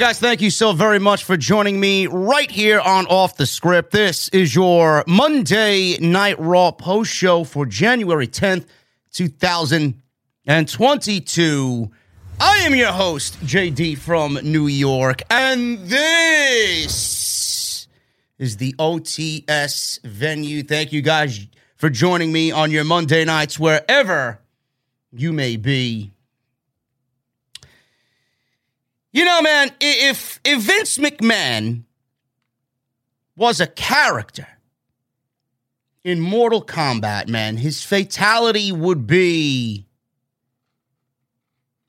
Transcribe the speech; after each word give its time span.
Guys? 0.00 0.18
Thank 0.18 0.40
you 0.40 0.50
so 0.50 0.72
very 0.72 0.98
much 0.98 1.24
for 1.24 1.36
joining 1.36 1.78
me 1.78 2.06
right 2.06 2.50
here 2.50 2.80
on 2.80 3.04
Off 3.08 3.36
the 3.36 3.44
Script. 3.44 3.90
This 3.90 4.30
is 4.30 4.54
your 4.54 5.04
Monday 5.06 5.98
Night 5.98 6.40
Raw 6.40 6.70
post 6.70 7.12
show 7.12 7.44
for 7.44 7.66
January 7.66 8.26
10th, 8.26 8.64
2022. 9.12 11.90
I 12.40 12.56
am 12.60 12.74
your 12.74 12.92
host, 12.92 13.38
JD 13.40 13.98
from 13.98 14.38
New 14.42 14.68
York, 14.68 15.20
and 15.28 15.80
this 15.80 17.86
is 18.38 18.56
the 18.56 18.74
OTS 18.78 20.02
venue. 20.02 20.62
Thank 20.62 20.94
you 20.94 21.02
guys 21.02 21.46
for 21.76 21.90
joining 21.90 22.32
me 22.32 22.50
on 22.50 22.70
your 22.70 22.84
Monday 22.84 23.26
nights, 23.26 23.58
wherever 23.58 24.40
you 25.12 25.34
may 25.34 25.56
be. 25.56 26.10
You 29.12 29.24
know, 29.24 29.42
man, 29.42 29.72
if 29.80 30.40
if 30.44 30.62
Vince 30.62 30.98
McMahon 30.98 31.82
was 33.36 33.60
a 33.60 33.66
character 33.66 34.46
in 36.04 36.20
Mortal 36.20 36.64
Kombat, 36.64 37.28
man, 37.28 37.56
his 37.56 37.82
fatality 37.82 38.70
would 38.70 39.06
be 39.06 39.86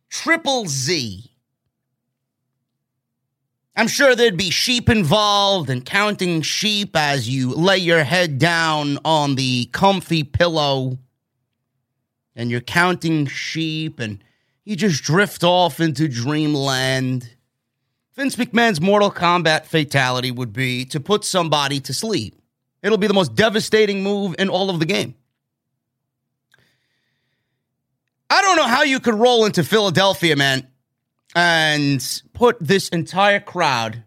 Triple 0.09 0.65
Z. 0.65 1.31
I'm 3.75 3.87
sure 3.87 4.15
there'd 4.15 4.35
be 4.35 4.49
sheep 4.49 4.89
involved 4.89 5.69
and 5.69 5.85
counting 5.85 6.41
sheep 6.41 6.95
as 6.95 7.29
you 7.29 7.53
lay 7.53 7.77
your 7.77 8.03
head 8.03 8.37
down 8.37 8.97
on 9.05 9.35
the 9.35 9.69
comfy 9.71 10.23
pillow 10.23 10.97
and 12.35 12.51
you're 12.51 12.61
counting 12.61 13.27
sheep 13.27 13.99
and 13.99 14.21
you 14.71 14.77
just 14.77 15.03
drift 15.03 15.43
off 15.43 15.81
into 15.81 16.07
dreamland. 16.07 17.29
Vince 18.15 18.37
McMahon's 18.37 18.79
Mortal 18.79 19.11
Kombat 19.11 19.65
fatality 19.65 20.31
would 20.31 20.53
be 20.53 20.85
to 20.85 20.99
put 21.01 21.25
somebody 21.25 21.81
to 21.81 21.93
sleep. 21.93 22.41
It'll 22.81 22.97
be 22.97 23.07
the 23.07 23.13
most 23.13 23.35
devastating 23.35 24.01
move 24.01 24.33
in 24.39 24.47
all 24.47 24.69
of 24.69 24.79
the 24.79 24.85
game. 24.85 25.13
I 28.29 28.41
don't 28.41 28.55
know 28.55 28.67
how 28.67 28.83
you 28.83 29.01
could 29.01 29.13
roll 29.13 29.43
into 29.45 29.61
Philadelphia, 29.61 30.37
man, 30.37 30.65
and 31.35 32.21
put 32.31 32.55
this 32.61 32.87
entire 32.89 33.41
crowd 33.41 34.05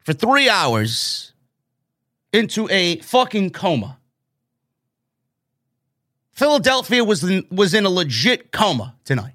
for 0.00 0.14
three 0.14 0.48
hours 0.48 1.32
into 2.32 2.68
a 2.70 2.98
fucking 3.02 3.50
coma. 3.50 3.99
Philadelphia 6.40 7.04
was 7.04 7.22
in, 7.22 7.46
was 7.50 7.74
in 7.74 7.84
a 7.84 7.90
legit 7.90 8.50
coma 8.50 8.96
tonight. 9.04 9.34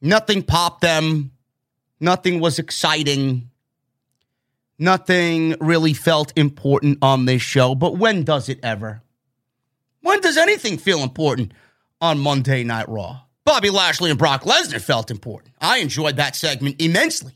Nothing 0.00 0.44
popped 0.44 0.80
them. 0.80 1.32
Nothing 1.98 2.38
was 2.38 2.60
exciting. 2.60 3.50
Nothing 4.78 5.56
really 5.58 5.92
felt 5.92 6.32
important 6.36 6.98
on 7.02 7.24
this 7.24 7.42
show. 7.42 7.74
But 7.74 7.96
when 7.96 8.22
does 8.22 8.48
it 8.48 8.60
ever? 8.62 9.02
When 10.02 10.20
does 10.20 10.36
anything 10.36 10.78
feel 10.78 11.02
important 11.02 11.50
on 12.00 12.20
Monday 12.20 12.62
Night 12.62 12.88
Raw? 12.88 13.22
Bobby 13.44 13.70
Lashley 13.70 14.10
and 14.10 14.18
Brock 14.20 14.44
Lesnar 14.44 14.80
felt 14.80 15.10
important. 15.10 15.56
I 15.60 15.78
enjoyed 15.78 16.14
that 16.14 16.36
segment 16.36 16.80
immensely. 16.80 17.34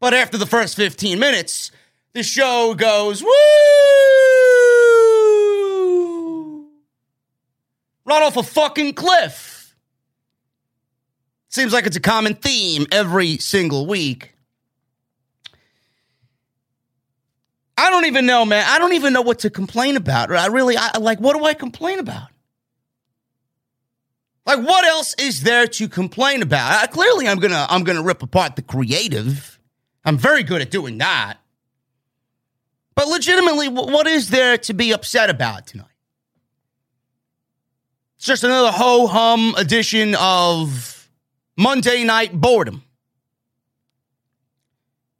But 0.00 0.14
after 0.14 0.38
the 0.38 0.46
first 0.46 0.76
15 0.76 1.18
minutes, 1.18 1.70
the 2.14 2.22
show 2.22 2.72
goes, 2.74 3.22
woo! 3.22 4.33
Run 8.04 8.22
off 8.22 8.36
a 8.36 8.42
fucking 8.42 8.94
cliff. 8.94 9.74
Seems 11.48 11.72
like 11.72 11.86
it's 11.86 11.96
a 11.96 12.00
common 12.00 12.34
theme 12.34 12.86
every 12.90 13.38
single 13.38 13.86
week. 13.86 14.34
I 17.76 17.90
don't 17.90 18.06
even 18.06 18.26
know, 18.26 18.44
man. 18.44 18.64
I 18.68 18.78
don't 18.78 18.92
even 18.92 19.12
know 19.12 19.22
what 19.22 19.40
to 19.40 19.50
complain 19.50 19.96
about. 19.96 20.32
I 20.32 20.46
really, 20.46 20.76
I 20.76 20.98
like, 20.98 21.18
what 21.20 21.36
do 21.36 21.44
I 21.44 21.54
complain 21.54 21.98
about? 21.98 22.28
Like, 24.46 24.60
what 24.60 24.84
else 24.84 25.14
is 25.18 25.42
there 25.42 25.66
to 25.66 25.88
complain 25.88 26.42
about? 26.42 26.84
Uh, 26.84 26.86
clearly, 26.88 27.26
I'm 27.26 27.38
gonna, 27.38 27.66
I'm 27.68 27.82
gonna 27.82 28.02
rip 28.02 28.22
apart 28.22 28.56
the 28.56 28.62
creative. 28.62 29.58
I'm 30.04 30.18
very 30.18 30.42
good 30.42 30.60
at 30.60 30.70
doing 30.70 30.98
that. 30.98 31.38
But 32.94 33.08
legitimately, 33.08 33.68
what 33.68 34.06
is 34.06 34.30
there 34.30 34.58
to 34.58 34.74
be 34.74 34.92
upset 34.92 35.30
about 35.30 35.66
tonight? 35.66 35.86
It's 38.24 38.28
just 38.28 38.44
another 38.44 38.72
ho 38.72 39.06
hum 39.06 39.54
edition 39.58 40.14
of 40.18 41.10
Monday 41.58 42.04
Night 42.04 42.32
Boredom. 42.32 42.82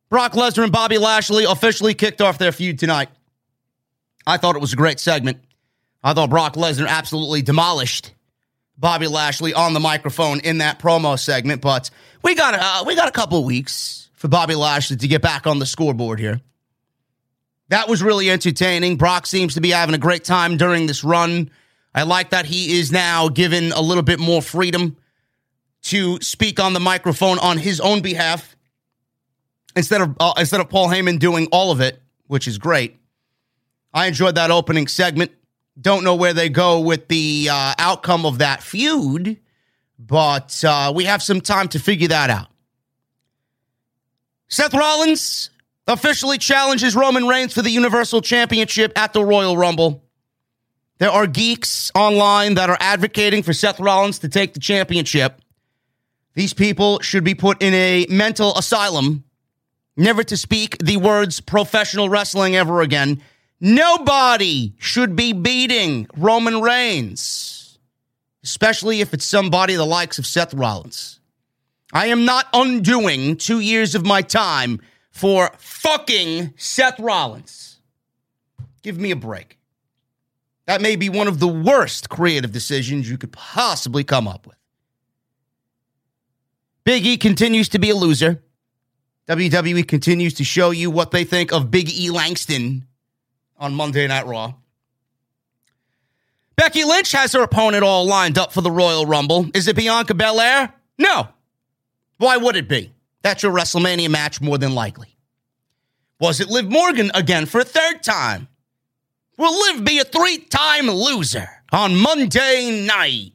Brock 0.09 0.33
Lesnar 0.33 0.63
and 0.63 0.73
Bobby 0.73 0.97
Lashley 0.97 1.45
officially 1.45 1.93
kicked 1.93 2.23
off 2.23 2.39
their 2.39 2.51
feud 2.51 2.79
tonight. 2.79 3.11
I 4.27 4.39
thought 4.39 4.57
it 4.57 4.61
was 4.61 4.73
a 4.73 4.77
great 4.77 5.01
segment. 5.01 5.41
I 6.03 6.15
thought 6.15 6.31
Brock 6.31 6.55
Lesnar 6.55 6.89
absolutely 6.89 7.43
demolished 7.43 8.15
Bobby 8.79 9.07
Lashley 9.07 9.53
on 9.53 9.75
the 9.75 9.81
microphone 9.81 10.41
in 10.41 10.57
that 10.59 10.79
promo 10.79 11.19
segment, 11.19 11.61
but 11.61 11.91
we 12.23 12.35
got 12.35 12.55
uh, 12.55 12.85
we 12.87 12.97
got 12.97 13.09
a 13.09 13.13
couple 13.13 13.39
of 13.39 13.45
weeks 13.45 14.09
for 14.15 14.29
Bobby 14.29 14.55
Lashley 14.55 14.97
to 14.97 15.07
get 15.07 15.21
back 15.21 15.47
on 15.47 15.59
the 15.59 15.67
scoreboard 15.67 16.21
here. 16.21 16.41
That 17.69 17.87
was 17.87 18.03
really 18.03 18.31
entertaining. 18.31 18.97
Brock 18.97 19.27
seems 19.27 19.57
to 19.57 19.61
be 19.61 19.73
having 19.73 19.95
a 19.95 19.99
great 19.99 20.25
time 20.25 20.57
during 20.57 20.87
this 20.87 21.05
run. 21.05 21.51
I 21.95 22.03
like 22.03 22.31
that 22.31 22.47
he 22.47 22.79
is 22.79 22.91
now 22.91 23.29
given 23.29 23.73
a 23.73 23.81
little 23.81 24.03
bit 24.03 24.19
more 24.19 24.43
freedom 24.43 24.97
to 25.83 26.21
speak 26.21 26.59
on 26.59 26.73
the 26.73 26.81
microphone 26.81 27.39
on 27.39 27.59
his 27.59 27.81
own 27.81 28.01
behalf 28.03 28.57
instead 29.77 30.01
of 30.01 30.17
uh, 30.19 30.33
instead 30.39 30.61
of 30.61 30.69
Paul 30.69 30.89
Heyman 30.89 31.19
doing 31.19 31.47
all 31.53 31.71
of 31.71 31.81
it, 31.81 32.01
which 32.27 32.49
is 32.49 32.59
great. 32.59 32.97
I 33.93 34.07
enjoyed 34.07 34.35
that 34.35 34.51
opening 34.51 34.89
segment. 34.89 35.31
Don't 35.81 36.05
know 36.05 36.15
where 36.15 36.33
they 36.33 36.49
go 36.49 36.81
with 36.81 37.09
the 37.09 37.49
uh, 37.51 37.75
outcome 37.79 38.27
of 38.27 38.39
that 38.39 38.63
feud, 38.63 39.39
but 39.99 40.65
uh, 40.65 40.93
we 40.95 41.05
have 41.05 41.23
some 41.23 41.41
time 41.41 41.69
to 41.69 41.79
figure 41.79 42.09
that 42.09 42.31
out. 42.31 42.49
Seth 44.49 44.75
Rollins 44.75 45.51
officially 45.87 46.39
challenges 46.39 46.95
Roman 46.95 47.27
Reigns 47.27 47.53
for 47.53 47.63
the 47.63 47.71
Universal 47.71 48.23
Championship 48.23 48.97
at 48.97 49.13
the 49.13 49.25
Royal 49.25 49.57
Rumble. 49.57 50.04
There 50.99 51.11
are 51.11 51.27
geeks 51.27 51.91
online 51.95 52.55
that 52.55 52.71
are 52.71 52.79
advocating 52.81 53.43
for 53.43 53.53
Seth 53.53 53.81
Rollins 53.81 54.21
to 54.21 54.29
take 54.29 54.55
the 54.55 54.61
championship. 54.61 55.41
These 56.35 56.55
people 56.55 57.01
should 57.01 57.25
be 57.25 57.35
put 57.35 57.63
in 57.63 57.75
a 57.75 58.07
mental 58.09 58.57
asylum 58.57 59.25
never 59.97 60.23
to 60.25 60.37
speak 60.37 60.79
the 60.79 60.97
words 60.97 61.41
professional 61.41 62.09
wrestling 62.09 62.57
ever 62.57 62.81
again. 62.81 63.23
Nobody 63.61 64.75
should 64.79 65.17
be 65.17 65.33
beating 65.33 66.07
Roman 66.17 66.61
Reigns, 66.61 67.79
especially 68.43 69.01
if 69.01 69.15
it's 69.15 69.25
somebody 69.25 69.75
the 69.75 69.87
likes 69.87 70.19
of 70.19 70.27
Seth 70.27 70.55
Rollins. 70.55 71.21
I 71.93 72.07
am 72.07 72.25
not 72.25 72.47
undoing 72.53 73.37
two 73.37 73.61
years 73.61 73.95
of 73.95 74.05
my 74.05 74.23
time 74.23 74.81
for 75.11 75.53
fucking 75.59 76.55
Seth 76.57 76.99
Rollins. 76.99 77.79
Give 78.83 78.99
me 78.99 79.13
a 79.13 79.17
break. 79.17 79.59
That 80.67 80.81
may 80.81 80.97
be 80.97 81.09
one 81.09 81.29
of 81.29 81.41
the 81.41 81.49
worst 81.49 82.09
creative 82.09 82.53
decisions 82.53 83.09
you 83.09 83.19
could 83.19 83.33
possibly 83.33 84.05
come 84.05 84.27
up 84.27 84.47
with. 84.47 84.57
Big 86.85 87.07
E 87.07 87.17
continues 87.17 87.69
to 87.71 87.79
be 87.79 87.91
a 87.91 87.95
loser. 87.95 88.43
WWE 89.29 89.87
continues 89.87 90.35
to 90.35 90.45
show 90.45 90.71
you 90.71 90.91
what 90.91 91.11
they 91.11 91.25
think 91.25 91.53
of 91.53 91.71
Big 91.71 91.91
E 91.91 92.11
Langston 92.11 92.87
on 93.59 93.75
Monday 93.75 94.07
Night 94.07 94.27
Raw. 94.27 94.55
Becky 96.57 96.85
Lynch 96.85 97.13
has 97.13 97.33
her 97.33 97.43
opponent 97.43 97.83
all 97.83 98.07
lined 98.07 98.39
up 98.39 98.53
for 98.53 98.61
the 98.61 98.71
Royal 98.71 99.07
Rumble. 99.07 99.47
Is 99.55 99.67
it 99.67 99.77
Bianca 99.77 100.15
Belair? 100.15 100.73
No. 100.99 101.29
Why 102.19 102.37
would 102.37 102.57
it 102.57 102.69
be? 102.69 102.93
That's 103.23 103.43
your 103.43 103.53
WrestleMania 103.53 104.11
match 104.11 104.41
more 104.41 104.59
than 104.59 104.75
likely. 104.75 105.17
Was 106.21 106.41
it 106.41 106.49
Liv 106.49 106.71
Morgan 106.71 107.11
again 107.15 107.47
for 107.47 107.61
a 107.61 107.65
third 107.65 108.03
time? 108.03 108.49
Will 109.37 109.59
Liv 109.59 109.85
be 109.85 109.99
a 109.99 110.05
three 110.05 110.39
time 110.39 110.87
loser 110.89 111.49
on 111.73 111.97
Monday 111.97 112.85
night 112.87 113.33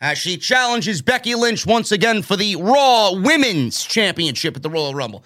as 0.00 0.18
she 0.18 0.36
challenges 0.36 1.02
Becky 1.02 1.34
Lynch 1.34 1.66
once 1.66 1.90
again 1.90 2.22
for 2.22 2.36
the 2.36 2.56
Raw 2.56 3.12
Women's 3.12 3.82
Championship 3.84 4.56
at 4.56 4.62
the 4.62 4.70
Royal 4.70 4.94
Rumble? 4.94 5.24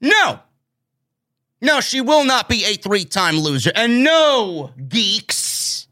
No. 0.00 0.40
No, 1.60 1.80
she 1.80 2.00
will 2.00 2.24
not 2.24 2.48
be 2.48 2.64
a 2.64 2.76
three 2.76 3.04
time 3.04 3.36
loser. 3.38 3.72
And 3.74 4.02
no, 4.02 4.72
geeks, 4.88 5.86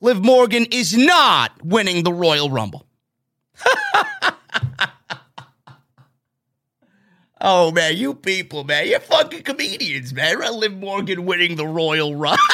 Liv 0.00 0.24
Morgan 0.24 0.66
is 0.70 0.96
not 0.96 1.52
winning 1.64 2.04
the 2.04 2.12
Royal 2.12 2.50
Rumble. 2.50 2.86
oh, 7.40 7.72
man, 7.72 7.96
you 7.96 8.14
people, 8.14 8.64
man, 8.64 8.88
you're 8.88 9.00
fucking 9.00 9.42
comedians, 9.42 10.12
man. 10.12 10.38
Liv 10.38 10.76
Morgan 10.76 11.24
winning 11.24 11.56
the 11.56 11.66
Royal 11.66 12.14
Rumble. 12.14 12.38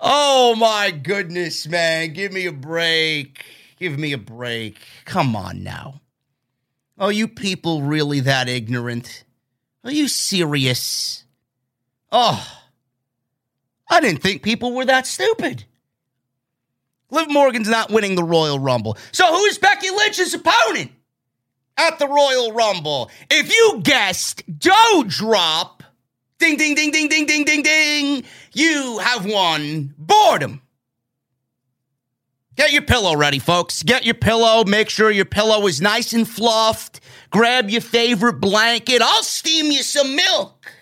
oh, 0.00 0.54
my 0.56 0.90
goodness, 0.90 1.66
man. 1.66 2.12
Give 2.12 2.32
me 2.32 2.46
a 2.46 2.52
break. 2.52 3.44
Give 3.78 3.98
me 3.98 4.12
a 4.12 4.18
break. 4.18 4.78
Come 5.04 5.36
on 5.36 5.62
now. 5.62 6.00
Are 6.98 7.12
you 7.12 7.28
people 7.28 7.82
really 7.82 8.20
that 8.20 8.48
ignorant? 8.48 9.24
Are 9.84 9.92
you 9.92 10.08
serious? 10.08 11.24
Oh, 12.10 12.60
I 13.88 14.00
didn't 14.00 14.22
think 14.22 14.42
people 14.42 14.74
were 14.74 14.84
that 14.84 15.06
stupid. 15.06 15.64
Liv 17.10 17.30
Morgan's 17.30 17.68
not 17.68 17.90
winning 17.90 18.14
the 18.14 18.24
Royal 18.24 18.58
Rumble. 18.58 18.96
So 19.12 19.26
who's 19.26 19.58
Becky 19.58 19.90
Lynch's 19.90 20.34
opponent 20.34 20.92
at 21.76 21.98
the 21.98 22.06
Royal 22.06 22.52
Rumble? 22.52 23.10
If 23.30 23.54
you 23.54 23.80
guessed 23.82 24.44
Doudrop, 24.58 25.80
ding, 26.38 26.56
ding, 26.56 26.74
ding, 26.74 26.90
ding, 26.90 27.08
ding, 27.08 27.26
ding, 27.26 27.44
ding, 27.44 27.62
ding, 27.62 28.24
you 28.52 28.98
have 28.98 29.24
won 29.24 29.94
boredom. 29.96 30.60
Get 32.56 32.72
your 32.72 32.82
pillow 32.82 33.14
ready, 33.14 33.38
folks. 33.38 33.84
Get 33.84 34.04
your 34.04 34.16
pillow. 34.16 34.64
Make 34.64 34.90
sure 34.90 35.12
your 35.12 35.24
pillow 35.24 35.68
is 35.68 35.80
nice 35.80 36.12
and 36.12 36.28
fluffed. 36.28 37.00
Grab 37.30 37.70
your 37.70 37.80
favorite 37.80 38.40
blanket. 38.40 39.00
I'll 39.00 39.22
steam 39.22 39.66
you 39.66 39.84
some 39.84 40.16
milk. 40.16 40.72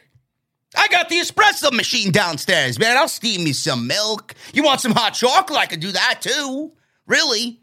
I 0.77 0.89
got 0.89 1.09
the 1.09 1.17
espresso 1.17 1.73
machine 1.73 2.13
downstairs, 2.13 2.79
man. 2.79 2.97
I'll 2.97 3.09
steam 3.09 3.47
you 3.47 3.55
some 3.55 3.87
milk. 3.87 4.35
You 4.53 4.63
want 4.63 4.81
some 4.81 4.93
hot 4.93 5.15
chocolate? 5.15 5.59
I 5.59 5.67
can 5.67 5.81
do 5.81 5.93
that 5.93 6.21
too. 6.21 6.73
Really? 7.07 7.61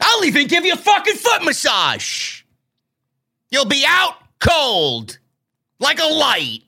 I'll 0.00 0.24
even 0.24 0.46
give 0.46 0.64
you 0.64 0.74
a 0.74 0.76
fucking 0.76 1.16
foot 1.16 1.44
massage. 1.44 2.42
You'll 3.50 3.64
be 3.64 3.84
out 3.86 4.14
cold 4.38 5.18
like 5.78 5.98
a 6.00 6.12
light. 6.12 6.60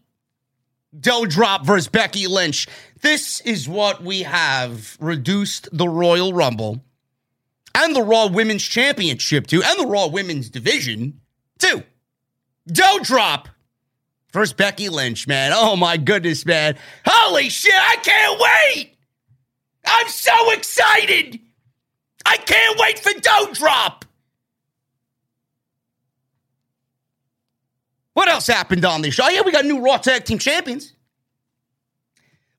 Doudrop 0.98 1.66
versus 1.66 1.88
Becky 1.88 2.26
Lynch. 2.26 2.66
This 3.02 3.40
is 3.42 3.68
what 3.68 4.02
we 4.02 4.22
have 4.22 4.96
reduced 5.00 5.68
the 5.70 5.88
Royal 5.88 6.32
Rumble 6.32 6.82
and 7.74 7.94
the 7.94 8.02
Raw 8.02 8.26
Women's 8.26 8.62
Championship 8.64 9.46
to, 9.48 9.62
and 9.62 9.78
the 9.78 9.86
Raw 9.86 10.06
Women's 10.08 10.48
Division 10.48 11.20
to. 11.58 11.84
Doudrop 12.68 13.46
versus 14.32 14.52
Becky 14.52 14.88
Lynch, 14.88 15.26
man. 15.26 15.52
Oh 15.54 15.76
my 15.76 15.96
goodness, 15.96 16.44
man. 16.44 16.76
Holy 17.06 17.48
shit, 17.48 17.74
I 17.74 17.96
can't 17.96 18.40
wait. 18.40 18.96
I'm 19.86 20.08
so 20.08 20.50
excited. 20.52 21.40
I 22.26 22.36
can't 22.36 22.78
wait 22.78 22.98
for 22.98 23.10
Doudrop. 23.10 24.02
What 28.12 28.28
else 28.28 28.48
happened 28.48 28.84
on 28.84 29.02
this 29.02 29.14
show? 29.14 29.24
Oh, 29.24 29.28
yeah, 29.28 29.42
we 29.42 29.52
got 29.52 29.64
new 29.64 29.80
Raw 29.80 29.96
Tag 29.96 30.24
Team 30.24 30.38
Champions. 30.38 30.92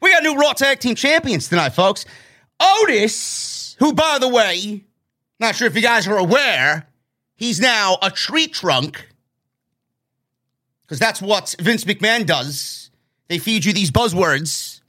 We 0.02 0.12
got 0.12 0.24
new 0.24 0.36
Raw 0.36 0.54
Tag 0.54 0.80
Team 0.80 0.96
Champions 0.96 1.50
tonight, 1.50 1.72
folks. 1.72 2.06
Otis, 2.62 3.76
who, 3.80 3.94
by 3.94 4.20
the 4.20 4.30
way, 4.30 4.86
not 5.40 5.56
sure 5.56 5.68
if 5.68 5.76
you 5.76 5.82
guys 5.82 6.08
are 6.08 6.18
aware, 6.18 6.88
he's 7.36 7.60
now 7.60 7.98
a 8.02 8.10
tree 8.10 8.48
trunk. 8.48 9.09
Because 10.90 11.00
that's 11.00 11.22
what 11.22 11.54
Vince 11.60 11.84
McMahon 11.84 12.26
does. 12.26 12.90
They 13.28 13.38
feed 13.38 13.64
you 13.64 13.74
these 13.74 13.92
buzzwords, 13.92 14.82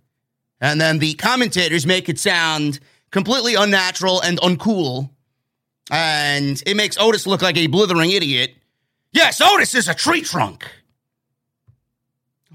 and 0.59 0.81
then 0.81 0.99
the 0.99 1.13
commentators 1.13 1.85
make 1.85 2.09
it 2.09 2.19
sound 2.19 2.81
completely 3.11 3.55
unnatural 3.55 4.23
and 4.23 4.41
uncool. 4.41 5.11
And 5.91 6.63
it 6.65 6.75
makes 6.75 6.97
Otis 6.99 7.27
look 7.27 7.43
like 7.43 7.59
a 7.59 7.67
blithering 7.67 8.13
idiot. 8.13 8.55
Yes, 9.13 9.43
Otis 9.43 9.75
is 9.75 9.89
a 9.89 9.95
tree 9.95 10.23
trunk. 10.23 10.67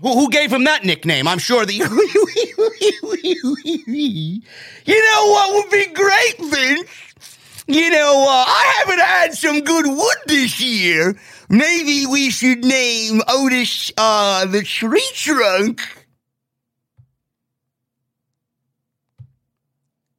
Who, 0.01 0.27
gave 0.31 0.51
him 0.51 0.63
that 0.63 0.83
nickname? 0.83 1.27
I'm 1.27 1.37
sure 1.37 1.67
the. 1.67 1.73
you 4.85 5.05
know 5.05 5.29
what 5.29 5.53
would 5.53 5.69
be 5.71 5.85
great, 5.93 6.37
Vince? 6.39 7.34
You 7.67 7.89
know, 7.89 8.25
uh, 8.29 8.43
I 8.47 8.73
haven't 8.79 8.99
had 8.99 9.33
some 9.33 9.61
good 9.61 9.87
wood 9.87 10.17
this 10.27 10.61
year. 10.61 11.17
Maybe 11.49 12.05
we 12.05 12.29
should 12.29 12.63
name 12.63 13.21
Otis 13.27 13.91
uh, 13.97 14.45
the 14.45 14.61
tree 14.61 15.07
trunk. 15.13 15.81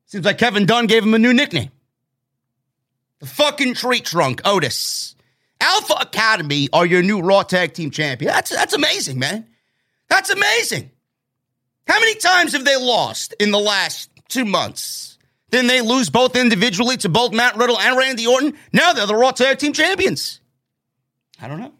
Seems 0.06 0.24
like 0.24 0.38
Kevin 0.38 0.66
Dunn 0.66 0.86
gave 0.86 1.04
him 1.04 1.14
a 1.14 1.18
new 1.18 1.32
nickname. 1.32 1.70
The 3.20 3.26
fucking 3.26 3.74
tree 3.74 4.00
trunk, 4.00 4.40
Otis. 4.44 5.14
Alpha 5.60 5.94
Academy 6.00 6.68
are 6.72 6.84
your 6.84 7.02
new 7.02 7.20
Raw 7.20 7.42
Tag 7.42 7.74
Team 7.74 7.90
champion. 7.90 8.30
That's 8.30 8.50
that's 8.50 8.74
amazing, 8.74 9.18
man. 9.18 9.46
That's 10.08 10.30
amazing. 10.30 10.90
How 11.86 11.98
many 11.98 12.16
times 12.16 12.52
have 12.52 12.64
they 12.64 12.76
lost 12.76 13.34
in 13.40 13.52
the 13.52 13.58
last 13.58 14.10
two 14.28 14.44
months? 14.44 15.15
Then 15.56 15.68
they 15.68 15.80
lose 15.80 16.10
both 16.10 16.36
individually 16.36 16.98
to 16.98 17.08
both 17.08 17.32
Matt 17.32 17.56
Riddle 17.56 17.78
and 17.78 17.96
Randy 17.96 18.26
Orton. 18.26 18.52
Now 18.74 18.92
they're 18.92 19.06
the 19.06 19.14
Raw 19.14 19.30
Tag 19.30 19.56
Team 19.56 19.72
Champions. 19.72 20.40
I 21.40 21.48
don't 21.48 21.58
know. 21.58 21.72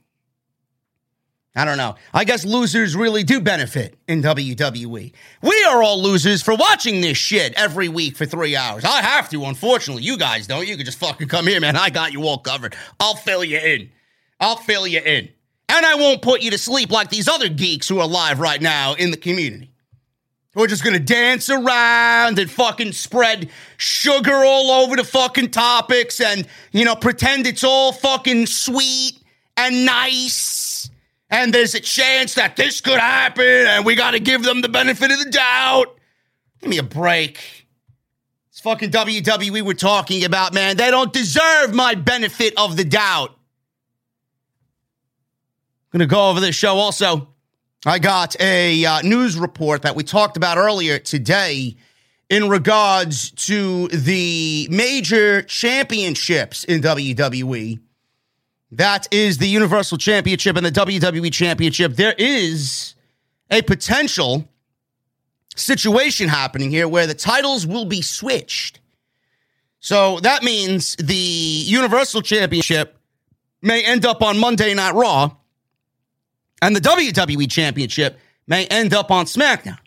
I 1.55 1.67
don't 1.67 1.77
know. 1.77 1.97
I 2.15 2.25
guess 2.25 2.47
losers 2.47 2.97
really 2.97 3.23
do 3.23 3.39
benefit 3.39 3.99
in 4.09 4.23
WWE. 4.23 5.13
We 5.43 5.65
are 5.65 5.83
all 5.83 6.03
losers 6.03 6.41
for 6.41 6.55
watching 6.57 7.03
this 7.03 7.19
shit 7.19 7.53
every 7.53 7.91
week 7.91 8.17
for 8.17 8.25
three 8.25 8.57
hours. 8.57 8.83
I 8.83 9.03
have 9.03 9.29
to, 9.29 9.45
unfortunately. 9.45 10.05
You 10.05 10.17
guys 10.17 10.47
don't. 10.47 10.67
You 10.67 10.77
can 10.77 10.87
just 10.87 10.99
fucking 10.99 11.29
come 11.29 11.47
here, 11.47 11.61
man. 11.61 11.77
I 11.77 11.91
got 11.91 12.15
you 12.15 12.23
all 12.27 12.39
covered. 12.39 12.75
I'll 12.99 13.15
fill 13.15 13.45
you 13.45 13.59
in. 13.59 13.91
I'll 14.41 14.57
fill 14.57 14.87
you 14.87 15.01
in. 15.01 15.29
And 15.69 15.85
I 15.85 15.97
won't 15.97 16.23
put 16.23 16.41
you 16.41 16.51
to 16.53 16.59
sleep 16.59 16.91
like 16.91 17.11
these 17.11 17.29
other 17.29 17.51
geeks 17.51 17.89
who 17.89 17.99
are 17.99 18.09
live 18.09 18.41
right 18.41 18.63
now 18.63 18.95
in 18.95 19.11
the 19.11 19.19
community. 19.19 19.71
We're 20.57 20.69
just 20.69 20.83
gonna 20.83 20.99
dance 20.99 21.51
around 21.51 22.39
and 22.39 22.51
fucking 22.51 22.93
spread 22.93 23.51
sugar 23.77 24.33
all 24.33 24.71
over 24.71 24.97
the 24.97 25.05
fucking 25.05 25.51
topics 25.51 26.19
and, 26.19 26.49
you 26.73 26.87
know, 26.87 26.97
pretend 26.97 27.47
it's 27.47 27.63
all 27.63 27.93
fucking 27.93 28.47
sweet 28.47 29.19
and 29.59 29.85
nice. 29.85 30.89
And 31.29 31.53
there's 31.53 31.75
a 31.75 31.81
chance 31.81 32.37
that 32.37 32.57
this 32.57 32.81
could 32.81 32.99
happen 32.99 33.45
and 33.45 33.85
we 33.85 33.97
gotta 33.97 34.19
give 34.19 34.45
them 34.45 34.63
the 34.63 34.71
benefit 34.71 35.13
of 35.13 35.19
the 35.19 35.31
doubt. 35.31 35.99
Give 36.63 36.71
me 36.71 36.79
a 36.79 36.83
break. 36.83 37.67
It's 38.49 38.61
fucking 38.61 38.93
WWE 38.93 39.61
we're 39.61 39.75
talking 39.75 40.25
about, 40.25 40.55
man. 40.55 40.79
They 40.79 40.91
don't 40.91 41.13
deserve 41.13 41.75
my 41.75 41.95
benefit 41.95 42.55
of 42.57 42.79
the 42.79 42.85
doubt. 42.85 43.29
I'm 45.93 45.99
gonna 45.99 46.07
go 46.07 46.31
over 46.31 46.41
this 46.41 46.57
show 46.57 46.77
also. 46.77 47.29
I 47.89 48.01
got 48.01 48.35
a 48.41 48.85
uh, 48.85 49.01
news 49.03 49.39
report 49.39 49.83
that 49.83 49.95
we 49.95 50.03
talked 50.03 50.37
about 50.37 50.59
earlier 50.59 50.99
today 50.99 51.77
in 52.29 52.49
regards 52.49 53.31
to 53.47 53.87
the 53.87 54.67
major 54.73 55.43
championships 55.43 56.65
in 56.65 56.81
WWE 56.83 57.79
That 58.73 59.07
is 59.13 59.39
the 59.39 59.47
Universal 59.47 59.99
Championship 59.99 60.57
and 60.57 60.67
the 60.67 60.73
WWE 60.73 61.33
Championship. 61.33 61.95
There 61.95 62.17
is 62.19 62.97
a 63.53 63.63
potential 63.63 64.49
situation 65.55 66.29
happening 66.29 66.71
here 66.71 66.89
where 66.89 67.07
the 67.07 67.15
titles 67.15 67.69
will 67.69 67.85
be 67.85 68.03
switched. 68.03 68.81
So 69.79 70.19
that 70.21 70.43
means 70.43 70.97
the 70.97 71.15
Universal 71.15 72.23
Championship 72.23 72.99
may 73.63 73.85
end 73.85 74.05
up 74.05 74.23
on 74.23 74.41
Monday 74.41 74.75
Night 74.75 74.95
Raw, 74.95 75.31
and 76.63 76.75
the 76.75 76.81
WWE 76.81 77.51
Championship 77.51 78.19
may 78.47 78.67
end 78.67 78.95
up 78.95 79.11
on 79.11 79.27
SmackDown. 79.27 79.79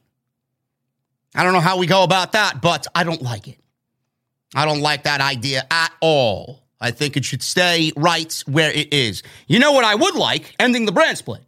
I 1.35 1.43
don't 1.43 1.53
know 1.53 1.59
how 1.59 1.77
we 1.77 1.87
go 1.87 2.03
about 2.03 2.33
that, 2.33 2.61
but 2.61 2.87
I 2.95 3.03
don't 3.03 3.21
like 3.21 3.47
it. 3.47 3.57
I 4.55 4.65
don't 4.65 4.81
like 4.81 5.03
that 5.03 5.21
idea 5.21 5.65
at 5.69 5.91
all. 6.01 6.63
I 6.81 6.91
think 6.91 7.17
it 7.17 7.25
should 7.25 7.43
stay 7.43 7.91
right 7.95 8.43
where 8.47 8.71
it 8.71 8.93
is. 8.93 9.21
You 9.47 9.59
know 9.59 9.73
what 9.73 9.83
I 9.83 9.95
would 9.95 10.15
like? 10.15 10.55
Ending 10.59 10.85
the 10.85 10.91
brand 10.91 11.17
split. 11.17 11.41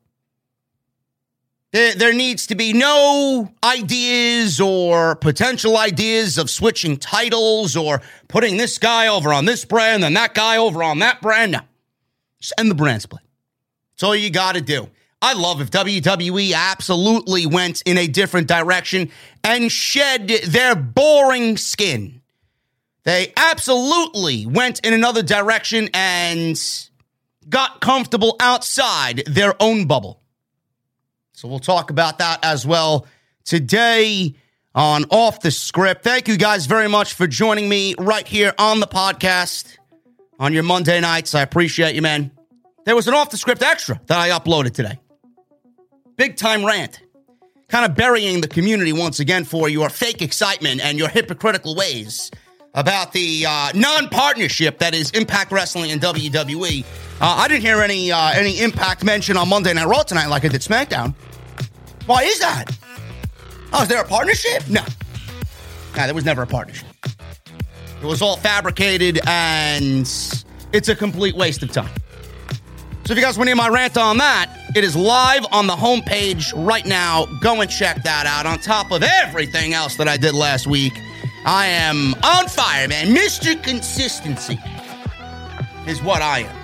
There, 1.72 1.96
there 1.96 2.14
needs 2.14 2.48
to 2.48 2.56
be 2.56 2.74
no 2.74 3.50
ideas 3.64 4.60
or 4.60 5.16
potential 5.16 5.78
ideas 5.78 6.38
of 6.38 6.50
switching 6.50 6.98
titles 6.98 7.78
or 7.78 8.02
putting 8.28 8.58
this 8.58 8.78
guy 8.78 9.08
over 9.08 9.32
on 9.32 9.46
this 9.46 9.64
brand 9.64 10.04
and 10.04 10.16
that 10.18 10.34
guy 10.34 10.58
over 10.58 10.84
on 10.84 11.00
that 11.00 11.22
brand. 11.22 11.54
No. 11.54 11.62
Just 12.42 12.54
end 12.58 12.70
the 12.70 12.76
brand 12.76 13.02
split. 13.02 13.22
That's 13.94 14.04
all 14.04 14.16
you 14.16 14.30
got 14.30 14.56
to 14.56 14.62
do. 14.62 14.90
I 15.22 15.34
love 15.34 15.62
if 15.62 15.70
WWE 15.70 16.54
absolutely 16.54 17.46
went 17.46 17.84
in 17.84 17.98
a 17.98 18.08
different 18.08 18.48
direction 18.48 19.12
and 19.44 19.72
shed 19.72 20.30
their 20.46 20.76
boring 20.76 21.58
skin. 21.58 22.22
They 23.04 23.34
absolutely 23.38 24.46
went 24.46 24.80
in 24.86 24.94
another 24.94 25.22
direction 25.22 25.90
and 25.94 26.60
got 27.50 27.82
comfortable 27.82 28.36
outside 28.40 29.24
their 29.28 29.54
own 29.62 29.86
bubble. 29.86 30.22
So 31.34 31.48
we'll 31.48 31.60
talk 31.60 31.90
about 31.90 32.20
that 32.20 32.44
as 32.44 32.66
well 32.66 33.08
today 33.44 34.36
on 34.74 35.06
Off 35.10 35.42
the 35.42 35.52
Script. 35.52 36.04
Thank 36.04 36.28
you 36.28 36.38
guys 36.38 36.66
very 36.66 36.88
much 36.88 37.14
for 37.14 37.28
joining 37.28 37.68
me 37.68 37.96
right 37.98 38.28
here 38.28 38.54
on 38.58 38.80
the 38.80 38.88
podcast 38.88 39.78
on 40.40 40.54
your 40.54 40.64
Monday 40.64 41.00
nights. 41.00 41.36
I 41.36 41.42
appreciate 41.42 41.96
you, 41.96 42.02
man. 42.02 42.32
There 42.86 42.96
was 42.96 43.08
an 43.08 43.14
Off 43.14 43.30
the 43.30 43.38
Script 43.38 43.62
extra 43.64 44.00
that 44.08 44.20
I 44.20 44.30
uploaded 44.30 44.74
today. 44.74 45.00
Big 46.22 46.36
time 46.36 46.64
rant. 46.64 47.02
Kind 47.68 47.84
of 47.84 47.98
burying 47.98 48.42
the 48.42 48.48
community 48.48 48.94
once 48.94 49.20
again 49.20 49.44
for 49.44 49.68
your 49.68 49.90
fake 49.90 50.22
excitement 50.22 50.80
and 50.80 51.00
your 51.00 51.10
hypocritical 51.10 51.74
ways 51.74 52.30
about 52.76 53.12
the 53.12 53.44
uh, 53.48 53.72
non-partnership 53.74 54.78
that 54.78 54.94
is 54.94 55.10
Impact 55.16 55.52
Wrestling 55.52 55.90
and 55.90 56.00
WWE. 56.00 56.84
Uh, 56.84 56.86
I 57.22 57.48
didn't 57.48 57.64
hear 57.64 57.82
any 57.82 58.12
uh, 58.12 58.34
any 58.34 58.62
Impact 58.62 59.04
mention 59.04 59.36
on 59.36 59.50
Monday 59.50 59.74
Night 59.74 59.88
Raw 59.88 60.04
tonight 60.04 60.28
like 60.28 60.46
I 60.46 60.50
did 60.50 60.62
SmackDown. 60.62 61.16
Why 62.06 62.22
is 62.22 62.38
that? 62.38 62.66
Oh, 63.74 63.82
is 63.82 63.88
there 63.88 64.04
a 64.04 64.08
partnership? 64.08 64.70
No. 64.70 64.84
Nah, 65.98 66.06
there 66.06 66.14
was 66.14 66.24
never 66.24 66.44
a 66.44 66.48
partnership. 66.48 66.88
It 68.00 68.06
was 68.06 68.22
all 68.22 68.38
fabricated 68.38 69.20
and 69.26 70.02
it's 70.72 70.88
a 70.88 70.96
complete 70.96 71.36
waste 71.36 71.64
of 71.64 71.72
time. 71.72 71.90
So 73.06 73.14
if 73.14 73.18
you 73.18 73.24
guys 73.24 73.38
want 73.38 73.48
to 73.48 73.50
hear 73.50 73.56
my 73.56 73.68
rant 73.68 73.98
on 73.98 74.18
that, 74.20 74.50
it 74.76 74.84
is 74.84 74.96
live 74.96 75.46
on 75.52 75.68
the 75.68 75.76
homepage 75.76 76.54
right 76.56 76.86
now. 76.86 77.26
Go 77.42 77.60
and 77.60 77.70
check 77.70 78.04
that 78.04 78.26
out. 78.26 78.46
On 78.46 78.60
top 78.60 78.92
of 78.92 79.04
everything 79.04 79.74
else 79.74 79.96
that 79.96 80.08
I 80.08 80.18
did 80.18 80.34
last 80.34 80.68
week, 80.68 80.94
I 81.46 81.66
am 81.66 82.14
on 82.24 82.48
fire, 82.48 82.88
man. 82.88 83.08
Mr. 83.08 83.62
Consistency 83.62 84.60
is 85.88 86.02
what 86.04 86.22
I 86.22 86.42
am. 86.42 86.62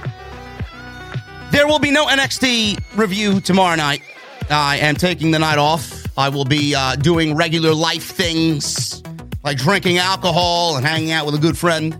There 1.51 1.67
will 1.67 1.79
be 1.79 1.91
no 1.91 2.05
NXT 2.05 2.97
review 2.97 3.41
tomorrow 3.41 3.75
night. 3.75 4.03
I 4.49 4.77
am 4.77 4.95
taking 4.95 5.31
the 5.31 5.39
night 5.39 5.57
off. 5.57 6.05
I 6.17 6.29
will 6.29 6.45
be 6.45 6.75
uh, 6.75 6.95
doing 6.95 7.35
regular 7.35 7.73
life 7.73 8.03
things 8.03 9.01
like 9.43 9.57
drinking 9.57 9.97
alcohol 9.97 10.77
and 10.77 10.85
hanging 10.85 11.11
out 11.11 11.25
with 11.25 11.35
a 11.35 11.39
good 11.39 11.57
friend. 11.57 11.97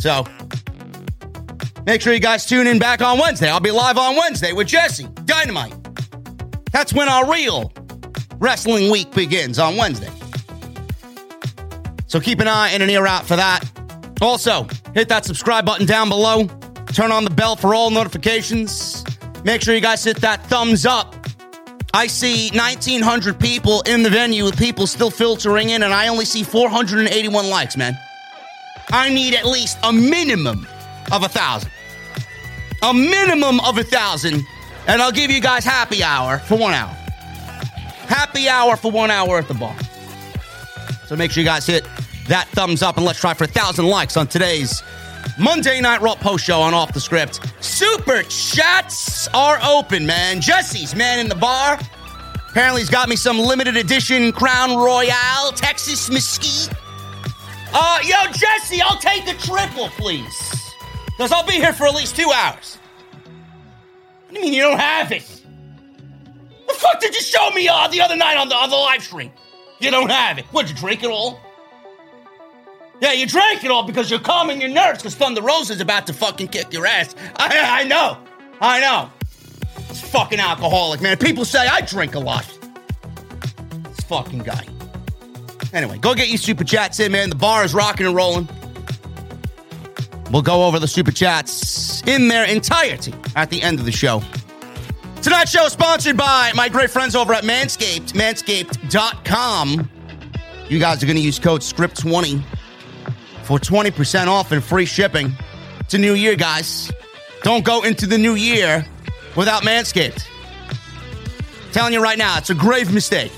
So 0.00 0.24
make 1.86 2.02
sure 2.02 2.12
you 2.12 2.20
guys 2.20 2.44
tune 2.44 2.66
in 2.66 2.78
back 2.78 3.00
on 3.00 3.18
Wednesday. 3.18 3.48
I'll 3.48 3.60
be 3.60 3.70
live 3.70 3.96
on 3.96 4.16
Wednesday 4.16 4.52
with 4.52 4.66
Jesse 4.66 5.08
Dynamite. 5.24 5.74
That's 6.72 6.92
when 6.92 7.08
our 7.08 7.30
real 7.30 7.72
wrestling 8.38 8.90
week 8.90 9.10
begins 9.12 9.58
on 9.58 9.76
Wednesday. 9.76 10.10
So 12.06 12.20
keep 12.20 12.40
an 12.40 12.48
eye 12.48 12.70
and 12.70 12.82
an 12.82 12.90
ear 12.90 13.06
out 13.06 13.24
for 13.24 13.36
that. 13.36 13.64
Also, 14.20 14.66
hit 14.92 15.08
that 15.08 15.24
subscribe 15.24 15.64
button 15.64 15.86
down 15.86 16.08
below. 16.08 16.46
Turn 16.92 17.10
on 17.10 17.24
the 17.24 17.30
bell 17.30 17.56
for 17.56 17.74
all 17.74 17.90
notifications. 17.90 19.04
Make 19.44 19.62
sure 19.62 19.74
you 19.74 19.80
guys 19.80 20.04
hit 20.04 20.18
that 20.18 20.44
thumbs 20.46 20.84
up 20.84 21.16
I 21.96 22.08
see 22.08 22.50
1,900 22.50 23.40
people 23.40 23.80
in 23.86 24.02
the 24.02 24.10
venue 24.10 24.44
with 24.44 24.58
people 24.58 24.86
still 24.86 25.10
filtering 25.10 25.70
in, 25.70 25.82
and 25.82 25.94
I 25.94 26.08
only 26.08 26.26
see 26.26 26.42
481 26.42 27.48
likes, 27.48 27.74
man. 27.74 27.96
I 28.90 29.08
need 29.08 29.34
at 29.34 29.46
least 29.46 29.78
a 29.82 29.90
minimum 29.90 30.66
of 31.12 31.22
a 31.22 31.28
thousand. 31.28 31.70
A 32.82 32.92
minimum 32.92 33.60
of 33.60 33.78
a 33.78 33.84
thousand, 33.84 34.42
and 34.86 35.02
I'll 35.02 35.12
give 35.12 35.30
you 35.30 35.40
guys 35.40 35.64
happy 35.64 36.02
hour 36.02 36.38
for 36.38 36.56
one 36.56 36.74
hour. 36.74 36.94
Happy 38.08 38.48
hour 38.48 38.76
for 38.76 38.90
one 38.90 39.10
hour 39.10 39.38
at 39.38 39.48
the 39.48 39.54
bar. 39.54 39.76
So 41.06 41.16
make 41.16 41.30
sure 41.30 41.42
you 41.42 41.48
guys 41.48 41.66
hit 41.66 41.86
that 42.28 42.48
thumbs 42.48 42.82
up 42.82 42.96
and 42.96 43.06
let's 43.06 43.20
try 43.20 43.34
for 43.34 43.44
a 43.44 43.48
thousand 43.48 43.86
likes 43.86 44.16
on 44.16 44.26
today's 44.26 44.82
Monday 45.38 45.80
Night 45.80 46.00
Raw 46.00 46.14
post 46.14 46.44
show 46.44 46.60
on 46.60 46.74
Off 46.74 46.92
the 46.92 47.00
Script. 47.00 47.40
Super 47.60 48.22
chats 48.24 49.28
are 49.28 49.58
open, 49.62 50.06
man. 50.06 50.40
Jesse's 50.40 50.94
man 50.94 51.18
in 51.18 51.28
the 51.28 51.34
bar. 51.34 51.78
Apparently, 52.50 52.80
he's 52.80 52.90
got 52.90 53.08
me 53.08 53.16
some 53.16 53.38
limited 53.38 53.76
edition 53.76 54.32
Crown 54.32 54.76
Royal 54.76 55.52
Texas 55.54 56.08
Mesquite. 56.08 56.74
Uh, 57.72 57.98
yo, 58.02 58.16
Jesse, 58.32 58.80
I'll 58.80 58.98
take 58.98 59.26
the 59.26 59.34
triple, 59.34 59.88
please. 59.90 60.65
Because 61.16 61.32
I'll 61.32 61.46
be 61.46 61.54
here 61.54 61.72
for 61.72 61.86
at 61.86 61.94
least 61.94 62.14
two 62.14 62.30
hours. 62.30 62.78
What 64.26 64.34
do 64.34 64.36
you 64.36 64.42
mean 64.42 64.52
you 64.52 64.62
don't 64.62 64.78
have 64.78 65.12
it? 65.12 65.42
The 66.66 66.74
fuck 66.74 67.00
did 67.00 67.14
you 67.14 67.22
show 67.22 67.50
me 67.50 67.68
uh, 67.68 67.88
the 67.88 68.02
other 68.02 68.16
night 68.16 68.36
on 68.36 68.48
the, 68.48 68.54
on 68.54 68.68
the 68.68 68.76
live 68.76 69.02
stream? 69.02 69.30
You 69.80 69.90
don't 69.90 70.10
have 70.10 70.38
it. 70.38 70.44
What'd 70.46 70.70
you 70.70 70.76
drink 70.76 71.02
it 71.02 71.10
all? 71.10 71.40
Yeah, 73.00 73.12
you 73.12 73.26
drank 73.26 73.64
it 73.64 73.70
all 73.70 73.82
because 73.82 74.10
you're 74.10 74.20
calming 74.20 74.60
your 74.60 74.70
nerves 74.70 74.98
because 74.98 75.14
Thunder 75.14 75.42
Rosa's 75.42 75.80
about 75.80 76.06
to 76.06 76.12
fucking 76.12 76.48
kick 76.48 76.72
your 76.72 76.86
ass. 76.86 77.14
I, 77.36 77.82
I 77.82 77.84
know. 77.84 78.18
I 78.60 78.80
know. 78.80 79.10
It's 79.90 80.00
fucking 80.00 80.40
alcoholic, 80.40 81.00
man. 81.00 81.16
People 81.18 81.44
say 81.44 81.66
I 81.66 81.82
drink 81.82 82.14
a 82.14 82.20
lot. 82.20 82.46
This 83.84 84.00
fucking 84.06 84.40
guy. 84.40 84.66
Anyway, 85.72 85.98
go 85.98 86.14
get 86.14 86.28
your 86.28 86.38
super 86.38 86.64
chats 86.64 87.00
in, 87.00 87.12
man. 87.12 87.28
The 87.28 87.36
bar 87.36 87.64
is 87.64 87.74
rocking 87.74 88.06
and 88.06 88.14
rolling. 88.14 88.48
We'll 90.30 90.42
go 90.42 90.64
over 90.64 90.78
the 90.78 90.88
super 90.88 91.12
chats 91.12 92.02
in 92.02 92.28
their 92.28 92.44
entirety 92.44 93.14
at 93.34 93.50
the 93.50 93.62
end 93.62 93.78
of 93.78 93.84
the 93.84 93.92
show. 93.92 94.22
Tonight's 95.22 95.50
show 95.50 95.66
is 95.66 95.72
sponsored 95.72 96.16
by 96.16 96.52
my 96.54 96.68
great 96.68 96.90
friends 96.90 97.16
over 97.16 97.32
at 97.32 97.44
Manscaped, 97.44 98.12
manscaped.com. 98.12 99.90
You 100.68 100.78
guys 100.78 101.02
are 101.02 101.06
going 101.06 101.16
to 101.16 101.22
use 101.22 101.38
code 101.38 101.60
SCRIPT20 101.62 102.42
for 103.44 103.58
20% 103.58 104.26
off 104.26 104.52
and 104.52 104.62
free 104.62 104.84
shipping. 104.86 105.32
It's 105.80 105.94
a 105.94 105.98
new 105.98 106.14
year, 106.14 106.34
guys. 106.34 106.90
Don't 107.42 107.64
go 107.64 107.82
into 107.82 108.06
the 108.06 108.18
new 108.18 108.34
year 108.34 108.84
without 109.36 109.62
Manscaped. 109.62 110.26
telling 111.72 111.92
you 111.92 112.02
right 112.02 112.18
now, 112.18 112.38
it's 112.38 112.50
a 112.50 112.54
grave 112.54 112.92
mistake. 112.92 113.32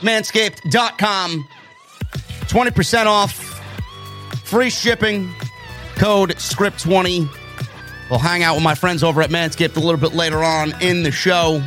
Manscaped.com, 0.00 1.48
20% 2.12 3.06
off, 3.06 3.60
free 4.44 4.70
shipping, 4.70 5.34
code 5.96 6.30
SCRIPT20. 6.30 7.28
We'll 8.10 8.18
hang 8.18 8.42
out 8.42 8.54
with 8.54 8.62
my 8.62 8.74
friends 8.74 9.02
over 9.02 9.22
at 9.22 9.30
Manscaped 9.30 9.76
a 9.76 9.80
little 9.80 10.00
bit 10.00 10.14
later 10.14 10.42
on 10.42 10.72
in 10.82 11.02
the 11.02 11.10
show. 11.10 11.62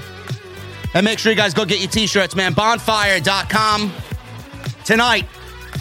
And 0.93 1.03
make 1.03 1.19
sure 1.19 1.31
you 1.31 1.37
guys 1.37 1.53
go 1.53 1.65
get 1.65 1.79
your 1.79 1.89
t 1.89 2.07
shirts, 2.07 2.35
man. 2.35 2.53
Bonfire.com. 2.53 3.91
Tonight, 4.85 5.25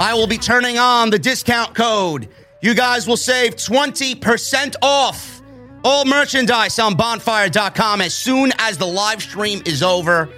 I 0.00 0.14
will 0.14 0.26
be 0.26 0.38
turning 0.38 0.78
on 0.78 1.10
the 1.10 1.18
discount 1.18 1.74
code. 1.74 2.28
You 2.60 2.74
guys 2.74 3.06
will 3.06 3.16
save 3.16 3.56
20% 3.56 4.74
off 4.82 5.40
all 5.84 6.04
merchandise 6.04 6.78
on 6.80 6.96
bonfire.com 6.96 8.00
as 8.00 8.12
soon 8.12 8.52
as 8.58 8.76
the 8.76 8.86
live 8.86 9.22
stream 9.22 9.62
is 9.64 9.82
over. 9.82 10.28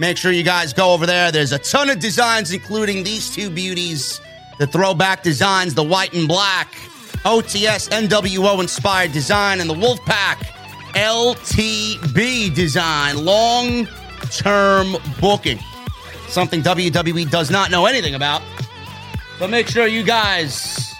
Make 0.00 0.16
sure 0.16 0.32
you 0.32 0.42
guys 0.42 0.72
go 0.72 0.92
over 0.92 1.06
there. 1.06 1.30
There's 1.30 1.52
a 1.52 1.58
ton 1.58 1.90
of 1.90 2.00
designs, 2.00 2.52
including 2.52 3.04
these 3.04 3.34
two 3.34 3.48
beauties 3.48 4.20
the 4.58 4.66
throwback 4.66 5.22
designs, 5.22 5.74
the 5.74 5.82
white 5.82 6.14
and 6.14 6.26
black, 6.26 6.74
OTS 7.26 7.88
NWO 7.90 8.60
inspired 8.60 9.10
design, 9.10 9.60
and 9.60 9.68
the 9.68 9.74
Wolfpack 9.74 10.36
LTB 10.94 12.54
design, 12.54 13.24
long 13.24 13.88
term 14.30 14.96
booking. 15.20 15.58
Something 16.28 16.62
WWE 16.62 17.28
does 17.28 17.50
not 17.50 17.72
know 17.72 17.86
anything 17.86 18.14
about. 18.14 18.42
But 19.40 19.50
make 19.50 19.66
sure 19.66 19.88
you 19.88 20.04
guys 20.04 20.94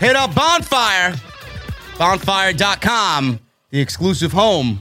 hit 0.00 0.16
up 0.16 0.34
Bonfire, 0.34 1.14
bonfire.com. 1.98 3.38
the 3.68 3.80
exclusive 3.80 4.32
home 4.32 4.80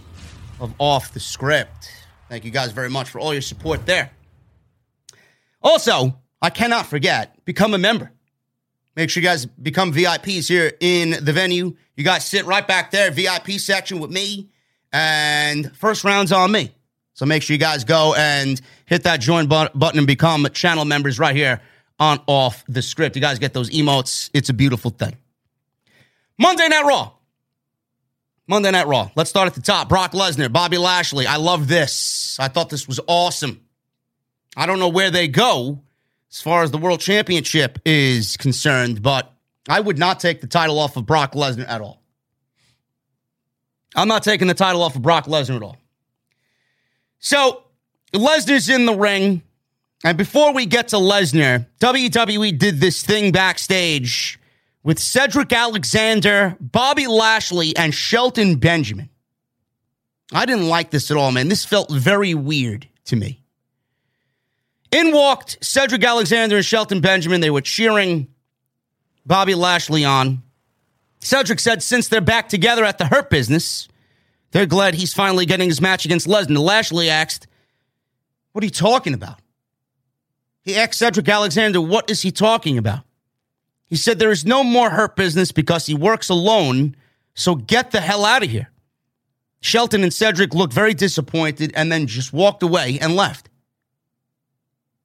of 0.61 0.73
Off 0.79 1.13
the 1.13 1.19
Script. 1.19 1.91
Thank 2.29 2.45
you 2.45 2.51
guys 2.51 2.71
very 2.71 2.89
much 2.89 3.09
for 3.09 3.19
all 3.19 3.33
your 3.33 3.41
support 3.41 3.85
there. 3.85 4.11
Also, 5.61 6.17
I 6.41 6.49
cannot 6.49 6.85
forget, 6.85 7.43
become 7.43 7.73
a 7.73 7.77
member. 7.77 8.11
Make 8.95 9.09
sure 9.09 9.21
you 9.21 9.27
guys 9.27 9.45
become 9.45 9.91
VIPs 9.91 10.47
here 10.47 10.71
in 10.79 11.23
the 11.23 11.33
venue. 11.33 11.75
You 11.95 12.03
guys 12.03 12.25
sit 12.25 12.45
right 12.45 12.67
back 12.67 12.91
there, 12.91 13.11
VIP 13.11 13.51
section 13.53 13.99
with 13.99 14.11
me, 14.11 14.49
and 14.91 15.75
first 15.75 16.03
round's 16.03 16.31
on 16.31 16.51
me. 16.51 16.71
So 17.13 17.25
make 17.25 17.43
sure 17.43 17.53
you 17.53 17.59
guys 17.59 17.83
go 17.83 18.15
and 18.15 18.59
hit 18.85 19.03
that 19.03 19.19
join 19.21 19.47
button 19.47 19.97
and 19.97 20.07
become 20.07 20.47
channel 20.53 20.85
members 20.85 21.19
right 21.19 21.35
here 21.35 21.61
on 21.99 22.19
Off 22.25 22.63
the 22.67 22.81
Script. 22.81 23.15
You 23.15 23.21
guys 23.21 23.39
get 23.39 23.53
those 23.53 23.69
emotes. 23.69 24.29
It's 24.33 24.49
a 24.49 24.53
beautiful 24.53 24.89
thing. 24.89 25.15
Monday 26.39 26.67
Night 26.67 26.85
Raw. 26.85 27.11
Monday 28.47 28.71
Night 28.71 28.87
Raw. 28.87 29.11
Let's 29.15 29.29
start 29.29 29.47
at 29.47 29.53
the 29.53 29.61
top. 29.61 29.89
Brock 29.89 30.13
Lesnar, 30.13 30.51
Bobby 30.51 30.77
Lashley. 30.77 31.27
I 31.27 31.37
love 31.37 31.67
this. 31.67 32.37
I 32.39 32.47
thought 32.47 32.69
this 32.69 32.87
was 32.87 32.99
awesome. 33.07 33.61
I 34.57 34.65
don't 34.65 34.79
know 34.79 34.89
where 34.89 35.11
they 35.11 35.27
go 35.27 35.82
as 36.33 36.41
far 36.41 36.63
as 36.63 36.71
the 36.71 36.79
world 36.79 36.99
championship 36.99 37.77
is 37.85 38.37
concerned, 38.37 39.03
but 39.03 39.31
I 39.69 39.79
would 39.79 39.99
not 39.99 40.19
take 40.19 40.41
the 40.41 40.47
title 40.47 40.79
off 40.79 40.97
of 40.97 41.05
Brock 41.05 41.33
Lesnar 41.33 41.69
at 41.69 41.79
all. 41.79 42.01
I'm 43.95 44.07
not 44.07 44.23
taking 44.23 44.47
the 44.47 44.55
title 44.55 44.81
off 44.81 44.95
of 44.95 45.03
Brock 45.03 45.27
Lesnar 45.27 45.57
at 45.57 45.61
all. 45.61 45.77
So, 47.19 47.63
Lesnar's 48.13 48.67
in 48.67 48.87
the 48.87 48.95
ring. 48.95 49.43
And 50.03 50.17
before 50.17 50.53
we 50.53 50.65
get 50.65 50.89
to 50.89 50.95
Lesnar, 50.95 51.67
WWE 51.79 52.57
did 52.57 52.79
this 52.79 53.03
thing 53.03 53.31
backstage 53.31 54.39
with 54.81 54.99
Cedric 54.99 55.53
Alexander, 55.53 56.57
Bobby 56.59 57.05
Lashley, 57.05 57.77
and 57.77 57.93
Shelton 57.93 58.55
Benjamin. 58.55 59.09
I 60.33 60.47
didn't 60.47 60.67
like 60.67 60.89
this 60.89 61.11
at 61.11 61.15
all, 61.15 61.31
man. 61.31 61.47
This 61.47 61.63
felt 61.63 61.91
very 61.91 62.33
weird 62.33 62.89
to 63.05 63.15
me. 63.15 63.42
In 64.93 65.11
walked 65.11 65.57
Cedric 65.59 66.03
Alexander 66.03 66.57
and 66.57 66.63
Shelton 66.65 67.01
Benjamin. 67.01 67.41
They 67.41 67.49
were 67.49 67.61
cheering 67.61 68.27
Bobby 69.25 69.55
Lashley 69.55 70.05
on. 70.05 70.43
Cedric 71.19 71.59
said 71.59 71.81
since 71.81 72.09
they're 72.09 72.21
back 72.21 72.47
together 72.47 72.85
at 72.85 72.99
the 72.99 73.07
Hurt 73.07 73.31
Business, 73.31 73.87
they're 74.51 74.67
glad 74.67 74.93
he's 74.93 75.11
finally 75.11 75.47
getting 75.47 75.67
his 75.67 75.81
match 75.81 76.05
against 76.05 76.27
Lesnar. 76.27 76.59
Lashley 76.59 77.09
asked, 77.09 77.47
What 78.51 78.63
are 78.63 78.65
you 78.65 78.71
talking 78.71 79.15
about? 79.15 79.39
He 80.61 80.75
asked 80.75 80.99
Cedric 80.99 81.27
Alexander, 81.27 81.81
What 81.81 82.11
is 82.11 82.21
he 82.21 82.29
talking 82.29 82.77
about? 82.77 82.99
He 83.85 83.95
said, 83.95 84.19
There 84.19 84.29
is 84.29 84.45
no 84.45 84.63
more 84.63 84.91
Hurt 84.91 85.15
Business 85.15 85.51
because 85.51 85.87
he 85.87 85.95
works 85.95 86.29
alone, 86.29 86.95
so 87.33 87.55
get 87.55 87.89
the 87.89 87.99
hell 87.99 88.25
out 88.25 88.43
of 88.43 88.51
here. 88.51 88.69
Shelton 89.59 90.03
and 90.03 90.13
Cedric 90.13 90.53
looked 90.53 90.73
very 90.73 90.93
disappointed 90.93 91.71
and 91.75 91.91
then 91.91 92.05
just 92.05 92.31
walked 92.31 92.61
away 92.61 92.99
and 93.01 93.15
left. 93.15 93.49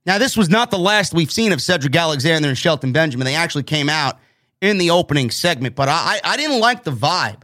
Now, 0.06 0.18
this 0.18 0.36
was 0.36 0.48
not 0.48 0.70
the 0.70 0.78
last 0.78 1.12
we've 1.12 1.30
seen 1.30 1.52
of 1.52 1.60
Cedric 1.60 1.94
Alexander 1.94 2.48
and 2.48 2.56
Shelton 2.56 2.92
Benjamin. 2.92 3.24
They 3.24 3.34
actually 3.34 3.64
came 3.64 3.88
out 3.88 4.18
in 4.60 4.78
the 4.78 4.90
opening 4.90 5.30
segment, 5.30 5.76
but 5.76 5.88
I, 5.88 6.20
I 6.24 6.36
didn't 6.36 6.60
like 6.60 6.84
the 6.84 6.90
vibe 6.90 7.42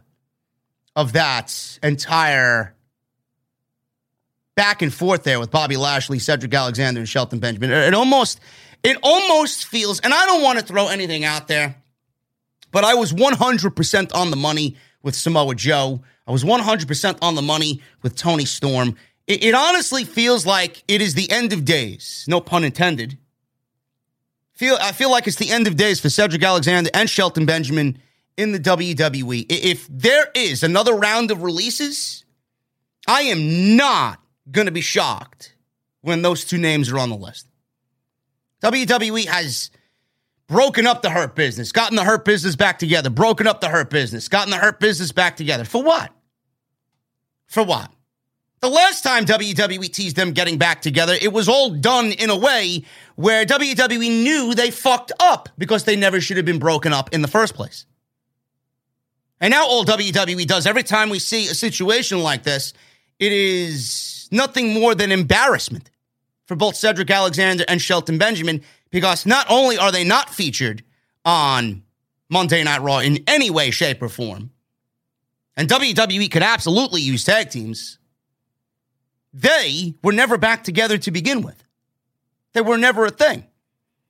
of 0.97 1.13
that 1.13 1.79
entire 1.83 2.75
back 4.55 4.83
and 4.83 4.93
forth 4.93 5.25
there 5.25 5.41
with 5.41 5.51
Bobby 5.51 5.77
Lashley, 5.77 6.19
Cedric 6.19 6.55
Alexander, 6.55 7.01
and 7.01 7.09
Shelton 7.09 7.39
Benjamin. 7.39 7.71
It 7.71 7.95
almost, 7.95 8.41
it 8.83 8.97
almost 9.03 9.67
feels, 9.67 10.01
and 10.01 10.15
I 10.15 10.27
don't 10.27 10.43
want 10.43 10.59
to 10.59 10.65
throw 10.65 10.89
anything 10.89 11.25
out 11.25 11.49
there, 11.49 11.77
but 12.71 12.85
I 12.85 12.95
was 12.95 13.13
100% 13.13 14.15
on 14.15 14.31
the 14.31 14.37
money 14.37 14.77
with 15.03 15.15
Samoa 15.15 15.55
Joe. 15.55 16.03
I 16.27 16.33
was 16.33 16.45
100% 16.45 17.19
on 17.21 17.35
the 17.35 17.43
money 17.43 17.83
with 18.03 18.17
Toni 18.17 18.45
Storm. 18.45 18.97
It, 19.27 19.45
it 19.45 19.55
honestly 19.55 20.05
feels 20.05 20.45
like 20.45 20.83
it 20.89 21.01
is 21.01 21.15
the 21.15 21.31
end 21.31 21.53
of 21.53 21.65
days. 21.65 22.25
No 22.29 22.41
pun 22.41 22.65
intended. 22.65 23.19
Feel 24.55 24.79
I 24.81 24.93
feel 24.93 25.11
like 25.11 25.27
it's 25.27 25.37
the 25.37 25.51
end 25.51 25.67
of 25.67 25.77
days 25.77 25.99
for 26.01 26.09
Cedric 26.09 26.43
Alexander 26.43 26.91
and 26.95 27.11
Shelton 27.11 27.45
Benjamin 27.45 27.99
in 28.37 28.53
the 28.53 28.61
WWE. 28.61 29.47
If 29.49 29.87
there 29.91 30.29
is 30.35 30.63
another 30.63 30.95
round 30.95 31.31
of 31.31 31.43
releases, 31.43 32.25
I 33.07 33.23
am 33.23 33.77
not 33.77 34.21
going 34.51 34.67
to 34.67 34.73
be 34.73 34.81
shocked 34.81 35.55
when 36.03 36.23
those 36.23 36.45
two 36.45 36.59
names 36.59 36.91
are 36.93 36.99
on 36.99 37.11
the 37.11 37.17
list. 37.17 37.49
WWE 38.63 39.27
has 39.27 39.71
broken 40.47 40.87
up 40.87 41.03
the 41.03 41.11
hurt 41.11 41.35
business, 41.35 41.73
gotten 41.73 41.97
the 41.97 42.05
hurt 42.05 42.25
business 42.25 42.57
back 42.57 42.79
together, 42.79 43.11
broken 43.11 43.47
up 43.47 43.61
the 43.61 43.69
hurt 43.69 43.91
business, 43.91 44.29
gotten 44.29 44.51
the 44.51 44.57
hurt 44.57 44.81
business 44.81 45.13
back 45.13 45.37
together. 45.37 45.65
For 45.65 45.83
what? 45.83 46.13
For 47.47 47.65
what? 47.65 47.91
The 48.65 48.71
last 48.71 49.03
time 49.03 49.27
WWE 49.27 49.93
teased 49.93 50.17
them 50.17 50.33
getting 50.33 50.57
back 50.57 50.81
together, 50.81 51.15
it 51.21 51.35
was 51.35 51.51
all 51.51 51.69
done 51.69 52.13
in 52.13 52.31
a 52.31 52.37
way 52.37 52.83
where 53.15 53.45
WWE 53.45 54.23
knew 54.23 54.55
they 54.55 54.71
fucked 54.71 55.13
up 55.21 55.51
because 55.59 55.85
they 55.85 55.97
never 55.97 56.19
should 56.19 56.39
have 56.39 56.47
been 56.47 56.59
broken 56.59 56.91
up 56.91 57.13
in 57.13 57.21
the 57.21 57.29
first 57.29 57.53
place. 57.53 57.85
And 59.39 59.51
now 59.51 59.67
all 59.67 59.85
WWE 59.85 60.47
does 60.47 60.67
every 60.67 60.83
time 60.83 61.11
we 61.11 61.19
see 61.19 61.47
a 61.49 61.55
situation 61.55 62.21
like 62.21 62.45
this, 62.45 62.73
it 63.19 63.33
is 63.33 64.31
nothing 64.33 64.73
more 64.73 64.95
than 64.95 65.13
embarrassment 65.13 65.91
for 66.47 66.57
both 66.57 66.75
Cedric 66.75 67.11
Alexander 67.11 67.67
and 67.69 67.83
Shelton 67.83 68.17
Benjamin 68.17 68.63
because 68.89 69.27
not 69.27 69.45
only 69.51 69.77
are 69.77 69.93
they 69.93 70.05
not 70.05 70.31
featured 70.31 70.83
on 71.27 71.83
Monday 72.31 72.65
Night 72.65 72.81
Raw 72.81 73.01
in 73.01 73.25
any 73.27 73.51
way, 73.51 73.71
shape, 73.71 74.01
or 74.01 74.09
form, 74.09 74.53
and 75.55 75.69
WWE 75.69 76.31
could 76.31 76.43
absolutely 76.43 77.03
use 77.03 77.25
tag 77.25 77.51
teams 77.51 77.99
they 79.35 79.97
were 80.03 80.13
never 80.13 80.39
back 80.39 80.63
together 80.63 80.97
to 80.97 81.11
begin 81.11 81.43
with. 81.43 81.63
They 82.53 82.61
were 82.61 82.79
never 82.79 83.05
a 83.05 83.11
thing. 83.11 83.45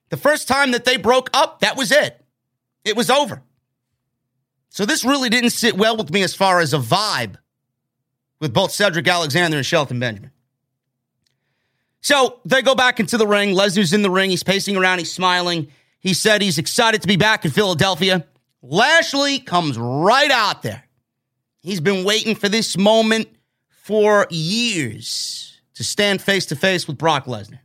The 0.09 0.17
first 0.17 0.47
time 0.47 0.71
that 0.71 0.85
they 0.85 0.97
broke 0.97 1.31
up, 1.33 1.61
that 1.61 1.75
was 1.75 1.91
it. 1.91 2.23
It 2.85 2.95
was 2.95 3.09
over. 3.09 3.41
So 4.69 4.85
this 4.85 5.03
really 5.03 5.29
didn't 5.29 5.49
sit 5.49 5.75
well 5.75 5.97
with 5.97 6.11
me 6.11 6.21
as 6.21 6.35
far 6.35 6.59
as 6.59 6.73
a 6.73 6.77
vibe 6.77 7.37
with 8.39 8.53
both 8.53 8.71
Cedric 8.71 9.07
Alexander 9.07 9.57
and 9.57 9.65
Shelton 9.65 9.99
Benjamin. 9.99 10.31
So 12.01 12.39
they 12.45 12.61
go 12.61 12.75
back 12.75 12.99
into 12.99 13.17
the 13.17 13.25
ring. 13.25 13.55
Lesnar's 13.55 13.93
in 13.93 14.03
the 14.03 14.11
ring. 14.11 14.29
He's 14.29 14.43
pacing 14.43 14.77
around. 14.77 14.99
He's 14.99 15.11
smiling. 15.11 15.69
He 15.99 16.13
said 16.13 16.43
he's 16.43 16.59
excited 16.59 17.01
to 17.01 17.07
be 17.07 17.15
back 17.15 17.45
in 17.45 17.51
Philadelphia. 17.51 18.27
Lashley 18.61 19.39
comes 19.39 19.75
right 19.79 20.29
out 20.29 20.61
there. 20.61 20.83
He's 21.61 21.79
been 21.79 22.05
waiting 22.05 22.35
for 22.35 22.47
this 22.47 22.77
moment 22.77 23.29
for 23.85 24.25
years 24.31 25.61
to 25.75 25.83
stand 25.83 26.19
face 26.19 26.47
to 26.47 26.55
face 26.55 26.87
with 26.87 26.97
Brock 26.97 27.25
Lesnar. 27.25 27.59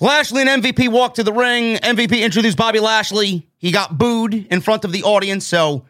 Lashley 0.00 0.42
and 0.42 0.64
MVP 0.64 0.88
walked 0.88 1.14
to 1.14 1.22
the 1.22 1.32
ring. 1.32 1.76
MVP 1.76 2.20
introduced 2.20 2.58
Bobby 2.58 2.80
Lashley. 2.80 3.46
He 3.58 3.70
got 3.70 3.98
booed 3.98 4.34
in 4.34 4.60
front 4.60 4.84
of 4.84 4.90
the 4.90 5.04
audience. 5.04 5.46
So 5.46 5.84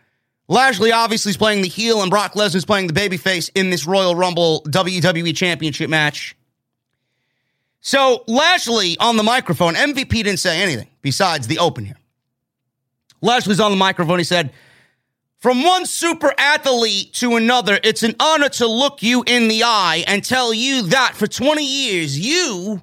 Lashley 0.49 0.93
obviously 0.93 1.31
is 1.31 1.39
playing 1.39 1.63
the 1.63 1.69
heel, 1.69 2.03
and 2.03 2.11
Brock 2.11 2.35
Lesnar 2.35 2.57
is 2.57 2.67
playing 2.67 2.89
the 2.89 2.93
babyface 2.93 3.49
in 3.55 3.71
this 3.71 3.87
Royal 3.87 4.15
Rumble 4.15 4.65
WWE 4.65 5.35
Championship 5.35 5.89
match. 5.89 6.37
So 7.81 8.23
Lashley 8.27 8.99
on 8.99 9.17
the 9.17 9.23
microphone, 9.23 9.77
MVP 9.77 10.11
didn't 10.11 10.41
say 10.41 10.61
anything 10.61 10.89
besides 11.01 11.47
the 11.47 11.59
open 11.59 11.87
here. 11.87 11.97
Lashley's 13.23 13.61
on 13.61 13.71
the 13.71 13.79
microphone. 13.79 14.19
He 14.19 14.25
said, 14.25 14.53
from 15.41 15.63
one 15.63 15.87
super 15.87 16.33
athlete 16.37 17.15
to 17.15 17.37
another, 17.37 17.81
it's 17.83 18.03
an 18.03 18.15
honor 18.21 18.51
to 18.51 18.67
look 18.67 19.03
you 19.03 19.25
in 19.27 19.49
the 19.49 19.65
eye 19.65 20.05
and 20.07 20.23
tell 20.23 20.53
you 20.53 20.83
that 20.83 21.15
for 21.17 21.27
20 21.27 21.65
years 21.65 22.19
you 22.19 22.83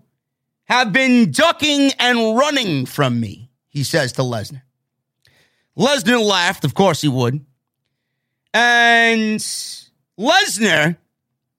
have 0.66 0.92
been 0.92 1.32
ducking 1.32 1.92
and 2.00 2.36
running 2.36 2.88
from 2.88 3.20
me, 3.20 3.52
he 3.68 3.84
says 3.84 4.12
to 4.14 4.24
Lesnar. 4.24 4.64
Lesnar 5.78 6.20
laughed, 6.20 6.66
of 6.66 6.74
course 6.74 7.02
he 7.02 7.08
would. 7.08 7.46
And 8.56 9.40
Lesnar 10.20 10.98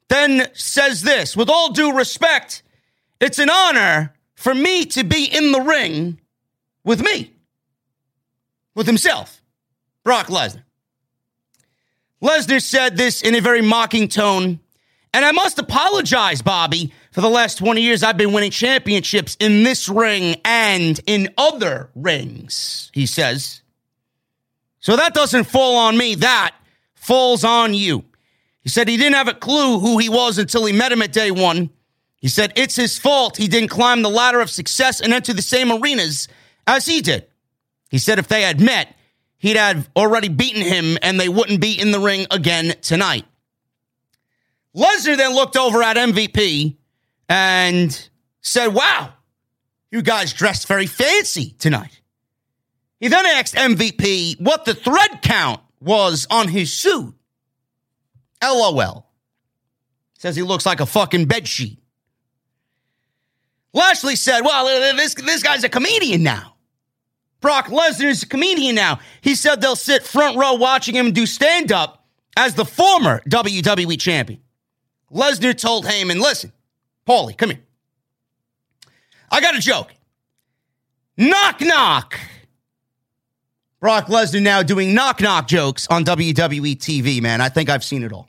then 0.08 0.48
says 0.52 1.02
this 1.02 1.36
with 1.36 1.48
all 1.48 1.72
due 1.72 1.96
respect, 1.96 2.64
it's 3.20 3.38
an 3.38 3.50
honor 3.50 4.14
for 4.34 4.52
me 4.52 4.84
to 4.86 5.04
be 5.04 5.24
in 5.24 5.52
the 5.52 5.60
ring 5.60 6.20
with 6.82 7.00
me, 7.00 7.32
with 8.74 8.88
himself, 8.88 9.40
Brock 10.02 10.26
Lesnar. 10.26 10.64
Lesnar 12.22 12.62
said 12.62 12.96
this 12.96 13.22
in 13.22 13.34
a 13.34 13.40
very 13.40 13.62
mocking 13.62 14.08
tone. 14.08 14.60
And 15.14 15.24
I 15.24 15.32
must 15.32 15.58
apologize, 15.58 16.42
Bobby. 16.42 16.92
For 17.12 17.20
the 17.20 17.30
last 17.30 17.58
20 17.58 17.80
years, 17.80 18.02
I've 18.02 18.16
been 18.16 18.32
winning 18.32 18.50
championships 18.50 19.36
in 19.40 19.62
this 19.62 19.88
ring 19.88 20.36
and 20.44 21.00
in 21.06 21.32
other 21.38 21.90
rings, 21.94 22.90
he 22.92 23.06
says. 23.06 23.62
So 24.80 24.96
that 24.96 25.14
doesn't 25.14 25.44
fall 25.44 25.76
on 25.76 25.96
me. 25.96 26.16
That 26.16 26.54
falls 26.94 27.44
on 27.44 27.74
you. 27.74 28.04
He 28.62 28.68
said 28.68 28.88
he 28.88 28.96
didn't 28.96 29.14
have 29.14 29.28
a 29.28 29.34
clue 29.34 29.80
who 29.80 29.98
he 29.98 30.08
was 30.08 30.38
until 30.38 30.66
he 30.66 30.72
met 30.72 30.92
him 30.92 31.02
at 31.02 31.12
day 31.12 31.30
one. 31.30 31.70
He 32.20 32.28
said 32.28 32.52
it's 32.56 32.76
his 32.76 32.98
fault 32.98 33.36
he 33.36 33.48
didn't 33.48 33.70
climb 33.70 34.02
the 34.02 34.10
ladder 34.10 34.40
of 34.40 34.50
success 34.50 35.00
and 35.00 35.12
enter 35.14 35.32
the 35.32 35.42
same 35.42 35.72
arenas 35.72 36.28
as 36.66 36.84
he 36.84 37.00
did. 37.00 37.26
He 37.90 37.98
said 37.98 38.18
if 38.18 38.28
they 38.28 38.42
had 38.42 38.60
met, 38.60 38.94
he'd 39.38 39.56
have 39.56 39.88
already 39.96 40.28
beaten 40.28 40.62
him 40.62 40.98
and 41.02 41.18
they 41.18 41.28
wouldn't 41.28 41.60
be 41.60 41.78
in 41.78 41.90
the 41.90 42.00
ring 42.00 42.26
again 42.30 42.74
tonight. 42.82 43.24
Lesnar 44.76 45.16
then 45.16 45.34
looked 45.34 45.56
over 45.56 45.82
at 45.82 45.96
MVP 45.96 46.76
and 47.28 48.08
said, 48.40 48.68
Wow, 48.68 49.12
you 49.90 50.02
guys 50.02 50.32
dressed 50.32 50.68
very 50.68 50.86
fancy 50.86 51.54
tonight. 51.58 52.00
He 53.00 53.08
then 53.08 53.26
asked 53.26 53.54
MVP 53.54 54.40
what 54.40 54.64
the 54.64 54.74
thread 54.74 55.22
count 55.22 55.60
was 55.80 56.26
on 56.30 56.48
his 56.48 56.72
suit. 56.72 57.14
LOL. 58.42 59.06
Says 60.18 60.34
he 60.36 60.42
looks 60.42 60.66
like 60.66 60.80
a 60.80 60.86
fucking 60.86 61.26
bedsheet. 61.26 61.78
Lashley 63.72 64.16
said, 64.16 64.40
Well, 64.40 64.96
this, 64.96 65.14
this 65.14 65.42
guy's 65.42 65.64
a 65.64 65.68
comedian 65.68 66.22
now. 66.22 66.54
Brock 67.40 67.66
Lesnar 67.66 68.06
is 68.06 68.22
a 68.22 68.26
comedian 68.26 68.74
now. 68.74 69.00
He 69.20 69.34
said 69.34 69.60
they'll 69.60 69.76
sit 69.76 70.02
front 70.02 70.36
row 70.36 70.54
watching 70.54 70.94
him 70.96 71.12
do 71.12 71.26
stand 71.26 71.70
up 71.70 72.06
as 72.36 72.54
the 72.54 72.64
former 72.64 73.20
WWE 73.28 73.98
champion. 74.00 74.40
Lesnar 75.12 75.56
told 75.56 75.84
Heyman, 75.84 76.20
Listen, 76.20 76.52
Paulie, 77.06 77.36
come 77.36 77.50
here. 77.50 77.60
I 79.30 79.40
got 79.40 79.56
a 79.56 79.60
joke. 79.60 79.94
Knock, 81.16 81.60
knock. 81.60 82.18
Brock 83.80 84.06
Lesnar 84.06 84.42
now 84.42 84.62
doing 84.62 84.92
knock, 84.92 85.20
knock 85.20 85.46
jokes 85.46 85.86
on 85.88 86.04
WWE 86.04 86.76
TV, 86.76 87.22
man. 87.22 87.40
I 87.40 87.48
think 87.48 87.68
I've 87.70 87.84
seen 87.84 88.02
it 88.02 88.12
all. 88.12 88.28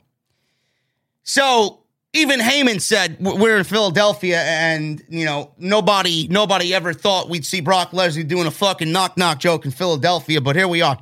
So 1.24 1.79
even 2.12 2.40
Heyman 2.40 2.80
said 2.80 3.18
we're 3.20 3.56
in 3.56 3.64
Philadelphia, 3.64 4.42
and 4.42 5.02
you 5.08 5.24
know 5.24 5.52
nobody 5.58 6.26
nobody 6.28 6.74
ever 6.74 6.92
thought 6.92 7.28
we'd 7.28 7.46
see 7.46 7.60
Brock 7.60 7.92
Lesnar 7.92 8.26
doing 8.26 8.46
a 8.46 8.50
fucking 8.50 8.90
knock 8.90 9.16
knock 9.16 9.38
joke 9.38 9.64
in 9.64 9.70
Philadelphia, 9.70 10.40
but 10.40 10.56
here 10.56 10.66
we 10.66 10.82
are. 10.82 10.98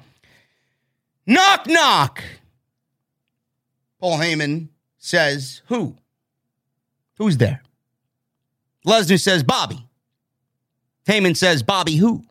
Knock 1.27 1.67
knock. 1.67 2.23
Paul 4.01 4.19
Heyman 4.19 4.69
says, 4.99 5.63
"Who? 5.67 5.97
Who's 7.17 7.39
there?" 7.39 7.63
Lesnar 8.87 9.21
says, 9.21 9.43
"Bobby." 9.43 9.87
Heyman 11.07 11.37
says, 11.37 11.63
"Bobby 11.63 11.97
who?" 11.97 12.25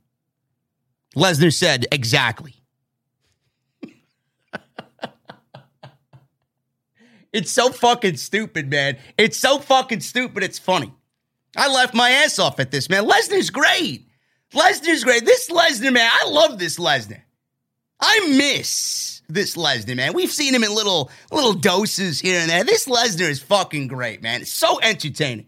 Lesnar 1.16 1.54
said, 1.54 1.88
"Exactly." 1.92 2.57
It's 7.38 7.52
so 7.52 7.70
fucking 7.70 8.18
stupid, 8.18 8.72
man. 8.72 8.98
It's 9.16 9.38
so 9.38 9.60
fucking 9.60 10.00
stupid. 10.00 10.42
It's 10.42 10.58
funny. 10.58 10.92
I 11.56 11.72
left 11.72 11.94
my 11.94 12.10
ass 12.10 12.40
off 12.40 12.60
at 12.60 12.72
this, 12.72 12.90
man. 12.90 13.06
Lesnar's 13.06 13.52
great. 13.52 14.08
Lesnar's 14.56 15.04
great. 15.04 15.24
This 15.24 15.48
Lesnar, 15.48 15.94
man, 15.94 16.10
I 16.12 16.28
love 16.30 16.58
this 16.58 16.80
Lesnar. 16.80 17.22
I 18.00 18.28
miss 18.36 19.22
this 19.30 19.56
Lesnar, 19.56 19.96
man. 19.96 20.14
We've 20.14 20.32
seen 20.32 20.56
him 20.56 20.64
in 20.64 20.74
little 20.74 21.12
little 21.32 21.54
doses 21.54 22.20
here 22.20 22.40
and 22.40 22.50
there. 22.50 22.64
This 22.64 22.88
Lesnar 22.88 23.30
is 23.30 23.40
fucking 23.40 23.88
great, 23.88 24.24
man. 24.24 24.42
It's 24.42 24.52
so 24.52 24.80
entertaining. 24.82 25.48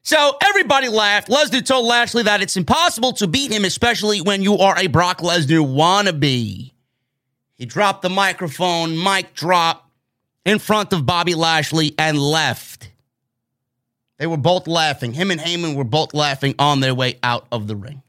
So 0.00 0.38
everybody 0.42 0.88
laughed. 0.88 1.28
Lesnar 1.28 1.64
told 1.66 1.84
Lashley 1.84 2.22
that 2.22 2.40
it's 2.40 2.56
impossible 2.56 3.12
to 3.14 3.26
beat 3.26 3.52
him, 3.52 3.66
especially 3.66 4.22
when 4.22 4.42
you 4.42 4.56
are 4.56 4.78
a 4.78 4.86
Brock 4.86 5.18
Lesnar 5.18 5.66
wannabe. 5.66 6.72
He 7.56 7.66
dropped 7.66 8.00
the 8.00 8.08
microphone, 8.08 8.96
mic 9.02 9.34
drop 9.34 9.81
in 10.44 10.58
front 10.58 10.92
of 10.92 11.06
Bobby 11.06 11.34
Lashley 11.34 11.94
and 11.98 12.18
left. 12.18 12.90
They 14.18 14.26
were 14.26 14.36
both 14.36 14.66
laughing. 14.66 15.12
Him 15.12 15.30
and 15.30 15.40
Heyman 15.40 15.74
were 15.74 15.84
both 15.84 16.14
laughing 16.14 16.54
on 16.58 16.80
their 16.80 16.94
way 16.94 17.18
out 17.22 17.46
of 17.50 17.66
the 17.66 17.76
ring. 17.76 18.02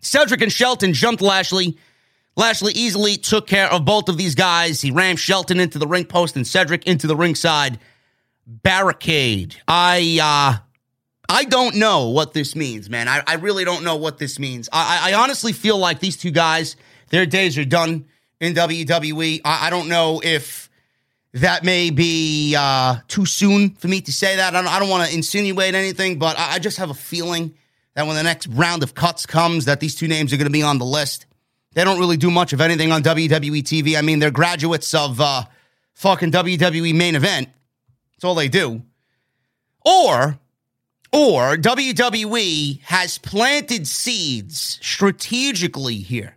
Cedric 0.00 0.42
and 0.42 0.52
Shelton 0.52 0.92
jumped 0.92 1.22
Lashley. 1.22 1.78
Lashley 2.36 2.72
easily 2.74 3.16
took 3.16 3.46
care 3.46 3.70
of 3.70 3.84
both 3.84 4.08
of 4.08 4.16
these 4.16 4.34
guys. 4.34 4.80
He 4.80 4.90
rammed 4.90 5.18
Shelton 5.18 5.60
into 5.60 5.78
the 5.78 5.86
ring 5.86 6.04
post 6.04 6.36
and 6.36 6.46
Cedric 6.46 6.86
into 6.86 7.06
the 7.06 7.16
ringside 7.16 7.78
barricade. 8.46 9.56
I 9.66 10.18
uh 10.22 10.64
I 11.28 11.44
don't 11.44 11.76
know 11.76 12.10
what 12.10 12.34
this 12.34 12.54
means, 12.54 12.90
man. 12.90 13.08
I, 13.08 13.22
I 13.26 13.34
really 13.36 13.64
don't 13.64 13.82
know 13.82 13.96
what 13.96 14.18
this 14.18 14.38
means. 14.38 14.68
I, 14.72 15.10
I 15.10 15.14
honestly 15.14 15.52
feel 15.52 15.78
like 15.78 15.98
these 15.98 16.18
two 16.18 16.30
guys, 16.30 16.76
their 17.08 17.24
days 17.24 17.56
are 17.56 17.64
done 17.64 18.04
in 18.40 18.52
WWE. 18.52 19.40
I, 19.42 19.68
I 19.68 19.70
don't 19.70 19.88
know 19.88 20.20
if 20.22 20.63
that 21.34 21.64
may 21.64 21.90
be 21.90 22.54
uh, 22.56 22.98
too 23.08 23.26
soon 23.26 23.70
for 23.70 23.88
me 23.88 24.00
to 24.00 24.12
say 24.12 24.36
that. 24.36 24.54
I 24.54 24.62
don't, 24.62 24.80
don't 24.80 24.88
want 24.88 25.08
to 25.08 25.14
insinuate 25.14 25.74
anything, 25.74 26.18
but 26.18 26.38
I, 26.38 26.54
I, 26.54 26.58
just 26.60 26.78
have 26.78 26.90
a 26.90 26.94
feeling 26.94 27.54
that 27.94 28.06
when 28.06 28.14
the 28.14 28.22
next 28.22 28.46
round 28.46 28.84
of 28.84 28.94
cuts 28.94 29.26
comes, 29.26 29.64
that 29.64 29.80
these 29.80 29.96
two 29.96 30.06
names 30.06 30.32
are 30.32 30.36
going 30.36 30.46
to 30.46 30.52
be 30.52 30.62
on 30.62 30.78
the 30.78 30.84
list. 30.84 31.26
They 31.72 31.82
don't 31.82 31.98
really 31.98 32.16
do 32.16 32.30
much 32.30 32.52
of 32.52 32.60
anything 32.60 32.92
on 32.92 33.02
WWE 33.02 33.62
TV. 33.62 33.98
I 33.98 34.02
mean, 34.02 34.20
they're 34.20 34.30
graduates 34.30 34.94
of 34.94 35.20
uh, 35.20 35.42
fucking 35.94 36.30
WWE 36.30 36.94
main 36.94 37.16
event. 37.16 37.48
That's 38.12 38.24
all 38.24 38.36
they 38.36 38.48
do. 38.48 38.82
Or, 39.84 40.38
or 41.12 41.56
WWE 41.56 42.80
has 42.82 43.18
planted 43.18 43.88
seeds 43.88 44.78
strategically 44.80 45.96
here 45.96 46.36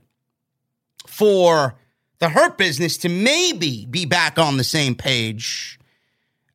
for 1.05 1.75
the 2.19 2.29
Hurt 2.29 2.57
Business 2.57 2.97
to 2.99 3.09
maybe 3.09 3.85
be 3.85 4.05
back 4.05 4.39
on 4.39 4.57
the 4.57 4.63
same 4.63 4.95
page. 4.95 5.79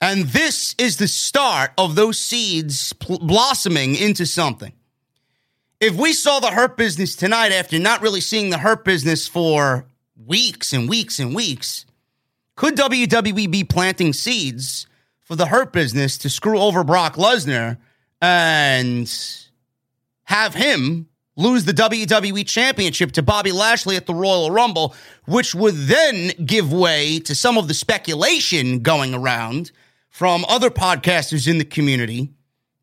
And 0.01 0.25
this 0.25 0.75
is 0.79 0.97
the 0.97 1.07
start 1.07 1.71
of 1.79 1.95
those 1.95 2.19
seeds 2.19 2.93
pl- 2.95 3.21
blossoming 3.21 3.95
into 3.95 4.27
something. 4.27 4.73
If 5.81 5.95
we 5.95 6.13
saw 6.13 6.41
the 6.41 6.51
Hurt 6.51 6.77
Business 6.77 7.15
tonight 7.15 7.53
after 7.53 7.79
not 7.79 8.03
really 8.03 8.21
seeing 8.21 8.51
the 8.51 8.59
Hurt 8.59 8.85
Business 8.85 9.29
for 9.29 9.87
weeks 10.17 10.73
and 10.73 10.89
weeks 10.89 11.19
and 11.19 11.35
weeks, 11.35 11.87
could 12.57 12.77
WWE 12.77 13.51
be 13.51 13.65
planting 13.65 14.13
seeds 14.13 14.87
for 15.21 15.37
the 15.37 15.47
Hurt 15.47 15.73
Business 15.73 16.19
to 16.19 16.31
screw 16.31 16.59
over 16.59 16.85
Brock 16.85 17.15
Lesnar 17.15 17.79
and 18.21 19.13
have 20.25 20.55
him 20.55 21.09
lose 21.37 21.65
the 21.65 21.73
WWE 21.73 22.47
Championship 22.47 23.13
to 23.13 23.23
Bobby 23.23 23.53
Lashley 23.53 23.97
at 23.97 24.07
the 24.07 24.15
Royal 24.15 24.51
Rumble, 24.51 24.95
which 25.27 25.55
would 25.55 25.75
then 25.75 26.33
give 26.45 26.73
way 26.73 27.19
to 27.21 27.35
some 27.35 27.57
of 27.57 27.69
the 27.69 27.75
speculation 27.75 28.81
going 28.81 29.15
around 29.15 29.71
from 30.11 30.45
other 30.49 30.71
podcasters 30.71 31.49
in 31.49 31.59
the 31.59 31.65
community 31.65 32.33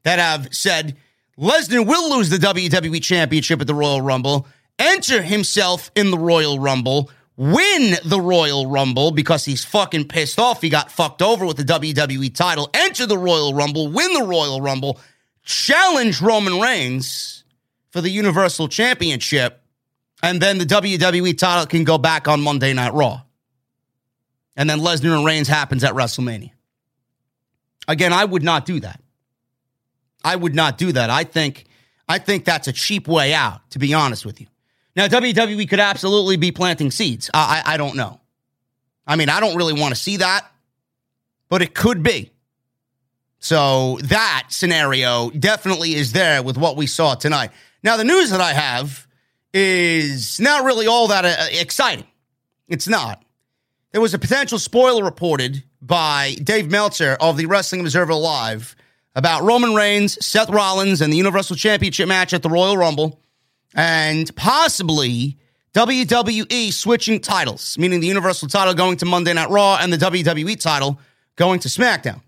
that 0.03 0.19
have 0.19 0.53
said 0.53 0.97
Lesnar 1.37 1.85
will 1.85 2.17
lose 2.17 2.29
the 2.29 2.37
WWE 2.37 3.01
Championship 3.03 3.61
at 3.61 3.67
the 3.67 3.75
Royal 3.75 4.01
Rumble, 4.01 4.47
enter 4.77 5.21
himself 5.21 5.91
in 5.95 6.11
the 6.11 6.17
Royal 6.17 6.59
Rumble, 6.59 7.11
win 7.37 7.95
the 8.03 8.19
Royal 8.19 8.65
Rumble 8.65 9.11
because 9.11 9.45
he's 9.45 9.63
fucking 9.63 10.07
pissed 10.07 10.39
off. 10.39 10.61
He 10.61 10.69
got 10.69 10.91
fucked 10.91 11.21
over 11.21 11.45
with 11.45 11.57
the 11.57 11.63
WWE 11.63 12.33
title, 12.33 12.69
enter 12.73 13.05
the 13.05 13.17
Royal 13.17 13.53
Rumble, 13.53 13.89
win 13.89 14.11
the 14.13 14.23
Royal 14.23 14.59
Rumble, 14.59 14.99
challenge 15.43 16.21
Roman 16.21 16.59
Reigns 16.59 17.38
for 17.91 18.01
the 18.01 18.09
Universal 18.09 18.67
Championship, 18.69 19.61
and 20.21 20.41
then 20.41 20.57
the 20.57 20.65
WWE 20.65 21.37
title 21.37 21.65
can 21.65 21.83
go 21.83 21.97
back 21.97 22.27
on 22.27 22.41
Monday 22.41 22.73
Night 22.73 22.93
Raw. 22.93 23.21
And 24.55 24.69
then 24.69 24.79
Lesnar 24.79 25.15
and 25.15 25.25
Reigns 25.25 25.47
happens 25.47 25.83
at 25.83 25.93
WrestleMania. 25.93 26.51
Again, 27.87 28.11
I 28.13 28.25
would 28.25 28.43
not 28.43 28.65
do 28.65 28.79
that. 28.81 29.01
I 30.23 30.35
would 30.35 30.53
not 30.53 30.77
do 30.77 30.91
that. 30.91 31.09
I 31.09 31.23
think 31.23 31.65
I 32.07 32.17
think 32.17 32.43
that's 32.43 32.67
a 32.67 32.73
cheap 32.73 33.07
way 33.07 33.33
out, 33.33 33.61
to 33.71 33.79
be 33.79 33.93
honest 33.93 34.25
with 34.25 34.41
you. 34.41 34.47
Now, 34.95 35.07
WWE 35.07 35.69
could 35.69 35.79
absolutely 35.79 36.35
be 36.35 36.51
planting 36.51 36.91
seeds. 36.91 37.29
I, 37.33 37.63
I, 37.65 37.73
I 37.75 37.77
don't 37.77 37.95
know. 37.95 38.19
I 39.07 39.15
mean, 39.15 39.29
I 39.29 39.39
don't 39.39 39.55
really 39.55 39.79
want 39.79 39.93
to 39.93 39.99
see 39.99 40.17
that, 40.17 40.51
but 41.47 41.61
it 41.61 41.73
could 41.73 42.03
be. 42.03 42.31
So 43.39 43.97
that 44.03 44.47
scenario 44.49 45.29
definitely 45.29 45.93
is 45.93 46.11
there 46.11 46.43
with 46.43 46.57
what 46.57 46.75
we 46.75 46.85
saw 46.85 47.15
tonight. 47.15 47.51
Now, 47.83 47.97
the 47.97 48.03
news 48.03 48.29
that 48.31 48.41
I 48.41 48.53
have 48.53 49.07
is 49.53 50.39
not 50.39 50.65
really 50.65 50.87
all 50.87 51.07
that 51.07 51.25
uh, 51.25 51.47
exciting. 51.51 52.05
It's 52.67 52.87
not. 52.87 53.23
There 53.91 54.01
was 54.01 54.13
a 54.13 54.19
potential 54.19 54.59
spoiler 54.59 55.03
reported 55.03 55.63
by 55.81 56.35
Dave 56.43 56.69
Meltzer 56.69 57.17
of 57.19 57.37
the 57.37 57.47
Wrestling 57.47 57.81
Observer 57.81 58.13
Live 58.13 58.75
about 59.15 59.43
Roman 59.43 59.73
Reigns, 59.73 60.23
Seth 60.23 60.49
Rollins, 60.49 61.01
and 61.01 61.11
the 61.11 61.17
Universal 61.17 61.55
Championship 61.55 62.07
match 62.07 62.33
at 62.33 62.43
the 62.43 62.49
Royal 62.49 62.77
Rumble, 62.77 63.19
and 63.73 64.33
possibly 64.35 65.37
WWE 65.73 66.71
switching 66.71 67.19
titles, 67.19 67.77
meaning 67.77 67.99
the 67.99 68.07
Universal 68.07 68.49
title 68.49 68.73
going 68.73 68.97
to 68.97 69.05
Monday 69.05 69.33
Night 69.33 69.49
Raw 69.49 69.77
and 69.81 69.91
the 69.91 69.97
WWE 69.97 70.59
title 70.59 70.99
going 71.35 71.59
to 71.61 71.67
SmackDown. 71.67 72.21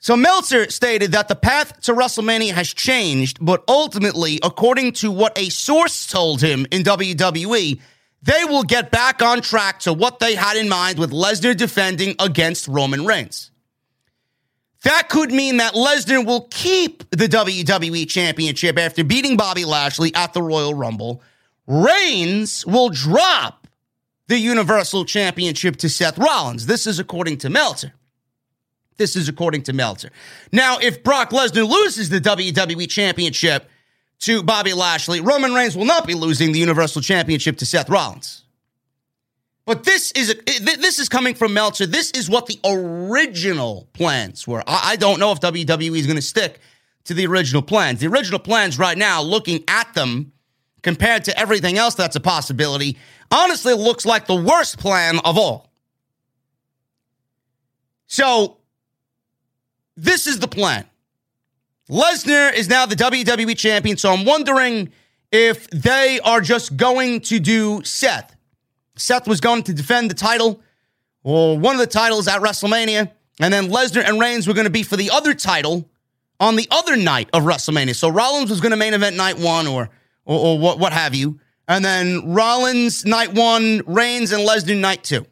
So 0.00 0.16
Meltzer 0.16 0.70
stated 0.70 1.12
that 1.12 1.28
the 1.28 1.34
path 1.34 1.80
to 1.82 1.92
WrestleMania 1.92 2.52
has 2.52 2.72
changed, 2.72 3.38
but 3.40 3.64
ultimately, 3.66 4.38
according 4.42 4.92
to 4.92 5.10
what 5.10 5.36
a 5.36 5.48
source 5.50 6.06
told 6.06 6.40
him 6.40 6.66
in 6.70 6.82
WWE, 6.82 7.80
they 8.22 8.44
will 8.44 8.62
get 8.62 8.90
back 8.90 9.22
on 9.22 9.40
track 9.40 9.80
to 9.80 9.92
what 9.92 10.20
they 10.20 10.34
had 10.34 10.56
in 10.56 10.68
mind 10.68 10.98
with 10.98 11.10
Lesnar 11.10 11.56
defending 11.56 12.14
against 12.20 12.68
Roman 12.68 13.06
Reigns. 13.06 13.50
That 14.84 15.08
could 15.08 15.32
mean 15.32 15.56
that 15.56 15.74
Lesnar 15.74 16.24
will 16.24 16.46
keep 16.50 17.08
the 17.10 17.26
WWE 17.26 18.08
Championship 18.08 18.78
after 18.78 19.02
beating 19.02 19.36
Bobby 19.36 19.64
Lashley 19.64 20.14
at 20.14 20.32
the 20.32 20.42
Royal 20.42 20.74
Rumble. 20.74 21.22
Reigns 21.66 22.64
will 22.64 22.88
drop 22.88 23.66
the 24.28 24.38
Universal 24.38 25.06
Championship 25.06 25.76
to 25.76 25.88
Seth 25.88 26.18
Rollins. 26.18 26.66
This 26.66 26.86
is 26.86 27.00
according 27.00 27.38
to 27.38 27.50
Meltzer. 27.50 27.94
This 28.98 29.16
is 29.16 29.28
according 29.28 29.62
to 29.62 29.72
Meltzer. 29.72 30.10
Now, 30.52 30.78
if 30.78 31.02
Brock 31.02 31.30
Lesnar 31.30 31.68
loses 31.68 32.10
the 32.10 32.20
WWE 32.20 32.90
Championship 32.90 33.70
to 34.20 34.42
Bobby 34.42 34.74
Lashley, 34.74 35.20
Roman 35.20 35.54
Reigns 35.54 35.76
will 35.76 35.84
not 35.84 36.06
be 36.06 36.14
losing 36.14 36.52
the 36.52 36.58
Universal 36.58 37.02
Championship 37.02 37.56
to 37.58 37.66
Seth 37.66 37.88
Rollins. 37.88 38.44
But 39.64 39.84
this 39.84 40.12
is 40.12 40.34
this 40.62 40.98
is 40.98 41.08
coming 41.08 41.34
from 41.34 41.54
Meltzer. 41.54 41.86
This 41.86 42.10
is 42.12 42.28
what 42.28 42.46
the 42.46 42.58
original 42.64 43.86
plans 43.92 44.48
were. 44.48 44.62
I 44.66 44.96
don't 44.96 45.20
know 45.20 45.30
if 45.30 45.40
WWE 45.40 45.96
is 45.96 46.06
going 46.06 46.16
to 46.16 46.22
stick 46.22 46.58
to 47.04 47.14
the 47.14 47.26
original 47.26 47.62
plans. 47.62 48.00
The 48.00 48.06
original 48.06 48.38
plans 48.38 48.78
right 48.78 48.96
now, 48.96 49.22
looking 49.22 49.64
at 49.68 49.92
them 49.94 50.32
compared 50.82 51.24
to 51.24 51.38
everything 51.38 51.76
else 51.76 51.94
that's 51.94 52.16
a 52.16 52.20
possibility, 52.20 52.96
honestly 53.30 53.74
looks 53.74 54.06
like 54.06 54.26
the 54.26 54.34
worst 54.34 54.78
plan 54.78 55.18
of 55.20 55.36
all. 55.36 55.70
So 58.06 58.57
this 59.98 60.26
is 60.26 60.38
the 60.38 60.48
plan. 60.48 60.84
Lesnar 61.90 62.54
is 62.54 62.68
now 62.68 62.86
the 62.86 62.94
WWE 62.94 63.56
champion, 63.56 63.96
so 63.96 64.12
I'm 64.12 64.24
wondering 64.24 64.92
if 65.32 65.68
they 65.70 66.20
are 66.20 66.40
just 66.40 66.76
going 66.76 67.20
to 67.22 67.40
do 67.40 67.82
Seth. 67.82 68.36
Seth 68.96 69.26
was 69.26 69.40
going 69.40 69.62
to 69.64 69.72
defend 69.72 70.10
the 70.10 70.14
title 70.14 70.60
or 71.22 71.58
one 71.58 71.74
of 71.74 71.80
the 71.80 71.86
titles 71.86 72.28
at 72.28 72.40
WrestleMania, 72.40 73.10
and 73.40 73.52
then 73.52 73.68
Lesnar 73.68 74.04
and 74.04 74.20
Reigns 74.20 74.46
were 74.46 74.54
going 74.54 74.66
to 74.66 74.70
be 74.70 74.82
for 74.82 74.96
the 74.96 75.10
other 75.10 75.34
title 75.34 75.88
on 76.38 76.56
the 76.56 76.68
other 76.70 76.96
night 76.96 77.28
of 77.32 77.42
WrestleMania. 77.42 77.94
So 77.94 78.08
Rollins 78.08 78.50
was 78.50 78.60
going 78.60 78.70
to 78.70 78.76
main 78.76 78.94
event 78.94 79.16
night 79.16 79.38
one 79.38 79.66
or, 79.66 79.90
or, 80.24 80.38
or 80.38 80.58
what, 80.58 80.78
what 80.78 80.92
have 80.92 81.14
you. 81.14 81.40
And 81.66 81.84
then 81.84 82.32
Rollins 82.32 83.04
night 83.04 83.34
one, 83.34 83.82
Reigns 83.86 84.32
and 84.32 84.46
Lesnar 84.46 84.78
night 84.78 85.02
two. 85.02 85.26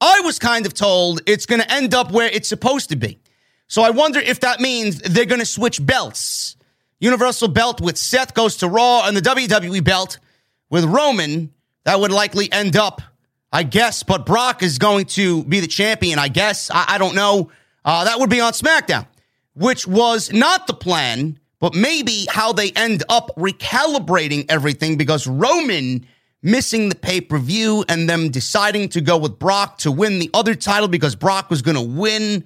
I 0.00 0.20
was 0.20 0.38
kind 0.38 0.66
of 0.66 0.74
told 0.74 1.20
it's 1.26 1.46
going 1.46 1.60
to 1.60 1.72
end 1.72 1.94
up 1.94 2.10
where 2.10 2.28
it's 2.28 2.48
supposed 2.48 2.88
to 2.90 2.96
be. 2.96 3.18
So 3.66 3.82
I 3.82 3.90
wonder 3.90 4.20
if 4.20 4.40
that 4.40 4.60
means 4.60 5.00
they're 5.00 5.24
going 5.24 5.40
to 5.40 5.46
switch 5.46 5.84
belts. 5.84 6.56
Universal 7.00 7.48
belt 7.48 7.80
with 7.80 7.96
Seth 7.96 8.34
goes 8.34 8.56
to 8.58 8.68
Raw 8.68 9.06
and 9.06 9.16
the 9.16 9.20
WWE 9.20 9.82
belt 9.82 10.18
with 10.70 10.84
Roman 10.84 11.52
that 11.84 12.00
would 12.00 12.12
likely 12.12 12.50
end 12.50 12.76
up, 12.76 13.02
I 13.52 13.62
guess, 13.62 14.02
but 14.02 14.26
Brock 14.26 14.62
is 14.62 14.78
going 14.78 15.06
to 15.06 15.44
be 15.44 15.60
the 15.60 15.66
champion, 15.66 16.18
I 16.18 16.28
guess. 16.28 16.70
I, 16.70 16.84
I 16.88 16.98
don't 16.98 17.14
know. 17.14 17.50
Uh, 17.84 18.04
that 18.04 18.18
would 18.18 18.30
be 18.30 18.40
on 18.40 18.52
SmackDown, 18.52 19.06
which 19.54 19.86
was 19.86 20.32
not 20.32 20.66
the 20.66 20.74
plan, 20.74 21.38
but 21.60 21.74
maybe 21.74 22.26
how 22.30 22.52
they 22.52 22.70
end 22.72 23.02
up 23.08 23.30
recalibrating 23.36 24.46
everything 24.48 24.96
because 24.96 25.26
Roman 25.26 26.06
missing 26.42 26.90
the 26.90 26.94
pay 26.94 27.20
per 27.20 27.38
view 27.38 27.84
and 27.88 28.08
them 28.08 28.30
deciding 28.30 28.88
to 28.90 29.00
go 29.00 29.16
with 29.16 29.38
Brock 29.38 29.78
to 29.78 29.90
win 29.90 30.18
the 30.18 30.30
other 30.34 30.54
title 30.54 30.88
because 30.88 31.16
Brock 31.16 31.50
was 31.50 31.62
going 31.62 31.76
to 31.76 31.82
win 31.82 32.44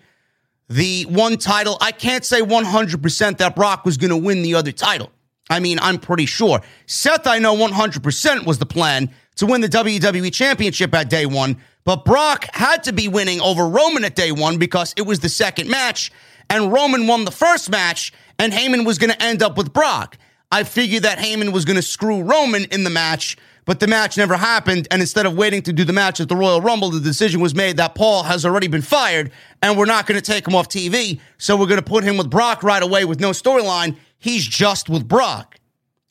the 0.68 1.04
one 1.04 1.36
title. 1.36 1.78
I 1.80 1.92
can't 1.92 2.24
say 2.24 2.40
100% 2.40 3.38
that 3.38 3.56
Brock 3.56 3.84
was 3.84 3.96
going 3.96 4.10
to 4.10 4.16
win 4.16 4.42
the 4.42 4.54
other 4.54 4.72
title. 4.72 5.10
I 5.50 5.60
mean, 5.60 5.78
I'm 5.80 5.98
pretty 5.98 6.26
sure. 6.26 6.60
Seth, 6.86 7.26
I 7.26 7.38
know 7.38 7.56
100% 7.56 8.44
was 8.46 8.58
the 8.58 8.66
plan 8.66 9.10
to 9.36 9.46
win 9.46 9.60
the 9.60 9.68
WWE 9.68 10.32
Championship 10.32 10.94
at 10.94 11.08
day 11.08 11.24
one, 11.24 11.56
but 11.84 12.04
Brock 12.04 12.46
had 12.52 12.84
to 12.84 12.92
be 12.92 13.08
winning 13.08 13.40
over 13.40 13.66
Roman 13.66 14.04
at 14.04 14.14
day 14.14 14.32
one 14.32 14.58
because 14.58 14.92
it 14.96 15.02
was 15.02 15.20
the 15.20 15.28
second 15.28 15.70
match, 15.70 16.12
and 16.50 16.72
Roman 16.72 17.06
won 17.06 17.24
the 17.24 17.30
first 17.30 17.70
match, 17.70 18.12
and 18.38 18.52
Heyman 18.52 18.84
was 18.84 18.98
going 18.98 19.10
to 19.10 19.22
end 19.22 19.42
up 19.42 19.56
with 19.56 19.72
Brock. 19.72 20.18
I 20.50 20.64
figured 20.64 21.04
that 21.04 21.18
Heyman 21.18 21.52
was 21.52 21.64
going 21.64 21.76
to 21.76 21.82
screw 21.82 22.22
Roman 22.22 22.64
in 22.64 22.84
the 22.84 22.90
match, 22.90 23.36
but 23.68 23.80
the 23.80 23.86
match 23.86 24.16
never 24.16 24.34
happened. 24.34 24.88
And 24.90 25.02
instead 25.02 25.26
of 25.26 25.36
waiting 25.36 25.60
to 25.64 25.74
do 25.74 25.84
the 25.84 25.92
match 25.92 26.20
at 26.20 26.30
the 26.30 26.34
Royal 26.34 26.62
Rumble, 26.62 26.88
the 26.88 27.00
decision 27.00 27.38
was 27.38 27.54
made 27.54 27.76
that 27.76 27.94
Paul 27.94 28.22
has 28.22 28.46
already 28.46 28.66
been 28.66 28.80
fired, 28.80 29.30
and 29.60 29.76
we're 29.76 29.84
not 29.84 30.06
going 30.06 30.18
to 30.18 30.24
take 30.24 30.48
him 30.48 30.54
off 30.54 30.70
TV. 30.70 31.20
So 31.36 31.54
we're 31.54 31.66
going 31.66 31.78
to 31.78 31.84
put 31.84 32.02
him 32.02 32.16
with 32.16 32.30
Brock 32.30 32.62
right 32.62 32.82
away 32.82 33.04
with 33.04 33.20
no 33.20 33.32
storyline. 33.32 33.98
He's 34.16 34.46
just 34.46 34.88
with 34.88 35.06
Brock. 35.06 35.56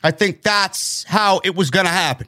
I 0.04 0.12
think 0.12 0.44
that's 0.44 1.04
how 1.06 1.42
it 1.44 1.56
was 1.56 1.72
going 1.72 1.88
to 1.88 1.92
happen. 1.92 2.28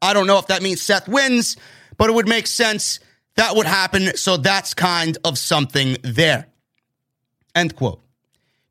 I 0.00 0.14
don't 0.14 0.26
know 0.26 0.38
if 0.38 0.46
that 0.46 0.62
means 0.62 0.80
Seth 0.80 1.08
wins, 1.08 1.58
but 1.98 2.08
it 2.08 2.14
would 2.14 2.26
make 2.26 2.46
sense 2.46 3.00
that 3.36 3.56
would 3.56 3.66
happen. 3.66 4.16
So 4.16 4.38
that's 4.38 4.72
kind 4.72 5.18
of 5.26 5.36
something 5.36 5.98
there. 6.02 6.46
End 7.54 7.76
quote. 7.76 8.00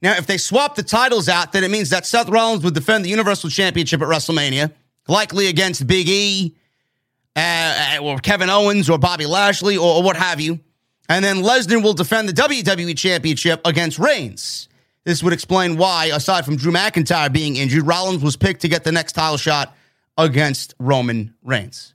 Now, 0.01 0.13
if 0.13 0.25
they 0.25 0.37
swap 0.37 0.73
the 0.73 0.81
titles 0.81 1.29
out, 1.29 1.51
then 1.51 1.63
it 1.63 1.69
means 1.69 1.91
that 1.91 2.07
Seth 2.07 2.29
Rollins 2.29 2.63
would 2.63 2.73
defend 2.73 3.05
the 3.05 3.09
Universal 3.09 3.51
Championship 3.51 4.01
at 4.01 4.07
WrestleMania, 4.07 4.73
likely 5.09 5.47
against 5.47 5.85
Big 5.87 6.07
E, 6.07 6.55
uh, 7.35 7.97
or 8.01 8.19
Kevin 8.19 8.49
Owens, 8.49 8.89
or 8.89 8.97
Bobby 8.97 9.25
Lashley, 9.25 9.77
or, 9.77 9.97
or 9.97 10.03
what 10.03 10.15
have 10.15 10.39
you. 10.39 10.59
And 11.09 11.25
then 11.25 11.37
Lesnar 11.37 11.83
will 11.83 11.93
defend 11.93 12.29
the 12.29 12.33
WWE 12.33 12.97
Championship 12.97 13.61
against 13.65 13.97
Reigns. 13.97 14.69
This 15.05 15.23
would 15.23 15.33
explain 15.33 15.77
why, 15.77 16.11
aside 16.13 16.45
from 16.45 16.55
Drew 16.55 16.71
McIntyre 16.71 17.33
being 17.33 17.55
injured, 17.55 17.87
Rollins 17.87 18.21
was 18.21 18.35
picked 18.35 18.61
to 18.61 18.67
get 18.67 18.83
the 18.83 18.91
next 18.91 19.13
title 19.13 19.37
shot 19.37 19.75
against 20.17 20.75
Roman 20.77 21.33
Reigns. 21.43 21.93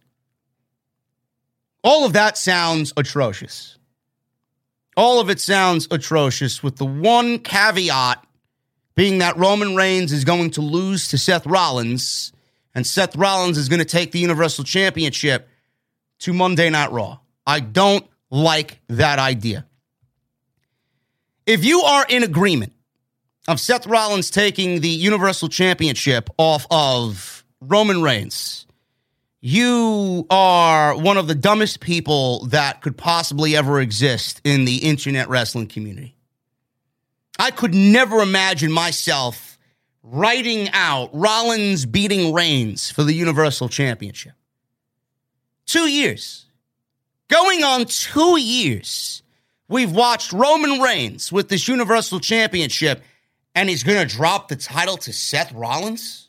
All 1.85 2.05
of 2.05 2.14
that 2.14 2.37
sounds 2.37 2.92
atrocious. 2.96 3.79
All 4.96 5.20
of 5.20 5.29
it 5.29 5.38
sounds 5.38 5.87
atrocious, 5.90 6.62
with 6.62 6.77
the 6.77 6.87
one 6.87 7.38
caveat 7.38 8.24
being 8.94 9.18
that 9.18 9.37
Roman 9.37 9.77
Reigns 9.77 10.12
is 10.12 10.24
going 10.24 10.50
to 10.53 10.61
lose 10.61 11.09
to 11.09 11.18
Seth 11.18 11.46
Rollins, 11.46 12.33
and 12.74 12.87
Seth 12.87 13.16
Rollins 13.16 13.58
is 13.58 13.68
going 13.68 13.78
to 13.78 13.84
take 13.84 14.12
the 14.12 14.18
Universal 14.18 14.64
Championship 14.64 15.48
to 16.20 16.32
Monday 16.32 16.70
Night 16.70 16.90
Raw. 16.92 17.18
I 17.46 17.60
don't 17.60 18.06
like 18.30 18.80
that 18.88 19.18
idea. 19.18 19.66
If 21.46 21.64
you 21.64 21.82
are 21.82 22.06
in 22.08 22.22
agreement 22.22 22.72
of 23.46 23.60
Seth 23.60 23.87
Rollins 23.87 24.30
taking 24.30 24.80
the 24.80 24.88
Universal 24.88 25.50
Championship 25.50 26.30
off 26.38 26.66
of 26.70 27.44
Roman 27.60 28.02
Reigns, 28.02 28.66
you 29.40 30.26
are 30.30 30.96
one 30.96 31.18
of 31.18 31.28
the 31.28 31.34
dumbest 31.34 31.80
people 31.80 32.46
that 32.46 32.80
could 32.80 32.96
possibly 32.96 33.54
ever 33.54 33.78
exist 33.78 34.40
in 34.42 34.64
the 34.64 34.76
internet 34.78 35.28
wrestling 35.28 35.66
community. 35.66 36.16
I 37.38 37.50
could 37.50 37.74
never 37.74 38.20
imagine 38.20 38.72
myself 38.72 39.54
writing 40.05 40.69
out 40.73 41.09
Rollins 41.14 41.87
beating 41.87 42.35
Reigns 42.35 42.90
for 42.90 43.03
the 43.03 43.14
Universal 43.14 43.71
Championship. 43.71 44.35
Two 45.67 45.88
years. 45.88 46.47
Going 47.29 47.64
on 47.64 47.87
two 47.87 48.38
years, 48.38 49.23
we've 49.67 49.90
watched 49.90 50.33
Roman 50.33 50.81
Reigns 50.81 51.33
with 51.33 51.49
this 51.49 51.67
Universal 51.67 52.21
Championship, 52.21 53.03
and 53.55 53.69
he's 53.69 53.83
going 53.83 54.07
to 54.07 54.14
drop 54.17 54.49
the 54.49 54.57
title 54.57 54.99
to 54.99 55.12
Seth 55.12 55.53
Rollins? 55.53 56.29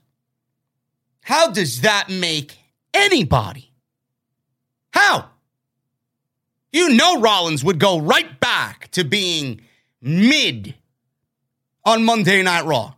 How 1.22 1.52
does 1.52 1.82
that 1.82 2.10
make 2.10 2.58
anybody? 2.94 3.72
How? 4.92 5.30
You 6.72 6.90
know 6.90 7.20
Rollins 7.20 7.64
would 7.64 7.80
go 7.80 8.00
right 8.00 8.40
back 8.40 8.90
to 8.92 9.04
being 9.04 9.62
mid 10.02 10.76
on 11.84 12.06
Monday 12.06 12.42
Night 12.42 12.66
Raw. 12.66 12.94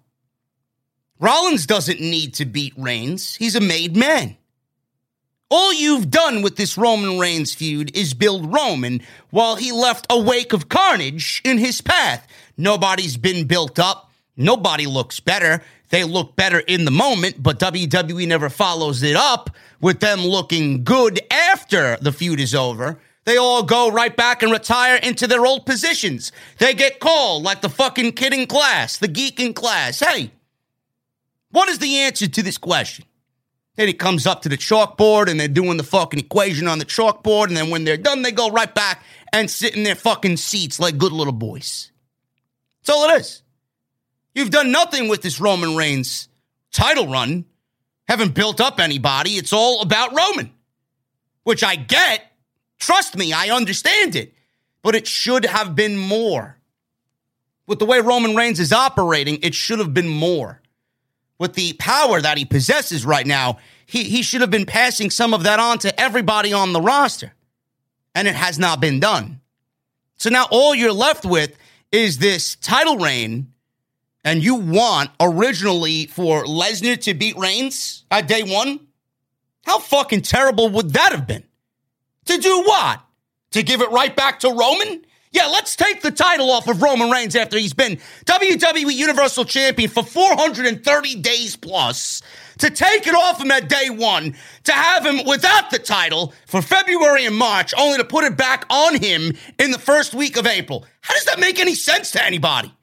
Rollins 1.19 1.65
doesn't 1.65 1.99
need 1.99 2.35
to 2.35 2.45
beat 2.45 2.73
Reigns. 2.77 3.35
He's 3.35 3.55
a 3.55 3.61
made 3.61 3.95
man. 3.95 4.37
All 5.49 5.73
you've 5.73 6.11
done 6.11 6.41
with 6.41 6.57
this 6.57 6.77
Roman 6.77 7.17
Reigns 7.17 7.55
feud 7.55 7.95
is 7.95 8.13
build 8.13 8.53
Roman 8.53 9.01
while 9.29 9.55
he 9.55 9.71
left 9.71 10.05
a 10.09 10.19
wake 10.19 10.51
of 10.51 10.67
carnage 10.67 11.41
in 11.45 11.57
his 11.57 11.79
path. 11.81 12.27
Nobody's 12.57 13.15
been 13.15 13.47
built 13.47 13.79
up. 13.79 14.11
Nobody 14.35 14.85
looks 14.85 15.19
better. 15.19 15.63
They 15.89 16.03
look 16.03 16.35
better 16.35 16.59
in 16.59 16.83
the 16.83 16.91
moment, 16.91 17.41
but 17.41 17.59
WWE 17.59 18.27
never 18.27 18.49
follows 18.49 19.01
it 19.03 19.15
up 19.15 19.49
with 19.79 20.01
them 20.01 20.19
looking 20.19 20.83
good 20.83 21.21
after 21.31 21.97
the 22.01 22.11
feud 22.11 22.41
is 22.41 22.53
over. 22.53 22.99
They 23.23 23.37
all 23.37 23.63
go 23.63 23.89
right 23.89 24.15
back 24.15 24.43
and 24.43 24.51
retire 24.51 24.97
into 24.97 25.27
their 25.27 25.45
old 25.45 25.65
positions. 25.65 26.31
They 26.59 26.73
get 26.73 26.99
called 26.99 27.43
like 27.43 27.61
the 27.61 27.69
fucking 27.69 28.13
kid 28.13 28.33
in 28.33 28.47
class, 28.47 28.97
the 28.97 29.07
geek 29.07 29.39
in 29.39 29.53
class. 29.53 29.99
Hey, 30.01 30.31
what 31.57 31.69
is 31.69 31.79
the 31.79 31.97
answer 32.01 32.27
to 32.27 32.43
this 32.43 32.59
question? 32.59 33.03
Then 33.77 33.87
he 33.87 33.93
comes 33.95 34.27
up 34.27 34.43
to 34.43 34.49
the 34.49 34.57
chalkboard 34.57 35.27
and 35.27 35.39
they're 35.39 35.47
doing 35.47 35.77
the 35.77 35.83
fucking 35.83 36.19
equation 36.19 36.67
on 36.67 36.77
the 36.77 36.85
chalkboard. 36.85 37.47
And 37.47 37.57
then 37.57 37.71
when 37.71 37.83
they're 37.83 37.97
done, 37.97 38.21
they 38.21 38.31
go 38.31 38.51
right 38.51 38.71
back 38.75 39.03
and 39.33 39.49
sit 39.49 39.75
in 39.75 39.81
their 39.81 39.95
fucking 39.95 40.37
seats 40.37 40.79
like 40.79 40.99
good 40.99 41.11
little 41.11 41.33
boys. 41.33 41.91
That's 42.79 42.95
all 42.95 43.09
it 43.09 43.21
is. 43.21 43.41
You've 44.35 44.51
done 44.51 44.71
nothing 44.71 45.07
with 45.07 45.23
this 45.23 45.41
Roman 45.41 45.75
Reigns 45.75 46.29
title 46.71 47.07
run. 47.07 47.45
Haven't 48.07 48.35
built 48.35 48.61
up 48.61 48.79
anybody. 48.79 49.31
It's 49.31 49.51
all 49.51 49.81
about 49.81 50.15
Roman, 50.15 50.51
which 51.41 51.63
I 51.63 51.75
get. 51.75 52.21
Trust 52.77 53.17
me, 53.17 53.33
I 53.33 53.49
understand 53.49 54.15
it. 54.15 54.31
But 54.83 54.93
it 54.93 55.07
should 55.07 55.43
have 55.43 55.75
been 55.75 55.97
more. 55.97 56.59
With 57.65 57.79
the 57.79 57.85
way 57.87 57.99
Roman 57.99 58.35
Reigns 58.35 58.59
is 58.59 58.71
operating, 58.71 59.39
it 59.41 59.55
should 59.55 59.79
have 59.79 59.95
been 59.95 60.07
more. 60.07 60.61
With 61.39 61.53
the 61.53 61.73
power 61.73 62.19
that 62.19 62.37
he 62.37 62.45
possesses 62.45 63.05
right 63.05 63.25
now, 63.25 63.59
he, 63.85 64.03
he 64.03 64.21
should 64.21 64.41
have 64.41 64.49
been 64.49 64.65
passing 64.65 65.09
some 65.09 65.33
of 65.33 65.43
that 65.43 65.59
on 65.59 65.79
to 65.79 65.99
everybody 65.99 66.51
on 66.53 66.73
the 66.73 66.81
roster. 66.81 67.33
And 68.15 68.27
it 68.27 68.35
has 68.35 68.57
not 68.57 68.81
been 68.81 68.99
done. 68.99 69.41
So 70.17 70.29
now 70.29 70.47
all 70.49 70.73
you're 70.73 70.91
left 70.91 71.25
with 71.25 71.55
is 71.91 72.17
this 72.17 72.55
title 72.55 72.97
reign, 72.97 73.53
and 74.23 74.43
you 74.43 74.55
want 74.55 75.11
originally 75.19 76.07
for 76.07 76.43
Lesnar 76.43 76.99
to 77.01 77.13
beat 77.13 77.37
Reigns 77.37 78.03
at 78.11 78.27
day 78.27 78.43
one? 78.43 78.79
How 79.63 79.79
fucking 79.79 80.23
terrible 80.23 80.69
would 80.69 80.91
that 80.93 81.11
have 81.11 81.27
been? 81.27 81.43
To 82.25 82.37
do 82.37 82.63
what? 82.63 83.01
To 83.51 83.63
give 83.63 83.81
it 83.81 83.91
right 83.91 84.13
back 84.13 84.39
to 84.39 84.49
Roman? 84.49 85.05
Yeah, 85.31 85.47
let's 85.47 85.75
take 85.75 86.01
the 86.01 86.11
title 86.11 86.49
off 86.49 86.67
of 86.67 86.81
Roman 86.81 87.11
Reigns 87.11 87.35
after 87.35 87.57
he's 87.57 87.73
been 87.73 87.99
WWE 88.25 88.93
Universal 88.93 89.45
Champion 89.45 89.89
for 89.89 90.03
430 90.03 91.15
days 91.15 91.55
plus. 91.55 92.21
To 92.59 92.69
take 92.71 93.05
it 93.05 93.13
off 93.13 93.39
him 93.39 93.51
at 93.51 93.69
day 93.69 93.89
one, 93.89 94.35
to 94.63 94.71
have 94.71 95.05
him 95.05 95.25
without 95.27 95.69
the 95.69 95.77
title 95.77 96.33
for 96.47 96.61
February 96.61 97.25
and 97.25 97.35
March, 97.35 97.73
only 97.77 97.97
to 97.97 98.03
put 98.03 98.23
it 98.23 98.35
back 98.35 98.65
on 98.69 98.99
him 98.99 99.33
in 99.59 99.71
the 99.71 99.77
first 99.77 100.15
week 100.15 100.37
of 100.37 100.47
April. 100.47 100.85
How 101.01 101.13
does 101.13 101.25
that 101.25 101.39
make 101.39 101.59
any 101.59 101.75
sense 101.75 102.11
to 102.11 102.25
anybody? 102.25 102.73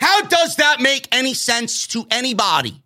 How 0.00 0.22
does 0.22 0.56
that 0.56 0.80
make 0.80 1.14
any 1.14 1.34
sense 1.34 1.86
to 1.88 2.06
anybody? 2.10 2.82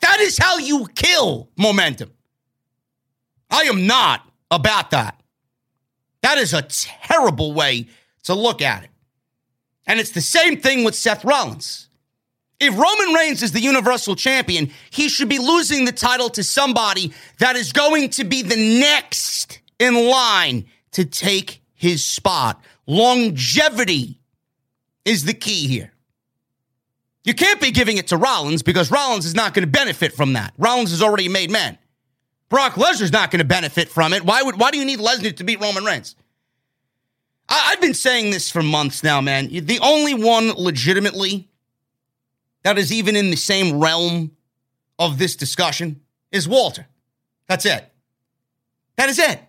That 0.00 0.20
is 0.20 0.38
how 0.38 0.58
you 0.58 0.88
kill 0.94 1.50
momentum. 1.58 2.12
I 3.50 3.62
am 3.64 3.86
not 3.86 4.26
about 4.50 4.90
that. 4.92 5.21
That 6.22 6.38
is 6.38 6.54
a 6.54 6.62
terrible 6.62 7.52
way 7.52 7.88
to 8.24 8.34
look 8.34 8.62
at 8.62 8.84
it. 8.84 8.90
And 9.86 9.98
it's 9.98 10.12
the 10.12 10.20
same 10.20 10.60
thing 10.60 10.84
with 10.84 10.94
Seth 10.94 11.24
Rollins. 11.24 11.88
If 12.60 12.78
Roman 12.78 13.14
Reigns 13.14 13.42
is 13.42 13.50
the 13.50 13.60
Universal 13.60 14.14
Champion, 14.14 14.70
he 14.90 15.08
should 15.08 15.28
be 15.28 15.40
losing 15.40 15.84
the 15.84 15.92
title 15.92 16.30
to 16.30 16.44
somebody 16.44 17.12
that 17.38 17.56
is 17.56 17.72
going 17.72 18.10
to 18.10 18.24
be 18.24 18.42
the 18.42 18.78
next 18.78 19.60
in 19.80 20.08
line 20.08 20.66
to 20.92 21.04
take 21.04 21.60
his 21.74 22.04
spot. 22.04 22.62
Longevity 22.86 24.20
is 25.04 25.24
the 25.24 25.34
key 25.34 25.66
here. 25.66 25.92
You 27.24 27.34
can't 27.34 27.60
be 27.60 27.72
giving 27.72 27.96
it 27.96 28.08
to 28.08 28.16
Rollins 28.16 28.62
because 28.62 28.92
Rollins 28.92 29.26
is 29.26 29.34
not 29.34 29.54
going 29.54 29.64
to 29.64 29.70
benefit 29.70 30.12
from 30.12 30.34
that. 30.34 30.54
Rollins 30.58 30.92
is 30.92 31.02
already 31.02 31.28
made 31.28 31.50
man. 31.50 31.78
Brock 32.52 32.74
Lesnar's 32.74 33.12
not 33.12 33.30
going 33.30 33.38
to 33.38 33.46
benefit 33.46 33.88
from 33.88 34.12
it. 34.12 34.26
Why 34.26 34.42
would 34.42 34.60
why 34.60 34.70
do 34.70 34.76
you 34.76 34.84
need 34.84 34.98
Lesnar 34.98 35.34
to 35.34 35.42
beat 35.42 35.58
Roman 35.58 35.84
Reigns? 35.84 36.14
I, 37.48 37.70
have 37.70 37.80
been 37.80 37.94
saying 37.94 38.30
this 38.30 38.50
for 38.50 38.62
months 38.62 39.02
now, 39.02 39.22
man. 39.22 39.48
The 39.48 39.78
only 39.80 40.12
one 40.12 40.52
legitimately 40.58 41.48
that 42.62 42.76
is 42.76 42.92
even 42.92 43.16
in 43.16 43.30
the 43.30 43.36
same 43.36 43.80
realm 43.80 44.32
of 44.98 45.16
this 45.16 45.34
discussion 45.34 46.02
is 46.30 46.46
Walter. 46.46 46.86
That's 47.48 47.64
it. 47.64 47.90
That 48.96 49.08
is 49.08 49.18
it. 49.18 49.40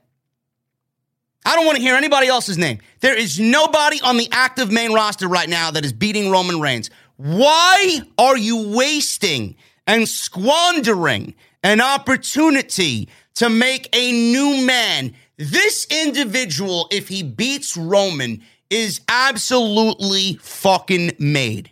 I 1.46 1.58
don't 1.58 1.66
want 1.66 1.76
to 1.76 1.82
hear 1.82 1.96
anybody 1.96 2.28
else's 2.28 2.58
name. 2.58 2.80
There 3.02 3.18
is 3.18 3.38
nobody 3.38 4.00
on 4.00 4.16
the 4.16 4.30
active 4.32 4.72
main 4.72 4.94
roster 4.94 5.28
right 5.28 5.50
now 5.50 5.72
that 5.72 5.84
is 5.84 5.92
beating 5.92 6.32
Roman 6.32 6.62
Reigns. 6.62 6.89
Why 7.18 8.00
are 8.18 8.38
you 8.38 8.70
wasting 8.70 9.58
and 9.86 10.08
squandering 10.08 11.36
an 11.63 11.82
opportunity 11.82 13.10
to 13.36 13.49
make 13.49 13.89
a 13.95 14.12
new 14.12 14.65
man. 14.65 15.13
This 15.38 15.88
individual, 15.89 16.88
if 16.91 17.08
he 17.08 17.23
beats 17.23 17.76
Roman, 17.76 18.43
is 18.69 19.02
absolutely 19.08 20.36
fucking 20.41 21.13
made. 21.19 21.71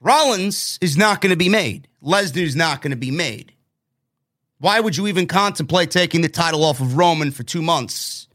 Rollins 0.00 0.78
is 0.80 0.96
not 0.96 1.20
going 1.20 1.30
to 1.30 1.36
be 1.36 1.48
made. 1.48 1.88
Lesnar's 2.02 2.56
not 2.56 2.80
going 2.80 2.92
to 2.92 2.96
be 2.96 3.10
made. 3.10 3.52
Why 4.58 4.80
would 4.80 4.96
you 4.96 5.06
even 5.06 5.26
contemplate 5.26 5.90
taking 5.90 6.20
the 6.20 6.28
title 6.28 6.64
off 6.64 6.80
of 6.80 6.96
Roman 6.96 7.30
for 7.30 7.42
two 7.42 7.62
months 7.62 8.28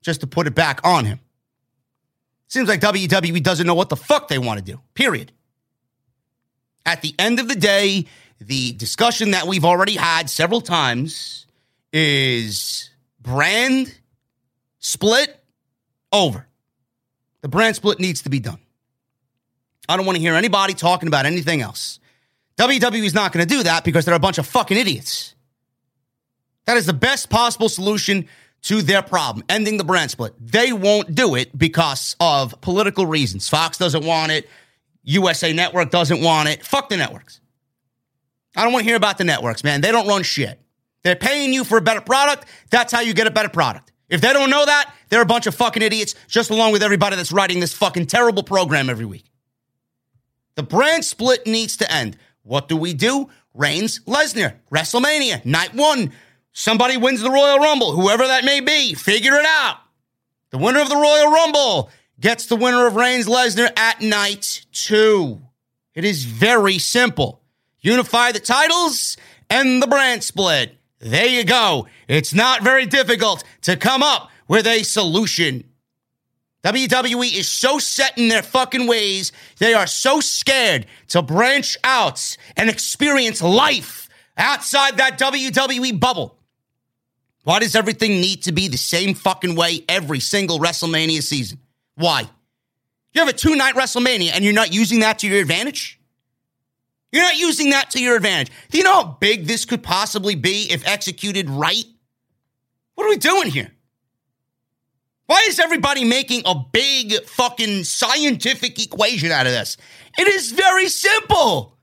just 0.00 0.20
to 0.20 0.26
put 0.26 0.46
it 0.46 0.54
back 0.54 0.80
on 0.84 1.04
him? 1.04 1.20
Seems 2.48 2.68
like 2.68 2.80
WWE 2.80 3.42
doesn't 3.42 3.66
know 3.66 3.74
what 3.74 3.88
the 3.88 3.96
fuck 3.96 4.28
they 4.28 4.38
want 4.38 4.58
to 4.58 4.64
do, 4.64 4.80
period. 4.94 5.32
At 6.84 7.02
the 7.02 7.14
end 7.18 7.40
of 7.40 7.48
the 7.48 7.54
day, 7.54 8.06
the 8.46 8.72
discussion 8.72 9.32
that 9.32 9.46
we've 9.46 9.64
already 9.64 9.94
had 9.96 10.28
several 10.28 10.60
times 10.60 11.46
is 11.92 12.90
brand 13.20 13.94
split 14.78 15.42
over. 16.12 16.46
The 17.40 17.48
brand 17.48 17.76
split 17.76 17.98
needs 18.00 18.22
to 18.22 18.30
be 18.30 18.40
done. 18.40 18.58
I 19.88 19.96
don't 19.96 20.06
want 20.06 20.16
to 20.16 20.22
hear 20.22 20.34
anybody 20.34 20.74
talking 20.74 21.08
about 21.08 21.26
anything 21.26 21.60
else. 21.60 21.98
WWE 22.56 23.04
is 23.04 23.14
not 23.14 23.32
going 23.32 23.46
to 23.46 23.54
do 23.54 23.62
that 23.64 23.84
because 23.84 24.04
they're 24.04 24.14
a 24.14 24.20
bunch 24.20 24.38
of 24.38 24.46
fucking 24.46 24.76
idiots. 24.76 25.34
That 26.66 26.76
is 26.76 26.86
the 26.86 26.92
best 26.92 27.30
possible 27.30 27.68
solution 27.68 28.28
to 28.62 28.80
their 28.80 29.02
problem, 29.02 29.44
ending 29.48 29.76
the 29.76 29.84
brand 29.84 30.10
split. 30.10 30.34
They 30.40 30.72
won't 30.72 31.14
do 31.14 31.34
it 31.34 31.56
because 31.56 32.14
of 32.20 32.60
political 32.60 33.06
reasons. 33.06 33.48
Fox 33.48 33.76
doesn't 33.76 34.04
want 34.04 34.30
it. 34.30 34.48
USA 35.02 35.52
Network 35.52 35.90
doesn't 35.90 36.22
want 36.22 36.48
it. 36.48 36.64
Fuck 36.64 36.88
the 36.88 36.96
networks. 36.96 37.40
I 38.56 38.64
don't 38.64 38.72
want 38.72 38.84
to 38.84 38.88
hear 38.88 38.96
about 38.96 39.18
the 39.18 39.24
networks, 39.24 39.64
man. 39.64 39.80
They 39.80 39.92
don't 39.92 40.06
run 40.06 40.22
shit. 40.22 40.60
They're 41.02 41.16
paying 41.16 41.52
you 41.52 41.64
for 41.64 41.78
a 41.78 41.80
better 41.80 42.00
product. 42.00 42.46
That's 42.70 42.92
how 42.92 43.00
you 43.00 43.14
get 43.14 43.26
a 43.26 43.30
better 43.30 43.48
product. 43.48 43.92
If 44.08 44.20
they 44.20 44.32
don't 44.32 44.50
know 44.50 44.64
that, 44.64 44.94
they're 45.08 45.22
a 45.22 45.26
bunch 45.26 45.46
of 45.46 45.54
fucking 45.54 45.82
idiots, 45.82 46.14
just 46.28 46.50
along 46.50 46.72
with 46.72 46.82
everybody 46.82 47.16
that's 47.16 47.32
writing 47.32 47.60
this 47.60 47.72
fucking 47.72 48.06
terrible 48.06 48.42
program 48.42 48.90
every 48.90 49.06
week. 49.06 49.24
The 50.54 50.62
brand 50.62 51.04
split 51.04 51.46
needs 51.46 51.78
to 51.78 51.90
end. 51.90 52.18
What 52.42 52.68
do 52.68 52.76
we 52.76 52.92
do? 52.92 53.30
Reigns, 53.54 54.00
Lesnar, 54.00 54.56
WrestleMania, 54.70 55.44
night 55.44 55.74
one. 55.74 56.12
Somebody 56.52 56.98
wins 56.98 57.22
the 57.22 57.30
Royal 57.30 57.58
Rumble, 57.58 57.92
whoever 57.92 58.26
that 58.26 58.44
may 58.44 58.60
be. 58.60 58.94
Figure 58.94 59.34
it 59.34 59.46
out. 59.46 59.78
The 60.50 60.58
winner 60.58 60.80
of 60.80 60.90
the 60.90 60.96
Royal 60.96 61.30
Rumble 61.30 61.90
gets 62.20 62.46
the 62.46 62.56
winner 62.56 62.86
of 62.86 62.96
Reigns, 62.96 63.26
Lesnar 63.26 63.70
at 63.78 64.02
night 64.02 64.66
two. 64.72 65.40
It 65.94 66.04
is 66.04 66.24
very 66.24 66.78
simple. 66.78 67.41
Unify 67.82 68.32
the 68.32 68.40
titles 68.40 69.16
and 69.50 69.82
the 69.82 69.86
brand 69.86 70.22
split. 70.22 70.76
There 71.00 71.26
you 71.26 71.44
go. 71.44 71.88
It's 72.08 72.32
not 72.32 72.62
very 72.62 72.86
difficult 72.86 73.42
to 73.62 73.76
come 73.76 74.02
up 74.02 74.30
with 74.46 74.66
a 74.66 74.84
solution. 74.84 75.64
WWE 76.62 77.36
is 77.36 77.48
so 77.48 77.80
set 77.80 78.16
in 78.16 78.28
their 78.28 78.42
fucking 78.42 78.86
ways. 78.86 79.32
They 79.58 79.74
are 79.74 79.88
so 79.88 80.20
scared 80.20 80.86
to 81.08 81.20
branch 81.20 81.76
out 81.82 82.36
and 82.56 82.70
experience 82.70 83.42
life 83.42 84.08
outside 84.36 84.98
that 84.98 85.18
WWE 85.18 85.98
bubble. 85.98 86.38
Why 87.42 87.58
does 87.58 87.74
everything 87.74 88.20
need 88.20 88.44
to 88.44 88.52
be 88.52 88.68
the 88.68 88.78
same 88.78 89.14
fucking 89.14 89.56
way 89.56 89.84
every 89.88 90.20
single 90.20 90.60
WrestleMania 90.60 91.22
season? 91.22 91.58
Why? 91.96 92.28
You 93.12 93.20
have 93.20 93.28
a 93.28 93.32
two 93.32 93.56
night 93.56 93.74
WrestleMania 93.74 94.30
and 94.32 94.44
you're 94.44 94.54
not 94.54 94.72
using 94.72 95.00
that 95.00 95.18
to 95.18 95.28
your 95.28 95.40
advantage? 95.40 95.98
You're 97.12 97.22
not 97.22 97.36
using 97.36 97.70
that 97.70 97.90
to 97.90 98.02
your 98.02 98.16
advantage. 98.16 98.50
Do 98.70 98.78
you 98.78 98.84
know 98.84 98.94
how 98.94 99.16
big 99.20 99.46
this 99.46 99.66
could 99.66 99.82
possibly 99.82 100.34
be 100.34 100.66
if 100.70 100.86
executed 100.88 101.48
right? 101.50 101.84
What 102.94 103.04
are 103.04 103.10
we 103.10 103.18
doing 103.18 103.50
here? 103.50 103.70
Why 105.26 105.44
is 105.48 105.58
everybody 105.58 106.04
making 106.04 106.42
a 106.46 106.54
big 106.72 107.24
fucking 107.24 107.84
scientific 107.84 108.82
equation 108.82 109.30
out 109.30 109.46
of 109.46 109.52
this? 109.52 109.76
It 110.18 110.26
is 110.26 110.52
very 110.52 110.88
simple. 110.88 111.78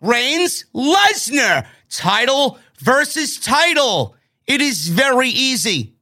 Reigns, 0.00 0.64
Lesnar, 0.74 1.66
title 1.90 2.58
versus 2.78 3.38
title. 3.38 4.16
It 4.46 4.60
is 4.60 4.88
very 4.88 5.28
easy. 5.28 5.94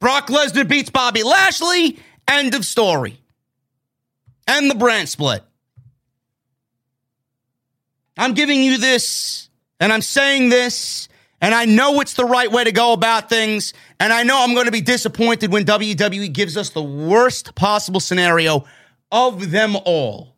Brock 0.00 0.28
Lesnar 0.28 0.66
beats 0.66 0.90
Bobby 0.90 1.22
Lashley. 1.22 1.98
End 2.26 2.54
of 2.54 2.64
story. 2.64 3.20
And 4.46 4.70
the 4.70 4.74
brand 4.74 5.08
split. 5.08 5.44
I'm 8.20 8.34
giving 8.34 8.62
you 8.62 8.76
this 8.76 9.48
and 9.80 9.90
I'm 9.90 10.02
saying 10.02 10.50
this 10.50 11.08
and 11.40 11.54
I 11.54 11.64
know 11.64 12.00
it's 12.00 12.12
the 12.14 12.26
right 12.26 12.52
way 12.52 12.64
to 12.64 12.72
go 12.72 12.92
about 12.92 13.30
things. 13.30 13.72
And 13.98 14.12
I 14.12 14.24
know 14.24 14.42
I'm 14.42 14.52
going 14.52 14.66
to 14.66 14.72
be 14.72 14.82
disappointed 14.82 15.50
when 15.50 15.64
WWE 15.64 16.30
gives 16.32 16.56
us 16.56 16.68
the 16.70 16.82
worst 16.82 17.54
possible 17.54 17.98
scenario 17.98 18.66
of 19.10 19.50
them 19.50 19.74
all. 19.86 20.36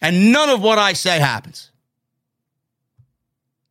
And 0.00 0.32
none 0.32 0.48
of 0.48 0.62
what 0.62 0.78
I 0.78 0.92
say 0.92 1.18
happens. 1.18 1.72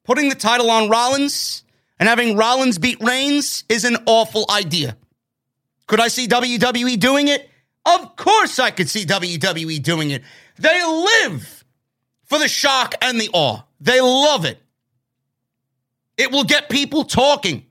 Putting 0.03 0.27
the 0.27 0.35
title 0.35 0.69
on 0.69 0.89
Rollins 0.89 1.63
and 1.99 2.09
having 2.09 2.35
Rollins 2.35 2.79
beat 2.79 3.01
Reigns 3.01 3.63
is 3.69 3.85
an 3.85 3.95
awful 4.07 4.45
idea. 4.49 4.97
Could 5.87 6.01
I 6.01 6.09
see 6.09 6.27
WWE 6.27 6.99
doing 6.99 7.29
it? 7.29 7.49
Of 7.85 8.17
course 8.17 8.59
I 8.59 8.71
could 8.71 8.89
see 8.89 9.05
WWE 9.05 9.81
doing 9.81 10.11
it. 10.11 10.21
They 10.57 10.83
live 10.83 11.58
for 12.29 12.39
the 12.39 12.47
shock 12.47 12.95
and 13.01 13.19
the 13.19 13.29
awe. 13.33 13.63
They 13.81 13.99
love 13.99 14.45
it. 14.45 14.61
It 16.17 16.31
will 16.31 16.43
get 16.43 16.69
people 16.69 17.03
talking. 17.03 17.65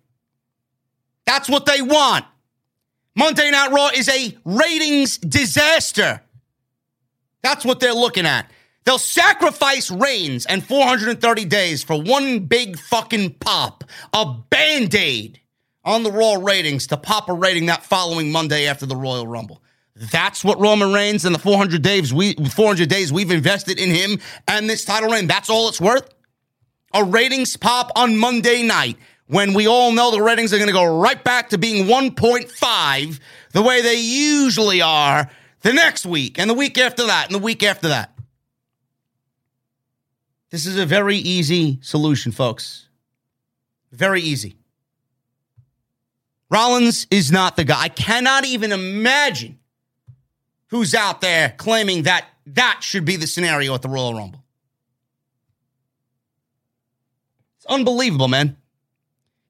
That's 1.26 1.48
what 1.48 1.66
they 1.66 1.80
want. 1.80 2.24
Monday 3.14 3.50
Night 3.50 3.70
Raw 3.70 3.90
is 3.94 4.08
a 4.08 4.36
ratings 4.44 5.18
disaster. 5.18 6.22
That's 7.42 7.64
what 7.64 7.80
they're 7.80 7.92
looking 7.92 8.26
at. 8.26 8.50
They'll 8.84 8.98
sacrifice 8.98 9.90
Reigns 9.90 10.46
and 10.46 10.64
430 10.64 11.44
days 11.44 11.82
for 11.82 12.00
one 12.00 12.46
big 12.46 12.78
fucking 12.78 13.34
pop, 13.34 13.84
a 14.14 14.24
band 14.48 14.94
aid 14.94 15.40
on 15.84 16.02
the 16.02 16.12
Raw 16.12 16.36
ratings 16.40 16.86
to 16.86 16.96
pop 16.96 17.28
a 17.28 17.34
rating 17.34 17.66
that 17.66 17.84
following 17.84 18.32
Monday 18.32 18.66
after 18.66 18.86
the 18.86 18.96
Royal 18.96 19.26
Rumble. 19.26 19.62
That's 19.98 20.44
what 20.44 20.60
Roman 20.60 20.92
Reigns 20.92 21.24
and 21.24 21.34
the 21.34 21.40
400 21.40 21.82
days 21.82 22.14
we 22.14 22.34
400 22.34 22.88
days 22.88 23.12
we've 23.12 23.32
invested 23.32 23.80
in 23.80 23.90
him 23.90 24.20
and 24.46 24.70
this 24.70 24.84
title 24.84 25.10
reign. 25.10 25.26
That's 25.26 25.50
all 25.50 25.68
it's 25.68 25.80
worth. 25.80 26.08
A 26.94 27.04
ratings 27.04 27.56
pop 27.56 27.90
on 27.96 28.16
Monday 28.16 28.62
night 28.62 28.96
when 29.26 29.54
we 29.54 29.66
all 29.66 29.90
know 29.90 30.12
the 30.12 30.22
ratings 30.22 30.52
are 30.52 30.58
going 30.58 30.68
to 30.68 30.72
go 30.72 31.00
right 31.00 31.22
back 31.22 31.50
to 31.50 31.58
being 31.58 31.86
1.5 31.86 33.20
the 33.52 33.62
way 33.62 33.82
they 33.82 34.00
usually 34.00 34.80
are 34.80 35.28
the 35.62 35.72
next 35.72 36.06
week 36.06 36.38
and 36.38 36.48
the 36.48 36.54
week 36.54 36.78
after 36.78 37.06
that 37.06 37.26
and 37.26 37.34
the 37.34 37.44
week 37.44 37.64
after 37.64 37.88
that. 37.88 38.14
This 40.50 40.64
is 40.64 40.78
a 40.78 40.86
very 40.86 41.16
easy 41.16 41.78
solution, 41.82 42.30
folks. 42.30 42.88
Very 43.90 44.22
easy. 44.22 44.56
Rollins 46.50 47.06
is 47.10 47.32
not 47.32 47.56
the 47.56 47.64
guy. 47.64 47.82
I 47.82 47.88
cannot 47.88 48.46
even 48.46 48.72
imagine 48.72 49.57
who's 50.68 50.94
out 50.94 51.20
there 51.20 51.54
claiming 51.56 52.04
that 52.04 52.26
that 52.46 52.78
should 52.80 53.04
be 53.04 53.16
the 53.16 53.26
scenario 53.26 53.74
at 53.74 53.82
the 53.82 53.88
Royal 53.88 54.14
Rumble. 54.14 54.42
It's 57.56 57.66
unbelievable, 57.66 58.28
man. 58.28 58.56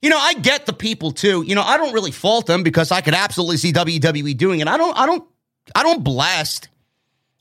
You 0.01 0.11
know, 0.11 0.19
I 0.19 0.35
get 0.35 0.67
the 0.67 0.73
people 0.73 1.11
too. 1.11 1.43
You 1.43 1.55
know, 1.55 1.63
I 1.63 1.77
don't 1.77 1.93
really 1.93 2.13
fault 2.13 2.47
them 2.47 2.63
because 2.63 2.93
I 2.93 3.01
could 3.01 3.15
absolutely 3.15 3.57
see 3.57 3.73
WWE 3.73 4.37
doing 4.37 4.61
it. 4.61 4.69
I 4.69 4.77
don't 4.77 4.97
I 4.97 5.07
don't 5.07 5.29
I 5.75 5.83
don't 5.83 6.05
blast 6.05 6.69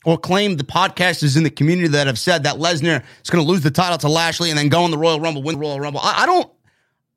or 0.04 0.18
claim 0.18 0.56
the 0.56 0.64
podcasters 0.64 1.36
in 1.36 1.42
the 1.42 1.50
community 1.50 1.88
that 1.88 2.06
have 2.06 2.18
said 2.18 2.44
that 2.44 2.56
Lesnar 2.56 3.04
is 3.22 3.30
going 3.30 3.44
to 3.44 3.50
lose 3.50 3.62
the 3.62 3.70
title 3.70 3.98
to 3.98 4.08
Lashley 4.08 4.50
and 4.50 4.58
then 4.58 4.68
go 4.68 4.84
in 4.84 4.90
the 4.90 4.98
Royal 4.98 5.20
Rumble, 5.20 5.42
win 5.42 5.56
the 5.56 5.60
Royal 5.60 5.80
Rumble. 5.80 6.00
I, 6.02 6.22
I 6.22 6.26
don't 6.26 6.50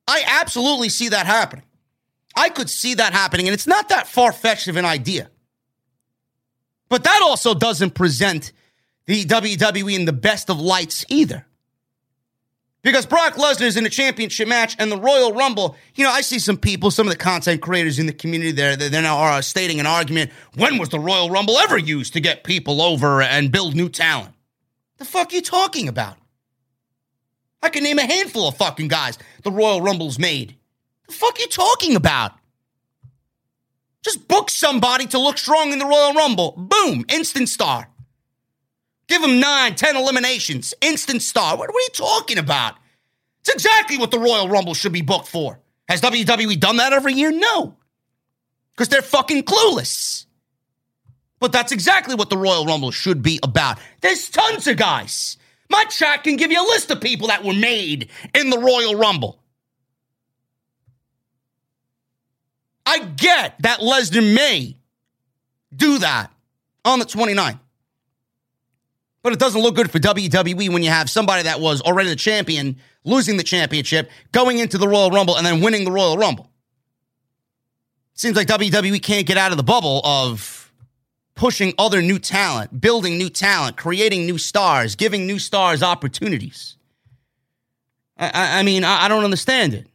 I 0.08 0.24
absolutely 0.28 0.90
see 0.90 1.10
that 1.10 1.26
happening. 1.26 1.66
I 2.36 2.50
could 2.50 2.70
see 2.70 2.96
that 2.96 3.14
happening, 3.14 3.48
and 3.48 3.54
it's 3.54 3.68
not 3.68 3.90
that 3.90 4.08
far 4.08 4.32
fetched 4.32 4.68
of 4.68 4.78
an 4.78 4.86
idea. 4.86 5.30
But 6.92 7.06
that 7.06 7.22
also 7.24 7.54
doesn't 7.54 7.92
present 7.92 8.52
the 9.06 9.24
WWE 9.24 9.96
in 9.96 10.04
the 10.04 10.12
best 10.12 10.50
of 10.50 10.60
lights 10.60 11.06
either. 11.08 11.46
Because 12.82 13.06
Brock 13.06 13.36
Lesnar 13.36 13.62
is 13.62 13.78
in 13.78 13.86
a 13.86 13.90
championship 13.90 14.46
match 14.50 14.76
and 14.78 14.92
the 14.92 14.98
Royal 14.98 15.32
Rumble, 15.32 15.78
you 15.96 16.04
know, 16.04 16.12
I 16.12 16.20
see 16.20 16.38
some 16.38 16.58
people, 16.58 16.92
some 16.92 17.08
of 17.08 17.14
the 17.14 17.18
content 17.18 17.62
creators 17.62 17.98
in 17.98 18.08
the 18.08 18.14
community 18.14 18.52
there, 18.52 18.76
they're 18.76 19.02
now 19.02 19.20
are 19.20 19.38
uh, 19.38 19.42
stating 19.42 19.80
an 19.80 19.86
argument. 19.86 20.32
When 20.56 20.78
was 20.78 20.90
the 20.90 21.00
Royal 21.00 21.30
Rumble 21.30 21.58
ever 21.60 21.78
used 21.78 22.12
to 22.12 22.20
get 22.20 22.44
people 22.44 22.82
over 22.82 23.22
and 23.22 23.54
build 23.54 23.74
new 23.74 23.88
talent? 23.88 24.34
The 24.98 25.06
fuck 25.06 25.32
are 25.32 25.36
you 25.36 25.42
talking 25.42 25.88
about? 25.88 26.18
I 27.64 27.70
can 27.70 27.84
name 27.84 28.00
a 28.00 28.06
handful 28.06 28.50
of 28.50 28.58
fucking 28.58 28.90
guys 28.90 29.18
the 29.44 29.52
Royal 29.52 29.82
Rumble's 29.82 30.20
made. 30.20 30.58
The 31.08 31.14
fuck 31.14 31.38
are 31.38 31.42
you 31.42 31.48
talking 31.48 31.96
about? 31.96 32.34
Just 34.04 34.28
book 34.28 34.50
somebody 34.50 35.06
to 35.08 35.20
look 35.20 35.38
strong 35.38 35.72
in 35.72 35.80
the 35.80 35.86
Royal 35.86 36.14
Rumble. 36.14 36.54
Boom, 36.58 37.06
instant 37.10 37.50
star. 37.50 37.88
Give 39.08 39.22
them 39.22 39.40
nine, 39.40 39.76
ten 39.76 39.96
eliminations, 39.96 40.74
instant 40.82 41.22
star. 41.22 41.58
What, 41.58 41.70
what 41.70 41.76
are 41.76 41.82
you 41.82 41.90
talking 41.94 42.38
about? 42.38 42.76
It's 43.42 43.50
exactly 43.50 43.98
what 43.98 44.12
the 44.12 44.20
Royal 44.20 44.48
Rumble 44.48 44.74
should 44.74 44.94
be 44.94 45.02
booked 45.02 45.28
for. 45.28 45.60
Has 45.90 46.02
WWE 46.02 46.60
done 46.60 46.78
that 46.78 46.94
every 46.94 47.14
year? 47.14 47.32
No. 47.32 47.76
Because 48.72 48.88
they're 48.88 49.02
fucking 49.02 49.44
clueless. 49.44 50.26
But 51.40 51.52
that's 51.52 51.72
exactly 51.72 52.16
what 52.16 52.30
the 52.30 52.38
Royal 52.38 52.66
Rumble 52.66 52.92
should 52.92 53.22
be 53.22 53.40
about. 53.44 53.80
There's 54.00 54.30
tons 54.30 54.68
of 54.68 54.78
guys. 54.78 55.38
My 55.70 55.84
chat 55.86 56.24
can 56.24 56.38
give 56.38 56.52
you 56.52 56.62
a 56.62 56.70
list 56.70 56.92
of 56.92 57.02
people 57.02 57.28
that 57.28 57.44
were 57.44 57.54
made 57.54 58.10
in 58.36 58.50
the 58.50 58.60
Royal 58.60 58.96
Rumble. 58.96 59.41
I 62.86 63.00
get 63.00 63.56
that 63.60 63.80
Lesnar 63.80 64.34
may 64.34 64.76
do 65.76 66.00
that 66.00 66.32
on 66.84 67.00
the 67.00 67.06
29th. 67.06 67.60
But 69.24 69.34
it 69.34 69.40
doesn't 69.40 69.62
look 69.62 69.76
good 69.76 69.92
for 69.92 70.00
WWE 70.00 70.70
when 70.74 70.82
you 70.82 70.90
have 70.90 71.10
somebody 71.10 71.44
that 71.44 71.60
was 71.60 71.82
already 71.82 72.10
the 72.10 72.16
champion, 72.16 72.78
losing 73.04 73.38
the 73.38 73.44
championship, 73.44 74.10
going 74.32 74.58
into 74.58 74.78
the 74.78 74.88
Royal 74.88 75.12
Rumble, 75.12 75.38
and 75.38 75.46
then 75.46 75.62
winning 75.62 75.86
the 75.86 75.92
Royal 75.92 76.18
Rumble. 76.18 76.50
Seems 78.14 78.36
like 78.36 78.48
WWE 78.48 79.02
can't 79.02 79.28
get 79.28 79.38
out 79.38 79.52
of 79.52 79.58
the 79.58 79.64
bubble 79.64 80.02
of 80.04 80.72
pushing 81.36 81.74
other 81.78 82.02
new 82.02 82.20
talent, 82.20 82.82
building 82.82 83.18
new 83.18 83.30
talent, 83.30 83.78
creating 83.78 84.26
new 84.26 84.38
stars, 84.38 84.96
giving 84.96 85.28
new 85.28 85.40
stars 85.40 85.82
opportunities. 85.84 86.78
I, 88.18 88.60
I 88.60 88.64
mean, 88.64 88.84
I, 88.84 89.06
I 89.06 89.08
don't 89.08 89.24
understand 89.24 89.74
it. 89.74 89.88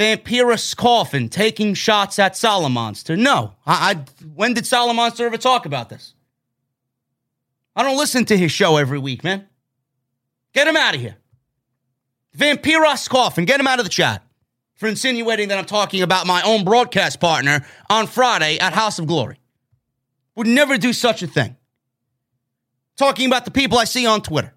Vampirus 0.00 0.74
Coffin 0.74 1.28
taking 1.28 1.74
shots 1.74 2.18
at 2.18 2.32
Solomonster. 2.32 3.18
No. 3.18 3.54
I, 3.66 3.92
I, 3.92 4.24
when 4.34 4.54
did 4.54 4.64
Solomonster 4.64 5.26
ever 5.26 5.36
talk 5.36 5.66
about 5.66 5.90
this? 5.90 6.14
I 7.76 7.82
don't 7.82 7.98
listen 7.98 8.24
to 8.24 8.36
his 8.36 8.50
show 8.50 8.78
every 8.78 8.98
week, 8.98 9.22
man. 9.22 9.46
Get 10.54 10.66
him 10.66 10.76
out 10.76 10.94
of 10.94 11.02
here. 11.02 11.16
Vampiros 12.34 13.10
Coffin, 13.10 13.44
get 13.44 13.60
him 13.60 13.66
out 13.66 13.78
of 13.78 13.84
the 13.84 13.90
chat 13.90 14.22
for 14.74 14.88
insinuating 14.88 15.48
that 15.48 15.58
I'm 15.58 15.66
talking 15.66 16.00
about 16.00 16.26
my 16.26 16.40
own 16.42 16.64
broadcast 16.64 17.20
partner 17.20 17.66
on 17.90 18.06
Friday 18.06 18.58
at 18.58 18.72
House 18.72 18.98
of 18.98 19.06
Glory. 19.06 19.38
Would 20.34 20.46
never 20.46 20.78
do 20.78 20.94
such 20.94 21.22
a 21.22 21.26
thing. 21.26 21.56
Talking 22.96 23.26
about 23.26 23.44
the 23.44 23.50
people 23.50 23.76
I 23.76 23.84
see 23.84 24.06
on 24.06 24.22
Twitter. 24.22 24.54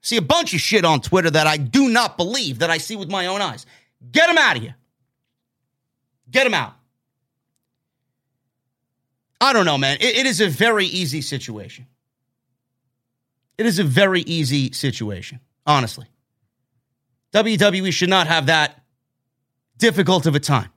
See 0.00 0.16
a 0.16 0.22
bunch 0.22 0.52
of 0.52 0.60
shit 0.60 0.84
on 0.84 1.00
Twitter 1.00 1.30
that 1.30 1.46
I 1.46 1.58
do 1.58 1.88
not 1.88 2.16
believe 2.16 2.58
that 2.58 2.70
I 2.70 2.78
see 2.78 2.96
with 2.96 3.08
my 3.08 3.26
own 3.26 3.40
eyes. 3.40 3.66
Get 4.10 4.28
him 4.30 4.38
out 4.38 4.56
of 4.56 4.62
here. 4.62 4.76
Get 6.30 6.46
him 6.46 6.54
out. 6.54 6.74
I 9.40 9.52
don't 9.52 9.66
know, 9.66 9.78
man. 9.78 9.98
It, 10.00 10.16
it 10.16 10.26
is 10.26 10.40
a 10.40 10.48
very 10.48 10.86
easy 10.86 11.20
situation. 11.20 11.86
It 13.58 13.66
is 13.66 13.78
a 13.78 13.84
very 13.84 14.20
easy 14.22 14.72
situation, 14.72 15.40
honestly. 15.66 16.06
WWE 17.32 17.92
should 17.92 18.08
not 18.08 18.26
have 18.26 18.46
that 18.46 18.82
difficult 19.78 20.26
of 20.26 20.34
a 20.34 20.40
time 20.40 20.70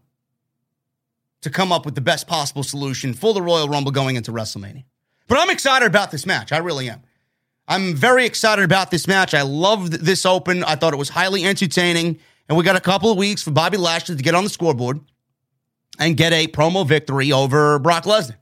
to 1.42 1.50
come 1.50 1.72
up 1.72 1.86
with 1.86 1.96
the 1.96 2.02
best 2.02 2.28
possible 2.28 2.64
solution 2.64 3.14
for 3.14 3.34
the 3.34 3.42
Royal 3.42 3.70
Rumble 3.70 3.92
going 3.92 4.16
into 4.16 4.32
WrestleMania. 4.32 4.84
But 5.28 5.38
I'm 5.40 5.50
excited 5.50 5.86
about 5.86 6.12
this 6.12 6.26
match. 6.26 6.52
I 6.52 6.58
really 6.58 6.90
am. 6.90 7.02
I'm 7.68 7.96
very 7.96 8.26
excited 8.26 8.66
about 8.66 8.92
this 8.92 9.08
match. 9.08 9.34
I 9.34 9.44
loved 9.44 9.94
this 9.94 10.26
open. 10.26 10.64
I 10.64 10.76
thought 10.76 10.94
it 10.94 10.98
was 10.98 11.10
highly 11.10 11.46
entertaining. 11.46 12.20
And 12.50 12.58
we 12.58 12.64
got 12.64 12.76
a 12.76 12.82
couple 12.82 13.12
of 13.12 13.18
weeks 13.18 13.44
for 13.44 13.52
Bobby 13.52 13.78
Lashley 13.78 14.16
to 14.16 14.24
get 14.24 14.34
on 14.34 14.44
the 14.44 14.50
scoreboard 14.50 15.00
and 16.00 16.18
get 16.18 16.34
a 16.34 16.48
promo 16.48 16.86
victory 16.86 17.32
over 17.32 17.78
Brock 17.78 18.06
Lesnar. 18.06 18.38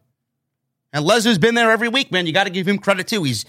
And 0.93 1.05
Lesnar's 1.05 1.38
been 1.38 1.55
there 1.55 1.70
every 1.72 1.89
week, 1.89 2.10
man. 2.10 2.26
You 2.26 2.32
got 2.32 2.45
to 2.45 2.49
give 2.49 2.66
him 2.66 2.80
credit 2.80 3.08
too. 3.08 3.24
He's 3.24 3.45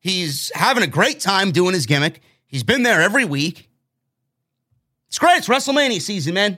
he's 0.00 0.50
having 0.54 0.82
a 0.82 0.86
great 0.86 1.20
time 1.20 1.52
doing 1.52 1.74
his 1.74 1.84
gimmick. 1.84 2.22
He's 2.46 2.62
been 2.62 2.82
there 2.82 3.02
every 3.02 3.26
week. 3.26 3.68
It's 5.08 5.18
great. 5.18 5.38
It's 5.38 5.48
WrestleMania 5.48 6.00
season, 6.00 6.34
man. 6.34 6.56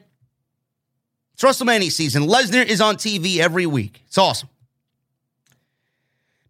It's 1.34 1.42
WrestleMania 1.42 1.90
season. 1.90 2.28
Lesnar 2.28 2.64
is 2.64 2.80
on 2.80 2.96
TV 2.96 3.38
every 3.38 3.66
week. 3.66 4.02
It's 4.06 4.18
awesome. 4.18 4.48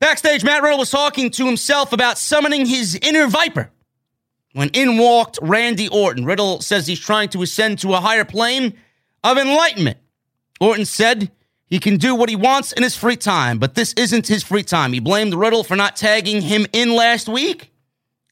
Backstage, 0.01 0.45
Matt 0.45 0.63
Riddle 0.63 0.79
was 0.79 0.91
talking 0.91 1.31
to 1.31 1.47
himself 1.47 1.93
about 1.93 2.19
summoning 2.19 2.67
his 2.67 2.99
inner 3.01 3.27
viper 3.27 3.71
when 4.53 4.69
in 4.71 4.99
walked 4.99 5.39
Randy 5.43 5.89
Orton. 5.89 6.25
Riddle 6.25 6.61
says 6.61 6.87
he's 6.87 7.01
trying 7.01 7.29
to 7.31 7.43
ascend 7.43 7.79
to 7.81 7.95
a 7.95 8.01
higher 8.01 8.25
plane 8.25 8.75
of 9.23 9.39
enlightenment. 9.39 9.99
Orton 10.61 10.85
said 10.85 11.31
he 11.67 11.79
can 11.79 11.97
do 11.97 12.15
what 12.15 12.29
he 12.29 12.37
wants 12.37 12.73
in 12.73 12.83
his 12.83 12.97
free 12.97 13.17
time, 13.17 13.59
but 13.59 13.75
this 13.75 13.93
isn't 13.95 14.27
his 14.27 14.43
free 14.43 14.65
time. 14.65 14.93
He 14.93 15.01
blamed 15.01 15.35
Riddle 15.35 15.65
for 15.65 15.77
not 15.77 15.97
tagging 15.97 16.43
him 16.43 16.67
in 16.73 16.95
last 16.95 17.29
week, 17.29 17.73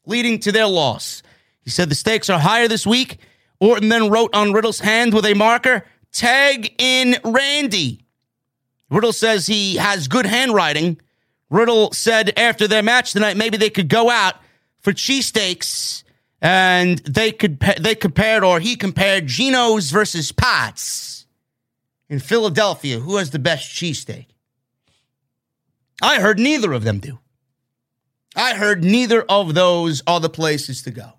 leading 0.05 0.39
to 0.39 0.51
their 0.51 0.67
loss. 0.67 1.23
He 1.61 1.69
said 1.69 1.89
the 1.89 1.95
stakes 1.95 2.29
are 2.29 2.39
higher 2.39 2.67
this 2.67 2.85
week. 2.85 3.17
Orton 3.59 3.89
then 3.89 4.09
wrote 4.09 4.35
on 4.35 4.53
Riddle's 4.53 4.79
hand 4.79 5.13
with 5.13 5.25
a 5.25 5.33
marker, 5.33 5.85
tag 6.11 6.73
in 6.77 7.15
Randy. 7.23 8.05
Riddle 8.89 9.13
says 9.13 9.47
he 9.47 9.75
has 9.75 10.07
good 10.07 10.25
handwriting. 10.25 10.99
Riddle 11.49 11.91
said 11.93 12.37
after 12.37 12.67
their 12.67 12.83
match 12.83 13.13
tonight, 13.13 13.37
maybe 13.37 13.57
they 13.57 13.69
could 13.69 13.87
go 13.87 14.09
out 14.09 14.35
for 14.81 14.93
cheesesteaks 14.93 16.03
and 16.41 16.99
they 16.99 17.31
could 17.31 17.59
they 17.79 17.95
compared 17.95 18.43
or 18.43 18.59
he 18.59 18.75
compared 18.75 19.27
Geno's 19.27 19.91
versus 19.91 20.31
Pat's 20.31 21.25
in 22.09 22.19
Philadelphia. 22.19 22.99
Who 22.99 23.17
has 23.17 23.31
the 23.31 23.39
best 23.39 23.69
cheesesteak? 23.69 24.27
I 26.01 26.19
heard 26.19 26.39
neither 26.39 26.73
of 26.73 26.83
them 26.83 26.99
do. 26.99 27.19
I 28.35 28.55
heard 28.55 28.83
neither 28.83 29.23
of 29.23 29.53
those 29.53 30.01
are 30.07 30.19
the 30.19 30.29
places 30.29 30.81
to 30.83 30.91
go. 30.91 31.13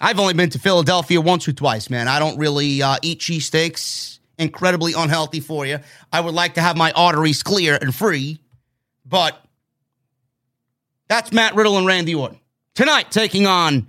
I've 0.00 0.20
only 0.20 0.34
been 0.34 0.50
to 0.50 0.58
Philadelphia 0.58 1.20
once 1.20 1.48
or 1.48 1.52
twice, 1.52 1.88
man. 1.88 2.08
I 2.08 2.18
don't 2.18 2.36
really 2.38 2.82
uh, 2.82 2.98
eat 3.00 3.20
cheesesteaks 3.20 4.18
incredibly 4.38 4.92
unhealthy 4.92 5.40
for 5.40 5.64
you. 5.64 5.78
I 6.12 6.20
would 6.20 6.34
like 6.34 6.54
to 6.54 6.60
have 6.60 6.76
my 6.76 6.92
arteries 6.92 7.42
clear 7.42 7.78
and 7.80 7.94
free, 7.94 8.38
but 9.06 9.42
that's 11.08 11.32
Matt 11.32 11.54
Riddle 11.54 11.78
and 11.78 11.86
Randy 11.86 12.14
Orton. 12.14 12.38
Tonight, 12.76 13.10
taking 13.10 13.46
on 13.46 13.88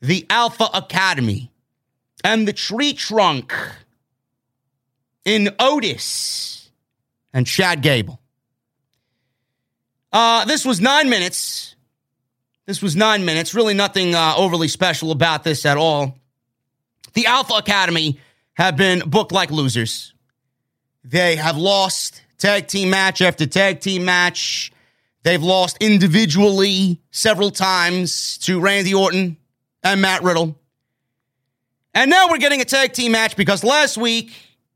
the 0.00 0.24
Alpha 0.30 0.68
Academy 0.72 1.50
and 2.22 2.46
the 2.46 2.52
Tree 2.52 2.92
Trunk 2.92 3.52
in 5.24 5.52
Otis 5.58 6.70
and 7.32 7.48
Chad 7.48 7.82
Gable. 7.82 8.20
Uh, 10.12 10.44
this 10.44 10.64
was 10.64 10.80
nine 10.80 11.10
minutes. 11.10 11.74
This 12.64 12.80
was 12.80 12.94
nine 12.94 13.24
minutes. 13.24 13.56
Really 13.56 13.74
nothing 13.74 14.14
uh, 14.14 14.34
overly 14.36 14.68
special 14.68 15.10
about 15.10 15.42
this 15.42 15.66
at 15.66 15.76
all. 15.76 16.16
The 17.14 17.26
Alpha 17.26 17.54
Academy 17.54 18.20
have 18.54 18.76
been 18.76 19.00
booked 19.00 19.32
like 19.32 19.50
losers. 19.50 20.14
They 21.02 21.34
have 21.34 21.56
lost 21.56 22.22
tag 22.38 22.68
team 22.68 22.90
match 22.90 23.20
after 23.20 23.46
tag 23.46 23.80
team 23.80 24.04
match. 24.04 24.70
They've 25.22 25.42
lost 25.42 25.76
individually 25.80 27.00
several 27.10 27.50
times 27.50 28.38
to 28.38 28.60
Randy 28.60 28.94
Orton 28.94 29.36
and 29.82 30.00
Matt 30.00 30.22
Riddle. 30.22 30.58
And 31.94 32.10
now 32.10 32.28
we're 32.30 32.38
getting 32.38 32.60
a 32.60 32.64
tag 32.64 32.92
team 32.92 33.12
match 33.12 33.36
because 33.36 33.64
last 33.64 33.96
week 33.96 34.32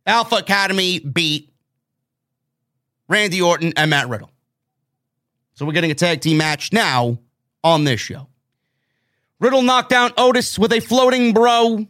Alpha 0.07 0.37
Academy 0.37 0.99
beat 0.99 1.53
Randy 3.09 3.41
Orton 3.41 3.73
and 3.77 3.91
Matt 3.91 4.09
Riddle. 4.09 4.31
So 5.55 5.67
we're 5.67 5.73
getting 5.73 5.91
a 5.91 5.95
tag 5.95 6.21
team 6.21 6.39
match 6.39 6.73
now 6.73 7.19
on 7.63 7.85
this 7.85 8.01
show. 8.01 8.27
Riddle 9.39 9.63
knocked 9.63 9.91
down 9.91 10.13
Otis 10.17 10.59
with 10.59 10.73
a 10.73 10.81
floating 10.81 11.33
bro. 11.33 11.87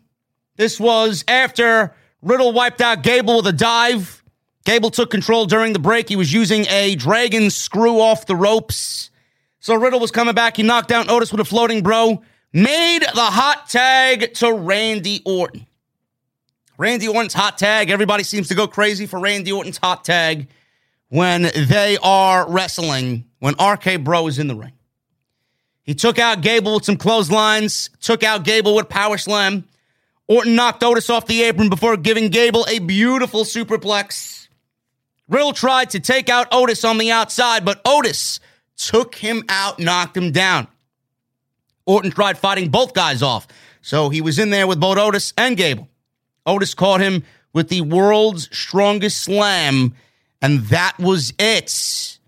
This 0.57 0.79
was 0.79 1.25
after 1.29 1.95
Riddle 2.21 2.53
wiped 2.53 2.81
out 2.81 3.03
Gable 3.03 3.37
with 3.39 3.47
a 3.47 3.53
dive. 3.53 4.22
Gable 4.65 4.91
took 4.91 5.11
control 5.11 5.47
during 5.47 5.73
the 5.73 5.79
break. 5.79 6.09
He 6.09 6.17
was 6.17 6.33
using 6.33 6.67
a 6.69 6.95
dragon 6.95 7.51
screw 7.51 8.01
off 8.01 8.27
the 8.27 8.37
ropes. 8.37 9.11
So 9.61 9.75
Riddle 9.75 10.01
was 10.01 10.11
coming 10.11 10.35
back. 10.35 10.57
He 10.57 10.63
knocked 10.63 10.89
down 10.89 11.11
Otis 11.11 11.33
with 11.33 11.41
a 11.41 11.45
floating 11.45 11.83
bro. 11.83 12.23
Made 12.53 13.01
the 13.03 13.21
hot 13.21 13.69
tag 13.69 14.35
to 14.35 14.53
Randy 14.53 15.23
Orton. 15.25 15.67
Randy 16.79 17.09
Orton's 17.09 17.35
hot 17.35 17.59
tag. 17.59 17.91
Everybody 17.91 18.25
seems 18.25 18.49
to 18.49 18.55
go 18.55 18.67
crazy 18.67 19.07
for 19.07 19.21
Randy 19.21 19.53
Orton's 19.53 19.79
hot 19.79 20.05
tag 20.05 20.49
when 21.09 21.43
they 21.43 21.99
are 22.03 22.51
wrestling, 22.51 23.25
when 23.39 23.55
RK 23.55 24.03
Bro 24.03 24.29
is 24.29 24.39
in 24.39 24.49
the 24.49 24.55
ring. 24.55 24.73
He 25.83 25.95
took 25.95 26.19
out 26.19 26.41
Gable 26.41 26.77
with 26.77 26.85
some 26.85 26.97
clotheslines, 26.97 27.91
took 28.01 28.23
out 28.23 28.45
Gable 28.45 28.75
with 28.75 28.89
power 28.89 29.19
slam. 29.19 29.65
Orton 30.29 30.55
knocked 30.55 30.83
Otis 30.83 31.11
off 31.11 31.27
the 31.27 31.43
apron 31.43 31.69
before 31.69 31.97
giving 31.97 32.29
Gable 32.31 32.65
a 32.69 32.79
beautiful 32.79 33.45
superplex. 33.45 34.42
Riddle 35.29 35.53
tried 35.53 35.91
to 35.91 36.01
take 36.01 36.29
out 36.29 36.49
Otis 36.53 36.85
on 36.85 36.99
the 36.99 37.11
outside, 37.11 37.65
but 37.65 37.81
Otis 37.85 38.41
took 38.77 39.15
him 39.15 39.45
out, 39.49 39.79
knocked 39.79 40.17
him 40.17 40.33
down. 40.33 40.67
Orton 41.87 42.11
tried 42.11 42.39
fighting 42.39 42.71
both 42.71 42.95
guys 42.95 43.23
off, 43.23 43.47
so 43.81 44.09
he 44.09 44.21
was 44.21 44.39
in 44.39 44.51
there 44.51 44.67
with 44.67 44.81
both 44.81 44.99
Otis 44.99 45.33
and 45.37 45.57
Gable. 45.57 45.89
Otis 46.47 46.75
caught 46.75 47.01
him 47.01 47.25
with 47.53 47.69
the 47.69 47.81
world's 47.83 48.49
strongest 48.57 49.19
slam, 49.23 49.95
and 50.41 50.61
that 50.67 50.99
was 50.99 51.33
it. 51.39 52.19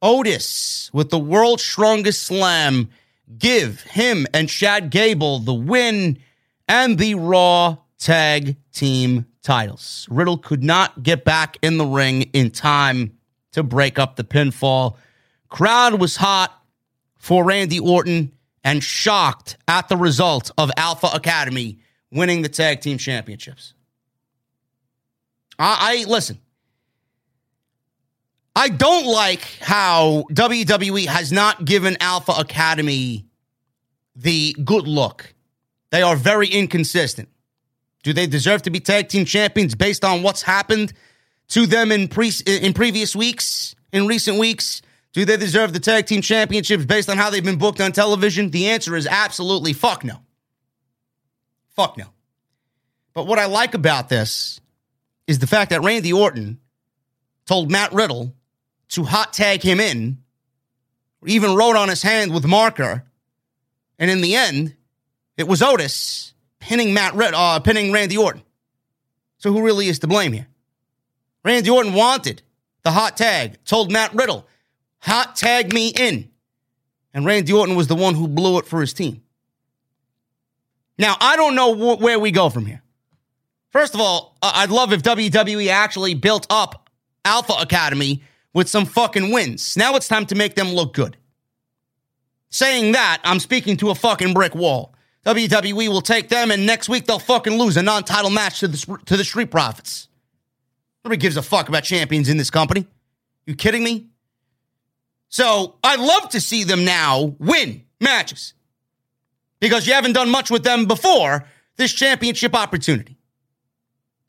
Otis 0.00 0.90
with 0.92 1.10
the 1.10 1.18
world's 1.18 1.64
strongest 1.64 2.22
slam 2.22 2.88
give 3.36 3.82
him 3.82 4.26
and 4.32 4.48
Chad 4.48 4.90
Gable 4.90 5.40
the 5.40 5.54
win 5.54 6.18
and 6.68 6.98
the 6.98 7.14
Raw 7.16 7.78
Tag 7.98 8.56
Team 8.72 9.26
titles. 9.48 10.06
Riddle 10.10 10.36
could 10.36 10.62
not 10.62 11.02
get 11.02 11.24
back 11.24 11.56
in 11.62 11.78
the 11.78 11.86
ring 11.86 12.20
in 12.34 12.50
time 12.50 13.16
to 13.52 13.62
break 13.62 13.98
up 13.98 14.16
the 14.16 14.22
pinfall. 14.22 14.96
Crowd 15.48 15.98
was 15.98 16.16
hot 16.16 16.62
for 17.16 17.42
Randy 17.42 17.80
Orton 17.80 18.32
and 18.62 18.84
shocked 18.84 19.56
at 19.66 19.88
the 19.88 19.96
result 19.96 20.50
of 20.58 20.70
Alpha 20.76 21.08
Academy 21.14 21.78
winning 22.12 22.42
the 22.42 22.50
tag 22.50 22.82
team 22.82 22.98
championships. 22.98 23.72
I, 25.58 26.04
I 26.04 26.10
listen. 26.10 26.38
I 28.54 28.68
don't 28.68 29.06
like 29.06 29.40
how 29.62 30.24
WWE 30.30 31.06
has 31.06 31.32
not 31.32 31.64
given 31.64 31.96
Alpha 32.00 32.32
Academy 32.32 33.24
the 34.14 34.54
good 34.62 34.86
look. 34.86 35.32
They 35.88 36.02
are 36.02 36.16
very 36.16 36.48
inconsistent. 36.48 37.30
Do 38.02 38.12
they 38.12 38.26
deserve 38.26 38.62
to 38.62 38.70
be 38.70 38.80
tag 38.80 39.08
team 39.08 39.24
champions 39.24 39.74
based 39.74 40.04
on 40.04 40.22
what's 40.22 40.42
happened 40.42 40.92
to 41.48 41.66
them 41.66 41.90
in 41.92 42.08
pre- 42.08 42.32
in 42.46 42.72
previous 42.72 43.16
weeks, 43.16 43.74
in 43.92 44.06
recent 44.06 44.38
weeks? 44.38 44.82
Do 45.12 45.24
they 45.24 45.36
deserve 45.36 45.72
the 45.72 45.80
tag 45.80 46.06
team 46.06 46.22
championships 46.22 46.84
based 46.84 47.08
on 47.08 47.16
how 47.16 47.30
they've 47.30 47.44
been 47.44 47.58
booked 47.58 47.80
on 47.80 47.92
television? 47.92 48.50
The 48.50 48.68
answer 48.68 48.94
is 48.94 49.06
absolutely 49.06 49.72
fuck 49.72 50.04
no. 50.04 50.20
Fuck 51.74 51.96
no. 51.96 52.06
But 53.14 53.26
what 53.26 53.38
I 53.38 53.46
like 53.46 53.74
about 53.74 54.08
this 54.08 54.60
is 55.26 55.38
the 55.38 55.46
fact 55.46 55.70
that 55.70 55.82
Randy 55.82 56.12
Orton 56.12 56.60
told 57.46 57.70
Matt 57.70 57.92
Riddle 57.92 58.34
to 58.90 59.04
hot 59.04 59.32
tag 59.32 59.62
him 59.62 59.80
in, 59.80 60.18
even 61.26 61.56
wrote 61.56 61.76
on 61.76 61.88
his 61.88 62.02
hand 62.02 62.32
with 62.32 62.46
marker. 62.46 63.04
And 63.98 64.10
in 64.10 64.20
the 64.20 64.36
end, 64.36 64.76
it 65.36 65.48
was 65.48 65.62
Otis 65.62 66.34
pinning 66.60 66.94
Matt 66.94 67.14
uh, 67.16 67.60
pinning 67.60 67.92
Randy 67.92 68.16
Orton. 68.16 68.42
So 69.38 69.52
who 69.52 69.62
really 69.62 69.88
is 69.88 70.00
to 70.00 70.06
blame 70.06 70.32
here? 70.32 70.48
Randy 71.44 71.70
Orton 71.70 71.94
wanted 71.94 72.42
the 72.82 72.90
hot 72.90 73.16
tag, 73.16 73.62
told 73.64 73.92
Matt 73.92 74.14
Riddle, 74.14 74.46
hot 75.00 75.36
tag 75.36 75.72
me 75.72 75.88
in. 75.88 76.30
And 77.14 77.24
Randy 77.24 77.52
Orton 77.52 77.76
was 77.76 77.86
the 77.86 77.94
one 77.94 78.14
who 78.14 78.28
blew 78.28 78.58
it 78.58 78.66
for 78.66 78.80
his 78.80 78.92
team. 78.92 79.22
Now, 80.98 81.16
I 81.20 81.36
don't 81.36 81.54
know 81.54 81.74
wh- 81.74 82.00
where 82.00 82.18
we 82.18 82.30
go 82.30 82.50
from 82.50 82.66
here. 82.66 82.82
First 83.70 83.94
of 83.94 84.00
all, 84.00 84.36
I'd 84.42 84.70
love 84.70 84.92
if 84.92 85.02
WWE 85.02 85.68
actually 85.68 86.14
built 86.14 86.46
up 86.50 86.90
Alpha 87.24 87.54
Academy 87.54 88.22
with 88.52 88.68
some 88.68 88.86
fucking 88.86 89.30
wins. 89.32 89.76
Now 89.76 89.94
it's 89.94 90.08
time 90.08 90.26
to 90.26 90.34
make 90.34 90.54
them 90.54 90.68
look 90.68 90.94
good. 90.94 91.16
Saying 92.50 92.92
that, 92.92 93.20
I'm 93.24 93.40
speaking 93.40 93.76
to 93.78 93.90
a 93.90 93.94
fucking 93.94 94.32
brick 94.32 94.54
wall. 94.54 94.94
WWE 95.26 95.88
will 95.88 96.00
take 96.00 96.28
them, 96.28 96.50
and 96.50 96.64
next 96.64 96.88
week 96.88 97.06
they'll 97.06 97.18
fucking 97.18 97.58
lose 97.58 97.76
a 97.76 97.82
non-title 97.82 98.30
match 98.30 98.60
to 98.60 98.68
the 98.68 98.98
to 99.06 99.16
the 99.16 99.24
Street 99.24 99.50
Profits. 99.50 100.08
Nobody 101.04 101.20
gives 101.20 101.36
a 101.36 101.42
fuck 101.42 101.68
about 101.68 101.84
champions 101.84 102.28
in 102.28 102.36
this 102.36 102.50
company. 102.50 102.86
You 103.46 103.54
kidding 103.54 103.82
me? 103.82 104.08
So 105.28 105.76
I'd 105.84 106.00
love 106.00 106.30
to 106.30 106.40
see 106.40 106.64
them 106.64 106.84
now 106.84 107.34
win 107.38 107.84
matches 108.00 108.54
because 109.60 109.86
you 109.86 109.92
haven't 109.92 110.12
done 110.12 110.30
much 110.30 110.50
with 110.50 110.64
them 110.64 110.86
before 110.86 111.44
this 111.76 111.92
championship 111.92 112.54
opportunity. 112.54 113.16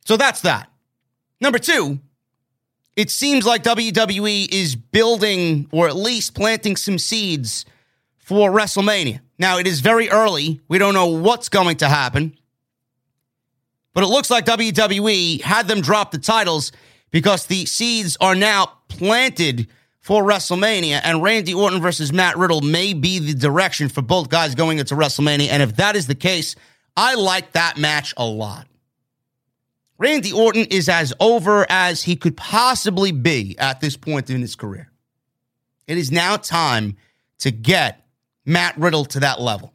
So 0.06 0.18
that's 0.18 0.42
that. 0.42 0.72
Number 1.42 1.60
two, 1.60 2.00
it 2.96 3.10
seems 3.10 3.46
like 3.46 3.64
WWE 3.64 4.52
is 4.52 4.76
building 4.76 5.68
or 5.72 5.88
at 5.88 5.96
least 5.96 6.36
planting 6.36 6.76
some 6.76 6.98
seeds 7.00 7.66
for 8.18 8.52
WrestleMania. 8.52 9.22
Now, 9.40 9.58
it 9.58 9.66
is 9.66 9.80
very 9.80 10.10
early. 10.10 10.60
We 10.68 10.78
don't 10.78 10.94
know 10.94 11.08
what's 11.08 11.50
going 11.50 11.78
to 11.78 11.88
happen. 11.88 12.38
But 13.94 14.04
it 14.04 14.08
looks 14.08 14.30
like 14.30 14.46
WWE 14.46 15.42
had 15.42 15.68
them 15.68 15.82
drop 15.82 16.12
the 16.12 16.20
titles 16.20 16.72
because 17.10 17.48
the 17.48 17.66
seeds 17.66 18.18
are 18.22 18.36
now 18.36 18.74
planted 18.90 19.68
for 20.02 20.24
WrestleMania, 20.24 21.02
and 21.04 21.22
Randy 21.22 21.54
Orton 21.54 21.82
versus 21.82 22.14
Matt 22.14 22.38
Riddle 22.38 22.62
may 22.62 22.94
be 22.94 23.20
the 23.20 23.34
direction 23.34 23.90
for 23.90 24.02
both 24.02 24.30
guys 24.30 24.56
going 24.56 24.80
into 24.80 24.96
WrestleMania. 24.96 25.50
And 25.50 25.62
if 25.62 25.76
that 25.76 25.96
is 25.96 26.08
the 26.08 26.16
case, 26.16 26.56
I 26.96 27.16
like 27.16 27.52
that 27.54 27.78
match 27.78 28.14
a 28.18 28.26
lot. 28.26 28.68
Randy 29.98 30.32
Orton 30.32 30.66
is 30.66 30.88
as 30.88 31.14
over 31.20 31.66
as 31.70 32.04
he 32.04 32.16
could 32.16 32.38
possibly 32.38 33.12
be 33.12 33.58
at 33.60 33.82
this 33.82 33.98
point 33.98 34.30
in 34.30 34.42
his 34.42 34.56
career. 34.56 34.90
It 35.88 35.98
is 35.98 36.12
now 36.12 36.38
time 36.38 36.96
to 37.40 37.52
get 37.52 38.06
Matt 38.50 38.76
Riddle 38.80 39.06
to 39.06 39.20
that 39.20 39.40
level. 39.40 39.74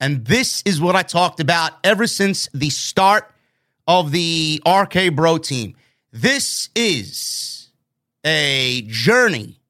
And 0.00 0.24
this 0.24 0.62
is 0.66 0.80
what 0.80 0.96
I 0.96 1.02
talked 1.02 1.38
about 1.38 1.72
ever 1.84 2.08
since 2.08 2.48
the 2.52 2.68
start 2.70 3.30
of 3.86 4.10
the 4.10 4.60
RK 4.66 5.14
Bro 5.14 5.38
team. 5.38 5.76
This 6.10 6.70
is 6.74 7.70
a 8.24 8.82
journey 8.88 9.60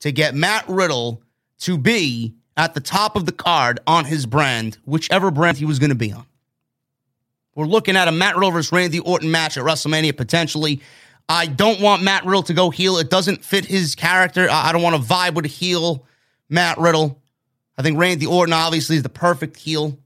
to 0.00 0.10
get 0.10 0.34
Matt 0.34 0.66
Riddle 0.68 1.22
to 1.60 1.76
be 1.76 2.34
at 2.56 2.72
the 2.72 2.80
top 2.80 3.14
of 3.14 3.26
the 3.26 3.32
card 3.32 3.80
on 3.86 4.06
his 4.06 4.24
brand, 4.24 4.78
whichever 4.86 5.30
brand 5.30 5.58
he 5.58 5.66
was 5.66 5.78
going 5.78 5.90
to 5.90 5.94
be 5.94 6.12
on. 6.12 6.24
We're 7.54 7.66
looking 7.66 7.96
at 7.96 8.08
a 8.08 8.12
Matt 8.12 8.36
Riddle 8.36 8.52
versus 8.52 8.72
Randy 8.72 9.00
Orton 9.00 9.30
match 9.30 9.58
at 9.58 9.64
WrestleMania 9.64 10.16
potentially. 10.16 10.80
I 11.28 11.44
don't 11.44 11.80
want 11.82 12.02
Matt 12.02 12.24
Riddle 12.24 12.42
to 12.44 12.54
go 12.54 12.70
heel. 12.70 12.96
It 12.96 13.10
doesn't 13.10 13.44
fit 13.44 13.66
his 13.66 13.94
character. 13.94 14.48
I 14.50 14.72
don't 14.72 14.80
want 14.80 14.96
to 14.96 15.02
vibe 15.02 15.34
with 15.34 15.44
a 15.44 15.48
heel 15.48 16.06
Matt 16.48 16.78
Riddle. 16.78 17.21
I 17.76 17.82
think 17.82 17.98
Randy 17.98 18.26
Orton 18.26 18.52
obviously 18.52 18.96
is 18.96 19.02
the 19.02 19.08
perfect 19.08 19.56
heel. 19.56 19.98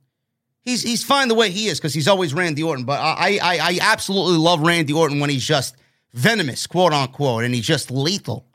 He's 0.62 0.82
he's 0.82 1.04
fine 1.04 1.28
the 1.28 1.34
way 1.34 1.50
he 1.50 1.68
is 1.68 1.78
because 1.78 1.94
he's 1.94 2.08
always 2.08 2.34
Randy 2.34 2.62
Orton. 2.62 2.84
But 2.84 3.00
I, 3.00 3.38
I 3.42 3.58
I 3.58 3.78
absolutely 3.80 4.38
love 4.38 4.60
Randy 4.60 4.92
Orton 4.92 5.20
when 5.20 5.30
he's 5.30 5.44
just 5.44 5.76
venomous, 6.12 6.66
quote 6.66 6.92
unquote, 6.92 7.44
and 7.44 7.54
he's 7.54 7.66
just 7.66 7.90
lethal. 7.90 8.46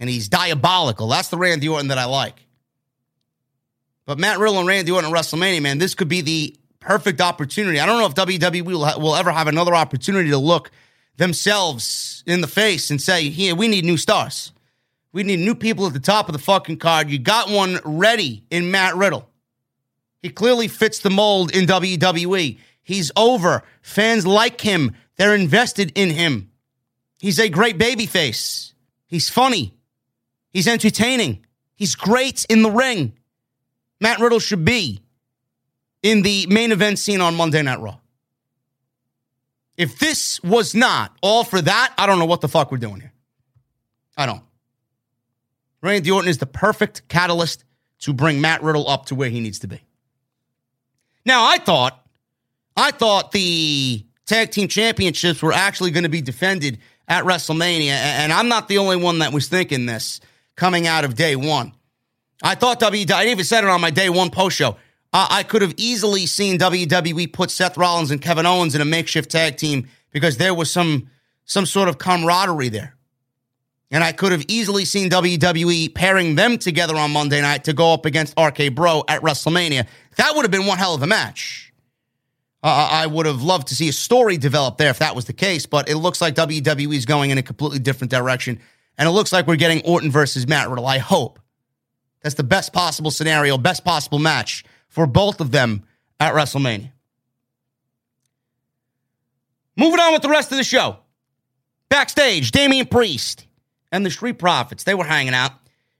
And 0.00 0.08
he's 0.08 0.28
diabolical. 0.28 1.08
That's 1.08 1.28
the 1.28 1.38
Randy 1.38 1.68
Orton 1.68 1.88
that 1.88 1.98
I 1.98 2.04
like. 2.04 2.46
But 4.06 4.18
Matt 4.18 4.38
Riddle 4.38 4.58
and 4.58 4.66
Randy 4.66 4.92
Orton 4.92 5.10
at 5.10 5.16
WrestleMania, 5.16 5.60
man, 5.60 5.78
this 5.78 5.94
could 5.94 6.08
be 6.08 6.20
the 6.20 6.56
perfect 6.80 7.20
opportunity. 7.20 7.80
I 7.80 7.86
don't 7.86 7.98
know 7.98 8.06
if 8.06 8.14
WWE 8.14 8.62
will, 8.62 9.00
will 9.00 9.16
ever 9.16 9.32
have 9.32 9.48
another 9.48 9.74
opportunity 9.74 10.30
to 10.30 10.38
look 10.38 10.70
themselves 11.16 12.22
in 12.26 12.40
the 12.40 12.46
face 12.46 12.90
and 12.90 13.02
say, 13.02 13.28
"Here, 13.28 13.54
we 13.54 13.68
need 13.68 13.84
new 13.84 13.96
stars. 13.96 14.52
We 15.12 15.22
need 15.22 15.40
new 15.40 15.54
people 15.54 15.86
at 15.86 15.92
the 15.92 16.00
top 16.00 16.28
of 16.28 16.32
the 16.32 16.38
fucking 16.38 16.78
card." 16.78 17.10
You 17.10 17.18
got 17.18 17.50
one 17.50 17.80
ready 17.84 18.44
in 18.50 18.70
Matt 18.70 18.96
Riddle. 18.96 19.28
He 20.22 20.30
clearly 20.30 20.68
fits 20.68 20.98
the 20.98 21.10
mold 21.10 21.54
in 21.54 21.66
WWE. 21.66 22.58
He's 22.82 23.12
over. 23.16 23.62
Fans 23.82 24.26
like 24.26 24.60
him. 24.60 24.96
They're 25.16 25.34
invested 25.34 25.92
in 25.94 26.10
him. 26.10 26.50
He's 27.18 27.38
a 27.38 27.48
great 27.48 27.78
babyface. 27.78 28.72
He's 29.06 29.28
funny. 29.28 29.74
He's 30.50 30.66
entertaining. 30.66 31.44
He's 31.74 31.94
great 31.94 32.44
in 32.48 32.62
the 32.62 32.70
ring. 32.70 33.12
Matt 34.00 34.20
Riddle 34.20 34.38
should 34.38 34.64
be 34.64 35.00
in 36.02 36.22
the 36.22 36.46
main 36.46 36.72
event 36.72 36.98
scene 36.98 37.20
on 37.20 37.34
Monday 37.34 37.62
Night 37.62 37.80
Raw. 37.80 37.98
If 39.76 39.98
this 39.98 40.42
was 40.42 40.74
not 40.74 41.16
all 41.22 41.44
for 41.44 41.60
that, 41.60 41.94
I 41.96 42.06
don't 42.06 42.18
know 42.18 42.24
what 42.24 42.40
the 42.40 42.48
fuck 42.48 42.72
we're 42.72 42.78
doing 42.78 43.00
here. 43.00 43.12
I 44.16 44.26
don't. 44.26 44.42
Randy 45.82 46.10
Orton 46.10 46.28
is 46.28 46.38
the 46.38 46.46
perfect 46.46 47.08
catalyst 47.08 47.64
to 48.00 48.12
bring 48.12 48.40
Matt 48.40 48.62
Riddle 48.62 48.88
up 48.88 49.06
to 49.06 49.14
where 49.14 49.30
he 49.30 49.40
needs 49.40 49.60
to 49.60 49.68
be. 49.68 49.80
Now, 51.24 51.46
I 51.46 51.58
thought, 51.58 52.04
I 52.76 52.90
thought 52.90 53.32
the 53.32 54.04
tag 54.26 54.50
team 54.50 54.68
championships 54.68 55.42
were 55.42 55.52
actually 55.52 55.90
going 55.90 56.04
to 56.04 56.08
be 56.08 56.22
defended 56.22 56.78
at 57.06 57.24
WrestleMania, 57.24 57.90
and 57.90 58.32
I'm 58.32 58.48
not 58.48 58.68
the 58.68 58.78
only 58.78 58.96
one 58.96 59.20
that 59.20 59.32
was 59.32 59.48
thinking 59.48 59.86
this 59.86 60.20
coming 60.56 60.86
out 60.86 61.04
of 61.04 61.14
day 61.14 61.36
one. 61.36 61.72
I 62.42 62.54
thought 62.54 62.80
WWE, 62.80 63.10
I 63.10 63.26
even 63.28 63.44
said 63.44 63.64
it 63.64 63.70
on 63.70 63.80
my 63.80 63.90
day 63.90 64.10
one 64.10 64.30
post 64.30 64.56
show. 64.56 64.76
Uh, 65.12 65.26
I 65.30 65.42
could 65.42 65.62
have 65.62 65.74
easily 65.76 66.26
seen 66.26 66.58
WWE 66.58 67.32
put 67.32 67.50
Seth 67.50 67.76
Rollins 67.76 68.10
and 68.10 68.20
Kevin 68.20 68.46
Owens 68.46 68.74
in 68.74 68.80
a 68.80 68.84
makeshift 68.84 69.30
tag 69.30 69.56
team 69.56 69.88
because 70.10 70.36
there 70.36 70.54
was 70.54 70.70
some 70.70 71.10
some 71.46 71.64
sort 71.64 71.88
of 71.88 71.96
camaraderie 71.96 72.68
there. 72.68 72.94
And 73.90 74.04
I 74.04 74.12
could 74.12 74.32
have 74.32 74.44
easily 74.48 74.84
seen 74.84 75.08
WWE 75.08 75.94
pairing 75.94 76.34
them 76.34 76.58
together 76.58 76.94
on 76.96 77.10
Monday 77.10 77.40
night 77.40 77.64
to 77.64 77.72
go 77.72 77.94
up 77.94 78.04
against 78.04 78.38
RK 78.38 78.74
Bro 78.74 79.04
at 79.08 79.22
WrestleMania. 79.22 79.86
That 80.16 80.34
would 80.34 80.42
have 80.42 80.50
been 80.50 80.66
one 80.66 80.76
hell 80.76 80.94
of 80.94 81.02
a 81.02 81.06
match. 81.06 81.72
Uh, 82.62 82.88
I 82.90 83.06
would 83.06 83.24
have 83.24 83.42
loved 83.42 83.68
to 83.68 83.74
see 83.74 83.88
a 83.88 83.92
story 83.92 84.36
develop 84.36 84.76
there 84.76 84.90
if 84.90 84.98
that 84.98 85.14
was 85.14 85.24
the 85.24 85.32
case, 85.32 85.64
but 85.64 85.88
it 85.88 85.96
looks 85.96 86.20
like 86.20 86.34
WWE 86.34 86.94
is 86.94 87.06
going 87.06 87.30
in 87.30 87.38
a 87.38 87.42
completely 87.42 87.78
different 87.78 88.10
direction. 88.10 88.60
And 88.98 89.08
it 89.08 89.12
looks 89.12 89.32
like 89.32 89.46
we're 89.46 89.56
getting 89.56 89.82
Orton 89.84 90.10
versus 90.10 90.46
Matt 90.46 90.68
Riddle. 90.68 90.86
I 90.86 90.98
hope. 90.98 91.38
That's 92.22 92.34
the 92.34 92.42
best 92.42 92.72
possible 92.72 93.12
scenario, 93.12 93.56
best 93.56 93.84
possible 93.84 94.18
match 94.18 94.64
for 94.88 95.06
both 95.06 95.40
of 95.40 95.50
them 95.52 95.84
at 96.18 96.34
WrestleMania. 96.34 96.90
Moving 99.76 100.00
on 100.00 100.12
with 100.12 100.22
the 100.22 100.28
rest 100.28 100.50
of 100.50 100.58
the 100.58 100.64
show. 100.64 100.98
Backstage, 101.88 102.50
Damian 102.50 102.86
Priest 102.86 103.46
and 103.92 104.04
the 104.04 104.10
Street 104.10 104.38
Profits, 104.38 104.84
they 104.84 104.94
were 104.94 105.04
hanging 105.04 105.34
out. 105.34 105.52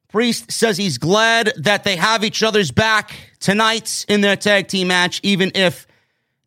Priest 0.08 0.50
says 0.50 0.76
he's 0.76 0.98
glad 0.98 1.52
that 1.56 1.84
they 1.84 1.96
have 1.96 2.24
each 2.24 2.42
other's 2.42 2.70
back 2.70 3.14
tonight 3.40 4.06
in 4.08 4.22
their 4.22 4.36
tag 4.36 4.68
team 4.68 4.88
match, 4.88 5.20
even 5.22 5.52
if 5.54 5.86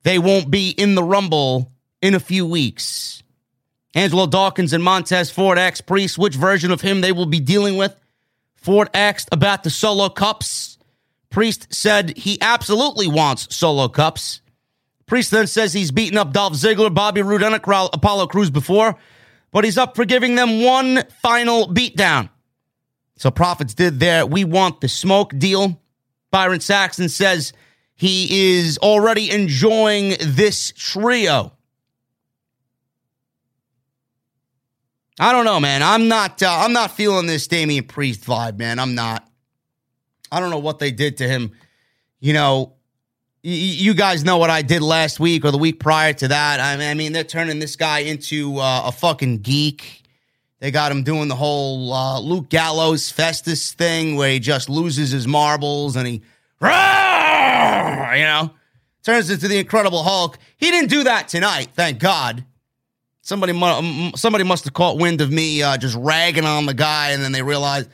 they 0.04 0.18
won't 0.18 0.50
be 0.50 0.70
in 0.70 0.96
the 0.96 1.04
Rumble 1.04 1.72
in 2.02 2.16
a 2.16 2.20
few 2.20 2.46
weeks. 2.46 3.22
Angelo 3.94 4.26
Dawkins 4.26 4.74
and 4.74 4.84
Montez 4.84 5.30
Ford 5.30 5.58
asked 5.58 5.86
Priest 5.86 6.18
which 6.18 6.36
version 6.36 6.72
of 6.72 6.82
him 6.82 7.02
they 7.02 7.12
will 7.12 7.26
be 7.26 7.40
dealing 7.40 7.78
with. 7.78 7.96
Ford 8.56 8.90
asked 8.94 9.30
about 9.32 9.64
the 9.64 9.70
solo 9.70 10.10
cups. 10.10 10.78
Priest 11.30 11.74
said 11.74 12.18
he 12.18 12.40
absolutely 12.42 13.08
wants 13.08 13.54
solo 13.56 13.88
cups. 13.88 14.42
Priest 15.06 15.32
then 15.32 15.48
says 15.48 15.74
he's 15.74 15.92
beaten 15.92 16.18
up 16.18 16.32
Dolph 16.32 16.54
Ziggler, 16.54 16.94
Bobby 16.94 17.22
Roode, 17.22 17.44
and 17.44 17.56
Apollo 17.56 18.28
Crews 18.28 18.50
before, 18.50 18.98
but 19.52 19.64
he's 19.64 19.78
up 19.78 19.96
for 19.96 20.06
giving 20.06 20.36
them 20.36 20.64
one 20.64 21.04
final 21.22 21.68
beatdown. 21.68 22.30
So 23.18 23.30
Profits 23.30 23.74
did 23.74 24.00
there. 24.00 24.26
We 24.26 24.44
want 24.44 24.82
the 24.82 24.88
smoke 24.88 25.38
deal. 25.38 25.80
Byron 26.32 26.60
Saxton 26.60 27.10
says 27.10 27.54
he 27.94 28.58
is 28.58 28.78
already 28.80 29.30
enjoying 29.30 30.16
this 30.20 30.74
trio. 30.76 31.54
I 35.20 35.32
don't 35.32 35.46
know, 35.46 35.60
man. 35.60 35.84
I'm 35.84 36.08
not. 36.08 36.42
Uh, 36.42 36.50
I'm 36.50 36.74
not 36.74 36.92
feeling 36.92 37.28
this 37.28 37.46
Damian 37.48 37.84
Priest 37.84 38.22
vibe, 38.22 38.58
man. 38.58 38.80
I'm 38.80 38.96
not. 38.96 39.30
I 40.32 40.40
don't 40.40 40.50
know 40.50 40.58
what 40.58 40.80
they 40.80 40.90
did 40.90 41.18
to 41.18 41.28
him. 41.28 41.52
You 42.20 42.34
know, 42.34 42.74
you 43.44 43.94
guys 43.94 44.24
know 44.24 44.38
what 44.38 44.50
I 44.50 44.62
did 44.62 44.82
last 44.82 45.20
week 45.20 45.44
or 45.46 45.52
the 45.52 45.58
week 45.58 45.80
prior 45.80 46.14
to 46.14 46.28
that. 46.28 46.60
I 46.60 46.94
mean, 46.94 47.12
they're 47.12 47.24
turning 47.24 47.60
this 47.60 47.76
guy 47.76 48.00
into 48.00 48.60
uh, 48.60 48.84
a 48.86 48.92
fucking 48.92 49.40
geek. 49.40 50.04
They 50.60 50.70
got 50.70 50.92
him 50.92 51.02
doing 51.02 51.28
the 51.28 51.36
whole 51.36 51.92
uh, 51.92 52.20
Luke 52.20 52.50
Gallows 52.50 53.10
Festus 53.10 53.74
thing 53.74 54.16
where 54.16 54.30
he 54.30 54.40
just 54.40 54.70
loses 54.70 55.10
his 55.10 55.28
marbles 55.28 55.96
and 55.96 56.08
he, 56.08 56.14
you 56.14 56.22
know, 56.62 58.52
turns 59.04 59.32
into 59.32 59.48
the 59.48 59.58
Incredible 59.58 60.04
Hulk. 60.04 60.38
He 60.58 60.70
didn't 60.70 60.92
do 60.92 61.06
that 61.06 61.28
tonight, 61.28 61.70
thank 61.74 61.98
God. 61.98 62.46
Somebody, 63.24 63.54
somebody 64.16 64.44
must 64.44 64.66
have 64.66 64.74
caught 64.74 64.98
wind 64.98 65.22
of 65.22 65.32
me 65.32 65.64
uh, 65.64 65.78
just 65.78 65.96
ragging 65.96 66.46
on 66.46 66.68
the 66.68 66.74
guy, 66.76 67.12
and 67.12 67.24
then 67.24 67.32
they 67.32 67.42
realized, 67.42 67.90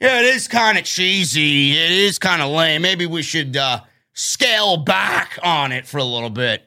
yeah, 0.00 0.20
it 0.20 0.26
is 0.26 0.48
kind 0.48 0.78
of 0.78 0.84
cheesy. 0.84 1.72
It 1.72 1.90
is 1.90 2.18
kind 2.18 2.40
of 2.40 2.50
lame. 2.50 2.80
Maybe 2.82 3.04
we 3.04 3.22
should 3.22 3.56
uh, 3.56 3.80
scale 4.18 4.76
back 4.76 5.38
on 5.44 5.70
it 5.70 5.86
for 5.86 5.98
a 5.98 6.04
little 6.04 6.30
bit. 6.30 6.64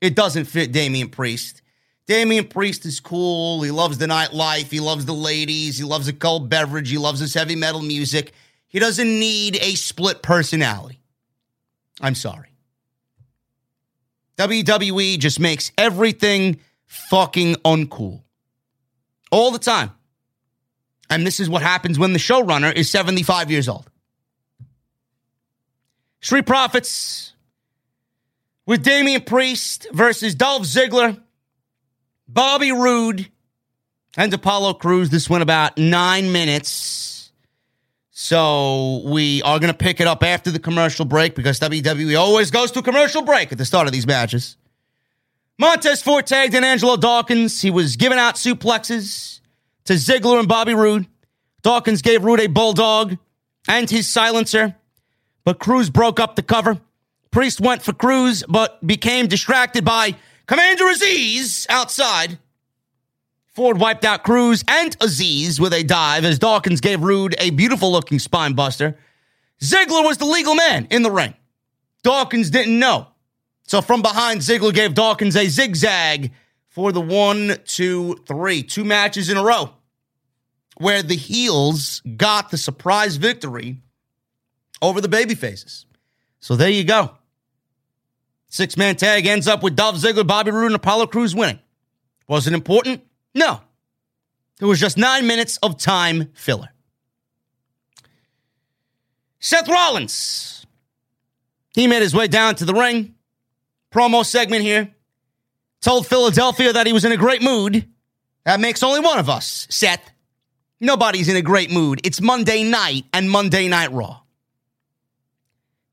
It 0.00 0.14
doesn't 0.14 0.44
fit 0.44 0.70
Damian 0.70 1.08
Priest. 1.08 1.62
Damian 2.06 2.46
Priest 2.46 2.86
is 2.86 3.00
cool. 3.00 3.62
He 3.62 3.72
loves 3.72 3.98
the 3.98 4.06
nightlife. 4.06 4.70
He 4.70 4.78
loves 4.78 5.04
the 5.04 5.12
ladies. 5.12 5.78
He 5.78 5.84
loves 5.84 6.06
a 6.06 6.12
cold 6.12 6.48
beverage. 6.48 6.88
He 6.88 6.96
loves 6.96 7.18
his 7.18 7.34
heavy 7.34 7.56
metal 7.56 7.82
music. 7.82 8.32
He 8.68 8.78
doesn't 8.78 9.08
need 9.08 9.56
a 9.56 9.74
split 9.74 10.22
personality. 10.22 11.00
I'm 12.00 12.14
sorry. 12.14 12.48
WWE 14.36 15.18
just 15.18 15.40
makes 15.40 15.72
everything 15.76 16.60
fucking 16.86 17.56
uncool. 17.56 18.22
All 19.32 19.50
the 19.50 19.58
time. 19.58 19.90
And 21.10 21.26
this 21.26 21.40
is 21.40 21.50
what 21.50 21.62
happens 21.62 21.98
when 21.98 22.12
the 22.12 22.20
showrunner 22.20 22.72
is 22.72 22.88
75 22.90 23.50
years 23.50 23.68
old. 23.68 23.90
Street 26.20 26.46
Profits 26.46 27.32
with 28.66 28.82
Damian 28.82 29.22
Priest 29.22 29.86
versus 29.92 30.34
Dolph 30.34 30.62
Ziggler, 30.62 31.20
Bobby 32.28 32.72
Roode, 32.72 33.28
and 34.16 34.32
Apollo 34.32 34.74
Crews. 34.74 35.10
This 35.10 35.30
went 35.30 35.42
about 35.42 35.78
nine 35.78 36.30
minutes. 36.32 37.32
So 38.10 39.02
we 39.06 39.40
are 39.42 39.58
going 39.58 39.72
to 39.72 39.76
pick 39.76 39.98
it 39.98 40.06
up 40.06 40.22
after 40.22 40.50
the 40.50 40.58
commercial 40.58 41.06
break 41.06 41.34
because 41.34 41.58
WWE 41.58 42.18
always 42.20 42.50
goes 42.50 42.70
to 42.72 42.80
a 42.80 42.82
commercial 42.82 43.22
break 43.22 43.50
at 43.50 43.58
the 43.58 43.64
start 43.64 43.86
of 43.86 43.92
these 43.92 44.06
matches. 44.06 44.56
Montez 45.58 46.02
Ford 46.02 46.26
tagged 46.26 46.54
in 46.54 46.62
Angelo 46.62 46.96
Dawkins. 46.96 47.60
He 47.60 47.70
was 47.70 47.96
giving 47.96 48.18
out 48.18 48.34
suplexes 48.34 49.40
to 49.84 49.94
Ziggler 49.94 50.38
and 50.38 50.48
Bobby 50.48 50.74
Roode. 50.74 51.06
Dawkins 51.62 52.02
gave 52.02 52.24
Roode 52.24 52.40
a 52.40 52.46
bulldog 52.46 53.16
and 53.68 53.88
his 53.88 54.08
silencer, 54.08 54.76
but 55.44 55.58
Crews 55.58 55.90
broke 55.90 56.20
up 56.20 56.36
the 56.36 56.42
cover. 56.42 56.80
Priest 57.30 57.60
went 57.60 57.82
for 57.82 57.92
Crews, 57.92 58.42
but 58.48 58.84
became 58.86 59.26
distracted 59.26 59.84
by 59.84 60.16
Commander 60.46 60.84
Azeez 60.84 61.66
outside. 61.68 62.38
Ford 63.52 63.78
wiped 63.78 64.04
out 64.04 64.24
Crews 64.24 64.64
and 64.68 64.98
Azeez 64.98 65.60
with 65.60 65.72
a 65.72 65.82
dive 65.82 66.24
as 66.24 66.38
Dawkins 66.38 66.80
gave 66.80 67.02
Roode 67.02 67.34
a 67.38 67.50
beautiful 67.50 67.92
looking 67.92 68.18
spine 68.18 68.54
buster. 68.54 68.98
Ziggler 69.60 70.04
was 70.04 70.18
the 70.18 70.24
legal 70.24 70.54
man 70.54 70.86
in 70.90 71.02
the 71.02 71.10
ring. 71.10 71.34
Dawkins 72.02 72.50
didn't 72.50 72.78
know. 72.78 73.08
So 73.64 73.82
from 73.82 74.02
behind, 74.02 74.40
Ziggler 74.40 74.74
gave 74.74 74.94
Dawkins 74.94 75.36
a 75.36 75.46
zigzag 75.46 76.32
for 76.68 76.92
the 76.92 77.00
one, 77.00 77.58
two, 77.66 78.16
three, 78.26 78.62
two 78.62 78.84
matches 78.84 79.28
in 79.28 79.36
a 79.36 79.44
row 79.44 79.70
where 80.78 81.02
the 81.02 81.16
heels 81.16 82.00
got 82.16 82.50
the 82.50 82.56
surprise 82.56 83.16
victory 83.16 83.78
over 84.82 85.00
the 85.00 85.08
baby 85.08 85.34
faces. 85.34 85.86
So 86.40 86.56
there 86.56 86.70
you 86.70 86.84
go. 86.84 87.16
Six 88.48 88.76
man 88.76 88.96
tag 88.96 89.26
ends 89.26 89.46
up 89.46 89.62
with 89.62 89.76
Dolph 89.76 89.96
Ziggler, 89.96 90.26
Bobby 90.26 90.50
Roode, 90.50 90.66
and 90.66 90.74
Apollo 90.74 91.06
Crews 91.08 91.34
winning. 91.34 91.60
Was 92.26 92.46
it 92.46 92.52
important? 92.52 93.02
No. 93.34 93.60
It 94.60 94.64
was 94.64 94.80
just 94.80 94.98
nine 94.98 95.26
minutes 95.26 95.56
of 95.58 95.78
time 95.78 96.30
filler. 96.34 96.70
Seth 99.38 99.68
Rollins 99.68 100.66
He 101.74 101.86
made 101.86 102.02
his 102.02 102.14
way 102.14 102.26
down 102.26 102.56
to 102.56 102.64
the 102.64 102.74
ring. 102.74 103.14
Promo 103.92 104.24
segment 104.24 104.62
here. 104.62 104.90
Told 105.80 106.06
Philadelphia 106.06 106.72
that 106.72 106.86
he 106.86 106.92
was 106.92 107.04
in 107.04 107.12
a 107.12 107.16
great 107.16 107.42
mood. 107.42 107.88
That 108.44 108.60
makes 108.60 108.82
only 108.82 109.00
one 109.00 109.18
of 109.18 109.28
us, 109.28 109.66
Seth. 109.70 110.10
Nobody's 110.80 111.28
in 111.28 111.36
a 111.36 111.42
great 111.42 111.70
mood. 111.70 112.00
It's 112.04 112.20
Monday 112.20 112.64
night 112.64 113.04
and 113.12 113.30
Monday 113.30 113.68
Night 113.68 113.92
Raw. 113.92 114.20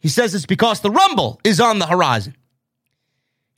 He 0.08 0.12
says 0.12 0.34
it's 0.34 0.46
because 0.46 0.80
the 0.80 0.90
Rumble 0.90 1.38
is 1.44 1.60
on 1.60 1.80
the 1.80 1.86
horizon. 1.86 2.34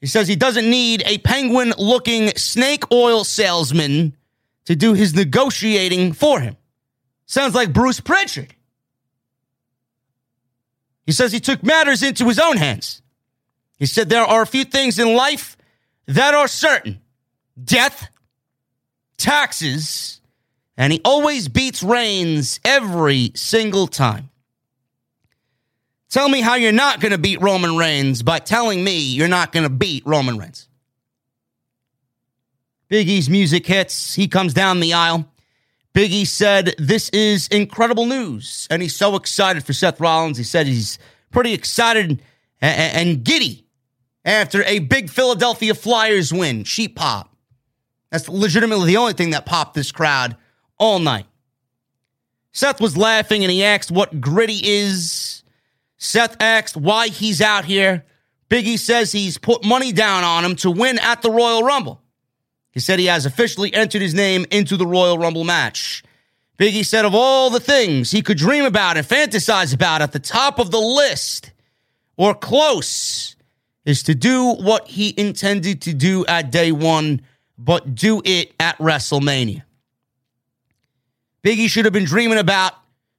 He 0.01 0.07
says 0.07 0.27
he 0.27 0.35
doesn't 0.35 0.67
need 0.67 1.03
a 1.05 1.19
penguin 1.19 1.75
looking 1.77 2.35
snake 2.37 2.91
oil 2.91 3.23
salesman 3.23 4.17
to 4.65 4.75
do 4.75 4.95
his 4.95 5.13
negotiating 5.13 6.13
for 6.13 6.39
him. 6.39 6.57
Sounds 7.27 7.53
like 7.53 7.71
Bruce 7.71 7.99
Prichard. 7.99 8.55
He 11.05 11.11
says 11.11 11.31
he 11.31 11.39
took 11.39 11.61
matters 11.61 12.01
into 12.01 12.25
his 12.25 12.39
own 12.39 12.57
hands. 12.57 13.03
He 13.77 13.85
said 13.85 14.09
there 14.09 14.23
are 14.23 14.41
a 14.41 14.47
few 14.47 14.63
things 14.63 14.97
in 14.97 15.13
life 15.13 15.55
that 16.07 16.33
are 16.33 16.47
certain 16.47 16.99
death, 17.63 18.09
taxes, 19.17 20.19
and 20.75 20.91
he 20.91 20.99
always 21.05 21.47
beats 21.47 21.83
Reigns 21.83 22.59
every 22.65 23.33
single 23.35 23.85
time. 23.85 24.31
Tell 26.09 26.27
me 26.27 26.41
how 26.41 26.55
you're 26.55 26.71
not 26.71 26.99
going 26.99 27.11
to 27.11 27.17
beat 27.17 27.41
Roman 27.41 27.77
Reigns 27.77 28.23
by 28.23 28.39
telling 28.39 28.83
me 28.83 28.99
you're 28.99 29.27
not 29.27 29.51
going 29.51 29.63
to 29.63 29.69
beat 29.69 30.03
Roman 30.05 30.37
Reigns. 30.37 30.67
Big 32.87 33.07
E's 33.07 33.29
music 33.29 33.67
hits. 33.67 34.15
He 34.15 34.27
comes 34.27 34.53
down 34.53 34.79
the 34.79 34.93
aisle. 34.93 35.29
Biggie 35.93 36.25
said, 36.25 36.73
This 36.79 37.09
is 37.09 37.47
incredible 37.49 38.05
news. 38.05 38.67
And 38.71 38.81
he's 38.81 38.95
so 38.95 39.15
excited 39.15 39.63
for 39.63 39.73
Seth 39.73 39.99
Rollins. 39.99 40.37
He 40.37 40.43
said 40.43 40.65
he's 40.65 40.97
pretty 41.31 41.53
excited 41.53 42.21
and, 42.61 43.07
and 43.07 43.23
giddy 43.23 43.65
after 44.25 44.63
a 44.63 44.79
big 44.79 45.11
Philadelphia 45.11 45.75
Flyers 45.75 46.33
win. 46.33 46.63
Sheep 46.63 46.95
pop. 46.95 47.35
That's 48.11 48.27
legitimately 48.27 48.87
the 48.87 48.97
only 48.97 49.13
thing 49.13 49.31
that 49.31 49.45
popped 49.45 49.75
this 49.75 49.91
crowd 49.91 50.35
all 50.79 50.97
night. 50.97 51.27
Seth 52.51 52.81
was 52.81 52.97
laughing 52.97 53.43
and 53.43 53.51
he 53.51 53.63
asked 53.63 53.91
what 53.91 54.19
gritty 54.19 54.59
is. 54.63 55.38
Seth 55.99 56.37
asked 56.41 56.75
why 56.75 57.09
he's 57.09 57.41
out 57.41 57.65
here. 57.65 58.05
Biggie 58.49 58.79
says 58.79 59.11
he's 59.11 59.37
put 59.37 59.63
money 59.63 59.91
down 59.91 60.23
on 60.23 60.43
him 60.43 60.55
to 60.57 60.71
win 60.71 60.97
at 60.97 61.21
the 61.21 61.29
Royal 61.29 61.61
Rumble. 61.61 62.01
He 62.71 62.79
said 62.79 62.97
he 62.97 63.05
has 63.05 63.25
officially 63.25 63.71
entered 63.73 64.01
his 64.01 64.13
name 64.13 64.45
into 64.49 64.77
the 64.77 64.87
Royal 64.87 65.17
Rumble 65.17 65.43
match. 65.43 66.03
Biggie 66.57 66.85
said 66.85 67.05
of 67.05 67.13
all 67.13 67.49
the 67.49 67.59
things 67.59 68.11
he 68.11 68.21
could 68.21 68.37
dream 68.37 68.65
about 68.65 68.97
and 68.97 69.05
fantasize 69.05 69.73
about 69.73 70.01
at 70.01 70.11
the 70.11 70.19
top 70.19 70.57
of 70.57 70.71
the 70.71 70.79
list 70.79 71.51
or 72.17 72.33
close 72.33 73.35
is 73.85 74.03
to 74.03 74.15
do 74.15 74.53
what 74.55 74.87
he 74.87 75.13
intended 75.17 75.81
to 75.83 75.93
do 75.93 76.25
at 76.25 76.51
day 76.51 76.71
one, 76.71 77.21
but 77.57 77.95
do 77.95 78.21
it 78.25 78.53
at 78.59 78.77
WrestleMania. 78.77 79.63
Biggie 81.43 81.69
should 81.69 81.85
have 81.85 81.93
been 81.93 82.05
dreaming 82.05 82.37
about 82.37 82.73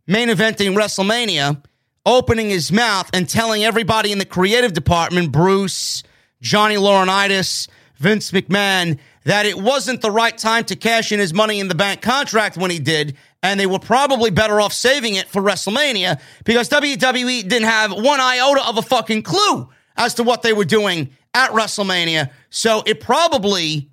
main 0.07 0.29
eventing 0.29 0.77
WrestleMania, 0.77 1.63
opening 2.07 2.49
his 2.49 2.73
mouth 2.73 3.11
and 3.13 3.29
telling 3.29 3.65
everybody 3.65 4.13
in 4.13 4.19
the 4.19 4.25
creative 4.25 4.73
department, 4.73 5.33
Bruce, 5.33 6.03
Johnny 6.41 6.77
Laurinaitis, 6.77 7.69
Vince 7.97 8.31
McMahon, 8.31 8.99
that 9.25 9.45
it 9.45 9.59
wasn't 9.59 10.01
the 10.01 10.11
right 10.11 10.37
time 10.37 10.65
to 10.65 10.77
cash 10.77 11.13
in 11.13 11.21
his 11.21 11.35
money 11.35 11.61
in 11.61 11.69
the 11.69 11.75
bank 11.75 12.01
contract 12.01 12.57
when 12.57 12.71
he 12.71 12.79
did, 12.79 13.17
and 13.43 13.61
they 13.61 13.67
were 13.67 13.79
probably 13.79 14.31
better 14.31 14.61
off 14.61 14.73
saving 14.73 15.15
it 15.15 15.29
for 15.29 15.43
WrestleMania 15.43 16.21
because 16.45 16.69
WWE 16.71 17.43
didn't 17.43 17.69
have 17.69 17.93
one 17.93 18.21
iota 18.21 18.67
of 18.67 18.79
a 18.79 18.83
fucking 18.83 19.23
clue 19.23 19.69
as 19.97 20.15
to 20.15 20.23
what 20.23 20.43
they 20.43 20.53
were 20.53 20.65
doing 20.65 21.11
at 21.35 21.51
WrestleMania. 21.51 22.31
So 22.49 22.83
it 22.87 23.01
probably, 23.01 23.91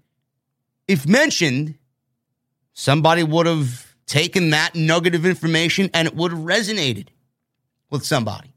if 0.87 1.05
mentioned, 1.05 1.75
somebody 2.73 3.23
would 3.23 3.45
have 3.45 3.95
taken 4.05 4.51
that 4.51 4.73
nugget 4.73 5.15
of 5.15 5.25
information 5.25 5.89
and 5.93 6.07
it 6.07 6.15
would 6.15 6.31
have 6.31 6.41
resonated 6.41 7.09
with 7.89 8.05
somebody. 8.05 8.53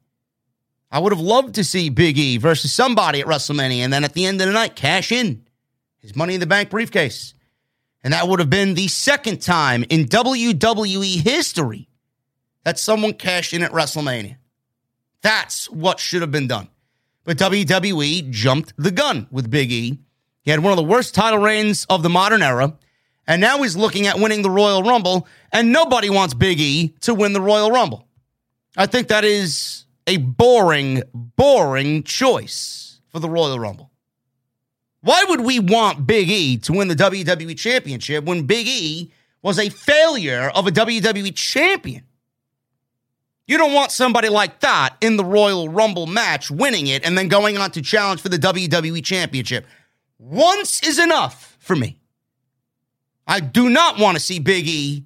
I 0.90 0.98
would 0.98 1.12
have 1.12 1.20
loved 1.20 1.54
to 1.54 1.64
see 1.64 1.88
Big 1.88 2.18
E 2.18 2.36
versus 2.36 2.72
somebody 2.72 3.20
at 3.20 3.26
WrestleMania 3.26 3.78
and 3.78 3.92
then 3.92 4.04
at 4.04 4.12
the 4.14 4.26
end 4.26 4.40
of 4.40 4.48
the 4.48 4.52
night 4.52 4.74
cash 4.74 5.12
in 5.12 5.44
his 6.00 6.16
money 6.16 6.34
in 6.34 6.40
the 6.40 6.46
bank 6.46 6.70
briefcase. 6.70 7.34
And 8.02 8.12
that 8.12 8.26
would 8.26 8.40
have 8.40 8.50
been 8.50 8.74
the 8.74 8.88
second 8.88 9.42
time 9.42 9.84
in 9.88 10.06
WWE 10.06 11.22
history 11.22 11.88
that 12.64 12.78
someone 12.78 13.12
cashed 13.12 13.52
in 13.52 13.62
at 13.62 13.72
WrestleMania. 13.72 14.36
That's 15.22 15.70
what 15.70 16.00
should 16.00 16.22
have 16.22 16.30
been 16.30 16.48
done. 16.48 16.68
But 17.24 17.36
WWE 17.36 18.30
jumped 18.30 18.72
the 18.76 18.90
gun 18.90 19.28
with 19.30 19.50
Big 19.50 19.70
E. 19.70 19.98
He 20.42 20.50
had 20.50 20.60
one 20.60 20.72
of 20.72 20.78
the 20.78 20.82
worst 20.82 21.14
title 21.14 21.38
reigns 21.38 21.84
of 21.90 22.02
the 22.02 22.08
modern 22.08 22.42
era. 22.42 22.76
And 23.26 23.40
now 23.40 23.62
he's 23.62 23.76
looking 23.76 24.06
at 24.06 24.18
winning 24.18 24.42
the 24.42 24.50
Royal 24.50 24.82
Rumble. 24.82 25.28
And 25.52 25.70
nobody 25.70 26.08
wants 26.08 26.34
Big 26.34 26.58
E 26.58 26.94
to 27.02 27.14
win 27.14 27.34
the 27.34 27.40
Royal 27.40 27.70
Rumble. 27.70 28.08
I 28.76 28.86
think 28.86 29.08
that 29.08 29.24
is 29.24 29.84
a 30.06 30.18
boring, 30.18 31.02
boring 31.14 32.02
choice 32.02 33.00
for 33.08 33.18
the 33.18 33.28
Royal 33.28 33.58
Rumble. 33.58 33.90
Why 35.02 35.24
would 35.28 35.40
we 35.40 35.58
want 35.58 36.06
Big 36.06 36.28
E 36.28 36.58
to 36.58 36.72
win 36.72 36.88
the 36.88 36.94
WWE 36.94 37.56
Championship 37.56 38.24
when 38.24 38.46
Big 38.46 38.66
E 38.66 39.12
was 39.42 39.58
a 39.58 39.70
failure 39.70 40.50
of 40.54 40.66
a 40.66 40.70
WWE 40.70 41.34
champion? 41.34 42.04
You 43.46 43.58
don't 43.58 43.72
want 43.72 43.90
somebody 43.90 44.28
like 44.28 44.60
that 44.60 44.96
in 45.00 45.16
the 45.16 45.24
Royal 45.24 45.68
Rumble 45.68 46.06
match 46.06 46.50
winning 46.50 46.86
it 46.86 47.04
and 47.04 47.18
then 47.18 47.26
going 47.28 47.58
on 47.58 47.72
to 47.72 47.82
challenge 47.82 48.20
for 48.20 48.28
the 48.28 48.36
WWE 48.36 49.04
Championship. 49.04 49.66
Once 50.18 50.82
is 50.84 51.00
enough 51.00 51.56
for 51.58 51.74
me. 51.74 51.98
I 53.26 53.40
do 53.40 53.68
not 53.68 53.98
want 53.98 54.16
to 54.16 54.22
see 54.22 54.38
Big 54.38 54.68
E 54.68 55.04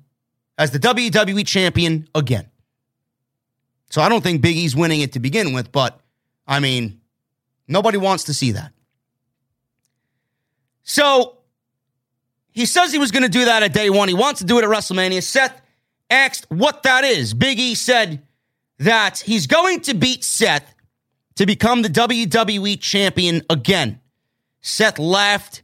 as 0.58 0.72
the 0.72 0.78
WWE 0.78 1.46
champion 1.46 2.06
again. 2.14 2.50
So 3.94 4.02
I 4.02 4.08
don't 4.08 4.22
think 4.22 4.42
Big 4.42 4.56
E's 4.56 4.74
winning 4.74 5.02
it 5.02 5.12
to 5.12 5.20
begin 5.20 5.52
with, 5.52 5.70
but 5.70 6.00
I 6.48 6.58
mean, 6.58 7.00
nobody 7.68 7.96
wants 7.96 8.24
to 8.24 8.34
see 8.34 8.50
that. 8.50 8.72
So 10.82 11.38
he 12.50 12.66
says 12.66 12.90
he 12.90 12.98
was 12.98 13.12
going 13.12 13.22
to 13.22 13.28
do 13.28 13.44
that 13.44 13.62
at 13.62 13.72
day 13.72 13.90
one. 13.90 14.08
He 14.08 14.14
wants 14.14 14.40
to 14.40 14.46
do 14.46 14.58
it 14.58 14.64
at 14.64 14.68
WrestleMania. 14.68 15.22
Seth 15.22 15.62
asked 16.10 16.50
what 16.50 16.82
that 16.82 17.04
is. 17.04 17.34
Big 17.34 17.60
E 17.60 17.76
said 17.76 18.26
that 18.80 19.20
he's 19.20 19.46
going 19.46 19.78
to 19.82 19.94
beat 19.94 20.24
Seth 20.24 20.74
to 21.36 21.46
become 21.46 21.82
the 21.82 21.88
WWE 21.88 22.80
champion 22.80 23.42
again. 23.48 24.00
Seth 24.60 24.98
laughed 24.98 25.62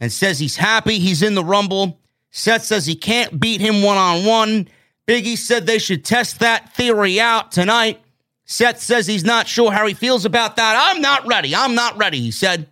and 0.00 0.10
says 0.10 0.40
he's 0.40 0.56
happy 0.56 0.98
he's 0.98 1.22
in 1.22 1.36
the 1.36 1.44
Rumble. 1.44 2.00
Seth 2.32 2.64
says 2.64 2.86
he 2.86 2.96
can't 2.96 3.38
beat 3.38 3.60
him 3.60 3.82
one 3.84 3.98
on 3.98 4.24
one. 4.24 4.68
Biggie 5.08 5.38
said 5.38 5.66
they 5.66 5.78
should 5.78 6.04
test 6.04 6.40
that 6.40 6.74
theory 6.74 7.18
out 7.18 7.50
tonight. 7.50 8.02
Seth 8.44 8.80
says 8.80 9.06
he's 9.06 9.24
not 9.24 9.48
sure 9.48 9.72
how 9.72 9.86
he 9.86 9.94
feels 9.94 10.26
about 10.26 10.56
that. 10.56 10.90
I'm 10.90 11.00
not 11.00 11.26
ready. 11.26 11.56
I'm 11.56 11.74
not 11.74 11.96
ready, 11.96 12.20
he 12.20 12.30
said. 12.30 12.68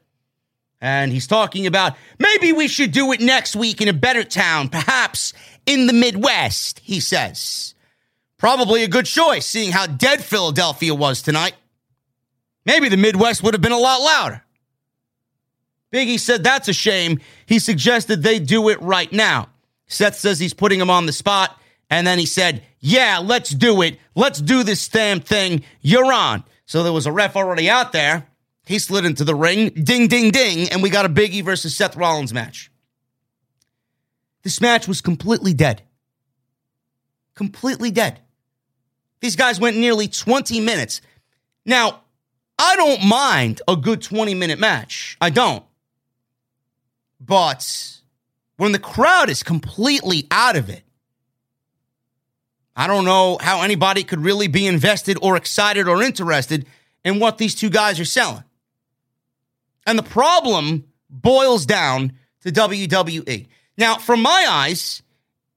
And 0.79 1.11
he's 1.11 1.27
talking 1.27 1.67
about 1.67 1.97
maybe 2.19 2.53
we 2.53 2.69
should 2.69 2.93
do 2.93 3.11
it 3.13 3.21
next 3.23 3.57
week 3.57 3.81
in 3.81 3.89
a 3.89 3.95
better 3.95 4.23
town, 4.23 4.69
perhaps 4.69 5.33
in 5.65 5.87
the 5.87 5.95
Midwest, 5.95 6.81
he 6.81 7.01
says. 7.01 7.75
Probably 8.37 8.85
a 8.85 8.89
good 8.89 9.07
choice, 9.07 9.47
seeing 9.47 9.73
how 9.73 9.87
dead 9.87 10.23
Philadelphia 10.23 10.95
was 10.95 11.23
tonight. 11.23 11.55
Maybe 12.67 12.91
the 12.91 12.99
Midwest 12.99 13.43
would 13.43 13.55
have 13.55 13.63
been 13.63 13.73
a 13.73 13.79
lot 13.79 14.03
louder. 14.03 14.45
Biggie 15.91 16.21
said 16.21 16.45
that's 16.45 16.69
a 16.69 16.75
shame. 16.75 17.21
He 17.47 17.59
suggested 17.61 18.23
they 18.23 18.39
do 18.41 18.69
it 18.69 18.81
right 18.83 19.11
now. 19.11 19.49
Seth 19.87 20.17
says 20.17 20.39
he's 20.39 20.53
putting 20.53 20.81
him 20.81 20.91
on 20.91 21.07
the 21.07 21.13
spot. 21.13 21.59
And 21.91 22.07
then 22.07 22.19
he 22.19 22.27
said, 22.27 22.63
Yeah, 22.81 23.21
let's 23.23 23.51
do 23.51 23.83
it. 23.83 23.99
Let's 24.15 24.41
do 24.41 24.63
this 24.63 24.89
damn 24.89 25.21
thing. 25.21 25.63
You're 25.81 26.13
on. 26.13 26.45
So 26.67 26.83
there 26.83 26.93
was 26.93 27.07
a 27.07 27.13
ref 27.13 27.37
already 27.37 27.71
out 27.71 27.93
there. 27.93 28.27
He 28.67 28.81
slid 28.81 29.05
into 29.05 29.23
the 29.23 29.35
ring, 29.35 29.69
ding, 29.71 30.09
ding, 30.09 30.33
ding, 30.33 30.69
and 30.71 30.83
we 30.83 30.91
got 30.91 31.07
a 31.07 31.09
Biggie 31.09 31.45
versus 31.45 31.77
Seth 31.77 31.97
Rollins 31.97 32.35
match. 32.35 32.71
This 34.43 34.61
match 34.61 34.89
was 34.89 35.01
completely 35.01 35.55
dead. 35.55 35.83
Completely 37.35 37.93
dead. 37.93 38.21
These 39.21 39.37
guys 39.37 39.61
went 39.61 39.77
nearly 39.77 40.09
20 40.09 40.61
minutes. 40.61 41.01
Now, 41.65 42.01
I 42.59 42.77
don't 42.77 43.05
mind 43.05 43.63
a 43.69 43.77
good 43.77 44.03
20 44.03 44.35
minute 44.35 44.59
match. 44.59 45.17
I 45.21 45.31
don't. 45.31 45.65
But 47.21 48.01
when 48.57 48.73
the 48.73 48.79
crowd 48.79 49.31
is 49.31 49.43
completely 49.43 50.27
out 50.31 50.57
of 50.57 50.71
it, 50.71 50.83
I 52.77 52.87
don't 52.87 53.07
know 53.07 53.39
how 53.41 53.63
anybody 53.63 54.05
could 54.05 54.21
really 54.21 54.49
be 54.49 54.67
invested 54.67 55.17
or 55.23 55.37
excited 55.37 55.89
or 55.89 56.03
interested 56.03 56.67
in 57.05 57.19
what 57.19 57.39
these 57.39 57.55
two 57.55 57.71
guys 57.71 57.99
are 57.99 58.05
selling. 58.05 58.45
And 59.87 59.99
the 59.99 60.03
problem 60.03 60.85
boils 61.09 61.65
down 61.65 62.13
to 62.43 62.53
WWE. 62.53 63.47
Now, 63.79 63.97
from 63.97 64.21
my 64.21 64.47
eyes, 64.49 65.03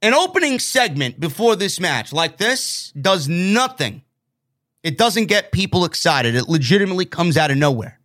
an 0.01 0.13
opening 0.13 0.59
segment 0.59 1.19
before 1.19 1.55
this 1.55 1.79
match 1.79 2.13
like 2.13 2.37
this 2.37 2.91
does 2.99 3.27
nothing, 3.27 4.03
It 4.81 4.97
doesn't 4.97 5.25
get 5.25 5.51
people 5.51 5.83
excited. 5.83 6.35
It 6.35 6.47
legitimately 6.47 7.05
comes 7.05 7.35
out 7.35 7.51
of 7.51 7.57
nowhere. 7.57 7.99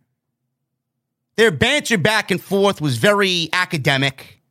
Their 1.37 1.51
banter 1.51 1.97
back 1.97 2.31
and 2.31 2.41
forth 2.41 2.81
was 2.81 2.97
very 2.97 3.49
academic. 3.53 4.41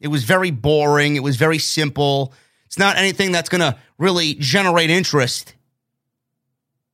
It 0.00 0.08
was 0.08 0.24
very 0.24 0.50
boring. 0.50 1.16
It 1.16 1.22
was 1.22 1.36
very 1.36 1.58
simple. 1.58 2.32
It's 2.70 2.78
not 2.78 2.96
anything 2.96 3.32
that's 3.32 3.48
going 3.48 3.62
to 3.62 3.76
really 3.98 4.34
generate 4.34 4.90
interest. 4.90 5.56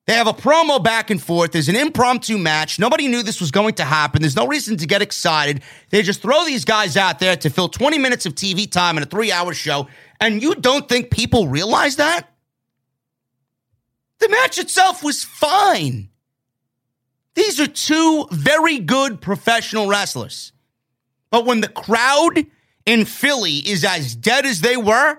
They 0.07 0.15
have 0.15 0.27
a 0.27 0.33
promo 0.33 0.83
back 0.83 1.11
and 1.11 1.23
forth. 1.23 1.53
There's 1.53 1.69
an 1.69 1.77
impromptu 1.77 2.39
match. 2.39 2.79
Nobody 2.79 3.09
knew 3.09 3.23
this 3.23 3.43
was 3.43 3.51
going 3.51 3.75
to 3.75 3.85
happen. 3.85 4.23
There's 4.23 4.37
no 4.37 4.47
reason 4.47 4.79
to 4.79 4.87
get 4.87 5.03
excited. 5.03 5.61
They 5.91 6.01
just 6.01 6.23
throw 6.23 6.47
these 6.47 6.65
guys 6.65 6.97
out 6.97 7.19
there 7.19 7.37
to 7.37 7.51
fill 7.51 7.69
20 7.69 7.99
minutes 7.99 8.25
of 8.25 8.35
TV 8.35 8.71
time 8.71 8.97
in 8.97 9.03
a 9.03 9.07
three 9.07 9.31
hour 9.31 9.53
show. 9.53 9.87
And 10.19 10.41
you 10.41 10.55
don't 10.55 10.89
think 10.89 11.11
people 11.11 11.49
realize 11.49 11.97
that? 11.97 12.27
The 14.21 14.31
match 14.31 14.57
itself 14.57 15.05
was 15.05 15.25
fine. 15.25 16.09
These 17.35 17.61
are 17.61 17.67
two 17.67 18.29
very 18.31 18.79
good 18.79 19.21
professional 19.21 19.89
wrestlers. 19.89 20.53
But 21.29 21.45
when 21.45 21.61
the 21.61 21.69
crowd 21.69 22.47
in 22.87 23.05
Philly 23.05 23.57
is 23.57 23.85
as 23.85 24.17
dead 24.17 24.47
as 24.47 24.63
they 24.63 24.79
were, 24.79 25.19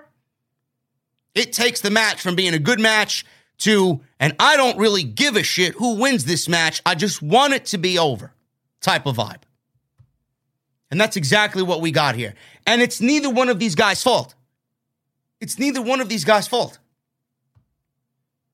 it 1.38 1.52
takes 1.52 1.80
the 1.80 1.90
match 1.90 2.20
from 2.20 2.34
being 2.34 2.54
a 2.54 2.58
good 2.58 2.80
match 2.80 3.24
to, 3.58 4.00
and 4.20 4.34
I 4.38 4.56
don't 4.56 4.78
really 4.78 5.02
give 5.02 5.36
a 5.36 5.42
shit 5.42 5.74
who 5.74 5.96
wins 5.96 6.24
this 6.24 6.48
match. 6.48 6.80
I 6.86 6.94
just 6.94 7.22
want 7.22 7.54
it 7.54 7.66
to 7.66 7.78
be 7.78 7.98
over 7.98 8.32
type 8.80 9.06
of 9.06 9.16
vibe. 9.16 9.42
And 10.90 11.00
that's 11.00 11.16
exactly 11.16 11.62
what 11.62 11.80
we 11.80 11.90
got 11.90 12.14
here. 12.14 12.34
And 12.66 12.80
it's 12.80 13.00
neither 13.00 13.28
one 13.28 13.48
of 13.48 13.58
these 13.58 13.74
guys' 13.74 14.02
fault. 14.02 14.34
It's 15.40 15.58
neither 15.58 15.82
one 15.82 16.00
of 16.00 16.08
these 16.08 16.24
guys' 16.24 16.48
fault. 16.48 16.78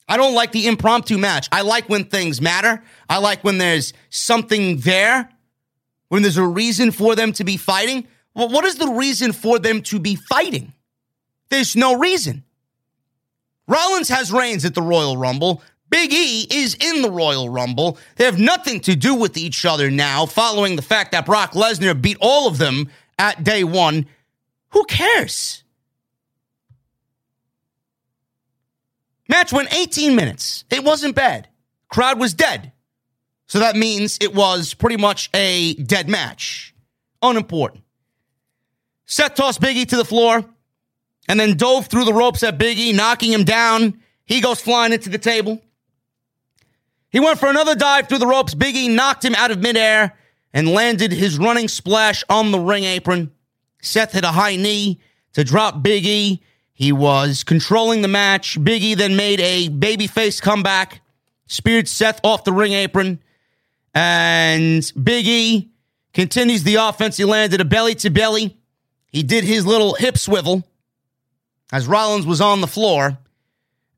I 0.08 0.16
don't 0.16 0.34
like 0.34 0.52
the 0.52 0.66
impromptu 0.66 1.16
match. 1.16 1.48
I 1.50 1.62
like 1.62 1.88
when 1.88 2.04
things 2.04 2.40
matter. 2.40 2.82
I 3.08 3.18
like 3.18 3.42
when 3.42 3.58
there's 3.58 3.94
something 4.10 4.78
there, 4.78 5.30
when 6.08 6.22
there's 6.22 6.36
a 6.36 6.46
reason 6.46 6.90
for 6.90 7.14
them 7.14 7.32
to 7.34 7.44
be 7.44 7.56
fighting. 7.56 8.06
Well, 8.34 8.48
what 8.48 8.64
is 8.64 8.76
the 8.76 8.88
reason 8.88 9.32
for 9.32 9.58
them 9.58 9.80
to 9.82 9.98
be 9.98 10.16
fighting? 10.16 10.74
There's 11.48 11.76
no 11.76 11.96
reason. 11.96 12.44
Rollins 13.66 14.08
has 14.08 14.32
Reigns 14.32 14.64
at 14.64 14.74
the 14.74 14.82
Royal 14.82 15.16
Rumble. 15.16 15.62
Big 15.90 16.12
E 16.12 16.46
is 16.50 16.74
in 16.74 17.02
the 17.02 17.10
Royal 17.10 17.48
Rumble. 17.48 17.98
They 18.16 18.24
have 18.24 18.38
nothing 18.38 18.80
to 18.80 18.96
do 18.96 19.14
with 19.14 19.36
each 19.36 19.64
other 19.64 19.90
now, 19.90 20.26
following 20.26 20.76
the 20.76 20.82
fact 20.82 21.12
that 21.12 21.26
Brock 21.26 21.52
Lesnar 21.52 22.00
beat 22.00 22.16
all 22.20 22.48
of 22.48 22.58
them 22.58 22.90
at 23.18 23.44
day 23.44 23.64
one. 23.64 24.06
Who 24.70 24.84
cares? 24.84 25.62
Match 29.28 29.52
went 29.52 29.72
18 29.72 30.14
minutes. 30.14 30.64
It 30.70 30.84
wasn't 30.84 31.14
bad. 31.14 31.48
Crowd 31.88 32.18
was 32.18 32.34
dead. 32.34 32.72
So 33.46 33.60
that 33.60 33.76
means 33.76 34.18
it 34.20 34.34
was 34.34 34.74
pretty 34.74 34.96
much 34.96 35.30
a 35.32 35.74
dead 35.74 36.08
match. 36.08 36.74
Unimportant. 37.22 37.84
Seth 39.06 39.34
tossed 39.34 39.60
Biggie 39.60 39.88
to 39.88 39.96
the 39.96 40.04
floor 40.04 40.44
and 41.28 41.38
then 41.40 41.56
dove 41.56 41.86
through 41.86 42.04
the 42.04 42.12
ropes 42.12 42.42
at 42.42 42.58
Biggie, 42.58 42.94
knocking 42.94 43.32
him 43.32 43.44
down. 43.44 44.00
He 44.24 44.40
goes 44.40 44.60
flying 44.60 44.92
into 44.92 45.08
the 45.08 45.18
table. 45.18 45.60
He 47.10 47.20
went 47.20 47.38
for 47.38 47.48
another 47.48 47.74
dive 47.74 48.08
through 48.08 48.18
the 48.18 48.26
ropes. 48.26 48.54
Biggie 48.54 48.92
knocked 48.92 49.24
him 49.24 49.34
out 49.34 49.50
of 49.50 49.60
midair 49.60 50.16
and 50.52 50.68
landed 50.68 51.12
his 51.12 51.38
running 51.38 51.68
splash 51.68 52.24
on 52.28 52.50
the 52.50 52.58
ring 52.58 52.84
apron. 52.84 53.30
Seth 53.80 54.12
hit 54.12 54.24
a 54.24 54.28
high 54.28 54.56
knee 54.56 55.00
to 55.34 55.44
drop 55.44 55.82
Biggie. 55.82 56.40
He 56.72 56.90
was 56.90 57.44
controlling 57.44 58.02
the 58.02 58.08
match. 58.08 58.58
Biggie 58.58 58.96
then 58.96 59.16
made 59.16 59.40
a 59.40 59.68
babyface 59.68 60.42
comeback, 60.42 61.02
speared 61.46 61.86
Seth 61.86 62.20
off 62.24 62.44
the 62.44 62.52
ring 62.52 62.72
apron, 62.72 63.20
and 63.94 64.82
Biggie 64.82 65.68
continues 66.12 66.64
the 66.64 66.76
offense. 66.76 67.16
He 67.16 67.24
landed 67.24 67.60
a 67.60 67.64
belly 67.64 67.94
to 67.96 68.10
belly. 68.10 68.56
He 69.06 69.22
did 69.22 69.44
his 69.44 69.64
little 69.64 69.94
hip 69.94 70.18
swivel 70.18 70.64
as 71.74 71.88
Rollins 71.88 72.24
was 72.24 72.40
on 72.40 72.60
the 72.60 72.68
floor. 72.68 73.18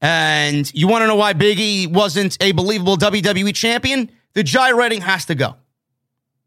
And 0.00 0.72
you 0.74 0.88
want 0.88 1.02
to 1.02 1.06
know 1.06 1.16
why 1.16 1.34
Biggie 1.34 1.86
wasn't 1.86 2.42
a 2.42 2.52
believable 2.52 2.96
WWE 2.96 3.54
champion? 3.54 4.10
The 4.32 4.42
gyrating 4.42 5.02
has 5.02 5.26
to 5.26 5.34
go. 5.34 5.56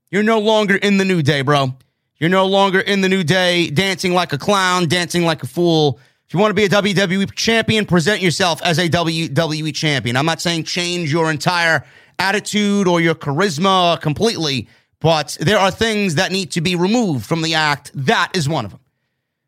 You're 0.09 0.23
no 0.23 0.39
longer 0.39 0.75
in 0.75 0.97
the 0.97 1.05
new 1.05 1.21
day, 1.21 1.43
bro. 1.43 1.75
You're 2.17 2.31
no 2.31 2.47
longer 2.47 2.79
in 2.79 3.01
the 3.01 3.09
new 3.09 3.23
day 3.23 3.69
dancing 3.69 4.13
like 4.13 4.33
a 4.33 4.39
clown, 4.39 4.87
dancing 4.87 5.23
like 5.23 5.43
a 5.43 5.47
fool. 5.47 5.99
If 6.27 6.33
you 6.33 6.39
want 6.39 6.49
to 6.49 6.55
be 6.55 6.65
a 6.65 6.69
WWE 6.69 7.31
champion, 7.35 7.85
present 7.85 8.21
yourself 8.21 8.59
as 8.63 8.79
a 8.79 8.89
WWE 8.89 9.73
champion. 9.75 10.17
I'm 10.17 10.25
not 10.25 10.41
saying 10.41 10.63
change 10.63 11.11
your 11.11 11.29
entire 11.29 11.85
attitude 12.17 12.87
or 12.87 13.01
your 13.01 13.13
charisma 13.13 14.01
completely, 14.01 14.67
but 14.99 15.37
there 15.39 15.59
are 15.59 15.69
things 15.69 16.15
that 16.15 16.31
need 16.31 16.51
to 16.51 16.61
be 16.61 16.75
removed 16.75 17.23
from 17.23 17.43
the 17.43 17.53
act. 17.53 17.91
That 17.93 18.31
is 18.33 18.49
one 18.49 18.65
of 18.65 18.71
them. 18.71 18.79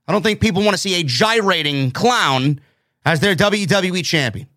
I 0.08 0.12
don't 0.12 0.24
think 0.24 0.42
people 0.42 0.64
want 0.64 0.74
to 0.74 0.82
see 0.82 1.00
a 1.00 1.04
gyrating 1.04 1.92
clown 1.92 2.60
as 3.06 3.20
their 3.20 3.36
WWE 3.36 4.04
champion. 4.04 4.48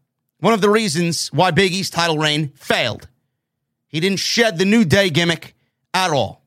One 0.41 0.53
of 0.53 0.61
the 0.61 0.71
reasons 0.71 1.29
why 1.29 1.51
Big 1.51 1.73
E's 1.73 1.91
title 1.91 2.19
reign 2.19 2.53
failed. 2.57 3.09
He 3.89 4.01
didn't 4.01 4.19
shed 4.19 4.59
the 4.59 4.65
New 4.65 4.85
Day 4.85 5.11
gimmick 5.11 5.55
at 5.95 6.11
all. 6.11 6.45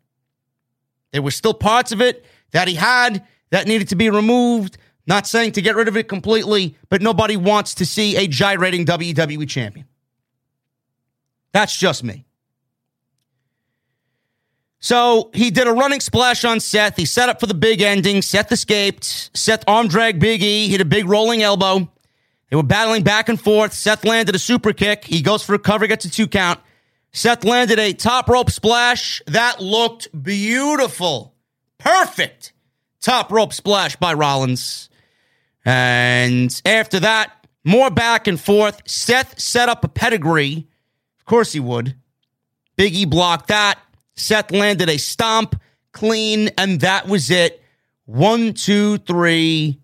There 1.12 1.22
were 1.22 1.32
still 1.32 1.54
parts 1.54 1.92
of 1.92 2.02
it 2.02 2.26
that 2.52 2.68
he 2.68 2.76
had 2.76 3.26
that 3.50 3.68
needed 3.68 3.90
to 3.90 3.96
be 3.96 4.10
removed. 4.10 4.78
Not 5.08 5.26
saying 5.26 5.54
to 5.54 5.62
get 5.62 5.76
rid 5.76 5.88
of 5.88 5.96
it 5.96 6.10
completely, 6.10 6.76
but 6.90 7.02
nobody 7.02 7.38
wants 7.38 7.76
to 7.76 7.86
see 7.86 8.18
a 8.18 8.28
gyrating 8.28 8.86
WWE 8.86 9.48
champion. 9.48 9.88
That's 11.54 11.76
just 11.76 12.04
me. 12.04 12.27
So 14.80 15.32
he 15.34 15.50
did 15.50 15.68
a 15.68 15.72
running 15.72 16.00
splash 16.00 16.46
on 16.46 16.60
Seth. 16.60 16.96
He 16.98 17.06
set 17.06 17.30
up 17.30 17.40
for 17.40 17.48
the 17.48 17.54
big 17.54 17.82
ending. 17.82 18.22
Seth 18.22 18.52
escaped. 18.52 19.36
Seth 19.36 19.64
arm 19.68 19.88
dragged 19.88 20.20
Big 20.20 20.44
E, 20.44 20.70
hit 20.70 20.82
a 20.82 20.86
big 20.86 21.08
rolling 21.08 21.42
elbow. 21.42 21.90
They 22.50 22.56
were 22.56 22.64
battling 22.64 23.04
back 23.04 23.28
and 23.28 23.40
forth. 23.40 23.74
Seth 23.74 24.06
landed 24.06 24.36
a 24.36 24.40
super 24.40 24.74
kick. 24.74 25.04
He 25.04 25.22
goes 25.22 25.44
for 25.44 25.56
a 25.56 25.60
cover, 25.60 25.88
gets 25.88 26.06
a 26.06 26.12
two 26.12 26.28
count. 26.28 26.60
Seth 27.12 27.44
landed 27.44 27.80
a 27.80 27.94
top 27.94 28.30
rope 28.30 28.52
splash. 28.52 29.22
That 29.28 29.60
looked 29.60 30.08
beautiful. 30.24 31.34
Perfect. 31.78 32.54
Top 33.02 33.32
rope 33.32 33.54
splash 33.54 33.96
by 33.96 34.14
Rollins. 34.14 34.90
And 35.66 36.62
after 36.66 37.00
that, 37.02 37.48
more 37.64 37.90
back 37.90 38.28
and 38.28 38.40
forth. 38.40 38.82
Seth 38.86 39.40
set 39.40 39.68
up 39.68 39.84
a 39.84 39.90
pedigree. 39.90 40.68
Of 41.20 41.26
course 41.26 41.52
he 41.52 41.60
would. 41.60 41.96
Big 42.78 42.96
E 42.96 43.06
blocked 43.06 43.48
that. 43.48 43.80
Seth 44.18 44.52
landed 44.52 44.90
a 44.90 44.98
stomp, 44.98 45.60
clean, 45.94 46.50
and 46.58 46.82
that 46.82 47.08
was 47.08 47.30
it. 47.30 47.64
One, 48.06 48.54
two, 48.54 48.98
three. 49.00 49.80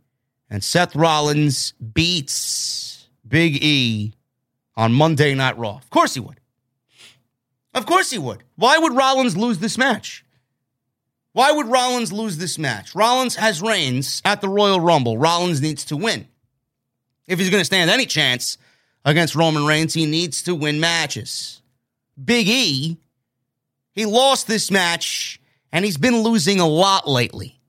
And 0.50 0.64
Seth 0.64 0.96
Rollins 0.96 1.74
beats 1.94 3.08
Big 3.28 3.64
E 3.64 4.14
on 4.76 4.94
Monday 4.94 5.34
Night 5.34 5.58
Raw. 5.58 5.78
Of 5.78 5.90
course 5.90 6.14
he 6.14 6.20
would. 6.20 6.40
Of 7.74 7.86
course 7.86 8.12
he 8.12 8.20
would. 8.20 8.44
Why 8.56 8.78
would 8.78 8.94
Rollins 8.94 9.36
lose 9.38 9.60
this 9.60 9.78
match? 9.78 10.26
Why 11.32 11.52
would 11.52 11.68
Rollins 11.68 12.14
lose 12.14 12.38
this 12.38 12.60
match? 12.60 12.94
Rollins 12.94 13.36
has 13.36 13.62
Reigns 13.62 14.22
at 14.24 14.42
the 14.42 14.50
Royal 14.50 14.80
Rumble. 14.80 15.18
Rollins 15.18 15.62
needs 15.62 15.84
to 15.86 15.98
win. 15.98 16.28
If 17.28 17.40
he's 17.40 17.50
going 17.50 17.62
to 17.62 17.66
stand 17.66 17.90
any 17.90 18.06
chance 18.06 18.58
against 19.04 19.36
Roman 19.36 19.66
Reigns, 19.66 19.96
he 19.96 20.06
needs 20.06 20.44
to 20.44 20.54
win 20.54 20.80
matches. 20.80 21.62
Big 22.24 22.48
E 22.48 22.98
he 23.94 24.06
lost 24.06 24.48
this 24.48 24.70
match, 24.70 25.40
and 25.72 25.86
he's 25.86 25.98
been 25.98 26.22
losing 26.22 26.60
a 26.60 26.68
lot 26.68 27.08
lately. 27.08 27.60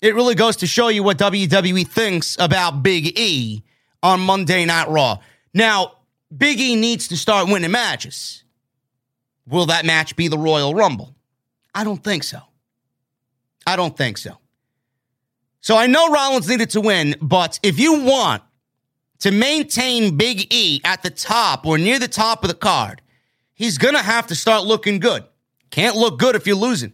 It 0.00 0.14
really 0.14 0.34
goes 0.34 0.56
to 0.56 0.66
show 0.66 0.88
you 0.88 1.02
what 1.02 1.18
WWE 1.18 1.86
thinks 1.88 2.36
about 2.38 2.82
Big 2.82 3.18
E 3.18 3.62
on 4.02 4.20
Monday 4.20 4.64
Night 4.64 4.88
Raw. 4.88 5.18
Now, 5.54 5.92
Big 6.36 6.60
E 6.60 6.76
needs 6.76 7.08
to 7.08 7.16
start 7.16 7.48
winning 7.48 7.70
matches. 7.70 8.44
Will 9.46 9.66
that 9.66 9.86
match 9.86 10.14
be 10.16 10.28
the 10.28 10.38
Royal 10.38 10.74
Rumble? 10.74 11.14
I 11.74 11.84
don't 11.84 12.02
think 12.02 12.24
so. 12.24 12.40
I 13.66 13.76
don't 13.76 13.96
think 13.96 14.18
so. 14.18 14.38
So 15.60 15.76
I 15.76 15.86
know 15.86 16.10
Rollins 16.10 16.48
needed 16.48 16.70
to 16.70 16.80
win, 16.80 17.16
but 17.20 17.58
if 17.62 17.78
you 17.78 18.02
want 18.02 18.42
to 19.20 19.30
maintain 19.30 20.16
Big 20.16 20.52
E 20.52 20.80
at 20.84 21.02
the 21.02 21.10
top 21.10 21.66
or 21.66 21.78
near 21.78 21.98
the 21.98 22.08
top 22.08 22.44
of 22.44 22.48
the 22.48 22.54
card, 22.54 23.02
he's 23.54 23.78
going 23.78 23.94
to 23.94 24.02
have 24.02 24.26
to 24.28 24.34
start 24.34 24.64
looking 24.64 24.98
good. 24.98 25.24
Can't 25.70 25.96
look 25.96 26.18
good 26.18 26.36
if 26.36 26.46
you're 26.46 26.56
losing. 26.56 26.92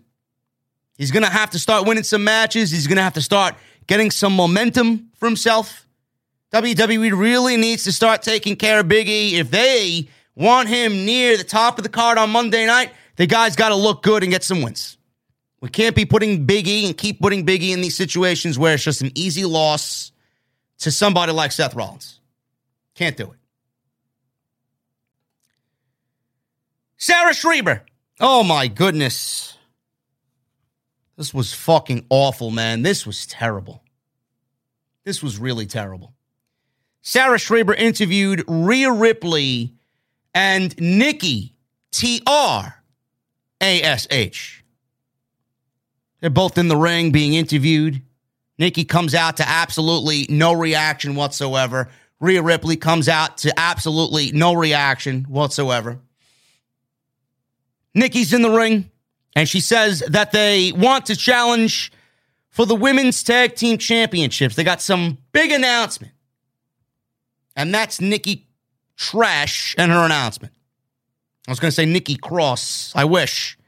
He's 0.97 1.11
going 1.11 1.25
to 1.25 1.31
have 1.31 1.51
to 1.51 1.59
start 1.59 1.87
winning 1.87 2.05
some 2.05 2.25
matches. 2.25 2.71
He's 2.71 2.87
going 2.87 2.97
to 2.97 3.03
have 3.03 3.15
to 3.15 3.23
start 3.23 3.55
getting 3.87 4.11
some 4.11 4.35
momentum 4.35 5.11
for 5.15 5.27
himself. 5.27 5.87
WWE 6.53 7.19
really 7.19 7.57
needs 7.57 7.85
to 7.85 7.93
start 7.93 8.23
taking 8.23 8.57
care 8.57 8.81
of 8.81 8.89
Big 8.89 9.09
E. 9.09 9.37
If 9.39 9.51
they 9.51 10.09
want 10.35 10.69
him 10.69 11.05
near 11.05 11.37
the 11.37 11.45
top 11.45 11.79
of 11.79 11.83
the 11.83 11.89
card 11.89 12.19
on 12.19 12.31
Monday 12.31 12.67
night, 12.67 12.93
the 13.17 13.27
guy's 13.27 13.57
got 13.57 13.71
to 13.71 13.75
look 13.75 14.03
good 14.03 14.23
and 14.23 14.31
get 14.31 14.45
some 14.45 14.63
wins. 14.63 14.99
We 15.61 15.69
can't 15.69 15.95
be 15.95 16.05
putting 16.05 16.45
Big 16.45 16.67
E 16.67 16.87
and 16.87 16.97
keep 16.97 17.21
putting 17.21 17.45
Big 17.45 17.63
E 17.63 17.73
in 17.73 17.81
these 17.81 17.97
situations 17.97 18.59
where 18.59 18.75
it's 18.75 18.83
just 18.83 19.01
an 19.01 19.13
easy 19.15 19.45
loss 19.45 20.13
to 20.79 20.91
somebody 20.91 21.33
like 21.33 21.53
Seth 21.53 21.75
Rollins. 21.75 22.21
Can't 22.95 23.17
do 23.17 23.25
it. 23.25 23.39
Sarah 26.97 27.33
Schreiber. 27.33 27.85
Oh 28.25 28.45
my 28.45 28.69
goodness. 28.69 29.59
This 31.17 31.35
was 31.35 31.53
fucking 31.53 32.07
awful, 32.09 32.53
man. 32.53 32.83
This 32.83 33.05
was 33.05 33.27
terrible. 33.27 33.83
This 35.03 35.25
was 35.25 35.41
really 35.41 35.67
terrible. 35.67 36.15
Sarah 37.03 37.37
Schreiber 37.37 37.75
interviewed 37.75 38.45
Rhea 38.47 38.93
Ripley 38.93 39.75
and 40.33 40.73
Nikki 40.81 41.57
T 41.91 42.23
R 42.25 42.85
A 43.61 43.83
S 43.83 44.07
H. 44.09 44.65
They're 46.21 46.31
both 46.31 46.57
in 46.59 46.69
the 46.69 46.77
ring 46.77 47.11
being 47.11 47.35
interviewed. 47.35 48.03
Nikki 48.57 48.85
comes 48.85 49.17
out 49.17 49.39
to 49.39 49.49
absolutely 49.49 50.27
no 50.29 50.53
reaction 50.53 51.17
whatsoever. 51.17 51.89
Rhea 52.21 52.41
Ripley 52.41 52.77
comes 52.77 53.09
out 53.09 53.39
to 53.39 53.53
absolutely 53.59 54.31
no 54.31 54.55
reaction 54.55 55.25
whatsoever. 55.25 55.99
Nikki's 57.95 58.33
in 58.33 58.43
the 58.43 58.51
ring 58.51 58.91
and 59.35 59.49
she 59.49 59.61
says 59.61 60.03
that 60.09 60.33
they 60.33 60.73
want 60.73 61.07
to 61.07 61.17
challenge 61.17 61.93
for 62.51 62.67
the 62.67 62.75
women's 62.75 63.23
tag 63.23 63.55
team 63.55 63.79
championships. 63.79 64.55
They 64.55 64.65
got 64.65 64.83
some 64.83 65.19
big 65.33 65.51
announcement. 65.51 66.13
And 67.57 67.75
that's 67.75 68.01
Nikki 68.01 68.47
Trash 68.97 69.75
and 69.79 69.91
her 69.91 70.05
announcement. 70.05 70.55
I 71.49 71.51
was 71.51 71.61
going 71.61 71.71
to 71.71 71.75
say 71.75 71.87
Nikki 71.87 72.17
Cross. 72.17 72.93
I 72.95 73.05
wish. 73.05 73.59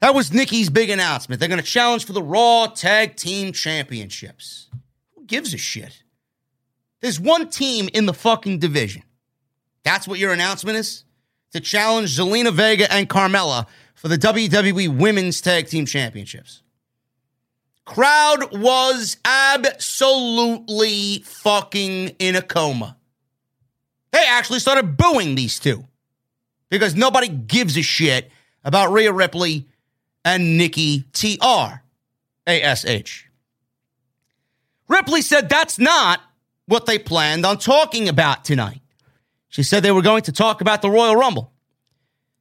That 0.00 0.14
was 0.14 0.32
Nikki's 0.32 0.70
big 0.70 0.90
announcement. 0.90 1.38
They're 1.38 1.48
going 1.48 1.60
to 1.60 1.66
challenge 1.66 2.06
for 2.06 2.12
the 2.12 2.22
Raw 2.22 2.66
Tag 2.66 3.16
Team 3.16 3.52
Championships. 3.52 4.68
Who 5.14 5.24
gives 5.24 5.52
a 5.52 5.58
shit? 5.58 6.02
There's 7.00 7.20
one 7.20 7.48
team 7.48 7.88
in 7.92 8.06
the 8.06 8.14
fucking 8.14 8.60
division. 8.60 9.02
That's 9.84 10.08
what 10.08 10.18
your 10.18 10.32
announcement 10.32 10.78
is? 10.78 11.04
To 11.52 11.60
challenge 11.60 12.16
Zelina 12.16 12.52
Vega 12.52 12.90
and 12.92 13.08
Carmella 13.08 13.66
for 13.94 14.08
the 14.08 14.16
WWE 14.16 14.98
Women's 14.98 15.40
Tag 15.40 15.68
Team 15.68 15.86
Championships. 15.86 16.62
Crowd 17.84 18.58
was 18.58 19.16
absolutely 19.24 21.18
fucking 21.26 22.08
in 22.18 22.36
a 22.36 22.42
coma. 22.42 22.96
They 24.12 24.24
actually 24.26 24.60
started 24.60 24.96
booing 24.96 25.34
these 25.34 25.58
two 25.58 25.86
because 26.70 26.94
nobody 26.94 27.28
gives 27.28 27.76
a 27.76 27.82
shit 27.82 28.30
about 28.64 28.92
Rhea 28.92 29.12
Ripley 29.12 29.66
and 30.24 30.56
Nikki 30.56 31.04
TR 31.12 31.82
ASH. 32.46 33.28
Ripley 34.88 35.22
said 35.22 35.48
that's 35.48 35.78
not 35.78 36.20
what 36.66 36.86
they 36.86 36.98
planned 36.98 37.44
on 37.44 37.58
talking 37.58 38.08
about 38.08 38.44
tonight. 38.44 38.80
She 39.52 39.62
said 39.62 39.84
they 39.84 39.92
were 39.92 40.02
going 40.02 40.22
to 40.22 40.32
talk 40.32 40.60
about 40.60 40.82
the 40.82 40.90
Royal 40.90 41.14
Rumble. 41.14 41.52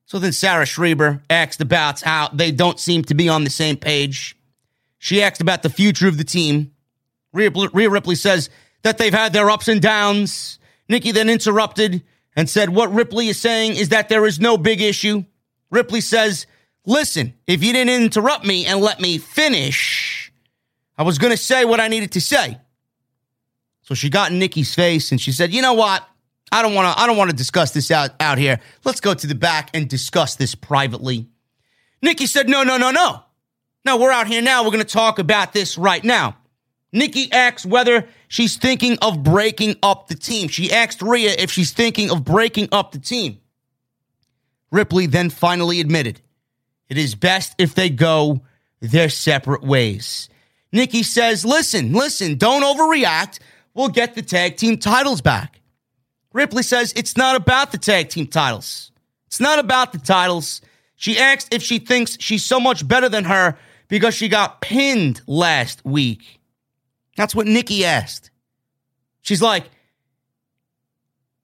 So 0.06 0.18
then 0.18 0.32
Sarah 0.32 0.66
Schreiber 0.66 1.22
asked 1.30 1.62
about 1.62 2.02
how 2.02 2.30
they 2.34 2.52
don't 2.52 2.80
seem 2.80 3.04
to 3.04 3.14
be 3.14 3.30
on 3.30 3.44
the 3.44 3.50
same 3.52 3.78
page. 3.78 4.36
She 4.98 5.22
asked 5.22 5.42
about 5.42 5.62
the 5.62 5.70
future 5.70 6.08
of 6.08 6.18
the 6.18 6.24
team. 6.24 6.72
Rhea, 7.32 7.52
Ripley 7.52 8.16
says 8.16 8.50
that 8.82 8.98
they've 8.98 9.14
had 9.14 9.32
their 9.32 9.50
ups 9.50 9.68
and 9.68 9.82
downs 9.82 10.58
Nikki 10.92 11.14
then 11.14 11.30
interrupted 11.30 12.04
and 12.36 12.50
said, 12.50 12.70
What 12.70 12.94
Ripley 12.94 13.30
is 13.30 13.40
saying 13.40 13.78
is 13.78 13.90
that 13.90 14.10
there 14.10 14.26
is 14.26 14.40
no 14.40 14.58
big 14.58 14.82
issue. 14.82 15.24
Ripley 15.70 16.02
says, 16.02 16.46
Listen, 16.86 17.34
if 17.48 17.64
you 17.64 17.72
didn't 17.72 18.04
interrupt 18.04 18.46
me 18.46 18.66
and 18.66 18.82
let 18.82 19.00
me 19.00 19.18
finish, 19.18 20.34
I 20.98 21.04
was 21.04 21.18
going 21.18 21.32
to 21.32 21.38
say 21.38 21.64
what 21.64 21.80
I 21.80 21.88
needed 21.88 22.12
to 22.14 22.22
say. 22.22 22.60
So 23.84 23.94
she 23.94 24.10
got 24.10 24.32
in 24.32 24.40
Nikki's 24.40 24.76
face 24.76 25.12
and 25.12 25.22
she 25.22 25.32
said, 25.32 25.54
You 25.54 25.62
know 25.62 25.74
what? 25.74 26.06
I 26.52 26.62
don't 26.62 26.74
want 26.74 26.94
to 26.94 27.02
I 27.02 27.08
don't 27.08 27.18
want 27.18 27.30
to 27.30 27.36
discuss 27.36 27.72
this 27.72 27.92
out, 27.92 28.12
out 28.20 28.38
here. 28.38 28.60
Let's 28.84 29.00
go 29.00 29.14
to 29.14 29.28
the 29.28 29.36
back 29.36 29.70
and 29.74 29.90
discuss 29.90 30.36
this 30.36 30.56
privately. 30.56 31.28
Nikki 32.02 32.26
said, 32.26 32.50
No, 32.50 32.64
no, 32.64 32.78
no, 32.78 32.92
no. 32.92 33.24
No, 33.86 33.98
we're 33.98 34.12
out 34.12 34.28
here 34.28 34.42
now. 34.42 34.64
We're 34.64 34.72
going 34.72 34.84
to 34.84 34.94
talk 34.94 35.18
about 35.18 35.54
this 35.54 35.78
right 35.78 36.04
now. 36.04 36.38
Nikki 36.94 37.32
asks 37.32 37.66
whether 37.66 38.08
she's 38.28 38.58
thinking 38.58 38.98
of 39.02 39.24
breaking 39.24 39.78
up 39.82 40.08
the 40.08 40.16
team. 40.16 40.50
She 40.50 40.72
asked 40.72 41.02
Rhea 41.02 41.34
if 41.38 41.52
she's 41.52 41.72
thinking 41.72 42.12
of 42.12 42.24
breaking 42.24 42.70
up 42.72 42.92
the 42.92 43.00
team. 43.00 43.40
Ripley 44.72 45.06
then 45.06 45.30
finally 45.30 45.80
admitted 45.80 46.22
it 46.90 46.98
is 46.98 47.16
best 47.16 47.56
if 47.58 47.74
they 47.74 47.90
go 47.90 48.42
their 48.82 49.10
separate 49.10 49.64
ways. 49.64 50.30
Nikki 50.74 51.04
says, 51.04 51.46
Listen, 51.46 51.94
listen, 51.94 52.38
don't 52.38 52.64
overreact. 52.64 53.40
We'll 53.74 53.90
get 53.90 54.16
the 54.16 54.22
tag 54.22 54.58
team 54.58 54.78
titles 54.78 55.22
back. 55.22 55.61
Ripley 56.34 56.64
says, 56.64 56.94
It's 56.96 57.18
not 57.18 57.36
about 57.36 57.72
the 57.72 57.78
tag 57.78 58.10
team 58.10 58.28
titles. 58.28 58.92
It's 59.28 59.40
not 59.40 59.60
about 59.60 59.92
the 59.92 59.98
titles. 59.98 60.62
She 60.96 61.18
asked 61.18 61.54
if 61.54 61.64
she 61.64 61.80
thinks 61.80 62.18
she's 62.20 62.46
so 62.46 62.60
much 62.60 62.88
better 62.88 63.10
than 63.10 63.24
her 63.26 63.58
because 63.88 64.14
she 64.14 64.30
got 64.30 64.62
pinned 64.62 65.22
last 65.28 65.84
week. 65.84 66.40
That's 67.18 67.36
what 67.36 67.48
Nikki 67.48 67.86
asked. 67.86 68.32
She's 69.22 69.42
like, 69.42 69.70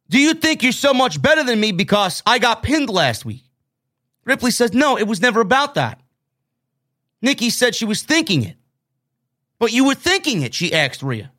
Do 0.09 0.19
you 0.19 0.33
think 0.33 0.63
you're 0.63 0.71
so 0.71 0.93
much 0.93 1.21
better 1.21 1.43
than 1.43 1.59
me 1.59 1.71
because 1.71 2.23
I 2.25 2.39
got 2.39 2.63
pinned 2.63 2.89
last 2.89 3.25
week? 3.25 3.43
Ripley 4.25 4.51
says, 4.51 4.73
No, 4.73 4.97
it 4.97 5.07
was 5.07 5.21
never 5.21 5.41
about 5.41 5.75
that. 5.75 5.99
Nikki 7.21 7.49
said 7.49 7.75
she 7.75 7.85
was 7.85 8.03
thinking 8.03 8.43
it. 8.43 8.55
But 9.59 9.71
you 9.71 9.85
were 9.85 9.95
thinking 9.95 10.43
it, 10.43 10.53
she 10.53 10.73
asked 10.73 11.01
Rhea. 11.01 11.31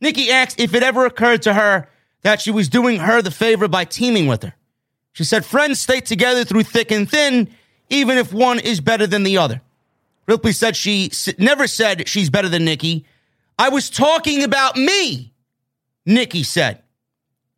Nikki 0.00 0.30
asked 0.30 0.60
if 0.60 0.74
it 0.74 0.82
ever 0.82 1.06
occurred 1.06 1.42
to 1.42 1.54
her 1.54 1.88
that 2.24 2.40
she 2.40 2.50
was 2.50 2.68
doing 2.68 2.98
her 2.98 3.22
the 3.22 3.30
favor 3.30 3.68
by 3.68 3.84
teaming 3.84 4.26
with 4.26 4.42
her. 4.42 4.54
She 5.12 5.22
said, 5.22 5.44
Friends 5.44 5.78
stay 5.78 6.00
together 6.00 6.44
through 6.44 6.64
thick 6.64 6.90
and 6.90 7.08
thin, 7.08 7.48
even 7.90 8.18
if 8.18 8.32
one 8.32 8.58
is 8.58 8.80
better 8.80 9.06
than 9.06 9.22
the 9.22 9.38
other. 9.38 9.60
Ripley 10.26 10.52
said 10.52 10.74
she 10.74 11.12
never 11.38 11.66
said 11.66 12.08
she's 12.08 12.30
better 12.30 12.48
than 12.48 12.64
Nikki. 12.64 13.04
I 13.58 13.68
was 13.68 13.90
talking 13.90 14.42
about 14.42 14.76
me, 14.76 15.32
Nikki 16.06 16.42
said. 16.42 16.82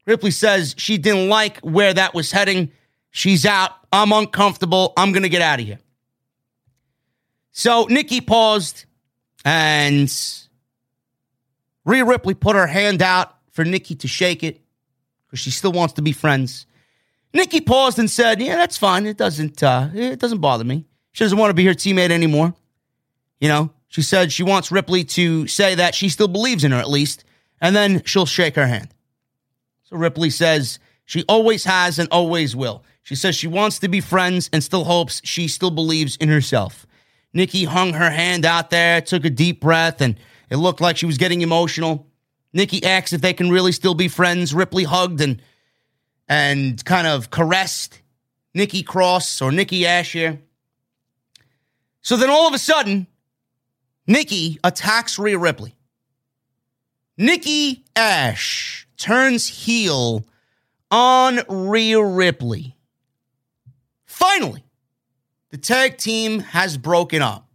Ripley 0.05 0.33
says 0.33 0.75
she 0.77 0.99
didn't 0.99 1.29
like 1.29 1.61
where 1.61 1.95
that 1.95 2.12
was 2.12 2.33
heading. 2.33 2.71
She's 3.12 3.47
out. 3.47 3.71
I'm 3.93 4.12
uncomfortable. 4.12 4.93
I'm 4.97 5.12
going 5.12 5.23
to 5.23 5.29
get 5.29 5.43
out 5.43 5.61
of 5.61 5.67
here. 5.67 5.79
So 7.53 7.87
Nikki 7.89 8.21
paused 8.21 8.85
and 9.45 10.12
Rhea 11.85 12.05
Ripley 12.05 12.35
put 12.35 12.57
her 12.57 12.67
hand 12.67 13.01
out 13.01 13.36
for 13.57 13.64
Nikki 13.64 13.94
to 13.96 14.07
shake 14.07 14.44
it 14.44 14.61
because 15.26 15.40
she 15.40 15.50
still 15.50 15.72
wants 15.72 15.94
to 15.94 16.02
be 16.02 16.12
friends. 16.12 16.66
Nikki 17.32 17.61
paused 17.61 17.98
and 17.98 18.11
said, 18.11 18.40
"Yeah, 18.40 18.57
that's 18.57 18.76
fine. 18.76 19.07
It 19.07 19.16
doesn't 19.16 19.62
uh, 19.62 19.88
it 19.94 20.20
doesn't 20.20 20.40
bother 20.40 20.62
me. 20.64 20.84
She 21.12 21.24
doesn't 21.24 21.38
want 21.38 21.50
to 21.50 21.54
be 21.54 21.64
her 21.64 21.72
teammate 21.72 22.11
anymore. 22.11 22.54
You 23.40 23.48
know, 23.48 23.70
she 23.88 24.02
said 24.02 24.30
she 24.30 24.42
wants 24.42 24.70
Ripley 24.70 25.02
to 25.04 25.46
say 25.46 25.74
that 25.74 25.94
she 25.94 26.11
still 26.11 26.28
believes 26.28 26.64
in 26.64 26.72
her 26.72 26.78
at 26.78 26.90
least, 26.90 27.24
and 27.61 27.74
then 27.74 28.02
she'll 28.04 28.26
shake 28.26 28.54
her 28.57 28.66
hand. 28.66 28.88
So 29.84 29.96
Ripley 29.96 30.30
says 30.30 30.78
she 31.07 31.24
always 31.28 31.64
has 31.64 31.98
and 31.98 32.09
always 32.11 32.54
will. 32.54 32.84
She 33.02 33.14
says 33.14 33.34
she 33.34 33.46
wants 33.46 33.78
to 33.78 33.88
be 33.88 34.00
friends 34.00 34.50
and 34.52 34.62
still 34.62 34.84
hopes 34.84 35.22
she 35.24 35.48
still 35.48 35.70
believes 35.70 36.16
in 36.16 36.28
herself. 36.28 36.86
Nikki 37.32 37.64
hung 37.64 37.94
her 37.94 38.11
hand 38.11 38.44
out 38.44 38.70
there, 38.70 39.00
took 39.00 39.24
a 39.24 39.30
deep 39.30 39.61
breath, 39.61 40.00
and 40.00 40.18
it 40.50 40.57
looked 40.57 40.80
like 40.80 40.96
she 40.96 41.07
was 41.07 41.18
getting 41.18 41.42
emotional. 41.42 42.07
Nikki 42.57 42.82
asks 42.84 43.12
if 43.12 43.20
they 43.20 43.34
can 43.34 43.50
really 43.50 43.70
still 43.70 43.92
be 43.92 44.09
friends. 44.09 44.54
Ripley 44.54 44.84
hugged 44.84 45.20
and 45.20 45.42
and 46.26 46.82
kind 46.86 47.07
of 47.07 47.30
caressed 47.30 48.00
Nikki 48.54 48.82
Cross 48.82 49.42
or 49.42 49.52
Nikki 49.52 49.86
Ash 49.86 50.12
here. 50.12 50.40
So 52.00 52.16
then 52.16 52.30
all 52.30 52.48
of 52.48 52.54
a 52.54 52.59
sudden, 52.59 53.09
Nikki 54.07 54.59
attacks 54.64 55.18
Rhea 55.18 55.38
Ripley. 55.38 55.76
Nikki 57.18 57.84
Ash 57.94 58.88
turns 58.96 59.46
heel 59.46 60.24
on 60.90 61.40
Rhea 61.50 62.02
Ripley. 62.02 62.74
Finally, 64.07 64.64
the 65.50 65.59
tag 65.59 65.98
team 65.98 66.40
has 66.40 66.78
broken 66.78 67.20
up. 67.20 67.46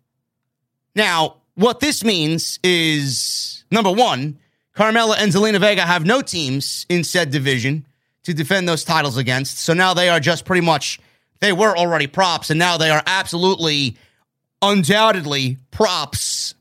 Now, 0.95 1.37
what 1.55 1.79
this 1.79 2.03
means 2.03 2.59
is 2.63 3.63
number 3.71 3.91
one, 3.91 4.37
Carmella 4.75 5.15
and 5.17 5.31
Zelina 5.31 5.59
Vega 5.59 5.81
have 5.81 6.05
no 6.05 6.21
teams 6.21 6.85
in 6.89 7.03
said 7.03 7.29
division 7.31 7.85
to 8.23 8.33
defend 8.33 8.69
those 8.69 8.83
titles 8.83 9.17
against. 9.17 9.59
So 9.59 9.73
now 9.73 9.93
they 9.93 10.09
are 10.09 10.19
just 10.19 10.45
pretty 10.45 10.65
much, 10.65 10.99
they 11.39 11.51
were 11.51 11.77
already 11.77 12.07
props, 12.07 12.49
and 12.49 12.59
now 12.59 12.77
they 12.77 12.89
are 12.89 13.03
absolutely 13.05 13.97
undoubtedly 14.61 15.57
props 15.71 16.55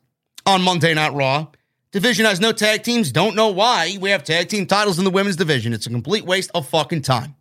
on 0.47 0.63
Monday 0.63 0.95
Night 0.95 1.13
Raw. 1.13 1.47
Division 1.93 2.25
has 2.25 2.41
no 2.41 2.53
tag 2.53 2.83
teams. 2.83 3.13
Don't 3.13 3.35
know 3.35 3.49
why 3.49 3.99
we 4.01 4.11
have 4.11 4.25
tag 4.25 4.49
team 4.49 4.67
titles 4.67 4.99
in 4.99 5.05
the 5.05 5.11
women's 5.11 5.37
division. 5.37 5.73
It's 5.73 5.87
a 5.87 5.91
complete 5.91 6.25
waste 6.25 6.51
of 6.55 6.69
fucking 6.69 7.03
time, 7.03 7.35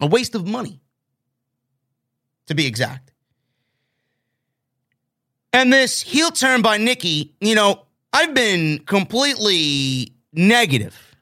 a 0.00 0.06
waste 0.06 0.34
of 0.34 0.46
money, 0.46 0.80
to 2.46 2.54
be 2.54 2.66
exact. 2.66 3.12
And 5.52 5.72
this 5.72 6.00
heel 6.00 6.30
turn 6.30 6.62
by 6.62 6.76
Nikki, 6.76 7.34
you 7.40 7.54
know, 7.54 7.82
I've 8.12 8.34
been 8.34 8.80
completely 8.80 10.12
negative 10.32 11.16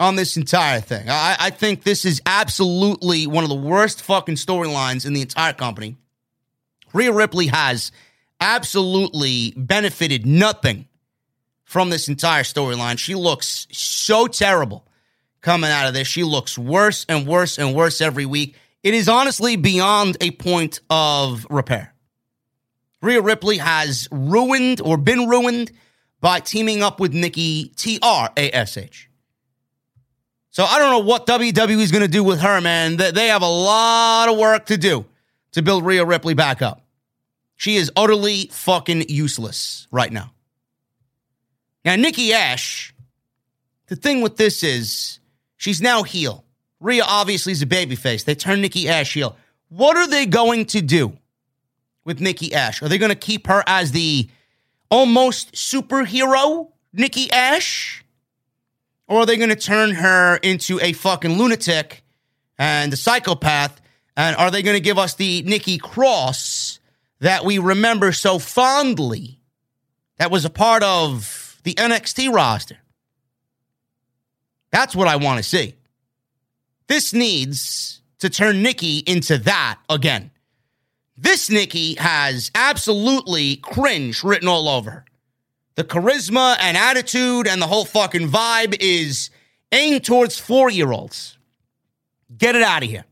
on 0.00 0.16
this 0.16 0.36
entire 0.36 0.80
thing. 0.80 1.08
I, 1.08 1.36
I 1.38 1.50
think 1.50 1.82
this 1.82 2.04
is 2.04 2.22
absolutely 2.26 3.26
one 3.26 3.44
of 3.44 3.50
the 3.50 3.56
worst 3.56 4.02
fucking 4.02 4.36
storylines 4.36 5.06
in 5.06 5.12
the 5.12 5.22
entire 5.22 5.52
company. 5.52 5.96
Rhea 6.92 7.12
Ripley 7.12 7.48
has 7.48 7.92
absolutely 8.40 9.52
benefited 9.56 10.26
nothing 10.26 10.86
from 11.64 11.90
this 11.90 12.08
entire 12.08 12.44
storyline. 12.44 12.98
She 12.98 13.14
looks 13.14 13.66
so 13.72 14.26
terrible 14.26 14.86
coming 15.40 15.70
out 15.70 15.88
of 15.88 15.94
this. 15.94 16.08
She 16.08 16.24
looks 16.24 16.56
worse 16.56 17.04
and 17.08 17.26
worse 17.26 17.58
and 17.58 17.74
worse 17.74 18.00
every 18.00 18.26
week. 18.26 18.56
It 18.82 18.94
is 18.94 19.08
honestly 19.08 19.56
beyond 19.56 20.16
a 20.20 20.30
point 20.32 20.80
of 20.88 21.46
repair. 21.50 21.94
Rhea 23.02 23.20
Ripley 23.20 23.58
has 23.58 24.08
ruined 24.10 24.80
or 24.80 24.96
been 24.96 25.28
ruined 25.28 25.72
by 26.20 26.40
teaming 26.40 26.82
up 26.82 27.00
with 27.00 27.12
Nikki 27.12 27.72
T 27.76 27.98
R 28.02 28.30
A 28.36 28.50
S 28.50 28.76
H. 28.76 29.08
So 30.50 30.64
I 30.64 30.78
don't 30.78 30.90
know 30.90 31.08
what 31.08 31.26
WWE 31.26 31.80
is 31.80 31.92
going 31.92 32.02
to 32.02 32.08
do 32.08 32.24
with 32.24 32.40
her, 32.40 32.60
man. 32.60 32.96
They 32.96 33.28
have 33.28 33.42
a 33.42 33.48
lot 33.48 34.28
of 34.28 34.38
work 34.38 34.66
to 34.66 34.76
do 34.76 35.04
to 35.52 35.62
build 35.62 35.84
Rhea 35.84 36.04
Ripley 36.04 36.34
back 36.34 36.62
up. 36.62 36.84
She 37.56 37.76
is 37.76 37.92
utterly 37.96 38.48
fucking 38.52 39.08
useless 39.08 39.86
right 39.90 40.12
now. 40.12 40.32
Now, 41.84 41.96
Nikki 41.96 42.32
Ash, 42.32 42.94
the 43.86 43.96
thing 43.96 44.20
with 44.20 44.36
this 44.36 44.62
is 44.62 45.20
she's 45.56 45.80
now 45.80 46.02
heel. 46.02 46.44
Rhea 46.80 47.04
obviously 47.06 47.52
is 47.52 47.62
a 47.62 47.66
babyface. 47.66 48.24
They 48.24 48.34
turn 48.34 48.60
Nikki 48.60 48.88
Ash 48.88 49.14
heel. 49.14 49.36
What 49.68 49.96
are 49.96 50.06
they 50.06 50.26
going 50.26 50.66
to 50.66 50.80
do 50.80 51.16
with 52.04 52.20
Nikki 52.20 52.54
Ash? 52.54 52.82
Are 52.82 52.88
they 52.88 52.98
going 52.98 53.10
to 53.10 53.16
keep 53.16 53.46
her 53.46 53.62
as 53.66 53.92
the 53.92 54.28
almost 54.90 55.52
superhero 55.52 56.70
Nikki 56.92 57.30
Ash? 57.30 58.04
Or 59.06 59.20
are 59.20 59.26
they 59.26 59.36
going 59.36 59.48
to 59.48 59.56
turn 59.56 59.92
her 59.92 60.36
into 60.36 60.78
a 60.80 60.92
fucking 60.92 61.38
lunatic 61.38 62.04
and 62.58 62.92
a 62.92 62.96
psychopath? 62.96 63.80
And 64.16 64.36
are 64.36 64.50
they 64.50 64.62
going 64.62 64.76
to 64.76 64.80
give 64.80 64.98
us 64.98 65.14
the 65.14 65.42
Nikki 65.42 65.78
Cross 65.78 66.80
that 67.20 67.44
we 67.44 67.58
remember 67.58 68.12
so 68.12 68.38
fondly 68.38 69.40
that 70.18 70.30
was 70.30 70.44
a 70.44 70.50
part 70.50 70.82
of 70.82 71.60
the 71.64 71.74
NXT 71.74 72.32
roster? 72.32 72.78
That's 74.70 74.94
what 74.94 75.08
I 75.08 75.16
want 75.16 75.38
to 75.38 75.42
see. 75.42 75.74
This 76.88 77.12
needs 77.12 78.02
to 78.18 78.28
turn 78.28 78.62
Nikki 78.62 78.98
into 78.98 79.38
that 79.38 79.78
again. 79.88 80.30
This 81.20 81.50
Nikki 81.50 81.96
has 81.96 82.52
absolutely 82.54 83.56
cringe 83.56 84.22
written 84.22 84.46
all 84.46 84.68
over 84.68 84.90
her. 84.90 85.04
The 85.74 85.82
charisma 85.82 86.56
and 86.60 86.76
attitude 86.76 87.48
and 87.48 87.60
the 87.60 87.66
whole 87.66 87.84
fucking 87.84 88.28
vibe 88.28 88.76
is 88.78 89.30
aimed 89.72 90.04
towards 90.04 90.38
four 90.38 90.70
year 90.70 90.92
olds. 90.92 91.36
Get 92.36 92.54
it 92.54 92.62
out 92.62 92.84
of 92.84 92.88
here. 92.88 93.04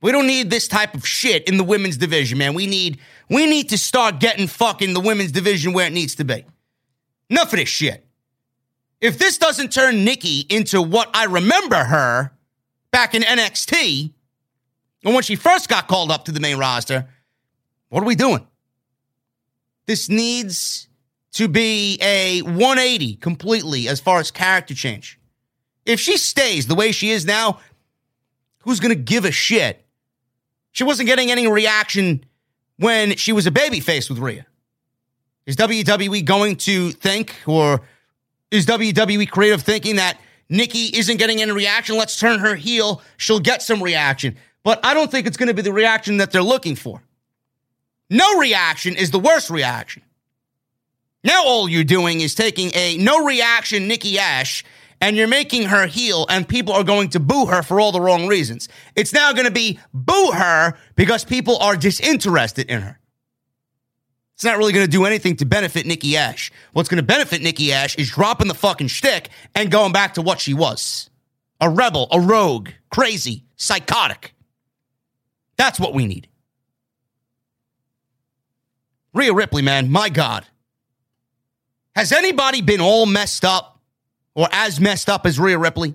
We 0.00 0.10
don't 0.10 0.26
need 0.26 0.48
this 0.48 0.68
type 0.68 0.94
of 0.94 1.06
shit 1.06 1.46
in 1.46 1.58
the 1.58 1.64
women's 1.64 1.98
division, 1.98 2.38
man. 2.38 2.54
We 2.54 2.66
need 2.66 2.98
we 3.28 3.46
need 3.46 3.68
to 3.70 3.78
start 3.78 4.20
getting 4.20 4.46
fucking 4.46 4.94
the 4.94 5.00
women's 5.00 5.32
division 5.32 5.74
where 5.74 5.86
it 5.86 5.92
needs 5.92 6.14
to 6.16 6.24
be. 6.24 6.46
Enough 7.28 7.52
of 7.52 7.58
this 7.58 7.68
shit. 7.68 8.06
If 9.02 9.18
this 9.18 9.36
doesn't 9.36 9.70
turn 9.70 10.02
Nikki 10.02 10.46
into 10.48 10.80
what 10.80 11.10
I 11.14 11.24
remember 11.24 11.76
her 11.76 12.32
back 12.90 13.14
in 13.14 13.22
NXT, 13.22 14.12
and 15.04 15.12
when 15.12 15.22
she 15.22 15.36
first 15.36 15.68
got 15.68 15.88
called 15.88 16.10
up 16.10 16.24
to 16.24 16.32
the 16.32 16.40
main 16.40 16.56
roster, 16.56 17.06
what 17.94 18.02
are 18.02 18.06
we 18.06 18.16
doing? 18.16 18.44
This 19.86 20.08
needs 20.08 20.88
to 21.34 21.46
be 21.46 21.96
a 22.02 22.42
180 22.42 23.14
completely 23.14 23.86
as 23.86 24.00
far 24.00 24.18
as 24.18 24.32
character 24.32 24.74
change. 24.74 25.20
If 25.86 26.00
she 26.00 26.16
stays 26.16 26.66
the 26.66 26.74
way 26.74 26.90
she 26.90 27.10
is 27.10 27.24
now, 27.24 27.60
who's 28.62 28.80
going 28.80 28.96
to 28.96 29.00
give 29.00 29.24
a 29.24 29.30
shit? 29.30 29.86
She 30.72 30.82
wasn't 30.82 31.06
getting 31.06 31.30
any 31.30 31.46
reaction 31.46 32.24
when 32.78 33.14
she 33.14 33.32
was 33.32 33.46
a 33.46 33.52
babyface 33.52 34.10
with 34.10 34.18
Rhea. 34.18 34.44
Is 35.46 35.54
WWE 35.54 36.24
going 36.24 36.56
to 36.56 36.90
think, 36.90 37.36
or 37.46 37.82
is 38.50 38.66
WWE 38.66 39.30
creative 39.30 39.62
thinking 39.62 39.96
that 39.96 40.18
Nikki 40.48 40.86
isn't 40.98 41.18
getting 41.18 41.40
any 41.40 41.52
reaction? 41.52 41.96
Let's 41.96 42.18
turn 42.18 42.40
her 42.40 42.56
heel. 42.56 43.02
She'll 43.18 43.38
get 43.38 43.62
some 43.62 43.80
reaction. 43.80 44.36
But 44.64 44.84
I 44.84 44.94
don't 44.94 45.12
think 45.12 45.28
it's 45.28 45.36
going 45.36 45.46
to 45.46 45.54
be 45.54 45.62
the 45.62 45.72
reaction 45.72 46.16
that 46.16 46.32
they're 46.32 46.42
looking 46.42 46.74
for. 46.74 47.03
No 48.10 48.38
reaction 48.38 48.96
is 48.96 49.10
the 49.10 49.18
worst 49.18 49.50
reaction. 49.50 50.02
Now 51.22 51.44
all 51.44 51.68
you're 51.68 51.84
doing 51.84 52.20
is 52.20 52.34
taking 52.34 52.70
a 52.74 52.98
no 52.98 53.24
reaction 53.24 53.88
Nikki 53.88 54.18
Ash 54.18 54.62
and 55.00 55.16
you're 55.16 55.28
making 55.28 55.64
her 55.64 55.86
heel 55.86 56.26
and 56.28 56.46
people 56.46 56.74
are 56.74 56.84
going 56.84 57.08
to 57.10 57.20
boo 57.20 57.46
her 57.46 57.62
for 57.62 57.80
all 57.80 57.92
the 57.92 58.00
wrong 58.00 58.26
reasons. 58.26 58.68
It's 58.94 59.12
now 59.12 59.32
going 59.32 59.46
to 59.46 59.50
be 59.50 59.78
boo 59.92 60.32
her 60.32 60.74
because 60.96 61.24
people 61.24 61.58
are 61.58 61.76
disinterested 61.76 62.70
in 62.70 62.82
her. 62.82 63.00
It's 64.34 64.44
not 64.44 64.58
really 64.58 64.72
going 64.72 64.84
to 64.84 64.90
do 64.90 65.04
anything 65.04 65.36
to 65.36 65.46
benefit 65.46 65.86
Nikki 65.86 66.16
Ash. 66.16 66.50
What's 66.72 66.88
going 66.88 66.96
to 66.96 67.06
benefit 67.06 67.40
Nikki 67.40 67.72
Ash 67.72 67.94
is 67.96 68.10
dropping 68.10 68.48
the 68.48 68.54
fucking 68.54 68.88
shtick 68.88 69.30
and 69.54 69.70
going 69.70 69.92
back 69.92 70.14
to 70.14 70.22
what 70.22 70.40
she 70.40 70.54
was. 70.54 71.08
A 71.60 71.70
rebel, 71.70 72.08
a 72.10 72.20
rogue, 72.20 72.70
crazy, 72.90 73.44
psychotic. 73.56 74.34
That's 75.56 75.78
what 75.78 75.94
we 75.94 76.06
need. 76.06 76.28
Rhea 79.14 79.32
Ripley, 79.32 79.62
man, 79.62 79.90
my 79.90 80.08
God. 80.08 80.44
Has 81.94 82.10
anybody 82.12 82.60
been 82.60 82.80
all 82.80 83.06
messed 83.06 83.44
up 83.44 83.80
or 84.34 84.48
as 84.50 84.80
messed 84.80 85.08
up 85.08 85.24
as 85.24 85.38
Rhea 85.38 85.56
Ripley? 85.56 85.94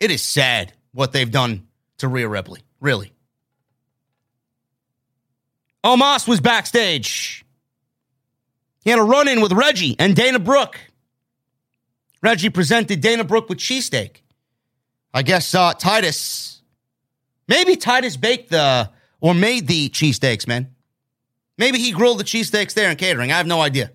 It 0.00 0.10
is 0.10 0.22
sad 0.22 0.72
what 0.92 1.12
they've 1.12 1.30
done 1.30 1.68
to 1.98 2.08
Rhea 2.08 2.26
Ripley, 2.26 2.62
really. 2.80 3.12
Omos 5.84 6.26
was 6.26 6.40
backstage. 6.40 7.44
He 8.82 8.90
had 8.90 8.98
a 8.98 9.02
run 9.02 9.28
in 9.28 9.40
with 9.42 9.52
Reggie 9.52 9.94
and 9.98 10.16
Dana 10.16 10.38
Brooke. 10.38 10.78
Reggie 12.22 12.50
presented 12.50 13.00
Dana 13.00 13.24
Brooke 13.24 13.48
with 13.48 13.58
cheesesteak. 13.58 14.22
I 15.12 15.22
guess 15.22 15.54
uh, 15.54 15.74
Titus, 15.74 16.62
maybe 17.46 17.76
Titus 17.76 18.16
baked 18.16 18.50
the 18.50 18.90
or 19.20 19.34
made 19.34 19.66
the 19.66 19.90
cheesesteaks, 19.90 20.46
man. 20.46 20.74
Maybe 21.62 21.78
he 21.78 21.92
grilled 21.92 22.18
the 22.18 22.24
cheesesteaks 22.24 22.74
there 22.74 22.90
in 22.90 22.96
catering. 22.96 23.30
I 23.30 23.36
have 23.36 23.46
no 23.46 23.60
idea. 23.60 23.92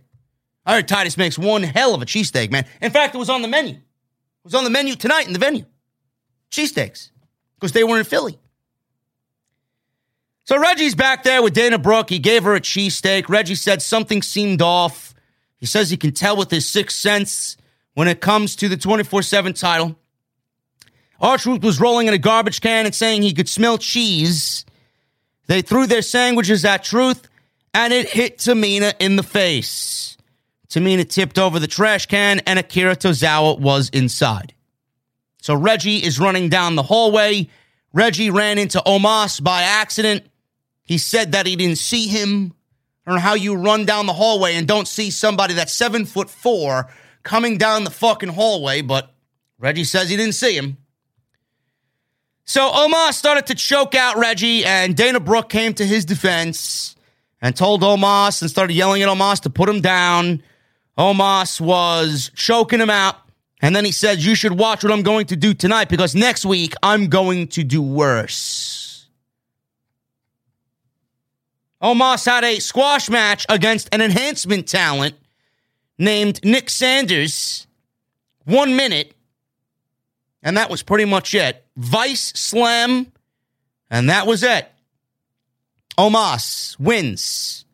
I 0.66 0.76
heard 0.76 0.88
Titus 0.88 1.18
makes 1.18 1.38
one 1.38 1.64
hell 1.64 1.94
of 1.94 2.02
a 2.02 2.06
cheesesteak, 2.06 2.50
man. 2.50 2.66
In 2.82 2.92
fact, 2.92 3.14
it 3.14 3.18
was 3.18 3.30
on 3.30 3.42
the 3.42 3.50
menu. 3.50 3.74
It 3.74 3.82
was 4.46 4.56
on 4.56 4.64
the 4.64 4.70
menu 4.70 4.96
tonight 4.96 5.28
in 5.28 5.34
the 5.34 5.40
venue. 5.40 5.66
Cheesesteaks. 6.50 7.12
Because 7.56 7.74
they 7.74 7.84
were 7.84 7.98
in 7.98 8.06
Philly. 8.06 8.40
So 10.46 10.58
Reggie's 10.58 10.96
back 10.96 11.24
there 11.24 11.42
with 11.42 11.56
Dana 11.56 11.78
Brooke. 11.78 12.10
He 12.10 12.20
gave 12.20 12.46
her 12.46 12.56
a 12.56 12.62
cheesesteak. 12.62 13.28
Reggie 13.28 13.56
said 13.56 13.82
something 13.82 14.22
seemed 14.22 14.62
off. 14.62 15.14
He 15.58 15.66
says 15.66 15.90
he 15.90 15.98
can 15.98 16.14
tell 16.14 16.38
with 16.38 16.50
his 16.50 16.66
sixth 16.66 16.98
sense 16.98 17.58
when 17.96 18.08
it 18.08 18.22
comes 18.22 18.56
to 18.56 18.70
the 18.70 18.78
24 18.78 19.24
7 19.24 19.52
title. 19.52 20.00
R-Truth 21.20 21.66
was 21.66 21.82
rolling 21.82 22.08
in 22.08 22.14
a 22.14 22.18
garbage 22.18 22.62
can 22.62 22.86
and 22.86 22.96
saying 22.96 23.24
he 23.24 23.34
could 23.34 23.50
smell 23.50 23.78
cheese. 23.78 24.64
They 25.48 25.62
threw 25.62 25.86
their 25.86 26.02
sandwiches 26.02 26.64
at 26.64 26.86
Truth 26.86 27.27
and 27.78 27.94
it 27.94 28.10
hit 28.10 28.40
Tamina 28.40 28.96
in 29.00 29.18
the 29.18 29.24
face. 29.24 30.18
Tamina 30.68 31.08
tipped 31.08 31.38
over 31.38 31.60
the 31.60 31.68
trash 31.68 32.08
can, 32.08 32.40
and 32.48 32.58
Akira 32.58 32.96
Tozawa 32.96 33.60
was 33.60 33.90
inside. 33.90 34.56
So 35.44 35.54
Reggie 35.54 35.98
is 35.98 36.20
running 36.20 36.50
down 36.50 36.76
the 36.76 36.82
hallway. 36.82 37.48
Reggie 37.94 38.32
ran 38.32 38.58
into 38.58 38.80
Omos 38.80 39.44
by 39.44 39.62
accident. 39.62 40.26
He 40.82 40.98
said 40.98 41.34
that 41.34 41.46
he 41.46 41.56
didn't 41.56 41.78
see 41.78 42.08
him. 42.08 42.52
I 43.06 43.12
don't 43.12 43.18
know 43.18 43.22
how 43.22 43.36
you 43.36 43.54
run 43.54 43.86
down 43.86 44.08
the 44.08 44.14
hallway 44.14 44.56
and 44.56 44.68
don't 44.68 44.88
see 44.88 45.12
somebody 45.12 45.54
that's 45.54 45.72
seven 45.72 46.06
foot 46.06 46.32
four 46.32 46.90
coming 47.22 47.60
down 47.60 47.84
the 47.84 47.92
fucking 47.92 48.30
hallway, 48.30 48.82
but 48.82 49.14
Reggie 49.60 49.84
says 49.84 50.10
he 50.10 50.18
didn't 50.18 50.34
see 50.34 50.58
him. 50.58 50.78
So 52.44 52.72
Omos 52.72 53.14
started 53.14 53.46
to 53.48 53.56
choke 53.56 53.94
out 53.94 54.18
Reggie, 54.18 54.66
and 54.66 54.98
Dana 54.98 55.20
Brooke 55.20 55.50
came 55.50 55.76
to 55.76 55.86
his 55.86 56.06
defense 56.06 56.96
and 57.42 57.56
told 57.56 57.82
Omos 57.82 58.42
and 58.42 58.50
started 58.50 58.74
yelling 58.74 59.02
at 59.02 59.10
Omos 59.10 59.42
to 59.42 59.50
put 59.50 59.70
him 59.70 59.82
down. 59.82 60.42
Omos 60.98 61.62
was 61.62 62.32
choking 62.36 62.82
him 62.82 62.90
out. 62.90 63.16
And 63.62 63.76
then 63.76 63.86
he 63.86 63.92
said, 63.92 64.20
You 64.20 64.36
should 64.36 64.54
watch 64.54 64.84
what 64.84 64.94
I'm 64.94 65.04
going 65.04 65.28
to 65.28 65.36
do 65.36 65.54
tonight 65.54 65.90
because 65.90 66.16
next 66.16 66.46
week 66.46 66.74
I'm 66.84 67.08
going 67.08 67.48
to 67.50 67.64
do 67.64 67.82
worse. 67.82 69.08
Omos 71.82 72.26
had 72.26 72.44
a 72.44 72.60
squash 72.60 73.10
match 73.10 73.46
against 73.50 73.90
an 73.94 74.02
enhancement 74.02 74.68
talent 74.68 75.16
named 75.98 76.44
Nick 76.44 76.70
Sanders. 76.70 77.68
One 78.46 78.76
minute. 78.76 79.14
And 80.42 80.58
that 80.58 80.70
was 80.70 80.82
pretty 80.82 81.06
much 81.06 81.36
it. 81.36 81.66
Vice 81.76 82.32
slam. 82.36 83.12
And 83.90 84.10
that 84.10 84.26
was 84.26 84.44
it. 84.44 84.72
Omos 85.98 86.80
wins. 86.80 87.66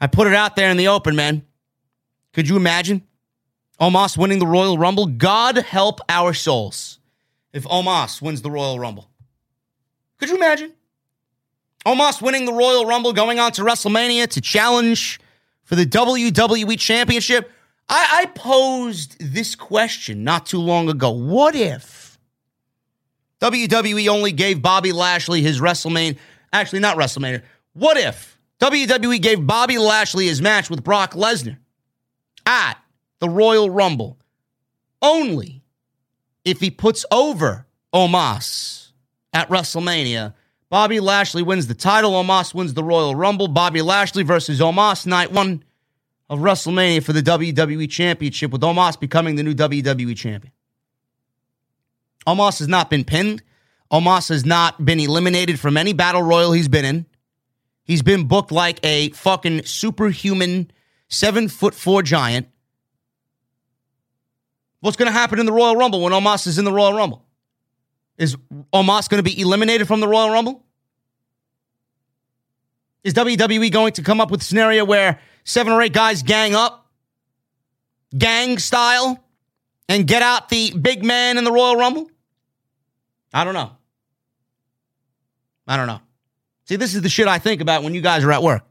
I 0.00 0.06
put 0.06 0.26
it 0.26 0.34
out 0.34 0.56
there 0.56 0.70
in 0.70 0.76
the 0.76 0.88
open, 0.88 1.16
man. 1.16 1.42
Could 2.32 2.48
you 2.48 2.56
imagine 2.56 3.02
Omos 3.82 4.16
winning 4.16 4.38
the 4.38 4.46
Royal 4.46 4.78
Rumble. 4.78 5.06
God 5.06 5.56
help 5.56 6.00
our 6.08 6.32
souls 6.32 7.00
if 7.52 7.64
Omos 7.64 8.22
wins 8.22 8.40
the 8.40 8.50
Royal 8.50 8.78
Rumble. 8.78 9.10
Could 10.18 10.28
you 10.28 10.36
imagine? 10.36 10.72
Omos 11.84 12.22
winning 12.22 12.44
the 12.44 12.52
Royal 12.52 12.86
Rumble, 12.86 13.12
going 13.12 13.40
on 13.40 13.50
to 13.52 13.62
WrestleMania 13.62 14.28
to 14.28 14.40
challenge 14.40 15.18
for 15.64 15.74
the 15.74 15.84
WWE 15.84 16.78
Championship. 16.78 17.50
I, 17.88 18.20
I 18.22 18.26
posed 18.26 19.16
this 19.18 19.56
question 19.56 20.22
not 20.22 20.46
too 20.46 20.60
long 20.60 20.88
ago. 20.88 21.10
What 21.10 21.56
if 21.56 22.20
WWE 23.40 24.06
only 24.06 24.30
gave 24.30 24.62
Bobby 24.62 24.92
Lashley 24.92 25.42
his 25.42 25.60
WrestleMania? 25.60 26.16
Actually, 26.52 26.80
not 26.80 26.96
WrestleMania. 26.96 27.42
What 27.72 27.96
if 27.96 28.38
WWE 28.60 29.20
gave 29.20 29.46
Bobby 29.46 29.78
Lashley 29.78 30.26
his 30.26 30.42
match 30.42 30.70
with 30.70 30.84
Brock 30.84 31.14
Lesnar 31.14 31.58
at 32.46 32.78
the 33.18 33.28
Royal 33.28 33.70
Rumble 33.70 34.18
only 35.00 35.62
if 36.44 36.60
he 36.60 36.70
puts 36.70 37.04
over 37.10 37.66
Omos 37.92 38.90
at 39.32 39.48
WrestleMania. 39.48 40.34
Bobby 40.70 41.00
Lashley 41.00 41.42
wins 41.42 41.66
the 41.66 41.74
title. 41.74 42.12
Omos 42.12 42.54
wins 42.54 42.74
the 42.74 42.84
Royal 42.84 43.14
Rumble. 43.14 43.48
Bobby 43.48 43.82
Lashley 43.82 44.22
versus 44.22 44.60
Omos, 44.60 45.06
night 45.06 45.32
one 45.32 45.62
of 46.30 46.38
WrestleMania 46.38 47.02
for 47.02 47.12
the 47.12 47.22
WWE 47.22 47.90
Championship, 47.90 48.50
with 48.50 48.62
Omos 48.62 48.98
becoming 48.98 49.34
the 49.34 49.42
new 49.42 49.54
WWE 49.54 50.16
Champion. 50.16 50.52
Omos 52.26 52.60
has 52.60 52.68
not 52.68 52.88
been 52.88 53.04
pinned. 53.04 53.42
Omos 53.92 54.30
has 54.30 54.46
not 54.46 54.82
been 54.82 54.98
eliminated 54.98 55.60
from 55.60 55.76
any 55.76 55.92
battle 55.92 56.22
royal 56.22 56.52
he's 56.52 56.68
been 56.68 56.84
in. 56.84 57.06
He's 57.84 58.02
been 58.02 58.26
booked 58.26 58.50
like 58.50 58.80
a 58.82 59.10
fucking 59.10 59.64
superhuman 59.64 60.70
seven 61.08 61.48
foot 61.48 61.74
four 61.74 62.02
giant. 62.02 62.48
What's 64.80 64.96
going 64.96 65.06
to 65.06 65.12
happen 65.12 65.38
in 65.38 65.46
the 65.46 65.52
Royal 65.52 65.76
Rumble 65.76 66.00
when 66.00 66.12
Omos 66.12 66.46
is 66.46 66.58
in 66.58 66.64
the 66.64 66.72
Royal 66.72 66.94
Rumble? 66.94 67.24
Is 68.18 68.36
Omos 68.72 69.08
going 69.08 69.22
to 69.22 69.22
be 69.22 69.40
eliminated 69.40 69.86
from 69.86 70.00
the 70.00 70.08
Royal 70.08 70.30
Rumble? 70.30 70.64
Is 73.04 73.14
WWE 73.14 73.70
going 73.70 73.92
to 73.94 74.02
come 74.02 74.20
up 74.20 74.30
with 74.30 74.40
a 74.40 74.44
scenario 74.44 74.84
where 74.84 75.20
seven 75.44 75.72
or 75.72 75.82
eight 75.82 75.92
guys 75.92 76.22
gang 76.22 76.54
up, 76.54 76.90
gang 78.16 78.58
style, 78.58 79.22
and 79.88 80.06
get 80.06 80.22
out 80.22 80.48
the 80.48 80.72
big 80.72 81.04
man 81.04 81.36
in 81.36 81.44
the 81.44 81.52
Royal 81.52 81.76
Rumble? 81.76 82.10
I 83.34 83.44
don't 83.44 83.54
know. 83.54 83.76
I 85.66 85.76
don't 85.76 85.86
know. 85.86 86.00
See, 86.64 86.76
this 86.76 86.94
is 86.94 87.02
the 87.02 87.08
shit 87.08 87.28
I 87.28 87.38
think 87.38 87.60
about 87.60 87.82
when 87.82 87.94
you 87.94 88.00
guys 88.00 88.24
are 88.24 88.32
at 88.32 88.42
work. 88.42 88.64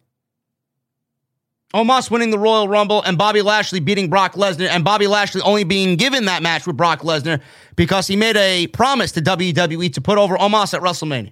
Omos 1.73 2.11
winning 2.11 2.31
the 2.31 2.39
Royal 2.39 2.67
Rumble 2.67 3.01
and 3.01 3.17
Bobby 3.17 3.41
Lashley 3.41 3.79
beating 3.79 4.09
Brock 4.09 4.33
Lesnar, 4.33 4.67
and 4.67 4.83
Bobby 4.83 5.07
Lashley 5.07 5.41
only 5.41 5.63
being 5.63 5.95
given 5.95 6.25
that 6.25 6.43
match 6.43 6.67
with 6.67 6.75
Brock 6.75 6.99
Lesnar 7.01 7.41
because 7.77 8.07
he 8.07 8.17
made 8.17 8.35
a 8.35 8.67
promise 8.67 9.13
to 9.13 9.21
WWE 9.21 9.93
to 9.93 10.01
put 10.01 10.17
over 10.17 10.37
Omos 10.37 10.73
at 10.73 10.81
WrestleMania. 10.81 11.31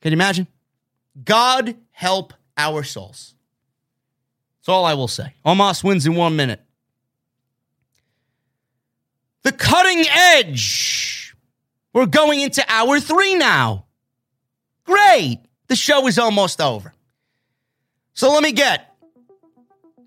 Can 0.00 0.12
you 0.12 0.16
imagine? 0.16 0.46
God 1.22 1.76
help 1.90 2.32
our 2.56 2.82
souls. 2.82 3.34
That's 4.60 4.70
all 4.70 4.84
I 4.84 4.94
will 4.94 5.08
say. 5.08 5.34
Omos 5.44 5.84
wins 5.84 6.06
in 6.06 6.14
one 6.14 6.34
minute. 6.34 6.60
The 9.42 9.52
cutting 9.52 10.04
edge. 10.08 11.21
We're 11.92 12.06
going 12.06 12.40
into 12.40 12.64
hour 12.68 13.00
three 13.00 13.34
now. 13.34 13.86
Great. 14.84 15.40
The 15.68 15.76
show 15.76 16.06
is 16.06 16.18
almost 16.18 16.60
over. 16.60 16.92
So 18.14 18.32
let 18.32 18.42
me 18.42 18.52
get 18.52 18.94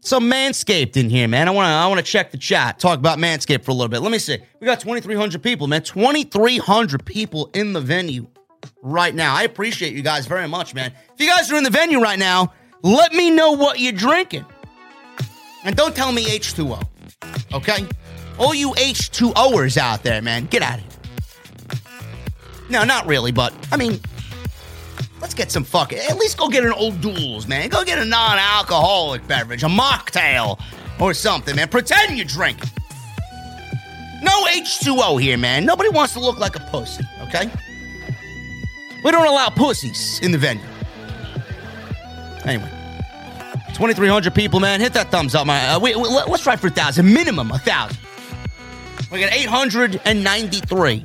some 0.02 0.30
Manscaped 0.30 0.98
in 0.98 1.10
here, 1.10 1.28
man. 1.28 1.48
I 1.48 1.52
want 1.52 1.66
to 1.66 1.72
I 1.72 1.88
want 1.88 1.98
to 2.00 2.12
check 2.12 2.32
the 2.32 2.38
chat, 2.38 2.80
talk 2.80 3.00
about 3.00 3.18
Manscaped 3.18 3.64
for 3.64 3.72
a 3.72 3.74
little 3.74 3.90
bit. 3.90 4.02
Let 4.02 4.12
me 4.12 4.20
see. 4.20 4.38
We 4.60 4.66
got 4.66 4.80
2300 4.80 5.42
people, 5.42 5.68
man. 5.68 5.82
2300 5.82 7.06
people 7.06 7.50
in 7.54 7.74
the 7.74 7.82
venue 7.82 8.28
right 8.82 9.14
now. 9.14 9.36
I 9.36 9.44
appreciate 9.44 9.94
you 9.94 10.02
guys 10.02 10.28
very 10.28 10.48
much, 10.48 10.74
man. 10.74 10.92
If 11.14 11.20
you 11.20 11.28
guys 11.28 11.52
are 11.52 11.58
in 11.58 11.64
the 11.64 11.70
venue 11.70 12.00
right 12.00 12.20
now, 12.20 12.54
let 12.84 13.14
me 13.14 13.32
know 13.32 13.52
what 13.54 13.80
you're 13.80 13.94
drinking. 13.94 14.46
And 15.64 15.76
don't 15.76 15.96
tell 15.96 16.12
me 16.12 16.26
H2O. 16.26 16.88
Okay? 17.54 17.88
All 18.38 18.54
you 18.54 18.72
H2Oers 18.74 19.78
out 19.78 20.04
there, 20.04 20.22
man, 20.22 20.46
get 20.46 20.62
out 20.62 20.80
of 20.80 20.82
here. 20.82 20.95
No, 22.70 22.84
not 22.84 23.06
really, 23.06 23.32
but 23.32 23.54
I 23.72 23.78
mean, 23.78 24.00
Let's 25.22 25.34
get 25.34 25.52
some 25.52 25.64
fucking. 25.64 25.98
At 25.98 26.18
least 26.18 26.38
go 26.38 26.50
get 26.50 26.64
an 26.64 26.74
O'Doul's, 26.74 27.48
man. 27.48 27.70
Go 27.70 27.84
get 27.84 27.98
a 27.98 28.06
non-alcoholic 28.06 29.26
beverage, 29.28 29.64
a 29.64 29.68
mocktail 29.68 30.60
or 31.00 31.14
something, 31.14 31.56
man. 31.56 31.68
Pretend 31.68 32.18
you're 32.18 32.26
drinking. 32.26 32.70
No 34.22 34.46
H2O 34.46 35.22
here, 35.22 35.38
man. 35.38 35.66
Nobody 35.66 35.90
wants 35.90 36.14
to 36.14 36.20
look 36.20 36.38
like 36.38 36.56
a 36.56 36.60
pussy, 36.60 37.04
okay? 37.24 37.50
We 39.04 39.12
don't 39.12 39.26
allow 39.26 39.50
pussies 39.50 40.20
in 40.22 40.32
the 40.32 40.38
venue. 40.38 40.64
Anyway, 42.44 42.70
2,300 43.74 44.34
people, 44.36 44.60
man. 44.60 44.80
Hit 44.80 44.94
that 44.94 45.12
thumbs 45.12 45.34
up, 45.34 45.48
man. 45.48 45.76
Uh, 45.76 45.80
we, 45.80 45.96
we, 45.96 46.08
let's 46.08 46.44
try 46.44 46.56
for 46.56 46.68
a 46.68 46.72
thousand, 46.72 47.12
minimum 47.12 47.52
a 47.52 47.58
thousand. 47.58 47.98
We 49.12 49.22
got 49.22 49.34
893. 49.34 51.04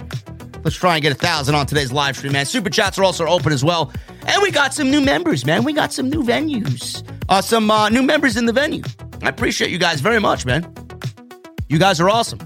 Let's 0.62 0.76
try 0.76 0.96
and 0.96 1.02
get 1.02 1.12
a 1.12 1.16
thousand 1.16 1.54
on 1.54 1.66
today's 1.66 1.92
live 1.92 2.16
stream, 2.16 2.32
man. 2.32 2.46
Super 2.46 2.70
chats 2.70 2.98
are 2.98 3.04
also 3.04 3.26
open 3.26 3.52
as 3.52 3.62
well. 3.64 3.92
And 4.26 4.42
we 4.42 4.50
got 4.50 4.74
some 4.74 4.90
new 4.90 5.00
members, 5.00 5.46
man. 5.46 5.64
We 5.64 5.72
got 5.72 5.92
some 5.92 6.10
new 6.10 6.22
venues, 6.22 7.02
uh, 7.28 7.40
some 7.40 7.70
uh, 7.70 7.88
new 7.88 8.02
members 8.02 8.36
in 8.36 8.46
the 8.46 8.52
venue. 8.52 8.82
I 9.22 9.28
appreciate 9.28 9.70
you 9.70 9.78
guys 9.78 10.00
very 10.00 10.18
much, 10.20 10.44
man. 10.44 10.72
You 11.68 11.78
guys 11.78 12.00
are 12.00 12.10
awesome. 12.10 12.40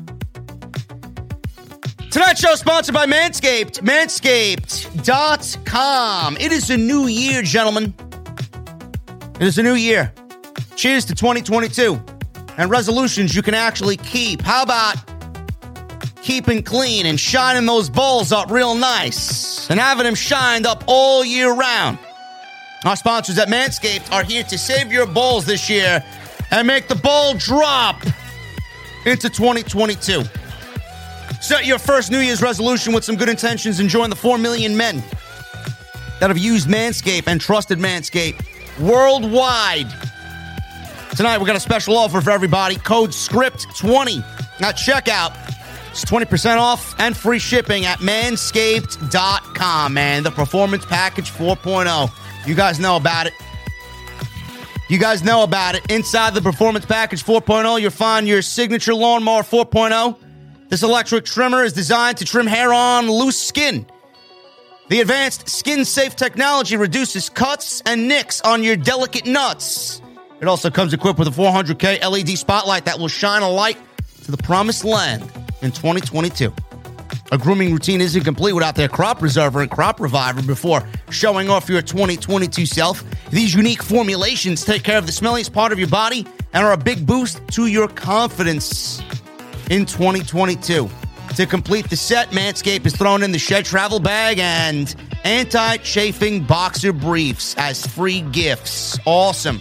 Tonight's 2.10 2.40
show 2.40 2.54
sponsored 2.54 2.94
by 2.94 3.06
Manscaped. 3.06 3.80
Manscaped.com. 3.80 6.36
It 6.36 6.52
is 6.52 6.70
a 6.70 6.76
new 6.76 7.06
year, 7.06 7.42
gentlemen. 7.42 7.92
It 9.40 9.46
is 9.46 9.58
a 9.58 9.62
new 9.64 9.74
year. 9.74 10.12
Cheers 10.76 11.04
to 11.06 11.14
2022 11.14 12.00
and 12.56 12.70
resolutions 12.70 13.34
you 13.34 13.42
can 13.42 13.54
actually 13.54 13.96
keep. 13.96 14.40
How 14.42 14.62
about 14.62 14.94
keeping 16.24 16.62
clean 16.62 17.04
and 17.04 17.20
shining 17.20 17.66
those 17.66 17.90
balls 17.90 18.32
up 18.32 18.50
real 18.50 18.74
nice 18.74 19.68
and 19.70 19.78
having 19.78 20.04
them 20.04 20.14
shined 20.14 20.66
up 20.66 20.82
all 20.86 21.22
year 21.22 21.52
round. 21.52 21.98
Our 22.86 22.96
sponsors 22.96 23.38
at 23.38 23.48
Manscaped 23.48 24.10
are 24.10 24.24
here 24.24 24.42
to 24.44 24.56
save 24.56 24.90
your 24.90 25.06
balls 25.06 25.44
this 25.44 25.68
year 25.68 26.02
and 26.50 26.66
make 26.66 26.88
the 26.88 26.94
ball 26.94 27.34
drop 27.34 28.02
into 29.04 29.28
2022. 29.28 30.22
Set 31.42 31.66
your 31.66 31.78
first 31.78 32.10
New 32.10 32.20
Year's 32.20 32.40
resolution 32.40 32.94
with 32.94 33.04
some 33.04 33.16
good 33.16 33.28
intentions 33.28 33.78
and 33.78 33.90
join 33.90 34.08
the 34.08 34.16
4 34.16 34.38
million 34.38 34.74
men 34.74 35.02
that 36.20 36.30
have 36.30 36.38
used 36.38 36.68
Manscaped 36.68 37.26
and 37.26 37.38
trusted 37.38 37.78
Manscaped 37.78 38.42
worldwide. 38.80 39.92
Tonight, 41.16 41.36
we 41.36 41.44
got 41.44 41.56
a 41.56 41.60
special 41.60 41.98
offer 41.98 42.22
for 42.22 42.30
everybody. 42.30 42.76
Code 42.76 43.10
SCRIPT20 43.10 44.24
at 44.62 44.76
checkout 44.76 45.53
it's 45.94 46.04
20% 46.06 46.58
off 46.58 46.96
and 46.98 47.16
free 47.16 47.38
shipping 47.38 47.84
at 47.84 48.00
manscaped.com, 48.00 49.94
man. 49.94 50.24
The 50.24 50.32
Performance 50.32 50.84
Package 50.84 51.30
4.0. 51.30 52.10
You 52.48 52.56
guys 52.56 52.80
know 52.80 52.96
about 52.96 53.28
it. 53.28 53.32
You 54.88 54.98
guys 54.98 55.22
know 55.22 55.44
about 55.44 55.76
it. 55.76 55.88
Inside 55.88 56.34
the 56.34 56.42
Performance 56.42 56.84
Package 56.84 57.22
4.0, 57.22 57.80
you'll 57.80 57.92
find 57.92 58.26
your 58.26 58.42
signature 58.42 58.92
lawnmower 58.92 59.42
4.0. 59.42 60.18
This 60.68 60.82
electric 60.82 61.26
trimmer 61.26 61.62
is 61.62 61.72
designed 61.72 62.16
to 62.16 62.24
trim 62.24 62.48
hair 62.48 62.72
on 62.72 63.08
loose 63.08 63.40
skin. 63.40 63.86
The 64.88 65.00
advanced 65.00 65.48
skin 65.48 65.84
safe 65.84 66.16
technology 66.16 66.76
reduces 66.76 67.28
cuts 67.28 67.82
and 67.86 68.08
nicks 68.08 68.40
on 68.40 68.64
your 68.64 68.74
delicate 68.74 69.26
nuts. 69.26 70.02
It 70.40 70.48
also 70.48 70.70
comes 70.70 70.92
equipped 70.92 71.20
with 71.20 71.28
a 71.28 71.30
400K 71.30 72.02
LED 72.02 72.36
spotlight 72.36 72.86
that 72.86 72.98
will 72.98 73.06
shine 73.06 73.42
a 73.42 73.48
light 73.48 73.78
to 74.24 74.32
the 74.32 74.38
promised 74.38 74.84
land 74.84 75.43
in 75.64 75.72
2022. 75.72 76.52
A 77.32 77.38
grooming 77.38 77.72
routine 77.72 78.00
isn't 78.00 78.22
complete 78.22 78.52
without 78.52 78.76
their 78.76 78.88
crop 78.88 79.18
preserver 79.18 79.62
and 79.62 79.70
crop 79.70 80.00
reviver 80.00 80.42
before 80.42 80.86
showing 81.10 81.48
off 81.50 81.68
your 81.68 81.82
2022 81.82 82.66
self. 82.66 83.02
These 83.30 83.54
unique 83.54 83.82
formulations 83.82 84.64
take 84.64 84.84
care 84.84 84.98
of 84.98 85.06
the 85.06 85.12
smelliest 85.12 85.52
part 85.52 85.72
of 85.72 85.78
your 85.78 85.88
body 85.88 86.26
and 86.52 86.64
are 86.64 86.72
a 86.72 86.76
big 86.76 87.06
boost 87.06 87.40
to 87.48 87.66
your 87.66 87.88
confidence 87.88 89.00
in 89.70 89.86
2022. 89.86 90.88
To 91.36 91.46
complete 91.46 91.88
the 91.90 91.96
set, 91.96 92.28
Manscaped 92.28 92.86
is 92.86 92.94
thrown 92.94 93.22
in 93.22 93.32
the 93.32 93.38
shed 93.38 93.64
travel 93.64 93.98
bag 93.98 94.38
and 94.38 94.94
anti 95.24 95.78
chafing 95.78 96.44
boxer 96.44 96.92
briefs 96.92 97.54
as 97.56 97.84
free 97.86 98.20
gifts. 98.20 98.98
Awesome. 99.06 99.60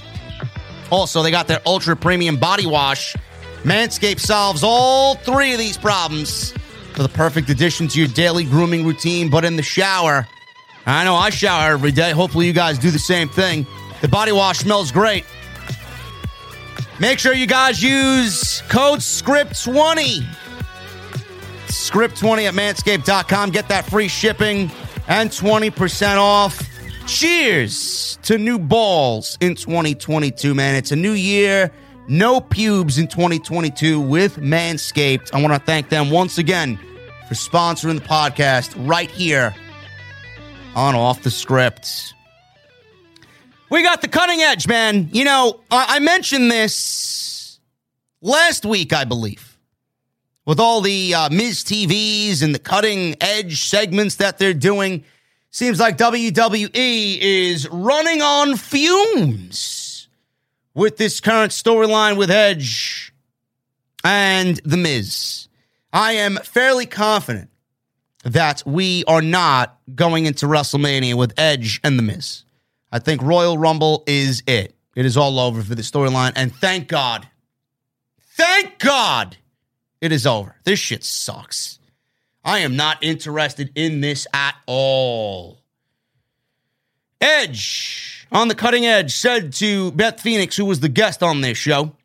Also, 0.92 1.24
they 1.24 1.32
got 1.32 1.48
their 1.48 1.62
ultra 1.66 1.96
premium 1.96 2.38
body 2.38 2.68
wash 2.68 3.16
Manscaped 3.64 4.20
solves 4.20 4.62
all 4.64 5.16
three 5.16 5.54
of 5.54 5.60
these 5.60 5.78
problems 5.78 6.54
for 6.94 7.02
the 7.02 7.10
perfect 7.10 7.50
addition 7.50 7.88
to 7.88 8.00
your 8.00 8.08
daily 8.10 8.44
grooming 8.44 8.86
routine, 8.86 9.30
but 9.30 9.46
in 9.46 9.56
the 9.56 9.64
shower. 9.64 10.28
I 10.86 11.04
know 11.06 11.16
I 11.16 11.30
shower 11.30 11.72
every 11.72 11.92
day. 11.92 12.12
Hopefully, 12.12 12.46
you 12.46 12.54
guys 12.54 12.78
do 12.78 12.92
the 12.92 13.00
same 13.00 13.30
thing. 13.30 13.66
The 14.02 14.10
body 14.10 14.34
wash 14.34 14.60
smells 14.60 14.92
great. 14.92 15.26
Make 17.00 17.20
sure 17.20 17.34
you 17.34 17.48
guys 17.48 17.82
use 17.82 18.62
code 18.68 19.00
SCRIPT20. 19.00 20.24
Script20 21.68 22.48
at 22.48 22.54
manscaped.com. 22.54 23.52
Get 23.52 23.70
that 23.70 23.86
free 23.86 24.08
shipping 24.08 24.70
and 25.08 25.30
20% 25.30 26.18
off. 26.18 26.62
Cheers 27.08 28.20
to 28.24 28.38
new 28.38 28.60
balls 28.60 29.38
in 29.42 29.56
2022, 29.56 30.54
man. 30.54 30.76
It's 30.76 30.92
a 30.92 30.96
new 30.96 31.12
year. 31.14 31.72
No 32.08 32.42
pubes 32.42 32.98
in 32.98 33.08
2022 33.08 34.00
with 34.02 34.38
Manscaped. 34.38 35.34
I 35.34 35.42
want 35.42 35.54
to 35.54 35.60
thank 35.60 35.88
them 35.88 36.10
once 36.10 36.38
again 36.38 36.78
for 37.30 37.34
sponsoring 37.34 37.96
the 37.96 38.06
podcast 38.06 38.74
right 38.88 39.10
here 39.10 39.56
on 40.76 40.96
Off 40.96 41.24
the 41.24 41.32
Script. 41.32 42.14
We 43.70 43.84
got 43.84 44.02
the 44.02 44.10
cutting 44.10 44.42
edge, 44.42 44.68
man. 44.68 45.10
You 45.14 45.24
know, 45.24 45.62
I, 45.72 45.96
I 45.96 46.00
mentioned 46.00 46.52
this 46.52 47.60
last 48.22 48.66
week, 48.66 48.92
I 48.92 49.06
believe, 49.06 49.58
with 50.46 50.60
all 50.60 50.82
the 50.82 51.16
uh, 51.16 51.30
Miz 51.30 51.64
TVs 51.64 52.44
and 52.44 52.54
the 52.54 52.60
cutting 52.60 53.16
edge 53.22 53.64
segments 53.64 54.18
that 54.18 54.38
they're 54.38 54.54
doing. 54.54 55.06
Seems 55.52 55.80
like 55.80 55.98
WWE 55.98 57.18
is 57.22 57.70
running 57.70 58.22
on 58.22 58.58
fumes 58.58 59.83
with 60.74 60.98
this 60.98 61.20
current 61.20 61.52
storyline 61.52 62.18
with 62.18 62.32
Edge 62.32 63.14
and 64.04 64.58
The 64.66 64.78
Miz. 64.78 65.48
I 65.92 66.14
am 66.14 66.38
fairly 66.38 66.86
confident 66.86 67.50
that 68.24 68.64
we 68.66 69.04
are 69.06 69.22
not 69.22 69.78
going 69.94 70.26
into 70.26 70.46
WrestleMania 70.46 71.16
with 71.16 71.34
Edge 71.38 71.80
and 71.84 72.00
The 72.00 72.04
Miz. 72.04 72.44
I 72.92 73.00
think 73.00 73.22
Royal 73.22 73.58
Rumble 73.58 74.04
is 74.08 74.44
it. 74.48 74.76
It 74.96 75.06
is 75.06 75.18
all 75.18 75.40
over 75.40 75.62
for 75.62 75.76
the 75.76 75.82
storyline. 75.82 76.34
And 76.36 76.54
thank 76.54 76.88
God, 76.88 77.28
thank 78.20 78.80
God 78.80 79.38
it 80.02 80.12
is 80.12 80.28
over. 80.28 80.56
This 80.64 80.80
shit 80.80 81.04
sucks. 81.04 81.80
I 82.46 82.60
am 82.60 82.76
not 82.76 83.04
interested 83.04 83.72
in 83.76 84.02
this 84.02 84.28
at 84.34 84.56
all. 84.66 85.62
Edge 87.22 88.23
on 88.34 88.48
the 88.48 88.56
cutting 88.56 88.86
edge 88.86 89.16
said 89.16 89.54
to 89.54 89.92
Beth 89.92 90.20
Phoenix, 90.20 90.58
who 90.58 90.66
was 90.66 90.80
the 90.80 90.90
guest 90.90 91.24
on 91.24 91.42
this 91.42 91.58
show, 91.58 91.96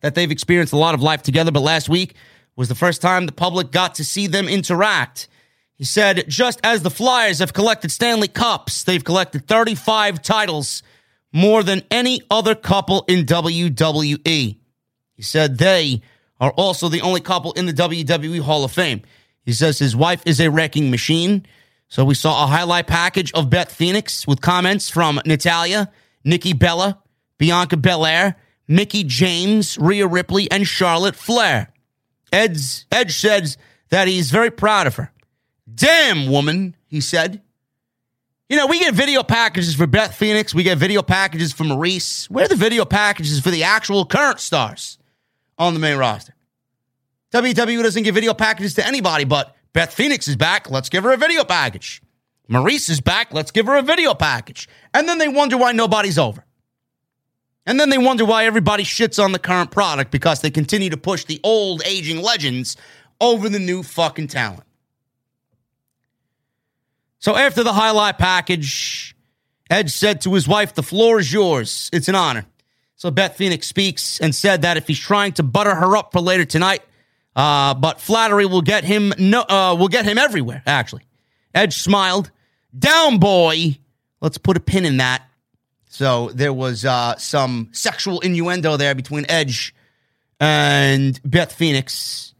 that 0.00 0.14
they've 0.14 0.30
experienced 0.30 0.72
a 0.72 0.76
lot 0.76 0.94
of 0.94 1.02
life 1.02 1.22
together, 1.22 1.50
but 1.50 1.60
last 1.60 1.88
week 1.88 2.14
was 2.56 2.68
the 2.68 2.74
first 2.74 3.00
time 3.00 3.26
the 3.26 3.32
public 3.32 3.70
got 3.70 3.94
to 3.96 4.04
see 4.04 4.26
them 4.26 4.48
interact. 4.48 5.28
He 5.74 5.84
said, 5.84 6.24
just 6.28 6.60
as 6.64 6.82
the 6.82 6.90
Flyers 6.90 7.38
have 7.38 7.52
collected 7.52 7.92
Stanley 7.92 8.28
Cups, 8.28 8.82
they've 8.82 9.04
collected 9.04 9.46
35 9.46 10.22
titles, 10.22 10.82
more 11.32 11.62
than 11.62 11.82
any 11.90 12.22
other 12.30 12.54
couple 12.54 13.04
in 13.06 13.24
WWE. 13.24 14.56
He 15.14 15.22
said 15.22 15.58
they 15.58 16.02
are 16.40 16.52
also 16.52 16.88
the 16.88 17.02
only 17.02 17.20
couple 17.20 17.52
in 17.52 17.66
the 17.66 17.72
WWE 17.72 18.40
Hall 18.40 18.64
of 18.64 18.72
Fame. 18.72 19.02
He 19.44 19.52
says 19.52 19.78
his 19.78 19.94
wife 19.94 20.22
is 20.26 20.40
a 20.40 20.50
wrecking 20.50 20.90
machine. 20.90 21.46
So 21.88 22.04
we 22.04 22.14
saw 22.14 22.44
a 22.44 22.46
highlight 22.46 22.86
package 22.86 23.32
of 23.32 23.48
Beth 23.48 23.72
Phoenix 23.72 24.26
with 24.26 24.42
comments 24.42 24.90
from 24.90 25.20
Natalia, 25.24 25.90
Nikki 26.22 26.52
Bella, 26.52 26.98
Bianca 27.38 27.78
Belair, 27.78 28.36
Mickie 28.68 29.04
James, 29.04 29.78
Rhea 29.78 30.06
Ripley, 30.06 30.50
and 30.50 30.66
Charlotte 30.66 31.16
Flair. 31.16 31.72
Ed's, 32.30 32.84
Edge 32.92 33.18
says 33.18 33.56
that 33.88 34.06
he's 34.06 34.30
very 34.30 34.50
proud 34.50 34.86
of 34.86 34.96
her. 34.96 35.10
Damn, 35.74 36.30
woman, 36.30 36.76
he 36.86 37.00
said. 37.00 37.40
You 38.50 38.58
know, 38.58 38.66
we 38.66 38.78
get 38.78 38.94
video 38.94 39.22
packages 39.22 39.74
for 39.74 39.86
Beth 39.86 40.14
Phoenix. 40.14 40.54
We 40.54 40.62
get 40.62 40.76
video 40.76 41.02
packages 41.02 41.54
for 41.54 41.64
Maryse. 41.64 42.28
Where 42.30 42.44
are 42.44 42.48
the 42.48 42.56
video 42.56 42.84
packages 42.84 43.40
for 43.40 43.50
the 43.50 43.62
actual 43.62 44.04
current 44.04 44.40
stars 44.40 44.98
on 45.58 45.72
the 45.72 45.80
main 45.80 45.96
roster? 45.96 46.34
WWE 47.32 47.82
doesn't 47.82 48.02
give 48.02 48.14
video 48.14 48.34
packages 48.34 48.74
to 48.74 48.86
anybody, 48.86 49.24
but 49.24 49.54
Beth 49.72 49.92
Phoenix 49.92 50.28
is 50.28 50.36
back. 50.36 50.70
Let's 50.70 50.88
give 50.88 51.04
her 51.04 51.12
a 51.12 51.16
video 51.16 51.44
package. 51.44 52.02
Maryse 52.50 52.88
is 52.88 53.00
back. 53.00 53.32
Let's 53.32 53.50
give 53.50 53.66
her 53.66 53.76
a 53.76 53.82
video 53.82 54.14
package. 54.14 54.68
And 54.94 55.08
then 55.08 55.18
they 55.18 55.28
wonder 55.28 55.56
why 55.56 55.72
nobody's 55.72 56.18
over. 56.18 56.44
And 57.66 57.78
then 57.78 57.90
they 57.90 57.98
wonder 57.98 58.24
why 58.24 58.46
everybody 58.46 58.82
shits 58.82 59.22
on 59.22 59.32
the 59.32 59.38
current 59.38 59.70
product 59.70 60.10
because 60.10 60.40
they 60.40 60.50
continue 60.50 60.88
to 60.88 60.96
push 60.96 61.24
the 61.24 61.38
old 61.44 61.82
aging 61.84 62.22
legends 62.22 62.76
over 63.20 63.50
the 63.50 63.58
new 63.58 63.82
fucking 63.82 64.28
talent. 64.28 64.62
So 67.18 67.36
after 67.36 67.62
the 67.62 67.74
highlight 67.74 68.16
package, 68.16 69.14
Edge 69.68 69.90
said 69.90 70.22
to 70.22 70.32
his 70.32 70.48
wife, 70.48 70.74
The 70.74 70.82
floor 70.82 71.18
is 71.18 71.30
yours. 71.30 71.90
It's 71.92 72.08
an 72.08 72.14
honor. 72.14 72.46
So 72.96 73.10
Beth 73.10 73.36
Phoenix 73.36 73.66
speaks 73.66 74.18
and 74.18 74.34
said 74.34 74.62
that 74.62 74.76
if 74.76 74.88
he's 74.88 74.98
trying 74.98 75.32
to 75.32 75.42
butter 75.42 75.74
her 75.74 75.96
up 75.96 76.12
for 76.12 76.20
later 76.20 76.44
tonight, 76.44 76.82
uh, 77.38 77.72
but 77.74 78.00
flattery 78.00 78.46
will 78.46 78.62
get 78.62 78.82
him 78.82 79.14
no, 79.16 79.42
uh, 79.42 79.76
will 79.78 79.86
get 79.86 80.04
him 80.04 80.18
everywhere. 80.18 80.60
Actually, 80.66 81.04
Edge 81.54 81.76
smiled. 81.76 82.32
Down, 82.76 83.18
boy. 83.18 83.78
Let's 84.20 84.38
put 84.38 84.56
a 84.56 84.60
pin 84.60 84.84
in 84.84 84.96
that. 84.96 85.22
So 85.86 86.30
there 86.34 86.52
was 86.52 86.84
uh, 86.84 87.16
some 87.16 87.68
sexual 87.70 88.18
innuendo 88.20 88.76
there 88.76 88.96
between 88.96 89.24
Edge 89.28 89.72
and 90.40 91.20
Beth 91.24 91.52
Phoenix. 91.52 92.34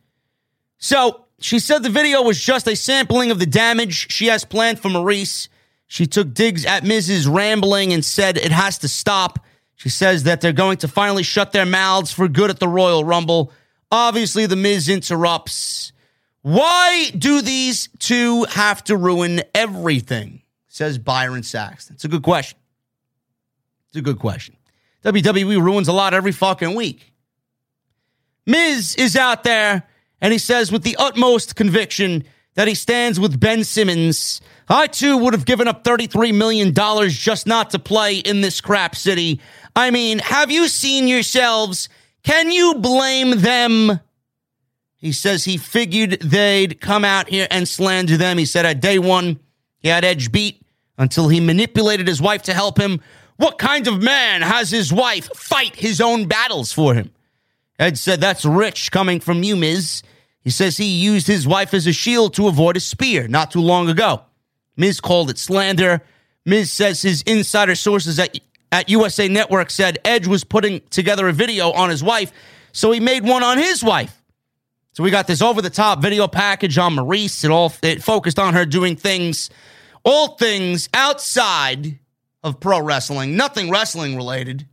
So 0.79 1.27
she 1.39 1.61
said 1.61 1.85
the 1.85 1.91
video 1.91 2.23
was 2.23 2.41
just 2.41 2.67
a 2.67 2.75
sampling 2.75 3.31
of 3.31 3.39
the 3.39 3.47
damage 3.47 4.11
she 4.11 4.27
has 4.27 4.45
planned 4.45 4.81
for 4.81 4.89
Maryse. 4.89 5.49
She 5.87 6.07
took 6.07 6.35
digs 6.35 6.67
at 6.67 6.83
Miz's 6.83 7.29
rambling 7.29 7.93
and 7.93 8.05
said 8.05 8.37
it 8.37 8.51
has 8.51 8.79
to 8.79 8.89
stop. 8.89 9.39
She 9.77 9.91
says 9.91 10.25
that 10.25 10.41
they're 10.41 10.53
going 10.53 10.79
to 10.79 10.89
finally 10.89 11.23
shut 11.23 11.53
their 11.53 11.67
mouths 11.67 12.11
for 12.11 12.27
good 12.27 12.51
at 12.51 12.59
the 12.59 12.67
Royal 12.67 13.05
Rumble. 13.05 13.53
Obviously, 13.91 14.47
the 14.47 14.57
Miz 14.57 14.89
interrupts. 14.89 15.93
Why 16.43 17.11
do 17.17 17.43
these 17.43 17.89
two 17.99 18.45
have 18.45 18.85
to 18.85 18.97
ruin 18.97 19.43
everything? 19.55 20.43
Says 20.69 20.99
Byron 20.99 21.43
Saxton. 21.43 21.95
It's 21.95 22.05
a 22.05 22.09
good 22.09 22.23
question. 22.23 22.59
It's 23.89 23.97
a 23.97 24.03
good 24.03 24.19
question. 24.19 24.57
WWE 25.05 25.63
ruins 25.63 25.89
a 25.89 25.93
lot 25.93 26.15
every 26.15 26.33
fucking 26.33 26.75
week. 26.75 27.13
Miz 28.47 28.95
is 28.97 29.17
out 29.17 29.45
there 29.45 29.85
and 30.21 30.33
he 30.33 30.39
says 30.39 30.73
with 30.73 30.83
the 30.83 30.97
utmost 30.99 31.57
conviction 31.57 32.25
that 32.55 32.69
he 32.69 32.75
stands 32.75 33.21
with 33.21 33.39
Ben 33.39 33.63
Simmons. 33.63 34.41
I 34.69 34.87
too 34.87 35.17
would 35.19 35.33
have 35.33 35.45
given 35.45 35.69
up 35.69 35.85
$33 35.85 36.35
million 36.35 36.75
just 37.09 37.47
not 37.47 37.71
to 37.71 37.79
play 37.79 38.19
in 38.19 38.41
this 38.41 38.61
crap 38.61 38.97
city. 38.97 39.41
I 39.77 39.91
mean, 39.91 40.19
have 40.19 40.51
you 40.51 40.69
seen 40.69 41.09
yourselves? 41.09 41.89
Can 42.29 42.51
you 42.51 42.75
blame 42.75 43.41
them? 43.41 44.01
He 44.99 45.13
says 45.13 45.47
he 45.47 45.57
figured 45.57 46.21
they'd 46.21 46.79
come 46.79 47.03
out 47.03 47.31
here 47.31 47.47
and 47.51 47.67
slander 47.67 48.19
them. 48.19 48.37
He 48.37 48.45
said 48.45 48.67
at 48.67 48.83
day 48.83 48.99
one, 48.99 49.41
he 49.79 49.89
had 49.89 50.05
Edge 50.05 50.31
beat 50.31 50.61
until 50.99 51.31
he 51.31 51.41
manipulated 51.41 52.07
his 52.07 52.21
wife 52.21 52.43
to 52.43 52.53
help 52.53 52.79
him. 52.79 53.01
What 53.37 53.57
kind 53.57 53.89
of 53.89 54.03
man 54.03 54.43
has 54.43 54.71
his 54.71 54.93
wife 54.93 55.31
fight 55.35 55.77
his 55.77 56.03
own 56.03 56.27
battles 56.29 56.71
for 56.71 56.93
him? 56.93 57.13
Ed 57.79 57.97
said, 57.97 58.21
That's 58.21 58.45
rich 58.45 58.93
coming 58.93 59.21
from 59.21 59.43
you, 59.43 59.57
Miz. 59.57 60.03
He 60.43 60.51
says 60.51 60.77
he 60.77 60.85
used 60.85 61.29
his 61.29 61.49
wife 61.49 61.73
as 61.73 61.87
a 61.87 61.95
shield 61.95 62.35
to 62.35 62.47
avoid 62.47 62.77
a 62.77 62.81
spear 62.81 63.27
not 63.27 63.53
too 63.53 63.63
long 63.63 63.89
ago. 63.89 64.21
Miz 64.77 65.01
called 65.01 65.31
it 65.31 65.39
slander. 65.39 66.03
Miz 66.45 66.71
says 66.71 67.01
his 67.01 67.23
insider 67.23 67.75
sources 67.75 68.19
at, 68.19 68.39
at 68.71 68.89
USA 68.89 69.29
Network 69.29 69.71
said 69.71 69.99
Edge 70.05 70.27
was 70.27 70.45
putting 70.45 70.81
together 70.91 71.29
a 71.29 71.33
video 71.33 71.73
on 71.73 71.91
his 71.91 72.03
wife, 72.03 72.33
so 72.73 72.91
he 72.93 73.01
made 73.01 73.25
one 73.25 73.43
on 73.43 73.59
his 73.59 73.83
wife. 73.83 74.15
So 74.93 75.03
we 75.03 75.11
got 75.11 75.27
this 75.27 75.43
over 75.43 75.63
the 75.63 75.71
top 75.71 76.03
video 76.03 76.27
package 76.27 76.77
on 76.77 76.97
Maryse. 76.97 77.45
It 77.45 77.51
all 77.51 77.73
it 77.83 78.03
focused 78.03 78.39
on 78.39 78.55
her 78.55 78.67
doing 78.67 78.97
things, 78.97 79.49
all 80.05 80.37
things 80.37 80.89
outside 80.93 81.99
of 82.43 82.61
pro 82.61 82.81
wrestling, 82.81 83.37
nothing 83.37 83.71
wrestling 83.71 84.17
related. 84.17 84.67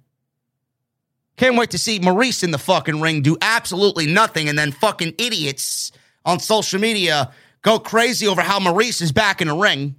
Can't 1.38 1.58
wait 1.58 1.72
to 1.72 1.78
see 1.78 2.00
Maryse 2.00 2.44
in 2.44 2.52
the 2.52 2.58
fucking 2.58 3.02
ring 3.02 3.22
do 3.22 3.38
absolutely 3.42 4.08
nothing 4.08 4.48
and 4.48 4.58
then 4.58 4.72
fucking 4.72 5.16
idiots 5.18 5.92
on 6.24 6.40
social 6.40 6.80
media 6.80 7.32
go 7.62 7.78
crazy 7.78 8.28
over 8.28 8.42
how 8.42 8.60
Maryse 8.60 9.02
is 9.02 9.12
back 9.12 9.42
in 9.42 9.48
the 9.48 9.56
ring. 9.56 9.96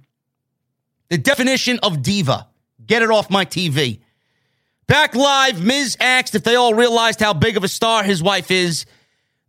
The 1.09 1.17
definition 1.17 1.79
of 1.83 2.01
diva. 2.01 2.47
Get 2.87 3.03
it 3.03 3.11
off 3.11 3.29
my 3.29 3.45
TV. 3.45 3.99
Back 4.87 5.15
live, 5.15 5.61
Miz 5.63 5.97
asked 5.99 6.33
if 6.33 6.43
they 6.43 6.55
all 6.55 6.73
realized 6.73 7.19
how 7.19 7.33
big 7.33 7.57
of 7.57 7.63
a 7.63 7.67
star 7.67 8.03
his 8.03 8.23
wife 8.23 8.49
is. 8.49 8.85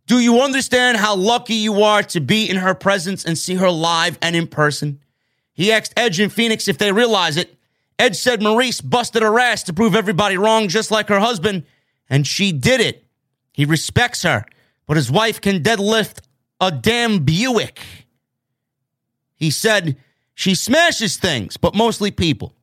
Do 0.05 0.19
you 0.19 0.41
understand 0.41 0.97
how 0.97 1.15
lucky 1.15 1.55
you 1.55 1.81
are 1.83 2.03
to 2.03 2.19
be 2.19 2.49
in 2.49 2.57
her 2.57 2.73
presence 2.73 3.23
and 3.23 3.37
see 3.37 3.55
her 3.55 3.71
live 3.71 4.17
and 4.21 4.35
in 4.35 4.47
person? 4.47 4.99
He 5.53 5.71
asked 5.71 5.93
Edge 5.95 6.19
and 6.19 6.31
Phoenix 6.31 6.67
if 6.67 6.77
they 6.77 6.91
realize 6.91 7.37
it. 7.37 7.55
Edge 7.97 8.17
said 8.17 8.41
Maryse 8.41 8.87
busted 8.87 9.21
her 9.21 9.39
ass 9.39 9.63
to 9.63 9.73
prove 9.73 9.95
everybody 9.95 10.37
wrong, 10.37 10.67
just 10.67 10.91
like 10.91 11.09
her 11.09 11.19
husband 11.19 11.63
and 12.09 12.25
she 12.25 12.51
did 12.51 12.81
it. 12.81 13.05
He 13.53 13.65
respects 13.65 14.23
her, 14.23 14.45
but 14.87 14.97
his 14.97 15.11
wife 15.11 15.39
can 15.39 15.61
deadlift 15.61 16.21
a 16.59 16.71
damn 16.71 17.23
Buick. 17.23 17.81
He 19.35 19.51
said 19.51 19.97
she 20.33 20.55
smashes 20.55 21.17
things, 21.17 21.57
but 21.57 21.75
mostly 21.75 22.11
people. 22.11 22.53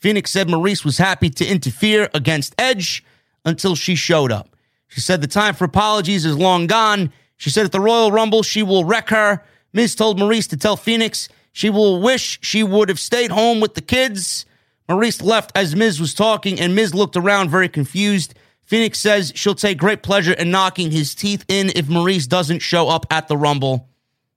Phoenix 0.00 0.30
said 0.30 0.48
Maryse 0.48 0.84
was 0.84 0.96
happy 0.96 1.28
to 1.28 1.46
interfere 1.46 2.08
against 2.14 2.54
Edge. 2.58 3.04
until 3.42 3.74
she 3.74 3.94
showed 3.94 4.30
up. 4.30 4.54
She 4.88 5.00
said 5.00 5.22
the 5.22 5.26
time 5.26 5.54
for 5.54 5.64
apologies 5.64 6.26
is 6.26 6.36
long 6.36 6.66
gone. 6.66 7.10
She 7.38 7.48
said 7.48 7.64
at 7.64 7.72
the 7.72 7.80
Royal 7.80 8.12
Rumble, 8.12 8.42
she 8.42 8.62
will 8.62 8.84
wreck 8.84 9.08
her. 9.08 9.42
Miz 9.72 9.94
told 9.94 10.18
Maryse 10.20 10.46
to 10.50 10.58
tell 10.58 10.76
Phoenix 10.76 11.30
she 11.52 11.70
will 11.70 12.02
wish 12.02 12.38
she 12.42 12.62
would 12.62 12.90
have 12.90 13.00
stayed 13.00 13.30
home 13.30 13.60
with 13.60 13.74
the 13.74 13.80
kids. 13.80 14.44
Maryse 14.90 15.22
left 15.22 15.52
as 15.54 15.74
Miz 15.74 15.98
was 15.98 16.12
talking, 16.12 16.60
and 16.60 16.74
Miz 16.74 16.94
looked 16.94 17.16
around 17.16 17.48
very 17.48 17.68
confused. 17.68 18.34
Phoenix 18.64 18.98
says 18.98 19.32
she'll 19.34 19.54
take 19.54 19.78
great 19.78 20.02
pleasure 20.02 20.34
in 20.34 20.50
knocking 20.50 20.90
his 20.90 21.14
teeth 21.14 21.46
in 21.48 21.70
if 21.70 21.86
Maryse 21.86 22.28
doesn't 22.28 22.60
show 22.60 22.88
up 22.88 23.06
at 23.10 23.26
the 23.26 23.38
Rumble. 23.38 23.88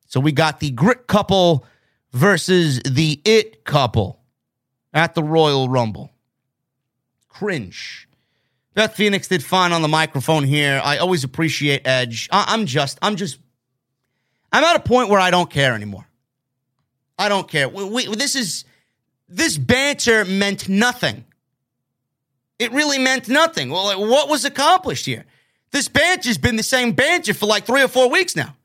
So 0.07 0.22
we 0.22 0.31
got 0.31 0.61
the 0.61 0.72
grit 0.72 1.07
couple 1.07 1.65
versus 2.14 2.80
the 2.85 3.22
it 3.26 3.65
couple 3.65 4.23
at 4.94 5.15
the 5.15 5.24
Royal 5.24 5.70
Rumble. 5.70 6.11
Cringe. 7.28 8.07
Beth 8.74 8.95
Phoenix 8.95 9.28
did 9.28 9.44
fine 9.44 9.72
on 9.72 9.82
the 9.82 9.88
microphone 9.88 10.44
here. 10.44 10.82
I 10.84 10.98
always 10.98 11.24
appreciate 11.24 11.86
Edge. 11.86 12.30
I- 12.32 12.53
am 12.53 12.65
just, 12.65 12.98
I'm 13.02 13.15
just, 13.15 13.40
I'm 14.52 14.64
at 14.64 14.76
a 14.76 14.80
point 14.80 15.10
where 15.10 15.20
I 15.20 15.32
don't 15.32 15.49
care 15.49 15.74
anymore. 15.74 16.07
I 17.18 17.30
don't 17.30 17.48
care. 17.48 17.70
We, 17.70 17.86
we, 17.86 18.15
this 18.15 18.36
is, 18.36 18.65
this 19.30 19.57
banter 19.57 20.26
meant 20.26 20.68
nothing. 20.68 21.26
It 22.60 22.72
really 22.72 22.98
meant 22.98 23.28
nothing. 23.28 23.70
Well, 23.70 23.86
like, 23.86 23.98
what 23.98 24.30
was 24.30 24.45
accomplished 24.45 25.06
here? 25.06 25.26
This 25.72 25.88
banter's 25.88 26.38
been 26.38 26.56
the 26.56 26.64
same 26.64 26.94
banter 26.94 27.34
for 27.34 27.45
like 27.45 27.65
three 27.65 27.82
or 27.82 27.88
four 27.88 28.10
weeks 28.10 28.36
now. 28.36 28.56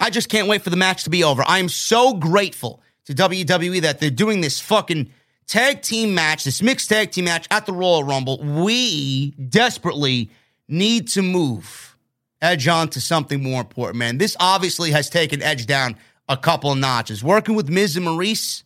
I 0.00 0.10
just 0.10 0.28
can't 0.28 0.48
wait 0.48 0.62
for 0.62 0.70
the 0.70 0.76
match 0.76 1.04
to 1.04 1.10
be 1.10 1.22
over. 1.22 1.44
I 1.46 1.58
am 1.58 1.68
so 1.68 2.14
grateful 2.14 2.80
to 3.06 3.14
WWE 3.14 3.82
that 3.82 4.00
they're 4.00 4.10
doing 4.10 4.40
this 4.40 4.60
fucking 4.60 5.10
tag 5.46 5.82
team 5.82 6.14
match, 6.14 6.44
this 6.44 6.62
mixed 6.62 6.88
tag 6.88 7.10
team 7.10 7.26
match 7.26 7.46
at 7.50 7.66
the 7.66 7.72
Royal 7.72 8.04
Rumble. 8.04 8.42
We 8.42 9.30
desperately 9.32 10.30
need 10.68 11.08
to 11.08 11.22
move 11.22 11.96
Edge 12.40 12.68
on 12.68 12.88
to 12.88 13.00
something 13.00 13.42
more 13.42 13.62
important, 13.62 13.96
man. 13.96 14.18
This 14.18 14.36
obviously 14.38 14.90
has 14.90 15.08
taken 15.08 15.42
Edge 15.42 15.66
down 15.66 15.96
a 16.28 16.36
couple 16.36 16.72
of 16.72 16.78
notches. 16.78 17.24
Working 17.24 17.54
with 17.54 17.70
Miz 17.70 17.96
and 17.96 18.06
Maryse, 18.06 18.64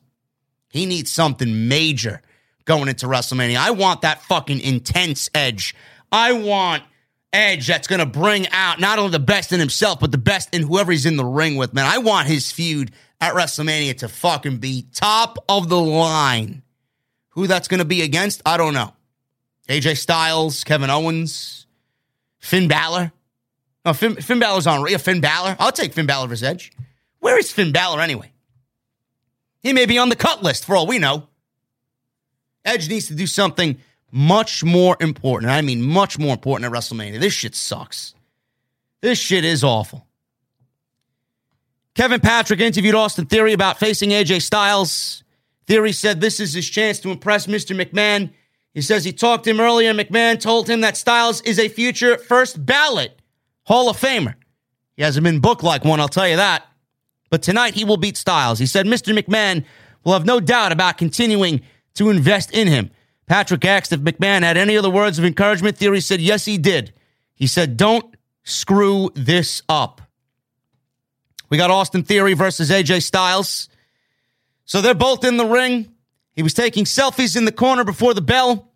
he 0.71 0.85
needs 0.85 1.13
something 1.13 1.69
major 1.69 2.21
going 2.65 2.89
into 2.89 3.07
WrestleMania. 3.07 3.57
I 3.57 3.71
want 3.71 4.03
that 4.03 4.23
fucking 4.23 4.61
intense 4.61 5.31
Edge. 5.35 5.75
I 6.11 6.33
want 6.33 6.83
Edge 7.33 7.67
that's 7.67 7.87
going 7.87 8.01
to 8.01 8.07
bring 8.07 8.49
out 8.49 8.81
not 8.81 8.99
only 8.99 9.13
the 9.13 9.19
best 9.19 9.53
in 9.53 9.61
himself, 9.61 10.01
but 10.01 10.13
the 10.13 10.19
best 10.19 10.55
in 10.55 10.63
whoever 10.63 10.91
he's 10.91 11.07
in 11.07 11.17
the 11.17 11.25
ring 11.25 11.57
with, 11.57 11.73
man. 11.73 11.87
I 11.87 11.99
want 11.99 12.27
his 12.27 12.51
feud 12.51 12.91
at 13.21 13.35
WrestleMania 13.35 13.99
to 13.99 14.09
fucking 14.09 14.59
be 14.59 14.87
top 14.93 15.39
of 15.49 15.69
the 15.69 15.81
line. 15.81 16.63
Who 17.31 17.47
that's 17.47 17.69
going 17.69 17.79
to 17.79 17.85
be 17.85 18.03
against, 18.03 18.43
I 18.45 18.57
don't 18.57 18.75
know. 18.75 18.93
AJ 19.69 19.99
Styles, 19.99 20.65
Kevin 20.65 20.91
Owens, 20.91 21.67
Finn 22.39 22.69
Balor. 22.69 23.13
No, 23.85 23.93
Finn, 23.93 24.17
Finn 24.17 24.41
Balor's 24.41 24.67
on. 24.67 24.89
Yeah, 24.89 24.97
Finn 24.97 25.21
Balor. 25.21 25.57
I'll 25.59 25.73
take 25.73 25.93
Finn 25.93 26.07
Balor 26.07 26.29
versus 26.29 26.43
Edge. 26.43 26.73
Where 27.21 27.39
is 27.39 27.53
Finn 27.53 27.73
Balor 27.73 28.01
anyway? 28.01 28.33
He 29.61 29.73
may 29.73 29.87
be 29.87 29.99
on 29.99 30.09
the 30.09 30.17
cut 30.17 30.43
list 30.43 30.65
for 30.65 30.77
all 30.77 30.87
we 30.87 30.99
know. 30.99 31.29
Edge 32.65 32.89
needs 32.89 33.07
to 33.09 33.15
do 33.15 33.27
something 33.27 33.79
much 34.11 34.65
more 34.65 34.97
important. 35.01 35.53
I 35.53 35.61
mean, 35.63 35.83
much 35.83 36.19
more 36.19 36.33
important 36.33 36.73
at 36.73 36.77
WrestleMania. 36.77 37.21
This 37.21 37.35
shit 37.35 37.55
sucks. 37.55 38.15
This 39.01 39.19
shit 39.19 39.45
is 39.45 39.63
awful. 39.63 40.08
Kevin 41.99 42.21
Patrick 42.21 42.61
interviewed 42.61 42.95
Austin 42.95 43.27
Theory 43.27 43.53
about 43.53 43.81
facing 43.81 44.11
AJ 44.11 44.43
Styles. 44.43 45.25
Theory 45.67 45.91
said 45.91 46.21
this 46.21 46.39
is 46.39 46.55
his 46.55 46.71
chance 46.71 47.01
to 47.01 47.11
impress 47.11 47.49
Mr. 47.49 47.75
McMahon. 47.75 48.31
He 48.73 48.83
says 48.83 49.05
he 49.05 49.13
talked 49.13 49.43
to 49.45 49.51
him 49.51 49.59
earlier. 49.59 49.93
McMahon 49.93 50.41
told 50.41 50.71
him 50.71 50.81
that 50.83 50.97
Styles 50.97 51.41
is 51.41 51.59
a 51.59 51.69
future 51.69 52.17
first 52.17 52.65
ballot 52.65 53.21
Hall 53.65 53.91
of 53.91 53.97
Famer. 53.97 54.35
He 54.97 55.03
hasn't 55.03 55.25
been 55.25 55.41
booked 55.41 55.65
like 55.65 55.85
one, 55.85 55.99
I'll 55.99 56.07
tell 56.07 56.29
you 56.29 56.37
that. 56.37 56.69
But 57.31 57.43
tonight 57.43 57.75
he 57.75 57.85
will 57.85 57.97
beat 57.97 58.17
Styles. 58.17 58.61
He 58.61 58.67
said 58.67 58.87
Mr. 58.87 59.13
McMahon 59.13 59.65
will 60.05 60.13
have 60.13 60.25
no 60.25 60.39
doubt 60.39 60.71
about 60.71 60.99
continuing 60.99 61.63
to 61.95 62.11
invest 62.11 62.53
in 62.53 62.69
him. 62.69 62.93
Patrick 63.27 63.65
asked 63.65 63.93
if 63.93 63.99
McMahon 63.99 64.45
had 64.45 64.57
any 64.57 64.77
other 64.77 64.89
words 64.89 65.19
of 65.19 65.25
encouragement. 65.25 65.77
Theory 65.77 66.01
said, 66.01 66.21
yes, 66.21 66.45
he 66.45 66.59
did. 66.59 66.93
He 67.35 67.49
said, 67.49 67.77
don't 67.77 68.15
screw 68.45 69.11
this 69.17 69.63
up. 69.69 70.08
We 71.49 71.57
got 71.57 71.71
Austin 71.71 72.03
Theory 72.03 72.35
versus 72.35 72.71
AJ 72.71 73.03
Styles. 73.03 73.69
So 74.65 74.81
they're 74.81 74.95
both 74.95 75.25
in 75.25 75.37
the 75.37 75.47
ring. 75.47 75.95
He 76.35 76.43
was 76.43 76.55
taking 76.55 76.85
selfies 76.85 77.37
in 77.37 77.45
the 77.45 77.53
corner 77.53 77.85
before 77.85 78.15
the 78.15 78.21
bell. 78.21 78.71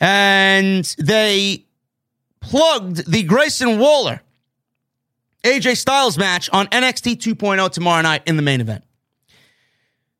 And 0.00 0.84
they 0.98 1.64
plugged 2.40 3.10
the 3.10 3.22
Grayson 3.22 3.78
Waller 3.78 4.22
AJ 5.44 5.78
Styles 5.78 6.18
match 6.18 6.50
on 6.52 6.66
NXT 6.66 7.16
2.0 7.16 7.70
tomorrow 7.70 8.02
night 8.02 8.22
in 8.26 8.36
the 8.36 8.42
main 8.42 8.60
event. 8.60 8.84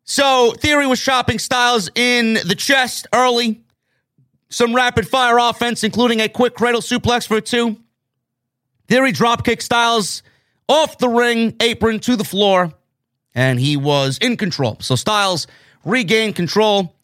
So 0.05 0.53
Theory 0.53 0.87
was 0.87 1.01
chopping 1.01 1.39
Styles 1.39 1.91
in 1.95 2.35
the 2.35 2.55
chest 2.55 3.07
early. 3.13 3.61
Some 4.49 4.75
rapid 4.75 5.07
fire 5.07 5.39
offense, 5.39 5.85
including 5.85 6.21
a 6.21 6.29
quick 6.29 6.55
cradle 6.55 6.81
suplex 6.81 7.27
for 7.29 7.41
two. 7.41 7.79
Theory 8.89 9.13
dropkick 9.13 9.63
Styles 9.63 10.23
off 10.71 10.99
the 10.99 11.09
ring 11.09 11.57
apron 11.61 11.99
to 11.99 12.15
the 12.15 12.25
floor, 12.25 12.73
and 13.35 13.59
he 13.59 13.77
was 13.77 14.19
in 14.19 14.37
control. 14.37 14.77
So 14.81 14.95
Styles 14.95 15.49
regained 15.85 16.37
control, 16.37 16.95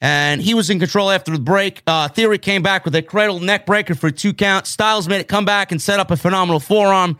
and 0.00 0.42
he 0.42 0.52
was 0.52 0.68
in 0.68 0.80
control 0.80 1.10
after 1.10 1.30
the 1.30 1.38
break. 1.38 1.82
Uh, 1.86 2.08
Theory 2.08 2.38
came 2.38 2.62
back 2.62 2.84
with 2.84 2.94
a 2.96 3.02
cradle 3.02 3.38
neck 3.38 3.66
breaker 3.66 3.94
for 3.94 4.10
two 4.10 4.34
counts. 4.34 4.70
Styles 4.70 5.08
made 5.08 5.20
it 5.20 5.28
come 5.28 5.44
back 5.44 5.70
and 5.70 5.80
set 5.80 6.00
up 6.00 6.10
a 6.10 6.16
phenomenal 6.16 6.58
forearm. 6.58 7.16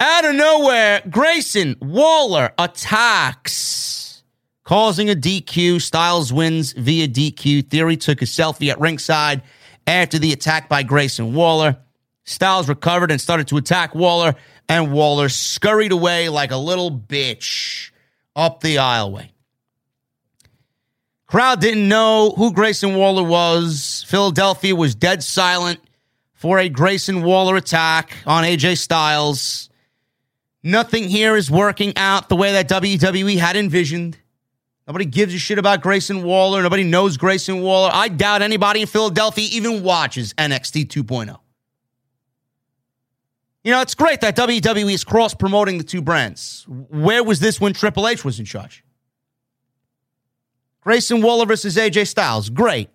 Out 0.00 0.24
of 0.24 0.34
nowhere, 0.34 1.02
Grayson 1.08 1.76
Waller 1.80 2.50
attacks 2.58 4.22
causing 4.64 5.10
a 5.10 5.14
DQ. 5.14 5.82
Styles 5.82 6.32
wins 6.32 6.72
via 6.72 7.08
DQ. 7.08 7.68
Theory 7.68 7.96
took 7.98 8.22
a 8.22 8.26
selfie 8.26 8.70
at 8.70 8.80
ringside 8.80 9.42
after 9.86 10.18
the 10.18 10.32
attack 10.32 10.68
by 10.68 10.82
Grayson 10.82 11.34
Waller. 11.34 11.76
Styles 12.24 12.68
recovered 12.68 13.10
and 13.12 13.20
started 13.20 13.46
to 13.48 13.56
attack 13.56 13.94
Waller, 13.94 14.34
and 14.68 14.92
Waller 14.92 15.28
scurried 15.28 15.92
away 15.92 16.28
like 16.28 16.50
a 16.50 16.56
little 16.56 16.90
bitch 16.90 17.90
up 18.34 18.60
the 18.60 18.76
aisleway. 18.76 19.30
Crowd 21.26 21.60
didn't 21.60 21.88
know 21.88 22.32
who 22.36 22.52
Grayson 22.52 22.94
Waller 22.94 23.24
was. 23.24 24.04
Philadelphia 24.06 24.76
was 24.76 24.94
dead 24.94 25.22
silent 25.22 25.80
for 26.34 26.58
a 26.58 26.68
Grayson 26.68 27.22
Waller 27.22 27.56
attack 27.56 28.16
on 28.26 28.44
AJ 28.44 28.78
Styles. 28.78 29.68
Nothing 30.62 31.08
here 31.08 31.36
is 31.36 31.50
working 31.50 31.96
out 31.96 32.28
the 32.28 32.36
way 32.36 32.52
that 32.52 32.68
WWE 32.68 33.38
had 33.38 33.56
envisioned. 33.56 34.18
Nobody 34.86 35.04
gives 35.04 35.34
a 35.34 35.38
shit 35.38 35.58
about 35.58 35.80
Grayson 35.80 36.22
Waller. 36.22 36.62
Nobody 36.62 36.84
knows 36.84 37.16
Grayson 37.16 37.60
Waller. 37.60 37.90
I 37.92 38.08
doubt 38.08 38.42
anybody 38.42 38.82
in 38.82 38.86
Philadelphia 38.86 39.48
even 39.50 39.82
watches 39.82 40.32
NXT 40.34 40.86
2.0. 40.86 41.38
You 43.66 43.72
know, 43.72 43.80
it's 43.80 43.96
great 43.96 44.20
that 44.20 44.36
WWE 44.36 44.94
is 44.94 45.02
cross 45.02 45.34
promoting 45.34 45.78
the 45.78 45.82
two 45.82 46.00
brands. 46.00 46.64
Where 46.68 47.24
was 47.24 47.40
this 47.40 47.60
when 47.60 47.72
Triple 47.72 48.06
H 48.06 48.24
was 48.24 48.38
in 48.38 48.44
charge? 48.44 48.84
Grayson 50.82 51.20
Waller 51.20 51.46
versus 51.46 51.76
AJ 51.76 52.06
Styles. 52.06 52.48
Great. 52.48 52.90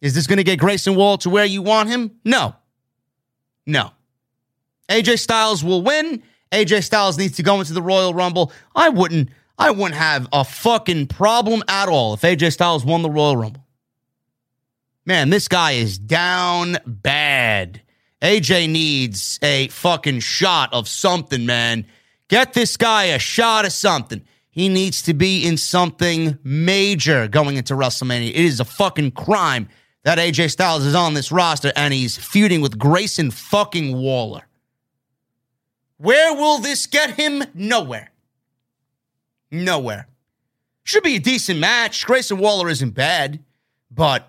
Is 0.00 0.14
this 0.14 0.28
going 0.28 0.36
to 0.36 0.44
get 0.44 0.60
Grayson 0.60 0.94
Waller 0.94 1.16
to 1.18 1.30
where 1.30 1.44
you 1.44 1.60
want 1.60 1.88
him? 1.88 2.12
No. 2.24 2.54
No. 3.66 3.90
AJ 4.88 5.18
Styles 5.18 5.64
will 5.64 5.82
win. 5.82 6.22
AJ 6.52 6.84
Styles 6.84 7.18
needs 7.18 7.34
to 7.38 7.42
go 7.42 7.58
into 7.58 7.72
the 7.72 7.82
Royal 7.82 8.14
Rumble. 8.14 8.52
I 8.76 8.90
wouldn't 8.90 9.30
I 9.58 9.72
wouldn't 9.72 9.96
have 9.96 10.28
a 10.32 10.44
fucking 10.44 11.08
problem 11.08 11.64
at 11.66 11.88
all 11.88 12.14
if 12.14 12.20
AJ 12.20 12.52
Styles 12.52 12.84
won 12.84 13.02
the 13.02 13.10
Royal 13.10 13.36
Rumble. 13.36 13.66
Man, 15.04 15.30
this 15.30 15.48
guy 15.48 15.72
is 15.72 15.98
down 15.98 16.76
bad. 16.86 17.82
AJ 18.22 18.70
needs 18.70 19.38
a 19.42 19.68
fucking 19.68 20.20
shot 20.20 20.72
of 20.72 20.88
something, 20.88 21.46
man. 21.46 21.86
Get 22.28 22.52
this 22.52 22.76
guy 22.76 23.04
a 23.04 23.18
shot 23.18 23.64
of 23.64 23.72
something. 23.72 24.22
He 24.50 24.68
needs 24.68 25.02
to 25.02 25.14
be 25.14 25.46
in 25.46 25.56
something 25.56 26.38
major 26.42 27.28
going 27.28 27.56
into 27.56 27.74
WrestleMania. 27.74 28.30
It 28.30 28.36
is 28.36 28.60
a 28.60 28.64
fucking 28.64 29.12
crime 29.12 29.68
that 30.02 30.18
AJ 30.18 30.50
Styles 30.50 30.84
is 30.84 30.94
on 30.94 31.14
this 31.14 31.32
roster 31.32 31.72
and 31.76 31.94
he's 31.94 32.16
feuding 32.16 32.60
with 32.60 32.78
Grayson 32.78 33.30
fucking 33.30 33.96
Waller. 33.96 34.42
Where 35.96 36.34
will 36.34 36.58
this 36.58 36.86
get 36.86 37.12
him? 37.12 37.44
Nowhere. 37.54 38.10
Nowhere. 39.50 40.08
Should 40.82 41.02
be 41.04 41.16
a 41.16 41.20
decent 41.20 41.60
match. 41.60 42.04
Grayson 42.06 42.38
Waller 42.38 42.68
isn't 42.68 42.94
bad, 42.94 43.40
but 43.90 44.28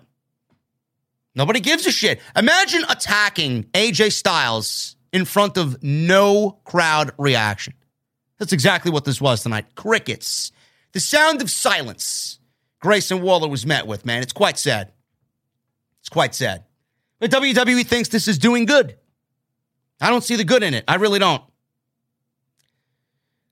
nobody 1.34 1.60
gives 1.60 1.86
a 1.86 1.92
shit. 1.92 2.20
Imagine 2.36 2.84
attacking 2.88 3.64
AJ 3.72 4.12
Styles 4.12 4.96
in 5.12 5.24
front 5.24 5.56
of 5.56 5.82
no 5.82 6.58
crowd 6.64 7.12
reaction. 7.18 7.74
That's 8.38 8.52
exactly 8.52 8.90
what 8.90 9.04
this 9.04 9.20
was 9.20 9.42
tonight. 9.42 9.74
Crickets. 9.74 10.52
The 10.92 11.00
sound 11.00 11.40
of 11.40 11.50
silence 11.50 12.38
Grayson 12.82 13.22
Waller 13.22 13.48
was 13.48 13.64
met 13.64 13.86
with, 13.86 14.04
man. 14.04 14.22
It's 14.22 14.32
quite 14.32 14.58
sad. 14.58 14.92
It's 16.00 16.08
quite 16.08 16.34
sad. 16.34 16.64
But 17.20 17.30
WWE 17.30 17.86
thinks 17.86 18.08
this 18.08 18.26
is 18.26 18.38
doing 18.38 18.66
good. 18.66 18.96
I 20.00 20.10
don't 20.10 20.24
see 20.24 20.34
the 20.34 20.44
good 20.44 20.64
in 20.64 20.74
it. 20.74 20.84
I 20.88 20.96
really 20.96 21.20
don't. 21.20 21.42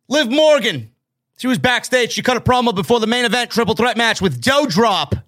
Liv 0.08 0.28
Morgan. 0.28 0.90
She 1.38 1.46
was 1.46 1.58
backstage. 1.58 2.10
She 2.10 2.22
cut 2.22 2.36
a 2.36 2.40
promo 2.40 2.74
before 2.74 2.98
the 2.98 3.06
main 3.06 3.24
event 3.24 3.52
triple 3.52 3.74
threat 3.74 3.96
match 3.96 4.20
with 4.20 4.42
Doudrop 4.42 5.22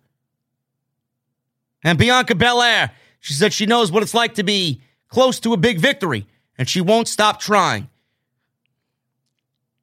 and 1.83 1.99
Bianca 1.99 2.35
Belair. 2.35 2.93
She 3.21 3.35
said 3.35 3.53
she 3.53 3.67
knows 3.67 3.93
what 3.93 4.03
it's 4.03 4.15
like 4.15 4.35
to 4.35 4.43
be 4.43 4.83
close 5.09 5.41
to 5.41 5.53
a 5.53 5.57
big 5.57 5.79
victory 5.79 6.27
and 6.59 6.69
she 6.69 6.81
won't 6.81 7.09
stop 7.09 7.41
trying. 7.41 7.89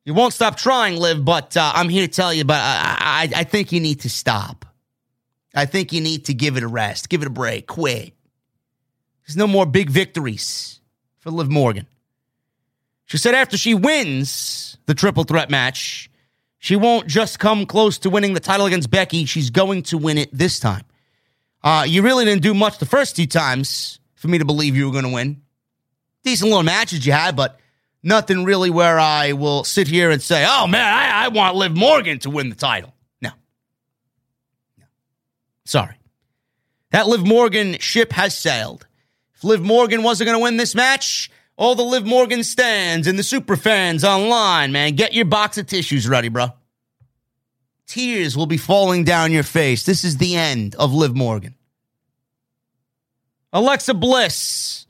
You 0.06 0.14
won't 0.14 0.34
stop 0.34 0.58
trying, 0.58 0.96
Liv, 0.96 1.24
but 1.24 1.56
uh, 1.56 1.72
I'm 1.76 1.90
here 1.90 2.08
to 2.08 2.12
tell 2.12 2.34
you, 2.34 2.44
but 2.44 2.60
I, 2.60 2.98
I, 3.00 3.40
I 3.42 3.44
think 3.44 3.72
you 3.72 3.80
need 3.80 4.02
to 4.02 4.10
stop. 4.10 4.66
I 5.54 5.66
think 5.66 5.94
you 5.94 6.02
need 6.02 6.26
to 6.26 6.34
give 6.34 6.58
it 6.58 6.64
a 6.64 6.68
rest, 6.68 7.10
give 7.10 7.22
it 7.22 7.28
a 7.28 7.32
break, 7.32 7.68
quit. 7.68 8.14
There's 9.26 9.38
no 9.38 9.48
more 9.48 9.66
big 9.66 9.90
victories 9.90 10.80
for 11.20 11.32
Liv 11.32 11.50
Morgan. 11.50 11.86
She 13.06 13.18
said 13.18 13.36
after 13.36 13.58
she 13.58 13.74
wins 13.74 14.78
the 14.86 14.94
triple 14.94 15.24
threat 15.24 15.50
match, 15.50 16.10
she 16.60 16.76
won't 16.76 17.08
just 17.08 17.40
come 17.40 17.66
close 17.66 17.98
to 18.00 18.10
winning 18.10 18.34
the 18.34 18.40
title 18.40 18.66
against 18.66 18.90
Becky. 18.90 19.26
She's 19.26 19.50
going 19.50 19.84
to 19.84 19.98
win 19.98 20.18
it 20.18 20.30
this 20.32 20.60
time. 20.60 20.84
Uh, 21.64 21.86
you 21.88 22.02
really 22.02 22.26
didn't 22.26 22.42
do 22.42 22.54
much 22.54 22.78
the 22.78 22.86
first 22.86 23.16
two 23.16 23.26
times 23.26 24.00
for 24.16 24.28
me 24.28 24.38
to 24.38 24.46
believe 24.46 24.76
you 24.76 24.86
were 24.86 24.92
going 24.92 25.04
to 25.04 25.14
win. 25.14 25.42
Decent 26.24 26.50
little 26.50 26.64
matches 26.64 27.06
you 27.06 27.12
had, 27.12 27.36
but 27.36 27.60
nothing 28.04 28.46
really 28.46 28.70
where 28.70 29.00
I 29.00 29.34
will 29.34 29.64
sit 29.64 29.88
here 29.88 30.10
and 30.12 30.22
say, 30.22 30.46
oh 30.48 30.68
man, 30.68 30.94
I, 30.94 31.26
I 31.26 31.28
want 31.30 31.56
Liv 31.56 31.76
Morgan 31.76 32.20
to 32.20 32.30
win 32.30 32.50
the 32.50 32.56
title. 32.56 32.94
No. 33.22 33.32
No. 34.78 34.86
Sorry. 35.66 35.96
That 36.92 37.08
Liv 37.08 37.26
Morgan 37.26 37.78
ship 37.80 38.14
has 38.14 38.38
sailed. 38.38 38.88
If 39.36 39.44
Liv 39.44 39.62
Morgan 39.62 40.04
wasn't 40.04 40.28
going 40.28 40.38
to 40.38 40.44
win 40.44 40.58
this 40.58 40.76
match, 40.76 41.30
all 41.56 41.76
the 41.76 41.84
Liv 41.84 42.06
Morgan 42.06 42.44
stands 42.44 43.06
and 43.06 43.20
the 43.20 43.24
super 43.24 43.56
fans 43.56 44.04
online, 44.04 44.72
man, 44.72 44.96
get 44.96 45.14
your 45.14 45.26
box 45.26 45.58
of 45.58 45.68
tissues 45.68 46.08
ready, 46.08 46.30
bro. 46.30 46.54
Tears 47.90 48.38
will 48.38 48.46
be 48.46 48.58
falling 48.58 49.04
down 49.04 49.32
your 49.32 49.42
face. 49.42 49.82
This 49.82 50.04
is 50.04 50.18
the 50.18 50.36
end 50.36 50.76
of 50.76 50.94
Liv 50.94 51.16
Morgan. 51.16 51.56
Alexa 53.52 53.96
Bliss. 53.96 54.86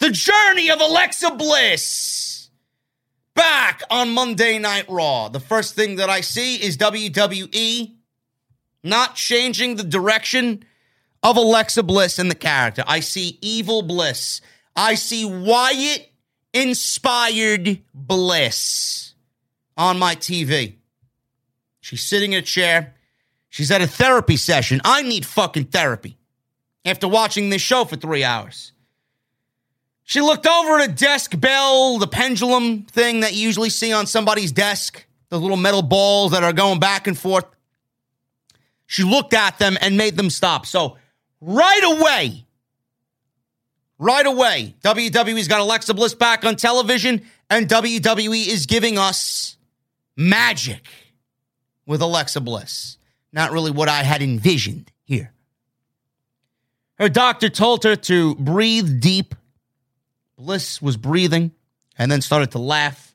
The 0.00 0.10
journey 0.10 0.70
of 0.70 0.78
Alexa 0.78 1.30
Bliss. 1.30 2.50
Back 3.34 3.80
on 3.88 4.12
Monday 4.12 4.58
Night 4.58 4.84
Raw. 4.90 5.30
The 5.30 5.40
first 5.40 5.74
thing 5.74 5.96
that 5.96 6.10
I 6.10 6.20
see 6.20 6.56
is 6.56 6.76
WWE 6.76 7.94
not 8.84 9.14
changing 9.14 9.76
the 9.76 9.84
direction 9.84 10.62
of 11.22 11.38
Alexa 11.38 11.82
Bliss 11.82 12.18
and 12.18 12.30
the 12.30 12.34
character. 12.34 12.84
I 12.86 13.00
see 13.00 13.38
evil 13.40 13.80
Bliss. 13.80 14.42
I 14.76 14.96
see 14.96 15.24
Wyatt 15.24 16.12
inspired 16.52 17.80
Bliss 17.94 19.14
on 19.78 19.98
my 19.98 20.16
TV. 20.16 20.81
She's 21.82 22.02
sitting 22.02 22.32
in 22.32 22.38
a 22.38 22.42
chair. 22.42 22.94
She's 23.50 23.70
at 23.70 23.82
a 23.82 23.86
therapy 23.86 24.38
session. 24.38 24.80
I 24.84 25.02
need 25.02 25.26
fucking 25.26 25.66
therapy 25.66 26.16
after 26.84 27.06
watching 27.06 27.50
this 27.50 27.60
show 27.60 27.84
for 27.84 27.96
three 27.96 28.24
hours. 28.24 28.72
She 30.04 30.20
looked 30.20 30.46
over 30.46 30.78
at 30.78 30.88
a 30.88 30.92
desk 30.92 31.38
bell, 31.38 31.98
the 31.98 32.06
pendulum 32.06 32.84
thing 32.84 33.20
that 33.20 33.34
you 33.34 33.40
usually 33.40 33.68
see 33.68 33.92
on 33.92 34.06
somebody's 34.06 34.52
desk, 34.52 35.04
the 35.28 35.38
little 35.38 35.56
metal 35.56 35.82
balls 35.82 36.32
that 36.32 36.44
are 36.44 36.52
going 36.52 36.80
back 36.80 37.06
and 37.06 37.18
forth. 37.18 37.44
She 38.86 39.02
looked 39.02 39.34
at 39.34 39.58
them 39.58 39.76
and 39.80 39.96
made 39.96 40.16
them 40.16 40.30
stop. 40.30 40.66
So, 40.66 40.98
right 41.40 41.98
away, 41.98 42.46
right 43.98 44.26
away, 44.26 44.76
WWE's 44.82 45.48
got 45.48 45.60
Alexa 45.60 45.94
Bliss 45.94 46.14
back 46.14 46.44
on 46.44 46.56
television, 46.56 47.22
and 47.50 47.68
WWE 47.68 48.46
is 48.46 48.66
giving 48.66 48.98
us 48.98 49.56
magic 50.16 50.88
with 51.86 52.00
Alexa 52.00 52.40
Bliss. 52.40 52.98
Not 53.32 53.52
really 53.52 53.70
what 53.70 53.88
I 53.88 54.02
had 54.02 54.22
envisioned 54.22 54.92
here. 55.04 55.32
Her 56.98 57.08
doctor 57.08 57.48
told 57.48 57.84
her 57.84 57.96
to 57.96 58.34
breathe 58.36 59.00
deep. 59.00 59.34
Bliss 60.36 60.80
was 60.82 60.96
breathing 60.96 61.52
and 61.98 62.10
then 62.10 62.20
started 62.20 62.50
to 62.52 62.58
laugh. 62.58 63.14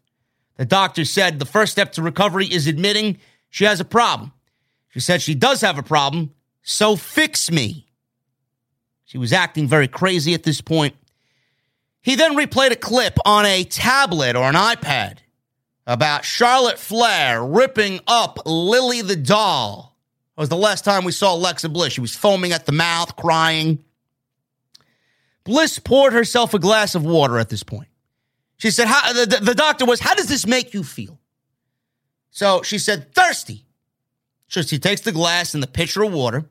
The 0.56 0.66
doctor 0.66 1.06
said 1.06 1.40
the 1.40 1.46
first 1.46 1.72
step 1.72 1.94
to 1.94 2.02
recovery 2.02 2.48
is 2.48 2.68
admitting 2.68 3.20
she 3.50 3.66
has 3.66 3.80
a 3.80 3.86
problem. 3.86 4.34
She 4.90 5.00
said 5.00 5.22
she 5.22 5.36
does 5.36 5.62
have 5.62 5.78
a 5.78 5.84
problem, 5.84 6.34
so 6.64 6.96
fix 6.96 7.52
me. 7.52 7.88
She 9.06 9.18
was 9.18 9.32
acting 9.32 9.68
very 9.68 9.88
crazy 9.88 10.34
at 10.34 10.44
this 10.44 10.60
point. 10.60 10.96
He 12.02 12.16
then 12.16 12.36
replayed 12.36 12.72
a 12.72 12.76
clip 12.76 13.18
on 13.26 13.46
a 13.46 13.64
tablet 13.64 14.36
or 14.36 14.44
an 14.50 14.56
iPad 14.56 15.20
about 15.88 16.26
Charlotte 16.26 16.78
Flair 16.78 17.44
ripping 17.44 18.02
up 18.06 18.40
Lily 18.46 19.02
the 19.02 19.16
doll. 19.16 19.98
It 20.38 20.42
was 20.42 20.50
the 20.50 20.58
last 20.58 20.86
time 20.86 21.06
we 21.06 21.12
saw 21.12 21.34
Alexa 21.34 21.70
Bliss. 21.70 21.94
She 21.94 22.02
was 22.02 22.16
foaming 22.16 22.52
at 22.52 22.68
the 22.68 22.72
mouth, 22.72 23.16
crying. 23.16 23.84
Bliss 25.46 25.80
poured 25.80 26.14
herself 26.14 26.54
a 26.54 26.60
glass 26.60 26.94
of 26.94 27.04
water 27.04 27.40
at 27.40 27.50
this 27.50 27.64
point. 27.64 27.88
She 28.58 28.70
said, 28.70 28.88
how, 28.88 29.14
the, 29.14 29.40
the 29.42 29.56
doctor 29.56 29.86
was, 29.86 30.00
How 30.00 30.14
does 30.14 30.28
this 30.28 30.46
make 30.46 30.74
you 30.74 30.84
feel? 30.84 31.20
So 32.32 32.62
she 32.64 32.78
said, 32.78 33.16
Thirsty. 33.16 33.66
So 34.50 34.62
she 34.62 34.80
takes 34.80 35.02
the 35.02 35.12
glass 35.12 35.54
and 35.54 35.64
the 35.64 35.68
pitcher 35.68 36.04
of 36.04 36.12
water. 36.12 36.50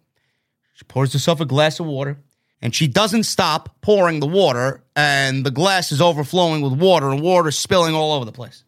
She 0.73 0.85
pours 0.85 1.13
herself 1.13 1.41
a 1.41 1.47
glass 1.47 1.79
of 1.79 1.87
water 1.87 2.19
and 2.63 2.75
she 2.75 2.89
doesn't 2.89 3.25
stop 3.25 3.81
pouring 3.83 4.19
the 4.19 4.27
water, 4.27 4.83
and 4.95 5.45
the 5.45 5.51
glass 5.51 5.93
is 5.93 6.01
overflowing 6.01 6.63
with 6.63 6.73
water 6.73 7.11
and 7.11 7.21
water 7.21 7.51
spilling 7.51 7.95
all 7.95 8.13
over 8.13 8.25
the 8.25 8.33
place. 8.33 8.65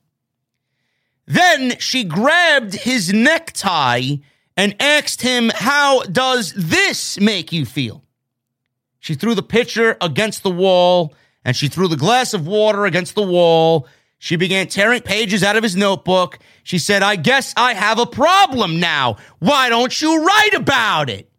Then 1.29 1.79
she 1.79 2.05
grabbed 2.05 2.75
his 2.75 3.13
necktie 3.13 4.17
and 4.57 4.75
asked 4.81 5.21
him, 5.21 5.51
How 5.55 6.03
does 6.05 6.55
this 6.57 7.21
make 7.21 7.53
you 7.53 7.67
feel? 7.67 8.03
She 8.99 9.15
threw 9.15 9.35
the 9.35 9.43
pitcher 9.43 9.99
against 10.01 10.43
the 10.43 10.51
wall 10.51 11.15
and 11.45 11.55
she 11.55 11.69
threw 11.69 11.87
the 11.87 11.97
glass 11.97 12.33
of 12.33 12.47
water 12.47 12.87
against 12.87 13.15
the 13.15 13.23
wall. 13.23 13.87
She 14.19 14.37
began 14.37 14.69
tearing 14.69 15.03
pages 15.03 15.45
out 15.45 15.57
of 15.57 15.63
his 15.63 15.77
notebook. 15.77 16.39
She 16.63 16.79
said, 16.79 17.03
I 17.03 17.17
guess 17.17 17.53
I 17.59 17.75
have 17.75 17.99
a 17.99 18.07
problem 18.07 18.81
now. 18.81 19.19
Why 19.39 19.69
don't 19.69 20.01
you 20.01 20.25
write 20.25 20.55
about 20.55 21.11
it? 21.11 21.31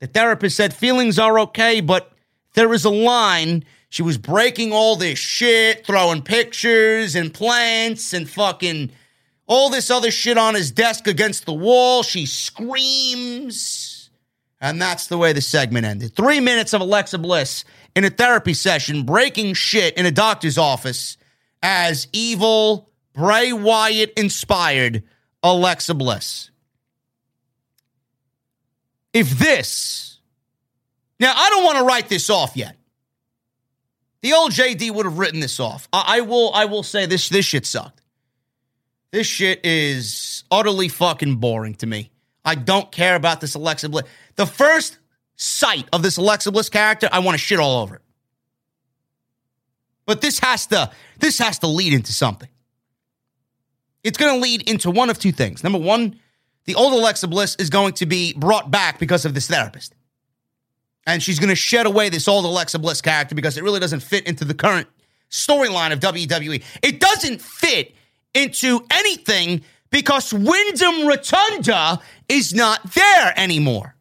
The 0.00 0.06
therapist 0.06 0.56
said, 0.56 0.72
Feelings 0.72 1.18
are 1.18 1.38
okay, 1.40 1.82
but 1.82 2.12
there 2.54 2.72
is 2.72 2.86
a 2.86 2.90
line 2.90 3.62
she 3.90 4.02
was 4.02 4.16
breaking 4.18 4.72
all 4.72 4.94
this 4.94 5.18
shit, 5.18 5.84
throwing 5.84 6.22
pictures 6.22 7.16
and 7.16 7.34
plants 7.34 8.12
and 8.12 8.30
fucking 8.30 8.92
all 9.48 9.68
this 9.68 9.90
other 9.90 10.12
shit 10.12 10.38
on 10.38 10.54
his 10.54 10.70
desk 10.70 11.08
against 11.08 11.44
the 11.44 11.52
wall. 11.52 12.04
She 12.04 12.24
screams. 12.24 14.10
And 14.60 14.80
that's 14.80 15.08
the 15.08 15.18
way 15.18 15.32
the 15.32 15.40
segment 15.40 15.86
ended. 15.86 16.14
Three 16.14 16.38
minutes 16.38 16.72
of 16.72 16.80
Alexa 16.80 17.18
Bliss 17.18 17.64
in 17.96 18.04
a 18.04 18.10
therapy 18.10 18.54
session, 18.54 19.02
breaking 19.02 19.54
shit 19.54 19.96
in 19.96 20.06
a 20.06 20.12
doctor's 20.12 20.56
office 20.56 21.16
as 21.60 22.06
evil 22.12 22.90
Bray 23.12 23.52
Wyatt 23.52 24.12
inspired 24.16 25.02
Alexa 25.42 25.94
Bliss. 25.94 26.50
If 29.12 29.30
this, 29.30 30.20
now 31.18 31.32
I 31.34 31.50
don't 31.50 31.64
want 31.64 31.78
to 31.78 31.84
write 31.84 32.08
this 32.08 32.30
off 32.30 32.56
yet. 32.56 32.76
The 34.22 34.34
old 34.34 34.52
JD 34.52 34.90
would 34.90 35.06
have 35.06 35.18
written 35.18 35.40
this 35.40 35.58
off. 35.60 35.88
I, 35.92 36.18
I 36.18 36.20
will. 36.20 36.52
I 36.52 36.66
will 36.66 36.82
say 36.82 37.06
this. 37.06 37.28
This 37.28 37.44
shit 37.44 37.66
sucked. 37.66 38.02
This 39.12 39.26
shit 39.26 39.64
is 39.64 40.44
utterly 40.50 40.88
fucking 40.88 41.36
boring 41.36 41.74
to 41.76 41.86
me. 41.86 42.10
I 42.44 42.54
don't 42.54 42.90
care 42.92 43.16
about 43.16 43.40
this 43.40 43.54
Alexa 43.54 43.88
Bliss. 43.88 44.04
The 44.36 44.46
first 44.46 44.98
sight 45.36 45.88
of 45.92 46.02
this 46.02 46.16
Alexa 46.16 46.52
Bliss 46.52 46.68
character, 46.68 47.08
I 47.10 47.20
want 47.20 47.34
to 47.34 47.38
shit 47.38 47.58
all 47.58 47.82
over 47.82 47.96
it. 47.96 48.02
But 50.06 50.20
this 50.20 50.38
has 50.40 50.66
to. 50.66 50.90
This 51.18 51.38
has 51.38 51.58
to 51.60 51.66
lead 51.66 51.92
into 51.92 52.12
something. 52.12 52.48
It's 54.02 54.16
going 54.16 54.34
to 54.34 54.40
lead 54.40 54.68
into 54.68 54.90
one 54.90 55.10
of 55.10 55.18
two 55.18 55.32
things. 55.32 55.62
Number 55.62 55.78
one, 55.78 56.18
the 56.64 56.74
old 56.74 56.92
Alexa 56.92 57.28
Bliss 57.28 57.56
is 57.56 57.68
going 57.68 57.94
to 57.94 58.06
be 58.06 58.32
brought 58.34 58.70
back 58.70 58.98
because 58.98 59.24
of 59.24 59.34
this 59.34 59.46
therapist 59.46 59.94
and 61.10 61.20
she's 61.20 61.40
going 61.40 61.48
to 61.48 61.56
shed 61.56 61.86
away 61.86 62.08
this 62.08 62.28
old 62.28 62.44
Alexa 62.44 62.78
Bliss 62.78 63.00
character 63.00 63.34
because 63.34 63.56
it 63.56 63.64
really 63.64 63.80
doesn't 63.80 64.00
fit 64.00 64.26
into 64.28 64.44
the 64.44 64.54
current 64.54 64.86
storyline 65.28 65.92
of 65.92 65.98
WWE. 65.98 66.62
It 66.82 67.00
doesn't 67.00 67.42
fit 67.42 67.96
into 68.32 68.86
anything 68.92 69.62
because 69.90 70.32
Wyndham 70.32 71.08
Rotunda 71.08 72.00
is 72.28 72.54
not 72.54 72.92
there 72.92 73.34
anymore. 73.36 73.96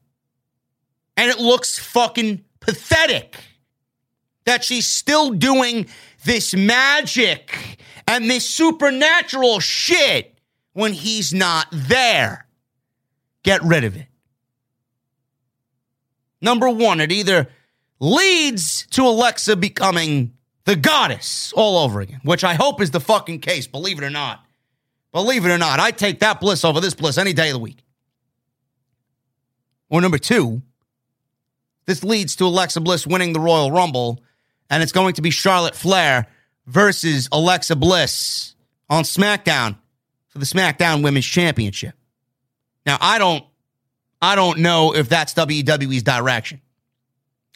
And 1.17 1.31
it 1.31 1.39
looks 1.39 1.79
fucking 1.79 2.43
pathetic 2.59 3.37
that 4.45 4.63
she's 4.63 4.87
still 4.87 5.31
doing 5.31 5.87
this 6.25 6.53
magic 6.53 7.79
and 8.07 8.29
this 8.29 8.47
supernatural 8.47 9.59
shit 9.59 10.37
when 10.73 10.93
he's 10.93 11.33
not 11.33 11.67
there. 11.71 12.45
Get 13.41 13.63
rid 13.63 13.83
of 13.83 13.95
it. 13.97 14.08
Number 16.41 16.69
one, 16.69 16.99
it 16.99 17.11
either 17.11 17.47
leads 17.99 18.85
to 18.87 19.03
Alexa 19.03 19.55
becoming 19.55 20.33
the 20.65 20.75
goddess 20.75 21.51
all 21.55 21.77
over 21.79 22.01
again, 22.01 22.21
which 22.23 22.43
I 22.43 22.53
hope 22.53 22.81
is 22.81 22.91
the 22.91 22.99
fucking 22.99 23.39
case, 23.39 23.67
believe 23.67 23.97
it 23.97 24.05
or 24.05 24.09
not. 24.09 24.45
Believe 25.11 25.45
it 25.45 25.49
or 25.49 25.57
not, 25.57 25.79
I 25.79 25.91
take 25.91 26.19
that 26.19 26.39
bliss 26.39 26.63
over 26.63 26.79
this 26.79 26.93
bliss 26.93 27.17
any 27.17 27.33
day 27.33 27.49
of 27.49 27.53
the 27.53 27.59
week. 27.59 27.83
Or 29.89 30.01
number 30.01 30.19
two, 30.19 30.61
this 31.85 32.03
leads 32.03 32.35
to 32.35 32.45
Alexa 32.45 32.79
Bliss 32.81 33.07
winning 33.07 33.33
the 33.33 33.39
Royal 33.39 33.71
Rumble, 33.71 34.19
and 34.69 34.83
it's 34.83 34.91
going 34.91 35.15
to 35.15 35.23
be 35.23 35.31
Charlotte 35.31 35.75
Flair 35.75 36.27
versus 36.67 37.27
Alexa 37.31 37.75
Bliss 37.75 38.53
on 38.87 39.03
SmackDown 39.03 39.75
for 40.27 40.37
the 40.37 40.45
SmackDown 40.45 41.01
Women's 41.01 41.25
Championship. 41.25 41.95
Now, 42.85 42.99
I 43.01 43.17
don't 43.17 43.43
I 44.21 44.35
don't 44.35 44.59
know 44.59 44.95
if 44.95 45.09
that's 45.09 45.33
WWE's 45.33 46.03
direction. 46.03 46.61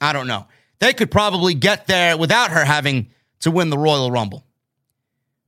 I 0.01 0.13
don't 0.13 0.27
know. 0.27 0.47
They 0.79 0.93
could 0.93 1.11
probably 1.11 1.53
get 1.53 1.87
there 1.87 2.17
without 2.17 2.51
her 2.51 2.63
having 2.63 3.09
to 3.41 3.51
win 3.51 3.69
the 3.69 3.77
Royal 3.77 4.11
Rumble. 4.11 4.45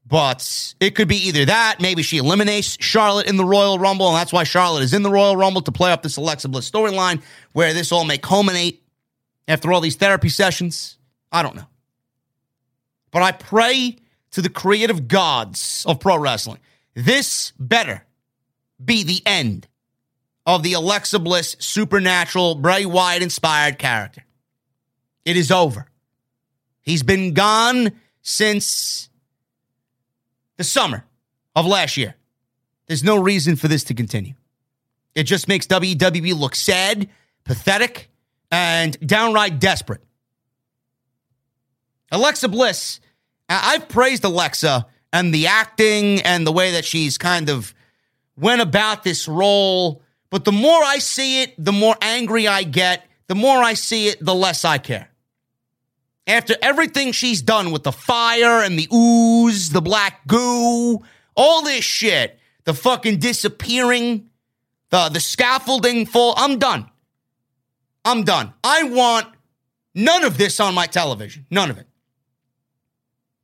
But 0.08 0.76
it 0.80 0.96
could 0.96 1.08
be 1.08 1.28
either 1.28 1.46
that, 1.46 1.82
maybe 1.82 2.04
she 2.04 2.18
eliminates 2.18 2.78
Charlotte 2.80 3.28
in 3.28 3.38
the 3.38 3.46
Royal 3.46 3.80
Rumble, 3.80 4.08
and 4.08 4.16
that's 4.16 4.32
why 4.32 4.44
Charlotte 4.44 4.84
is 4.84 4.94
in 4.94 5.02
the 5.02 5.10
Royal 5.10 5.36
Rumble 5.36 5.62
to 5.64 5.72
play 5.72 5.92
up 5.92 6.04
this 6.04 6.18
Alexa 6.18 6.48
Bliss 6.48 6.70
storyline 6.70 7.24
where 7.54 7.74
this 7.74 7.92
all 7.92 8.06
may 8.06 8.20
culminate 8.20 8.84
after 9.48 9.74
all 9.74 9.82
these 9.82 9.96
therapy 9.96 10.30
sessions. 10.30 10.98
I 11.32 11.42
don't 11.42 11.56
know. 11.56 11.66
But 13.12 13.24
I 13.24 13.32
pray 13.32 13.98
to 14.32 14.42
the 14.42 14.50
creative 14.50 15.08
gods 15.08 15.84
of 15.88 16.00
pro 16.00 16.18
wrestling. 16.18 16.60
This 16.94 17.52
better 17.58 18.06
be 18.84 19.04
the 19.04 19.22
end 19.26 19.68
of 20.46 20.64
the 20.64 20.74
Alexa 20.74 21.20
Bliss 21.20 21.56
supernatural 21.60 22.56
Bray 22.56 22.86
Wyatt 22.86 23.24
inspired 23.24 23.80
character. 23.80 24.24
It 25.24 25.38
is 25.38 25.52
over. 25.52 25.88
He's 26.82 27.04
been 27.04 27.34
gone 27.34 27.92
since 28.22 29.10
the 30.58 30.64
summer 30.64 31.06
of 31.56 31.66
last 31.66 31.98
year. 31.98 32.16
There's 32.88 33.04
no 33.04 33.18
reason 33.18 33.56
for 33.56 33.68
this 33.68 33.84
to 33.86 33.96
continue. 33.96 34.36
It 35.16 35.24
just 35.24 35.48
makes 35.48 35.66
WWE 35.66 36.38
look 36.38 36.56
sad, 36.56 37.10
pathetic, 37.44 38.12
and 38.52 39.00
downright 39.06 39.60
desperate. 39.60 40.02
Alexa 42.12 42.48
Bliss, 42.50 43.00
I've 43.50 43.90
praised 43.90 44.24
Alexa 44.24 44.86
and 45.12 45.34
the 45.34 45.48
acting 45.48 46.22
and 46.22 46.46
the 46.46 46.52
way 46.52 46.74
that 46.74 46.86
she's 46.86 47.18
kind 47.18 47.50
of 47.50 47.74
went 48.38 48.62
about 48.62 49.04
this 49.04 49.28
role 49.28 50.04
but 50.30 50.46
the 50.46 50.52
more 50.52 50.84
I 50.84 50.98
see 50.98 51.42
it, 51.44 51.54
the 51.58 51.72
more 51.72 51.96
angry 52.02 52.48
I 52.48 52.64
get. 52.64 53.06
The 53.28 53.36
more 53.36 53.64
I 53.64 53.74
see 53.74 54.08
it, 54.08 54.24
the 54.24 54.36
less 54.36 54.66
I 54.66 54.78
care. 54.78 55.10
After 56.28 56.56
everything 56.62 57.12
she's 57.12 57.42
done 57.42 57.72
with 57.72 57.84
the 57.84 57.92
fire 57.92 58.62
and 58.62 58.78
the 58.78 58.88
ooze, 58.94 59.70
the 59.70 59.82
black 59.82 60.26
goo, 60.28 61.04
all 61.36 61.62
this 61.64 61.84
shit, 61.84 62.40
the 62.64 62.74
fucking 62.74 63.20
disappearing, 63.20 64.30
the, 64.90 65.10
the 65.10 65.20
scaffolding 65.20 66.06
fall, 66.06 66.34
I'm 66.38 66.58
done. 66.58 66.90
I'm 68.04 68.24
done. 68.24 68.54
I 68.64 68.84
want 68.84 69.28
none 69.94 70.24
of 70.24 70.38
this 70.38 70.60
on 70.60 70.74
my 70.74 70.88
television. 70.88 71.46
None 71.50 71.70
of 71.70 71.78
it. 71.78 71.88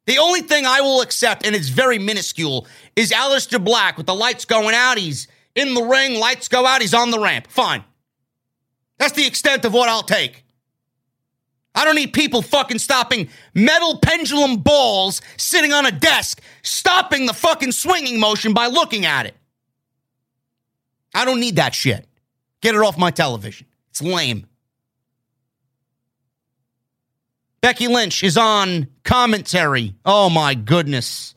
The 0.06 0.18
only 0.18 0.42
thing 0.42 0.66
I 0.66 0.82
will 0.82 1.02
accept, 1.02 1.46
and 1.46 1.56
it's 1.56 1.70
very 1.70 2.00
minuscule, 2.00 2.68
is 2.96 3.12
Aleister 3.12 3.64
Black 3.64 3.98
with 3.98 4.08
the 4.08 4.16
lights 4.16 4.46
going 4.46 4.74
out. 4.74 4.98
He's 4.98 5.28
in 5.56 5.74
the 5.74 5.84
ring, 5.84 6.20
lights 6.20 6.48
go 6.48 6.66
out, 6.66 6.82
he's 6.82 6.94
on 6.94 7.12
the 7.12 7.20
ramp. 7.20 7.48
Fine. 7.48 7.84
That's 8.98 9.14
the 9.14 9.26
extent 9.26 9.66
of 9.66 9.74
what 9.74 9.90
I'll 9.90 10.04
take. 10.04 10.46
I 11.74 11.86
don't 11.86 11.96
need 11.96 12.14
people 12.14 12.42
fucking 12.42 12.80
stopping 12.80 13.30
metal 13.54 14.00
pendulum 14.00 14.58
balls 14.58 15.22
sitting 15.38 15.72
on 15.72 15.86
a 15.86 15.92
desk, 15.92 16.42
stopping 16.64 17.26
the 17.26 17.34
fucking 17.34 17.72
swinging 17.72 18.20
motion 18.20 18.54
by 18.54 18.68
looking 18.68 19.06
at 19.06 19.26
it. 19.26 19.36
I 21.14 21.26
don't 21.26 21.40
need 21.40 21.56
that 21.56 21.74
shit. 21.74 22.08
Get 22.62 22.76
it 22.76 22.82
off 22.82 22.98
my 22.98 23.12
television. 23.12 23.68
It's 23.90 24.02
lame. 24.02 24.48
Becky 27.62 27.88
Lynch 27.88 28.24
is 28.24 28.38
on 28.38 28.88
commentary. 29.04 29.96
Oh 30.04 30.30
my 30.30 30.56
goodness. 30.56 31.36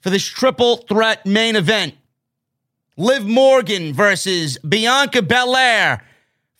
For 0.00 0.10
this 0.10 0.24
triple 0.24 0.78
threat 0.78 1.26
main 1.26 1.56
event. 1.56 1.94
Liv 2.96 3.24
Morgan 3.24 3.92
versus 3.92 4.58
Bianca 4.58 5.20
Belair 5.22 6.02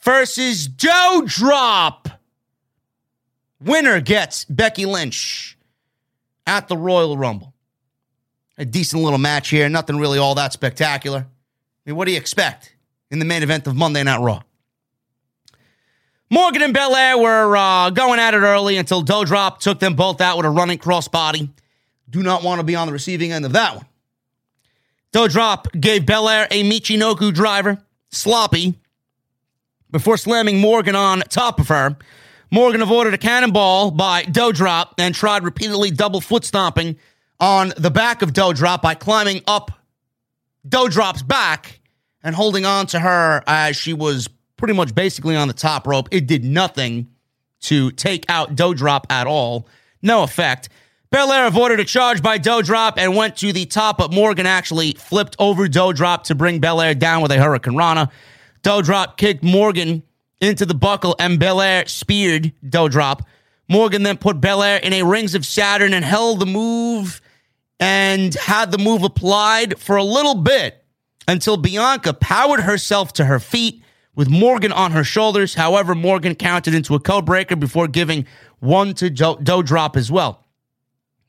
versus 0.00 0.66
Joe 0.66 1.22
Doudrop. 1.24 2.12
Winner 3.60 4.00
gets 4.00 4.44
Becky 4.44 4.84
Lynch 4.84 5.56
at 6.46 6.68
the 6.68 6.76
Royal 6.76 7.16
Rumble. 7.16 7.54
A 8.58 8.64
decent 8.64 9.02
little 9.02 9.18
match 9.18 9.48
here. 9.48 9.68
Nothing 9.68 9.96
really 9.96 10.18
all 10.18 10.34
that 10.34 10.52
spectacular. 10.52 11.20
I 11.20 11.90
mean, 11.90 11.96
what 11.96 12.06
do 12.06 12.12
you 12.12 12.18
expect 12.18 12.74
in 13.10 13.18
the 13.18 13.24
main 13.24 13.42
event 13.42 13.66
of 13.66 13.74
Monday 13.76 14.02
Night 14.02 14.20
Raw? 14.20 14.42
Morgan 16.30 16.62
and 16.62 16.74
Belair 16.74 17.16
were 17.16 17.56
uh, 17.56 17.90
going 17.90 18.18
at 18.18 18.34
it 18.34 18.38
early 18.38 18.76
until 18.76 19.04
Doudrop 19.04 19.58
took 19.58 19.78
them 19.78 19.94
both 19.94 20.20
out 20.20 20.36
with 20.36 20.46
a 20.46 20.50
running 20.50 20.78
crossbody. 20.78 21.48
Do 22.10 22.22
not 22.22 22.42
want 22.42 22.58
to 22.58 22.64
be 22.64 22.74
on 22.74 22.86
the 22.86 22.92
receiving 22.92 23.32
end 23.32 23.44
of 23.44 23.52
that 23.52 23.76
one. 23.76 23.86
Doudrop 25.14 25.80
gave 25.80 26.04
Belair 26.04 26.48
a 26.50 26.68
Michinoku 26.68 27.32
driver, 27.32 27.78
sloppy, 28.10 28.74
before 29.92 30.16
slamming 30.16 30.58
Morgan 30.58 30.96
on 30.96 31.20
top 31.20 31.60
of 31.60 31.68
her. 31.68 31.96
Morgan 32.50 32.82
avoided 32.82 33.14
a 33.14 33.18
cannonball 33.18 33.92
by 33.92 34.24
Doudrop 34.24 34.94
and 34.98 35.14
tried 35.14 35.44
repeatedly 35.44 35.92
double 35.92 36.20
foot 36.20 36.44
stomping 36.44 36.96
on 37.38 37.72
the 37.76 37.92
back 37.92 38.22
of 38.22 38.32
Doudrop 38.32 38.82
by 38.82 38.96
climbing 38.96 39.42
up 39.46 39.70
Doudrop's 40.68 41.22
back 41.22 41.78
and 42.24 42.34
holding 42.34 42.66
on 42.66 42.88
to 42.88 42.98
her 42.98 43.44
as 43.46 43.76
she 43.76 43.92
was 43.92 44.28
pretty 44.56 44.74
much 44.74 44.96
basically 44.96 45.36
on 45.36 45.46
the 45.46 45.54
top 45.54 45.86
rope. 45.86 46.08
It 46.10 46.26
did 46.26 46.44
nothing 46.44 47.08
to 47.60 47.92
take 47.92 48.24
out 48.28 48.56
Doudrop 48.56 49.04
at 49.10 49.28
all. 49.28 49.68
No 50.02 50.24
effect. 50.24 50.70
Belair 51.14 51.46
avoided 51.46 51.78
a 51.78 51.84
charge 51.84 52.22
by 52.22 52.40
Doudrop 52.40 52.94
and 52.96 53.14
went 53.14 53.36
to 53.36 53.52
the 53.52 53.66
top, 53.66 53.98
but 53.98 54.12
Morgan 54.12 54.46
actually 54.46 54.94
flipped 54.94 55.36
over 55.38 55.68
Doudrop 55.68 56.24
to 56.24 56.34
bring 56.34 56.58
Belair 56.58 56.92
down 56.92 57.22
with 57.22 57.30
a 57.30 57.36
Hurricanrana. 57.36 58.10
Doudrop 58.64 59.16
kicked 59.16 59.44
Morgan 59.44 60.02
into 60.40 60.66
the 60.66 60.74
buckle 60.74 61.14
and 61.20 61.38
Belair 61.38 61.86
speared 61.86 62.52
Doudrop. 62.66 63.20
Morgan 63.68 64.02
then 64.02 64.18
put 64.18 64.40
Belair 64.40 64.78
in 64.78 64.92
a 64.92 65.04
Rings 65.04 65.36
of 65.36 65.46
Saturn 65.46 65.94
and 65.94 66.04
held 66.04 66.40
the 66.40 66.46
move 66.46 67.20
and 67.78 68.34
had 68.34 68.72
the 68.72 68.78
move 68.78 69.04
applied 69.04 69.78
for 69.78 69.94
a 69.94 70.02
little 70.02 70.34
bit 70.34 70.84
until 71.28 71.56
Bianca 71.56 72.12
powered 72.12 72.62
herself 72.62 73.12
to 73.12 73.26
her 73.26 73.38
feet 73.38 73.84
with 74.16 74.28
Morgan 74.28 74.72
on 74.72 74.90
her 74.90 75.04
shoulders. 75.04 75.54
However, 75.54 75.94
Morgan 75.94 76.34
counted 76.34 76.74
into 76.74 76.96
a 76.96 76.98
code 76.98 77.24
breaker 77.24 77.54
before 77.54 77.86
giving 77.86 78.26
one 78.58 78.94
to 78.94 79.10
Doudrop 79.10 79.94
as 79.94 80.10
well. 80.10 80.43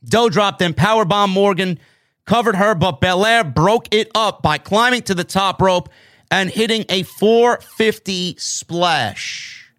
Doudrop 0.03 0.57
then 0.57 0.73
powerbomb 0.73 1.29
Morgan, 1.29 1.79
covered 2.25 2.55
her, 2.55 2.75
but 2.75 3.01
Belair 3.01 3.43
broke 3.43 3.87
it 3.93 4.09
up 4.15 4.41
by 4.41 4.57
climbing 4.57 5.03
to 5.03 5.15
the 5.15 5.23
top 5.23 5.61
rope 5.61 5.89
and 6.31 6.49
hitting 6.49 6.85
a 6.89 7.03
450 7.03 8.35
splash 8.37 9.71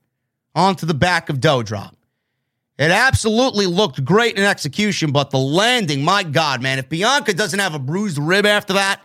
onto 0.55 0.87
the 0.87 0.95
back 0.95 1.29
of 1.29 1.39
Doudrop. 1.39 1.93
It 2.79 2.91
absolutely 2.91 3.67
looked 3.67 4.05
great 4.05 4.37
in 4.37 4.45
execution, 4.45 5.11
but 5.11 5.31
the 5.31 5.39
landing, 5.39 6.05
my 6.05 6.23
God, 6.23 6.63
man, 6.63 6.79
if 6.79 6.89
Bianca 6.89 7.33
doesn't 7.33 7.59
have 7.59 7.75
a 7.75 7.79
bruised 7.79 8.19
rib 8.19 8.45
after 8.45 8.75
that, 8.75 9.01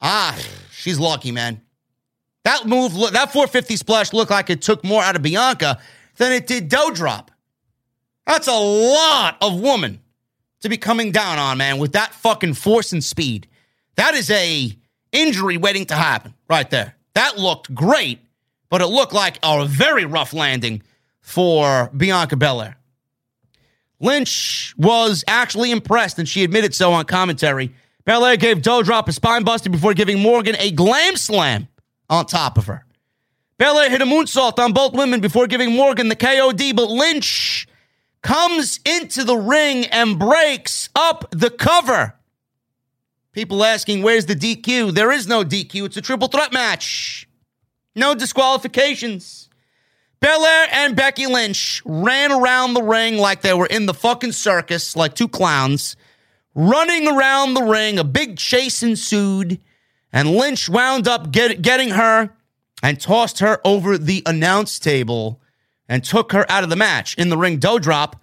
ah, 0.00 0.38
she's 0.70 0.98
lucky, 0.98 1.30
man. 1.30 1.60
That 2.44 2.66
move, 2.66 2.92
that 2.92 3.32
450 3.32 3.76
splash 3.76 4.12
looked 4.14 4.30
like 4.30 4.48
it 4.48 4.62
took 4.62 4.82
more 4.82 5.02
out 5.02 5.16
of 5.16 5.22
Bianca 5.22 5.78
than 6.16 6.32
it 6.32 6.46
did 6.46 6.70
Doudrop. 6.70 7.28
That's 8.26 8.48
a 8.48 8.58
lot 8.58 9.36
of 9.42 9.60
woman 9.60 10.00
to 10.60 10.68
be 10.68 10.76
coming 10.76 11.12
down 11.12 11.38
on, 11.38 11.58
man, 11.58 11.78
with 11.78 11.92
that 11.92 12.14
fucking 12.14 12.54
force 12.54 12.92
and 12.92 13.02
speed. 13.02 13.46
That 13.96 14.14
is 14.14 14.30
a 14.30 14.76
injury 15.12 15.56
waiting 15.56 15.86
to 15.86 15.94
happen 15.94 16.34
right 16.48 16.68
there. 16.70 16.94
That 17.14 17.38
looked 17.38 17.74
great, 17.74 18.20
but 18.68 18.80
it 18.80 18.86
looked 18.86 19.12
like 19.12 19.38
a 19.42 19.66
very 19.66 20.04
rough 20.04 20.32
landing 20.32 20.82
for 21.20 21.90
Bianca 21.96 22.36
Belair. 22.36 22.76
Lynch 24.00 24.74
was 24.78 25.24
actually 25.28 25.70
impressed, 25.70 26.18
and 26.18 26.28
she 26.28 26.42
admitted 26.42 26.74
so 26.74 26.92
on 26.92 27.04
commentary. 27.04 27.74
Belair 28.04 28.36
gave 28.36 28.58
Doudrop 28.58 29.08
a 29.08 29.12
spine 29.12 29.44
buster 29.44 29.68
before 29.68 29.92
giving 29.92 30.20
Morgan 30.20 30.56
a 30.58 30.70
glam 30.70 31.16
slam 31.16 31.68
on 32.08 32.26
top 32.26 32.56
of 32.56 32.66
her. 32.66 32.86
Belair 33.58 33.90
hit 33.90 34.00
a 34.00 34.06
moonsault 34.06 34.58
on 34.58 34.72
both 34.72 34.94
women 34.94 35.20
before 35.20 35.46
giving 35.46 35.76
Morgan 35.76 36.08
the 36.08 36.16
KOD, 36.16 36.74
but 36.74 36.88
Lynch 36.88 37.68
comes 38.22 38.80
into 38.84 39.24
the 39.24 39.36
ring 39.36 39.86
and 39.86 40.18
breaks 40.18 40.88
up 40.94 41.30
the 41.30 41.50
cover. 41.50 42.14
People 43.32 43.64
asking, 43.64 44.02
where's 44.02 44.26
the 44.26 44.34
DQ? 44.34 44.94
There 44.94 45.12
is 45.12 45.28
no 45.28 45.44
DQ. 45.44 45.86
It's 45.86 45.96
a 45.96 46.02
triple 46.02 46.28
threat 46.28 46.52
match. 46.52 47.28
No 47.94 48.14
disqualifications. 48.14 49.48
Belair 50.20 50.66
and 50.72 50.96
Becky 50.96 51.26
Lynch 51.26 51.82
ran 51.86 52.30
around 52.30 52.74
the 52.74 52.82
ring 52.82 53.16
like 53.16 53.40
they 53.40 53.54
were 53.54 53.66
in 53.66 53.86
the 53.86 53.94
fucking 53.94 54.32
circus, 54.32 54.94
like 54.94 55.14
two 55.14 55.28
clowns, 55.28 55.96
running 56.54 57.08
around 57.08 57.54
the 57.54 57.62
ring. 57.62 57.98
A 57.98 58.04
big 58.04 58.36
chase 58.36 58.82
ensued, 58.82 59.60
and 60.12 60.30
Lynch 60.32 60.68
wound 60.68 61.08
up 61.08 61.30
get, 61.30 61.62
getting 61.62 61.90
her 61.90 62.30
and 62.82 63.00
tossed 63.00 63.38
her 63.38 63.60
over 63.64 63.96
the 63.96 64.22
announce 64.26 64.78
table 64.78 65.40
and 65.90 66.04
took 66.04 66.32
her 66.32 66.50
out 66.50 66.62
of 66.62 66.70
the 66.70 66.76
match. 66.76 67.16
In 67.16 67.28
the 67.28 67.36
ring, 67.36 67.58
Doudrop 67.58 68.14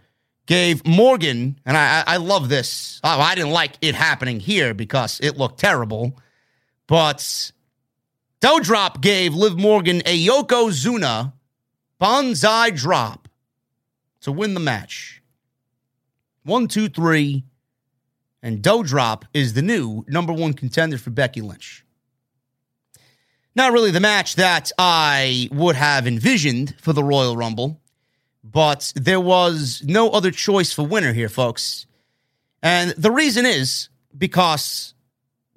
gave 0.48 0.88
Morgan, 0.88 1.60
and 1.66 1.76
I, 1.78 2.04
I 2.08 2.18
love 2.18 2.48
this. 2.48 3.02
Oh, 3.04 3.20
I 3.20 3.36
didn't 3.36 3.52
like 3.52 3.74
it 3.82 3.94
happening 3.94 4.40
here 4.40 4.74
because 4.74 5.20
it 5.22 5.38
looked 5.38 5.60
terrible, 5.60 6.18
but 6.88 7.52
Doudrop 8.40 9.02
gave 9.02 9.36
Liv 9.36 9.58
Morgan 9.58 10.02
a 10.06 10.26
Yokozuna 10.26 11.34
Banzai 12.00 12.70
drop 12.72 13.28
to 14.22 14.32
win 14.32 14.54
the 14.54 14.60
match. 14.62 15.22
One, 16.44 16.68
two, 16.68 16.88
three. 16.88 17.44
And 18.42 18.62
Doudrop 18.62 19.24
is 19.34 19.54
the 19.54 19.62
new 19.62 20.06
number 20.08 20.32
one 20.32 20.54
contender 20.54 20.98
for 20.98 21.10
Becky 21.10 21.42
Lynch. 21.42 21.84
Not 23.58 23.74
really 23.74 23.90
the 23.90 24.00
match 24.00 24.36
that 24.36 24.72
I 24.78 25.50
would 25.52 25.76
have 25.76 26.06
envisioned 26.06 26.76
for 26.80 26.94
the 26.94 27.04
Royal 27.04 27.36
Rumble, 27.36 27.82
but 28.44 28.94
there 28.96 29.20
was 29.20 29.82
no 29.84 30.12
other 30.12 30.30
choice 30.30 30.72
for 30.72 30.86
winner 30.86 31.12
here, 31.12 31.28
folks. 31.28 31.88
And 32.62 32.92
the 32.92 33.10
reason 33.10 33.48
is 33.48 33.90
because 34.16 34.94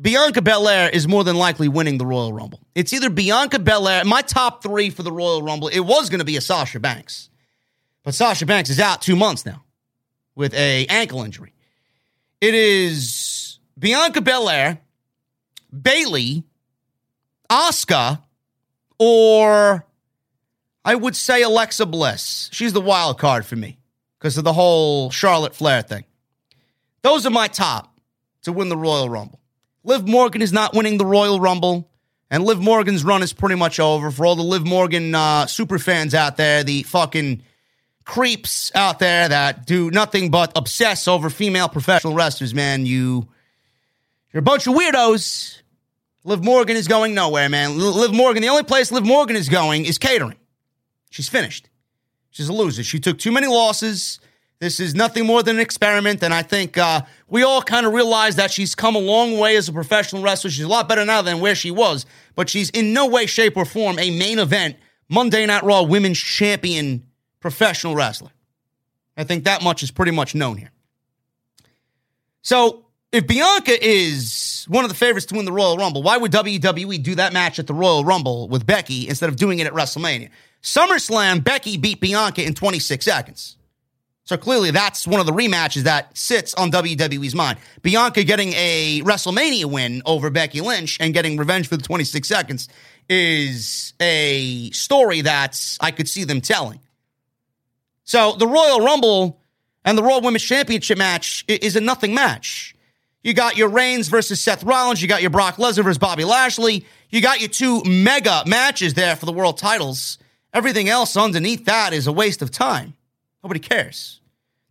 Bianca 0.01 0.41
Belair 0.41 0.89
is 0.89 1.07
more 1.07 1.25
than 1.25 1.37
likely 1.37 1.69
winning 1.69 1.99
the 1.99 2.07
Royal 2.07 2.33
Rumble. 2.33 2.61
It's 2.75 2.95
either 2.95 3.11
Bianca 3.11 3.59
Belair, 3.59 4.03
my 4.07 4.23
top 4.23 4.63
three 4.63 4.89
for 4.89 5.03
the 5.03 5.13
Royal 5.13 5.43
Rumble, 5.43 5.69
it 5.69 5.81
was 5.81 6.09
going 6.09 6.21
to 6.21 6.25
be 6.25 6.39
a 6.39 6.41
Sasha 6.41 6.81
Banks. 6.81 7.29
But 8.03 8.15
Sasha 8.15 8.47
Banks 8.47 8.71
is 8.71 8.81
out 8.81 9.03
two 9.03 9.15
months 9.15 9.45
now 9.45 9.63
with 10.35 10.55
a 10.55 10.87
ankle 10.87 11.23
injury. 11.23 11.53
It 12.41 12.55
is 12.55 13.59
Bianca 13.79 14.23
Belair, 14.23 14.79
Bayley, 15.71 16.45
Asuka, 17.51 18.23
or 18.99 19.85
I 20.85 20.95
would 20.95 21.17
say 21.17 21.43
Alexa 21.43 21.87
Bliss. 21.87 22.49
She's 22.53 22.73
the 22.73 22.81
wild 22.81 23.19
card 23.19 23.45
for 23.45 23.57
me 23.57 23.79
because 24.19 24.39
of 24.39 24.45
the 24.45 24.53
whole 24.53 25.11
Charlotte 25.11 25.55
Flair 25.55 25.83
thing. 25.83 26.05
Those 27.03 27.27
are 27.27 27.31
my 27.31 27.49
top 27.49 27.99
to 28.43 28.53
win 28.53 28.69
the 28.69 28.77
Royal 28.77 29.09
Rumble. 29.09 29.41
Liv 29.83 30.07
Morgan 30.07 30.43
is 30.43 30.53
not 30.53 30.75
winning 30.75 30.99
the 30.99 31.07
Royal 31.07 31.41
Rumble, 31.41 31.91
and 32.31 32.45
Liv 32.45 32.61
Morgan's 32.61 33.03
run 33.03 33.23
is 33.23 33.33
pretty 33.33 33.55
much 33.55 33.81
over. 33.81 34.11
For 34.11 34.27
all 34.27 34.37
the 34.37 34.43
Liv 34.43 34.67
Morgan 34.67 35.15
uh, 35.15 35.47
super 35.47 35.79
fans 35.79 36.15
out 36.15 36.37
there, 36.37 36.63
the 36.63 36.83
fucking 36.85 37.43
creeps 38.05 38.71
out 38.75 38.99
there 38.99 39.29
that 39.29 39.67
do 39.67 39.91
nothing 39.91 40.31
but 40.31 40.53
obsess 40.57 41.09
over 41.09 41.31
female 41.31 41.69
professional 41.69 42.15
wrestlers, 42.15 42.55
man, 42.55 42.87
you 42.87 43.29
you're 44.33 44.41
a 44.41 44.43
bunch 44.43 44.67
of 44.67 44.75
weirdos. 44.75 45.60
Liv 46.25 46.45
Morgan 46.45 46.77
is 46.77 46.87
going 46.87 47.15
nowhere, 47.15 47.49
man. 47.49 47.79
Liv 47.79 48.13
Morgan, 48.13 48.43
the 48.43 48.49
only 48.49 48.63
place 48.63 48.93
Liv 48.93 49.07
Morgan 49.07 49.37
is 49.37 49.49
going 49.49 49.87
is 49.87 49.99
catering. 49.99 50.37
She's 51.11 51.29
finished. 51.29 51.69
She's 52.31 52.49
a 52.49 52.53
loser. 52.53 52.85
She 52.85 53.01
took 53.01 53.19
too 53.19 53.33
many 53.33 53.47
losses. 53.47 54.21
This 54.61 54.79
is 54.79 54.95
nothing 54.95 55.27
more 55.27 55.43
than 55.43 55.57
an 55.57 55.63
experiment, 55.63 56.23
and 56.23 56.35
I 56.35 56.43
think 56.43 56.77
uh, 56.77 57.01
we 57.29 57.43
all 57.43 57.63
kind 57.63 57.87
of 57.87 57.95
realize 57.95 58.37
that 58.37 58.51
she's 58.51 58.75
come 58.75 58.95
a 58.95 58.99
long 59.01 59.39
way 59.39 59.57
as 59.57 59.71
a 59.71 59.73
professional 59.73 60.23
wrestler. 60.23 60.51
She's 60.51 60.67
a 60.67 60.69
lot 60.69 60.87
better 60.87 61.05
now 61.07 61.23
than 61.23 61.41
where 61.41 61.55
she 61.55 61.71
was, 61.71 62.05
but 62.35 62.51
she's 62.51 62.69
in 62.71 62.93
no 62.93 63.07
way, 63.07 63.25
shape, 63.25 63.57
or 63.57 63.65
form 63.65 63.99
a 63.99 64.11
main 64.19 64.39
event 64.39 64.77
Monday 65.09 65.47
Night 65.47 65.63
Raw 65.63 65.83
Women's 65.83 66.19
Champion 66.19 67.07
professional 67.41 67.95
wrestler. 67.95 68.31
I 69.17 69.25
think 69.25 69.45
that 69.45 69.63
much 69.63 69.83
is 69.83 69.91
pretty 69.91 70.13
much 70.13 70.35
known 70.35 70.59
here. 70.59 70.73
So, 72.43 72.85
if 73.12 73.27
Bianca 73.27 73.73
is 73.85 74.65
one 74.69 74.85
of 74.85 74.91
the 74.91 74.97
favorites 74.97 75.27
to 75.27 75.35
win 75.35 75.45
the 75.45 75.53
Royal 75.53 75.77
Rumble, 75.77 76.03
why 76.03 76.16
would 76.16 76.31
WWE 76.31 77.03
do 77.03 77.16
that 77.16 77.32
match 77.32 77.59
at 77.59 77.66
the 77.66 77.74
Royal 77.74 78.05
Rumble 78.05 78.49
with 78.49 78.66
Becky 78.66 79.09
instead 79.09 79.28
of 79.28 79.37
doing 79.37 79.59
it 79.59 79.66
at 79.66 79.73
WrestleMania? 79.73 80.31
SummerSlam, 80.62 81.43
Becky 81.43 81.77
beat 81.77 82.01
Bianca 82.01 82.45
in 82.45 82.55
26 82.55 83.05
seconds. 83.05 83.57
So 84.24 84.37
clearly, 84.37 84.70
that's 84.70 85.09
one 85.09 85.19
of 85.19 85.27
the 85.27 85.32
rematches 85.32 85.82
that 85.82 86.16
sits 86.16 86.55
on 86.55 86.70
WWE's 86.70 87.35
mind. 87.35 87.59
Bianca 87.82 88.23
getting 88.23 88.53
a 88.53 89.01
WrestleMania 89.03 89.65
win 89.65 90.03
over 90.07 90.31
Becky 90.31 90.61
Lynch 90.61 90.99
and 91.01 91.12
getting 91.12 91.37
revenge 91.37 91.66
for 91.66 91.77
the 91.77 91.82
26 91.82 92.28
seconds 92.28 92.69
is 93.09 93.93
a 93.99 94.70
story 94.70 95.23
that 95.23 95.77
I 95.81 95.91
could 95.91 96.09
see 96.09 96.23
them 96.23 96.41
telling. 96.41 96.78
So 98.05 98.35
the 98.35 98.47
Royal 98.47 98.81
Rumble 98.85 99.41
and 99.85 99.99
the 99.99 100.03
Royal 100.05 100.20
Women's 100.20 100.45
Championship 100.45 100.99
match 100.99 101.45
is 101.49 101.74
a 101.74 101.81
nothing 101.81 102.15
match. 102.15 102.77
You 103.23 103.35
got 103.35 103.57
your 103.57 103.69
Reigns 103.69 104.09
versus 104.09 104.41
Seth 104.41 104.65
Rollins. 104.65 105.03
You 105.03 105.09
got 105.09 105.21
your 105.21 105.31
Brock 105.31 105.57
Lesnar 105.57 105.85
versus 105.85 105.99
Bobby 105.99 106.25
Lashley. 106.25 106.87
You 107.11 107.21
got 107.21 107.41
your 107.41 107.51
two 107.51 107.83
mega 107.85 108.43
matches 108.47 108.95
there 108.95 109.15
for 109.15 109.27
the 109.27 109.33
world 109.33 109.59
titles. 109.59 110.19
Everything 110.55 110.89
else 110.89 111.17
underneath 111.17 111.67
that 111.67 111.93
is 111.93 112.07
a 112.07 112.13
waste 112.13 112.41
of 112.41 112.51
time. 112.51 112.95
Nobody 113.43 113.61
cares. 113.61 114.21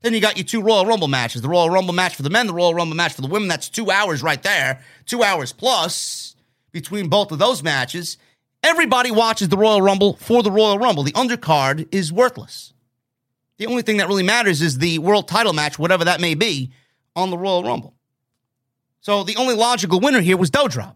Then 0.01 0.13
you 0.13 0.21
got 0.21 0.37
your 0.37 0.45
two 0.45 0.61
Royal 0.61 0.85
Rumble 0.85 1.07
matches 1.07 1.41
the 1.41 1.49
Royal 1.49 1.69
Rumble 1.69 1.93
match 1.93 2.15
for 2.15 2.23
the 2.23 2.29
men, 2.29 2.47
the 2.47 2.53
Royal 2.53 2.73
Rumble 2.73 2.95
match 2.95 3.13
for 3.13 3.21
the 3.21 3.27
women. 3.27 3.47
That's 3.49 3.69
two 3.69 3.91
hours 3.91 4.23
right 4.23 4.41
there, 4.41 4.81
two 5.05 5.23
hours 5.23 5.53
plus 5.53 6.35
between 6.71 7.09
both 7.09 7.31
of 7.31 7.39
those 7.39 7.61
matches. 7.61 8.17
Everybody 8.63 9.11
watches 9.11 9.49
the 9.49 9.57
Royal 9.57 9.81
Rumble 9.81 10.15
for 10.15 10.41
the 10.41 10.51
Royal 10.51 10.79
Rumble. 10.79 11.03
The 11.03 11.11
undercard 11.13 11.87
is 11.93 12.11
worthless. 12.11 12.73
The 13.57 13.67
only 13.67 13.81
thing 13.81 13.97
that 13.97 14.07
really 14.07 14.23
matters 14.23 14.61
is 14.61 14.77
the 14.77 14.99
world 14.99 15.27
title 15.27 15.53
match, 15.53 15.77
whatever 15.77 16.05
that 16.05 16.21
may 16.21 16.33
be, 16.33 16.71
on 17.15 17.29
the 17.29 17.37
Royal 17.37 17.63
Rumble. 17.63 17.93
So 19.01 19.23
the 19.23 19.37
only 19.37 19.55
logical 19.55 19.99
winner 19.99 20.21
here 20.21 20.37
was 20.37 20.51
Doudrop. 20.51 20.95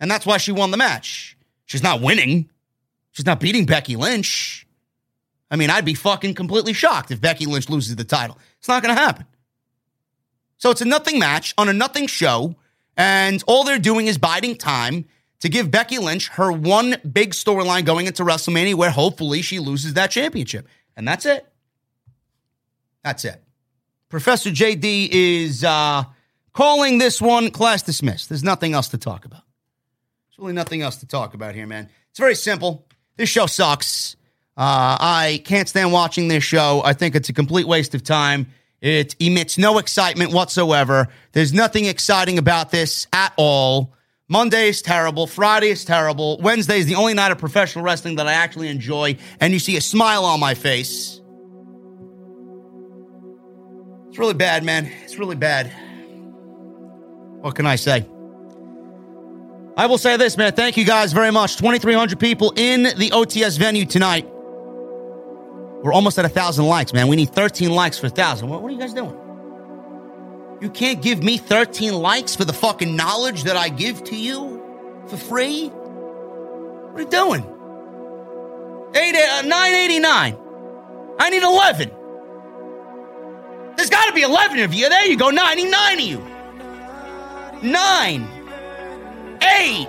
And 0.00 0.10
that's 0.10 0.26
why 0.26 0.36
she 0.38 0.52
won 0.52 0.70
the 0.70 0.76
match. 0.76 1.36
She's 1.64 1.82
not 1.82 2.00
winning. 2.00 2.50
She's 3.12 3.26
not 3.26 3.40
beating 3.40 3.66
Becky 3.66 3.96
Lynch. 3.96 4.66
I 5.50 5.56
mean, 5.56 5.70
I'd 5.70 5.84
be 5.84 5.94
fucking 5.94 6.34
completely 6.34 6.72
shocked 6.72 7.10
if 7.10 7.20
Becky 7.20 7.46
Lynch 7.46 7.68
loses 7.68 7.96
the 7.96 8.04
title. 8.04 8.38
It's 8.58 8.68
not 8.68 8.82
going 8.82 8.94
to 8.94 9.00
happen. 9.00 9.26
So 10.58 10.70
it's 10.70 10.80
a 10.80 10.86
nothing 10.86 11.18
match 11.18 11.54
on 11.56 11.68
a 11.68 11.72
nothing 11.72 12.06
show, 12.06 12.56
and 12.96 13.42
all 13.46 13.64
they're 13.64 13.78
doing 13.78 14.06
is 14.06 14.18
biding 14.18 14.56
time 14.56 15.04
to 15.40 15.48
give 15.48 15.70
Becky 15.70 15.98
Lynch 15.98 16.28
her 16.30 16.50
one 16.50 16.96
big 17.10 17.32
storyline 17.32 17.84
going 17.84 18.06
into 18.06 18.24
WrestleMania 18.24 18.74
where 18.74 18.90
hopefully 18.90 19.42
she 19.42 19.58
loses 19.58 19.94
that 19.94 20.10
championship. 20.10 20.66
And 20.96 21.06
that's 21.06 21.26
it. 21.26 21.46
That's 23.04 23.24
it. 23.24 23.42
Professor 24.08 24.50
JD 24.50 25.08
is 25.10 25.62
uh, 25.62 26.04
calling 26.56 26.96
this 26.96 27.20
one 27.20 27.50
class 27.50 27.82
dismissed. 27.82 28.30
There's 28.30 28.42
nothing 28.42 28.72
else 28.72 28.88
to 28.88 28.98
talk 28.98 29.26
about. 29.26 29.42
There's 30.30 30.38
really 30.38 30.54
nothing 30.54 30.80
else 30.80 30.96
to 30.96 31.06
talk 31.06 31.34
about 31.34 31.54
here, 31.54 31.66
man. 31.66 31.90
It's 32.10 32.18
very 32.18 32.34
simple. 32.34 32.86
This 33.16 33.28
show 33.28 33.46
sucks. 33.46 34.16
Uh, 34.56 34.96
I 34.98 35.42
can't 35.44 35.68
stand 35.68 35.92
watching 35.92 36.28
this 36.28 36.42
show. 36.42 36.80
I 36.82 36.94
think 36.94 37.14
it's 37.14 37.28
a 37.28 37.34
complete 37.34 37.68
waste 37.68 37.94
of 37.94 38.02
time. 38.02 38.46
It 38.80 39.14
emits 39.20 39.58
no 39.58 39.76
excitement 39.76 40.32
whatsoever. 40.32 41.08
There's 41.32 41.52
nothing 41.52 41.84
exciting 41.84 42.38
about 42.38 42.70
this 42.70 43.06
at 43.12 43.34
all. 43.36 43.92
Monday 44.28 44.68
is 44.68 44.80
terrible. 44.80 45.26
Friday 45.26 45.68
is 45.68 45.84
terrible. 45.84 46.38
Wednesday 46.40 46.78
is 46.78 46.86
the 46.86 46.94
only 46.94 47.12
night 47.12 47.32
of 47.32 47.38
professional 47.38 47.84
wrestling 47.84 48.16
that 48.16 48.26
I 48.26 48.32
actually 48.32 48.68
enjoy, 48.68 49.18
and 49.40 49.52
you 49.52 49.58
see 49.58 49.76
a 49.76 49.80
smile 49.82 50.24
on 50.24 50.40
my 50.40 50.54
face. 50.54 51.20
It's 54.08 54.18
really 54.18 54.34
bad, 54.34 54.64
man. 54.64 54.90
It's 55.04 55.18
really 55.18 55.36
bad. 55.36 55.85
What 57.46 57.54
can 57.54 57.64
I 57.64 57.76
say? 57.76 58.04
I 59.76 59.86
will 59.86 59.98
say 59.98 60.16
this, 60.16 60.36
man. 60.36 60.52
Thank 60.54 60.76
you 60.76 60.84
guys 60.84 61.12
very 61.12 61.30
much. 61.30 61.54
2,300 61.58 62.18
people 62.18 62.52
in 62.56 62.82
the 62.82 63.10
OTS 63.10 63.56
venue 63.56 63.86
tonight. 63.86 64.26
We're 65.80 65.92
almost 65.92 66.18
at 66.18 66.24
a 66.24 66.28
thousand 66.28 66.66
likes, 66.66 66.92
man. 66.92 67.06
We 67.06 67.14
need 67.14 67.30
13 67.30 67.70
likes 67.70 68.00
for 68.00 68.08
a 68.08 68.10
thousand. 68.10 68.48
What, 68.48 68.62
what 68.62 68.68
are 68.68 68.74
you 68.74 68.80
guys 68.80 68.92
doing? 68.92 69.16
You 70.60 70.70
can't 70.70 71.00
give 71.00 71.22
me 71.22 71.38
13 71.38 71.94
likes 71.94 72.34
for 72.34 72.44
the 72.44 72.52
fucking 72.52 72.96
knowledge 72.96 73.44
that 73.44 73.56
I 73.56 73.68
give 73.68 74.02
to 74.02 74.16
you 74.16 74.60
for 75.06 75.16
free? 75.16 75.68
What 75.68 76.96
are 76.96 77.02
you 77.02 77.08
doing? 77.08 77.42
Eight, 78.96 79.14
uh, 79.14 79.42
989. 79.42 80.36
I 81.20 81.30
need 81.30 81.44
11. 81.44 81.90
There's 83.76 83.90
got 83.90 84.06
to 84.06 84.12
be 84.14 84.22
11 84.22 84.58
of 84.58 84.74
you. 84.74 84.88
There 84.88 85.06
you 85.06 85.16
go. 85.16 85.30
99 85.30 86.00
of 86.00 86.00
you. 86.00 86.35
Nine. 87.62 88.28
Eight. 89.42 89.88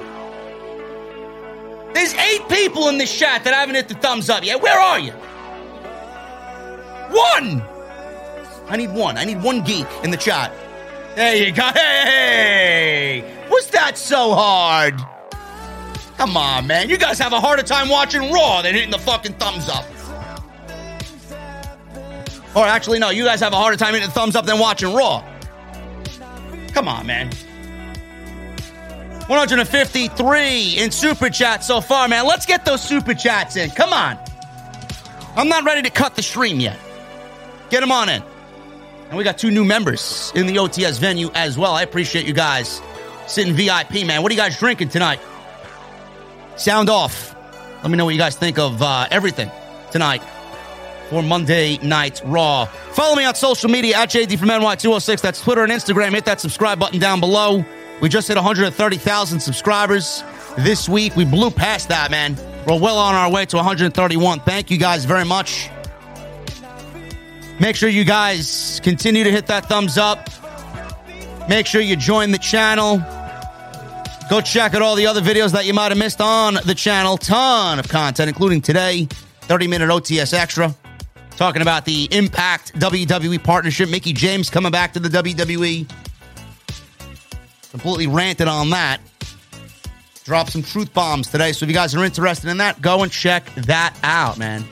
There's 1.94 2.14
eight 2.14 2.48
people 2.50 2.90
in 2.90 2.98
this 2.98 3.18
chat 3.18 3.44
that 3.44 3.54
haven't 3.54 3.76
hit 3.76 3.88
the 3.88 3.96
thumbs 3.96 4.30
up 4.30 4.44
yet. 4.44 4.62
Where 4.62 4.80
are 4.80 5.00
you? 5.00 5.14
One! 7.12 7.64
I 8.70 8.76
need 8.78 8.92
one. 8.94 9.18
I 9.18 9.24
need 9.24 9.42
one 9.42 9.64
geek 9.64 9.88
in 10.04 10.12
the 10.12 10.18
chat. 10.18 10.54
There 11.16 11.36
you 11.36 11.52
go. 11.52 11.64
Hey! 11.64 13.24
Was 13.50 13.68
that 13.72 13.98
so 13.98 14.36
hard? 14.36 15.02
Come 16.18 16.36
on, 16.38 16.68
man. 16.68 16.90
You 16.90 16.98
guys 16.98 17.18
have 17.20 17.34
a 17.34 17.40
harder 17.40 17.64
time 17.64 17.90
watching 17.90 18.32
Raw 18.32 18.62
than 18.62 18.76
hitting 18.76 18.92
the 18.92 19.00
fucking 19.00 19.34
thumbs 19.34 19.70
up. 19.70 19.86
Or 22.56 22.66
actually, 22.66 23.00
no, 23.00 23.10
you 23.10 23.24
guys 23.24 23.40
have 23.40 23.54
a 23.54 23.56
harder 23.56 23.78
time 23.78 23.94
hitting 23.94 24.10
the 24.10 24.14
thumbs 24.14 24.36
up 24.36 24.46
than 24.46 24.60
watching 24.60 24.94
Raw. 24.94 25.24
Come 26.74 26.88
on, 26.88 27.08
man. 27.08 27.32
153 29.28 30.78
in 30.78 30.90
super 30.90 31.30
chat 31.30 31.64
so 31.64 31.82
far, 31.82 32.08
man. 32.08 32.26
Let's 32.26 32.46
get 32.46 32.64
those 32.64 32.82
super 32.82 33.14
chats 33.14 33.58
in. 33.58 33.70
Come 33.72 33.92
on. 33.92 34.18
I'm 35.36 35.50
not 35.50 35.66
ready 35.66 35.82
to 35.82 35.90
cut 35.90 36.16
the 36.16 36.22
stream 36.22 36.60
yet. 36.60 36.80
Get 37.70 37.82
them 37.82 37.92
on 37.92 38.08
in. 38.10 38.24
And 39.10 39.18
we 39.18 39.24
got 39.24 39.38
two 39.38 39.52
new 39.52 39.66
members 39.66 40.32
in 40.36 40.48
the 40.48 40.56
OTS 40.56 41.00
venue 41.00 41.30
as 41.34 41.58
well. 41.58 41.74
I 41.74 41.84
appreciate 41.84 42.26
you 42.26 42.34
guys 42.34 42.82
sitting 43.28 43.54
VIP, 43.54 44.06
man. 44.06 44.24
What 44.24 44.32
are 44.32 44.36
you 44.36 44.40
guys 44.40 44.58
drinking 44.58 44.90
tonight? 44.90 45.20
Sound 46.56 46.90
off. 46.90 47.36
Let 47.84 47.92
me 47.92 47.98
know 47.98 48.06
what 48.06 48.14
you 48.14 48.20
guys 48.20 48.36
think 48.36 48.58
of 48.58 48.82
uh, 48.82 49.08
everything 49.12 49.52
tonight 49.92 50.24
for 51.10 51.22
Monday 51.22 51.78
Night 51.80 52.22
Raw. 52.26 52.66
Follow 52.66 53.16
me 53.16 53.26
on 53.26 53.36
social 53.36 53.70
media 53.70 53.98
at 53.98 54.10
JD 54.10 54.40
from 54.40 54.50
NY206. 54.50 55.22
That's 55.22 55.42
Twitter 55.42 55.64
and 55.64 55.72
Instagram. 55.72 56.14
Hit 56.14 56.26
that 56.26 56.42
subscribe 56.42 56.80
button 56.80 57.00
down 57.00 57.20
below. 57.20 57.64
We 58.00 58.10
just 58.10 58.28
hit 58.28 58.36
130,000 58.36 59.40
subscribers 59.40 60.24
this 60.58 60.88
week. 60.88 61.16
We 61.16 61.26
blew 61.26 61.50
past 61.50 61.90
that, 61.90 62.12
man. 62.12 62.36
We're 62.68 62.80
well 62.80 62.98
on 62.98 63.16
our 63.16 63.32
way 63.32 63.46
to 63.48 63.56
131. 63.56 64.42
Thank 64.42 64.70
you 64.70 64.78
guys 64.78 65.06
very 65.06 65.26
much. 65.26 65.70
Make 67.60 67.76
sure 67.76 67.90
you 67.90 68.04
guys 68.04 68.80
continue 68.84 69.24
to 69.24 69.32
hit 69.32 69.48
that 69.48 69.66
thumbs 69.66 69.98
up. 69.98 70.30
Make 71.50 71.66
sure 71.66 71.82
you 71.82 71.96
join 71.96 72.32
the 72.32 72.38
channel. 72.38 73.00
Go 74.30 74.42
check 74.42 74.76
out 74.76 74.82
all 74.82 74.96
the 74.96 75.08
other 75.08 75.22
videos 75.22 75.54
that 75.54 75.66
you 75.66 75.74
might 75.74 75.90
have 75.90 75.98
missed 75.98 76.22
on 76.22 76.56
the 76.66 76.76
channel. 76.76 77.18
Ton 77.18 77.80
of 77.80 77.88
content, 77.88 78.28
including 78.30 78.62
today, 78.62 79.08
30 79.42 79.68
minute 79.68 79.90
OTS 79.90 80.34
Extra, 80.34 80.76
talking 81.32 81.64
about 81.64 81.86
the 81.86 82.08
Impact 82.12 82.74
WWE 82.78 83.44
partnership. 83.44 83.90
Mickie 83.90 84.14
James 84.14 84.52
coming 84.52 84.72
back 84.72 84.94
to 84.94 85.00
the 85.00 85.10
WWE. 85.10 85.90
Completely 87.72 88.08
ranted 88.08 88.48
on 88.48 88.70
that. 88.72 89.00
Drop 90.24 90.50
some 90.50 90.62
truth 90.62 90.94
bombs 90.94 91.30
today. 91.30 91.52
So 91.54 91.64
if 91.66 91.70
you 91.70 91.76
guys 91.76 91.96
are 91.96 92.04
interested 92.04 92.50
in 92.50 92.58
that, 92.58 92.82
go 92.82 93.04
and 93.04 93.12
check 93.12 93.46
that 93.56 93.98
out, 94.04 94.38
man. 94.38 94.66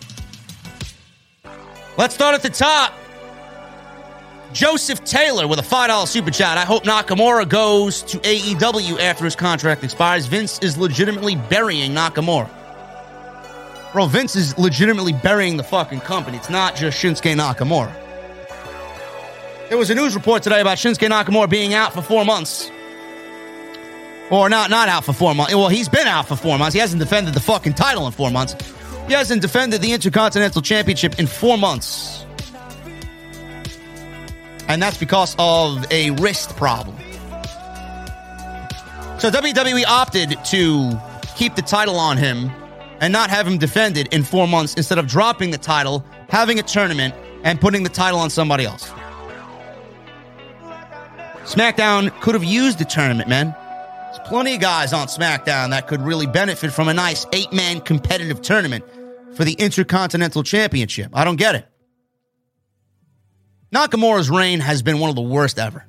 Let's 1.97 2.13
start 2.13 2.35
at 2.35 2.41
the 2.41 2.49
top. 2.49 2.93
Joseph 4.51 5.03
Taylor 5.03 5.47
with 5.47 5.59
a 5.59 5.61
$5 5.61 6.07
super 6.07 6.31
chat. 6.31 6.57
I 6.57 6.65
hope 6.65 6.83
Nakamura 6.83 7.47
goes 7.47 8.01
to 8.03 8.17
AEW 8.19 8.99
after 8.99 9.25
his 9.25 9.35
contract 9.35 9.83
expires. 9.83 10.27
Vince 10.27 10.59
is 10.59 10.77
legitimately 10.77 11.35
burying 11.35 11.91
Nakamura. 11.91 12.49
Bro, 13.91 14.07
Vince 14.07 14.35
is 14.35 14.57
legitimately 14.57 15.13
burying 15.13 15.57
the 15.57 15.63
fucking 15.63 16.01
company. 16.01 16.37
It's 16.37 16.49
not 16.49 16.75
just 16.75 17.01
Shinsuke 17.01 17.33
Nakamura. 17.35 17.93
There 19.69 19.77
was 19.77 19.89
a 19.89 19.95
news 19.95 20.15
report 20.15 20.43
today 20.43 20.61
about 20.61 20.77
Shinsuke 20.77 21.09
Nakamura 21.09 21.49
being 21.49 21.73
out 21.73 21.93
for 21.93 22.01
four 22.01 22.25
months. 22.25 22.71
Or 24.31 24.49
not, 24.49 24.69
not 24.69 24.89
out 24.89 25.05
for 25.05 25.13
four 25.13 25.35
months. 25.35 25.53
Well, 25.53 25.69
he's 25.69 25.87
been 25.87 26.07
out 26.07 26.27
for 26.27 26.35
four 26.35 26.57
months. 26.57 26.73
He 26.73 26.79
hasn't 26.79 26.99
defended 26.99 27.33
the 27.33 27.39
fucking 27.39 27.73
title 27.73 28.07
in 28.07 28.11
four 28.11 28.31
months. 28.31 28.55
He 29.07 29.13
hasn't 29.13 29.41
defended 29.41 29.81
the 29.81 29.93
Intercontinental 29.93 30.61
Championship 30.61 31.19
in 31.19 31.27
four 31.27 31.57
months 31.57 32.25
and 34.67 34.81
that's 34.81 34.97
because 34.97 35.35
of 35.39 35.85
a 35.91 36.11
wrist 36.11 36.55
problem. 36.55 36.95
So 39.19 39.29
WWE 39.29 39.85
opted 39.87 40.37
to 40.45 40.99
keep 41.35 41.55
the 41.55 41.61
title 41.61 41.97
on 41.97 42.17
him 42.17 42.51
and 42.99 43.11
not 43.11 43.29
have 43.29 43.47
him 43.47 43.57
defended 43.57 44.13
in 44.13 44.23
four 44.23 44.47
months 44.47 44.73
instead 44.75 44.97
of 44.97 45.07
dropping 45.07 45.51
the 45.51 45.57
title, 45.57 46.03
having 46.29 46.59
a 46.59 46.63
tournament, 46.63 47.13
and 47.43 47.61
putting 47.61 47.83
the 47.83 47.89
title 47.89 48.19
on 48.19 48.29
somebody 48.29 48.65
else. 48.65 48.89
SmackDown 51.43 52.09
could 52.21 52.33
have 52.33 52.43
used 52.43 52.79
the 52.79 52.85
tournament, 52.85 53.29
man. 53.29 53.55
There's 54.15 54.29
plenty 54.29 54.55
of 54.55 54.61
guys 54.61 54.93
on 54.93 55.07
SmackDown 55.07 55.71
that 55.71 55.87
could 55.87 56.01
really 56.01 56.25
benefit 56.25 56.71
from 56.71 56.87
a 56.87 56.93
nice 56.93 57.25
eight 57.33 57.51
man 57.51 57.81
competitive 57.81 58.41
tournament 58.41 58.85
for 59.35 59.43
the 59.43 59.51
Intercontinental 59.53 60.41
Championship. 60.41 61.11
I 61.13 61.25
don't 61.25 61.35
get 61.35 61.55
it. 61.55 61.67
Nakamura's 63.73 64.29
reign 64.29 64.61
has 64.61 64.81
been 64.81 64.99
one 64.99 65.09
of 65.09 65.17
the 65.17 65.21
worst 65.21 65.59
ever. 65.59 65.85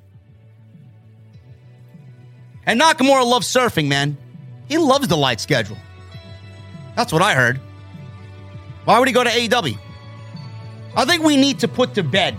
And 2.65 2.81
Nakamura 2.81 3.25
loves 3.25 3.47
surfing, 3.47 3.87
man. 3.87 4.17
He 4.67 4.77
loves 4.77 5.07
the 5.07 5.15
light 5.15 5.39
schedule. 5.39 5.77
That's 6.97 7.13
what 7.13 7.21
I 7.21 7.33
heard. 7.33 7.61
Why 8.83 8.99
would 8.99 9.07
he 9.07 9.13
go 9.13 9.23
to 9.23 9.29
AEW? 9.29 9.79
I 10.97 11.05
think 11.05 11.23
we 11.23 11.37
need 11.37 11.59
to 11.59 11.69
put 11.69 11.93
to 11.93 12.03
bed 12.03 12.35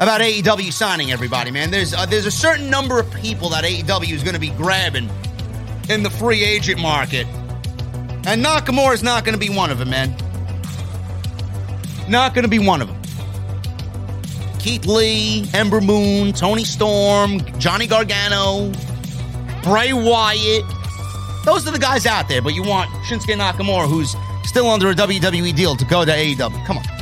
about 0.00 0.20
AEW 0.20 0.72
signing 0.72 1.10
everybody, 1.10 1.50
man. 1.50 1.70
There's 1.70 1.92
uh, 1.92 2.06
there's 2.06 2.26
a 2.26 2.30
certain 2.30 2.70
number 2.70 3.00
of 3.00 3.12
people 3.14 3.48
that 3.50 3.64
AEW 3.64 4.12
is 4.12 4.22
going 4.22 4.34
to 4.34 4.40
be 4.40 4.50
grabbing 4.50 5.10
in 5.88 6.02
the 6.02 6.10
free 6.10 6.44
agent 6.44 6.80
market, 6.80 7.26
and 8.26 8.44
Nakamura 8.44 8.94
is 8.94 9.02
not 9.02 9.24
going 9.24 9.38
to 9.38 9.40
be 9.40 9.54
one 9.54 9.70
of 9.70 9.78
them, 9.78 9.90
man. 9.90 10.14
Not 12.08 12.34
going 12.34 12.44
to 12.44 12.48
be 12.48 12.58
one 12.58 12.80
of 12.80 12.88
them. 12.88 12.96
Keith 14.58 14.86
Lee, 14.86 15.46
Ember 15.54 15.80
Moon, 15.80 16.32
Toni 16.32 16.64
Storm, 16.64 17.40
Johnny 17.58 17.86
Gargano, 17.86 18.72
Bray 19.62 19.92
Wyatt. 19.92 20.64
Those 21.44 21.66
are 21.66 21.70
the 21.70 21.78
guys 21.78 22.06
out 22.06 22.28
there, 22.28 22.42
but 22.42 22.54
you 22.54 22.62
want 22.62 22.90
Shinsuke 23.06 23.36
Nakamura, 23.36 23.88
who's 23.88 24.14
still 24.44 24.68
under 24.68 24.90
a 24.90 24.94
WWE 24.94 25.54
deal, 25.54 25.76
to 25.76 25.84
go 25.84 26.04
to 26.04 26.10
AEW. 26.10 26.66
Come 26.66 26.78
on. 26.78 26.97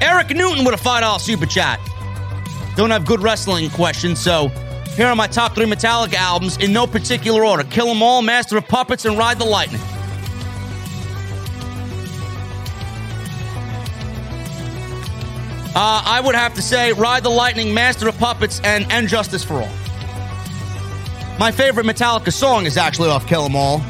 Eric 0.00 0.30
Newton 0.30 0.64
with 0.64 0.74
a 0.74 0.82
$5 0.82 1.20
super 1.20 1.46
chat. 1.46 1.78
Don't 2.76 2.90
have 2.90 3.04
good 3.04 3.20
wrestling 3.20 3.68
questions, 3.70 4.18
so 4.20 4.48
here 4.96 5.06
are 5.06 5.16
my 5.16 5.26
top 5.26 5.54
three 5.54 5.66
Metallica 5.66 6.14
albums 6.14 6.56
in 6.58 6.72
no 6.72 6.86
particular 6.86 7.44
order 7.44 7.64
Kill 7.64 7.88
'em 7.88 8.02
All, 8.02 8.22
Master 8.22 8.56
of 8.56 8.66
Puppets, 8.66 9.04
and 9.04 9.18
Ride 9.18 9.38
the 9.38 9.44
Lightning. 9.44 9.80
Uh, 15.72 16.02
I 16.04 16.20
would 16.20 16.34
have 16.34 16.54
to 16.54 16.62
say 16.62 16.92
Ride 16.92 17.22
the 17.22 17.30
Lightning, 17.30 17.72
Master 17.72 18.08
of 18.08 18.18
Puppets, 18.18 18.60
and 18.64 18.90
And 18.90 19.06
Justice 19.08 19.44
for 19.44 19.54
All. 19.62 19.68
My 21.38 21.52
favorite 21.52 21.86
Metallica 21.86 22.32
song 22.32 22.66
is 22.66 22.76
actually 22.76 23.08
off 23.08 23.26
Kill 23.26 23.44
'Em 23.44 23.54
All, 23.54 23.80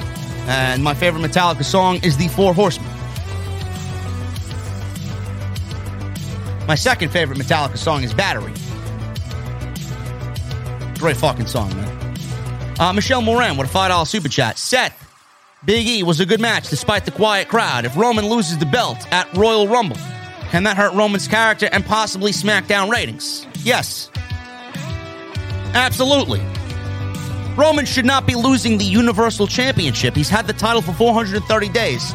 and 0.46 0.84
my 0.84 0.94
favorite 0.94 1.22
Metallica 1.22 1.64
song 1.64 1.96
is 2.02 2.16
The 2.16 2.28
Four 2.28 2.52
Horsemen. 2.54 2.86
My 6.70 6.76
second 6.76 7.08
favorite 7.08 7.36
Metallica 7.36 7.76
song 7.76 8.04
is 8.04 8.14
Battery. 8.14 8.52
Great 11.00 11.16
fucking 11.16 11.48
song, 11.48 11.68
man. 11.70 12.16
Uh, 12.78 12.92
Michelle 12.92 13.22
Moran 13.22 13.56
with 13.56 13.68
a 13.68 13.76
$5 13.76 14.06
super 14.06 14.28
chat. 14.28 14.56
Seth, 14.56 14.96
Big 15.64 15.88
E 15.88 16.04
was 16.04 16.20
a 16.20 16.26
good 16.26 16.40
match 16.40 16.70
despite 16.70 17.04
the 17.04 17.10
quiet 17.10 17.48
crowd. 17.48 17.86
If 17.86 17.96
Roman 17.96 18.24
loses 18.24 18.56
the 18.56 18.66
belt 18.66 18.98
at 19.12 19.36
Royal 19.36 19.66
Rumble, 19.66 19.96
can 20.50 20.62
that 20.62 20.76
hurt 20.76 20.94
Roman's 20.94 21.26
character 21.26 21.68
and 21.72 21.84
possibly 21.84 22.30
SmackDown 22.30 22.88
ratings? 22.88 23.48
Yes. 23.64 24.08
Absolutely. 25.74 26.40
Roman 27.56 27.84
should 27.84 28.06
not 28.06 28.28
be 28.28 28.36
losing 28.36 28.78
the 28.78 28.84
Universal 28.84 29.48
Championship. 29.48 30.14
He's 30.14 30.28
had 30.28 30.46
the 30.46 30.52
title 30.52 30.82
for 30.82 30.92
430 30.92 31.68
days. 31.70 32.14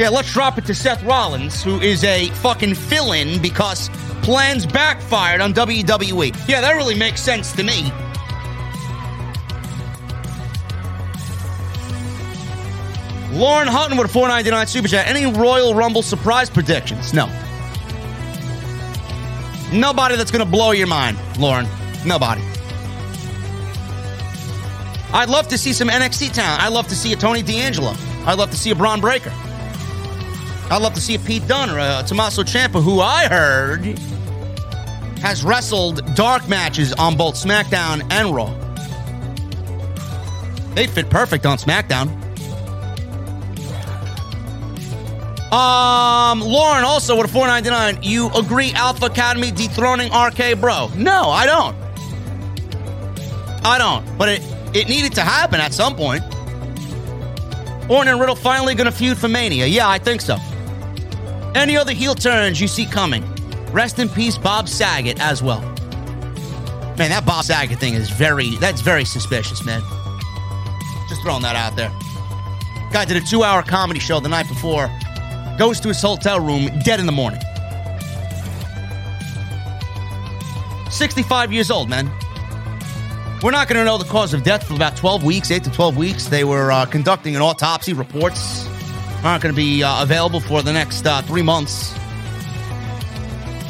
Yeah, 0.00 0.08
let's 0.08 0.32
drop 0.32 0.56
it 0.56 0.64
to 0.64 0.74
Seth 0.74 1.02
Rollins, 1.02 1.62
who 1.62 1.78
is 1.78 2.04
a 2.04 2.28
fucking 2.36 2.74
fill 2.74 3.12
in 3.12 3.42
because 3.42 3.90
plans 4.22 4.64
backfired 4.64 5.42
on 5.42 5.52
WWE. 5.52 6.34
Yeah, 6.48 6.62
that 6.62 6.72
really 6.72 6.94
makes 6.94 7.20
sense 7.20 7.52
to 7.52 7.62
me. 7.62 7.92
Lauren 13.38 13.68
Hutton 13.68 13.98
with 13.98 14.06
a 14.06 14.10
499 14.10 14.66
Super 14.68 14.88
Chat. 14.88 15.06
Any 15.06 15.30
Royal 15.38 15.74
Rumble 15.74 16.00
surprise 16.00 16.48
predictions? 16.48 17.12
No. 17.12 17.26
Nobody 19.70 20.16
that's 20.16 20.30
going 20.30 20.42
to 20.42 20.50
blow 20.50 20.70
your 20.70 20.86
mind, 20.86 21.18
Lauren. 21.38 21.68
Nobody. 22.06 22.40
I'd 25.12 25.28
love 25.28 25.48
to 25.48 25.58
see 25.58 25.74
some 25.74 25.88
NXT 25.88 26.32
talent. 26.32 26.62
I'd 26.62 26.72
love 26.72 26.88
to 26.88 26.96
see 26.96 27.12
a 27.12 27.16
Tony 27.16 27.42
D'Angelo. 27.42 27.92
I'd 28.24 28.38
love 28.38 28.50
to 28.52 28.56
see 28.56 28.70
a 28.70 28.74
Bron 28.74 29.02
Breakker. 29.02 29.30
I'd 30.70 30.80
love 30.80 30.94
to 30.94 31.00
see 31.00 31.16
a 31.16 31.18
Pete 31.18 31.48
Dunne 31.48 31.70
or 31.70 31.78
a 31.78 32.04
Tommaso 32.06 32.44
Ciampa, 32.44 32.80
who 32.82 33.00
I 33.00 33.26
heard 33.26 33.98
has 35.20 35.44
wrestled 35.44 36.14
dark 36.14 36.48
matches 36.48 36.92
on 36.92 37.16
both 37.16 37.34
SmackDown 37.34 38.06
and 38.10 38.34
Raw. 38.34 38.54
They 40.74 40.86
fit 40.86 41.10
perfect 41.10 41.44
on 41.44 41.58
SmackDown. 41.58 42.08
Um, 45.52 46.40
Lauren 46.40 46.84
also 46.84 47.16
with 47.16 47.26
a 47.26 47.32
499. 47.32 48.04
You 48.04 48.30
agree 48.30 48.72
Alpha 48.72 49.06
Academy 49.06 49.50
dethroning 49.50 50.12
RK 50.12 50.60
Bro? 50.60 50.92
No, 50.96 51.30
I 51.30 51.46
don't. 51.46 51.76
I 53.64 53.76
don't. 53.76 54.16
But 54.16 54.28
it, 54.28 54.42
it 54.72 54.88
needed 54.88 55.12
to 55.14 55.22
happen 55.22 55.60
at 55.60 55.74
some 55.74 55.96
point. 55.96 56.22
Orton 57.90 58.06
and 58.06 58.20
Riddle 58.20 58.36
finally 58.36 58.76
to 58.86 58.92
feud 58.92 59.18
for 59.18 59.26
Mania. 59.28 59.66
Yeah, 59.66 59.88
I 59.88 59.98
think 59.98 60.20
so. 60.20 60.36
Any 61.54 61.76
other 61.76 61.92
heel 61.92 62.14
turns 62.14 62.60
you 62.60 62.68
see 62.68 62.86
coming? 62.86 63.24
Rest 63.72 63.98
in 63.98 64.08
peace, 64.08 64.38
Bob 64.38 64.68
Saget 64.68 65.20
as 65.20 65.42
well. 65.42 65.60
Man, 66.96 67.10
that 67.10 67.24
Bob 67.26 67.44
Saget 67.44 67.78
thing 67.78 67.94
is 67.94 68.08
very, 68.10 68.56
that's 68.56 68.80
very 68.80 69.04
suspicious, 69.04 69.64
man. 69.64 69.80
Just 71.08 71.22
throwing 71.22 71.42
that 71.42 71.56
out 71.56 71.74
there. 71.76 71.90
Guy 72.92 73.04
did 73.04 73.16
a 73.16 73.26
two 73.26 73.42
hour 73.42 73.62
comedy 73.62 74.00
show 74.00 74.20
the 74.20 74.28
night 74.28 74.48
before, 74.48 74.88
goes 75.58 75.80
to 75.80 75.88
his 75.88 76.00
hotel 76.00 76.40
room 76.40 76.68
dead 76.84 77.00
in 77.00 77.06
the 77.06 77.12
morning. 77.12 77.40
65 80.90 81.52
years 81.52 81.70
old, 81.70 81.88
man. 81.88 82.10
We're 83.42 83.52
not 83.52 83.68
going 83.68 83.78
to 83.78 83.84
know 83.84 83.96
the 83.96 84.04
cause 84.04 84.34
of 84.34 84.42
death 84.42 84.66
for 84.66 84.74
about 84.74 84.96
12 84.96 85.24
weeks, 85.24 85.50
8 85.50 85.64
to 85.64 85.70
12 85.70 85.96
weeks. 85.96 86.26
They 86.26 86.44
were 86.44 86.70
uh, 86.70 86.84
conducting 86.84 87.34
an 87.34 87.42
autopsy. 87.42 87.92
Reports 87.92 88.68
aren't 89.24 89.42
going 89.42 89.54
to 89.54 89.56
be 89.56 89.82
uh, 89.82 90.02
available 90.02 90.40
for 90.40 90.62
the 90.62 90.72
next 90.72 91.06
uh, 91.06 91.22
three 91.22 91.42
months. 91.42 91.94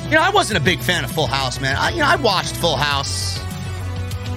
You 0.05 0.17
know, 0.17 0.23
I 0.23 0.31
wasn't 0.31 0.59
a 0.59 0.63
big 0.63 0.81
fan 0.81 1.05
of 1.05 1.11
Full 1.13 1.27
House, 1.27 1.61
man. 1.61 1.77
I, 1.77 1.91
you 1.91 1.99
know, 1.99 2.07
I 2.07 2.17
watched 2.17 2.57
Full 2.57 2.77
House. 2.77 3.39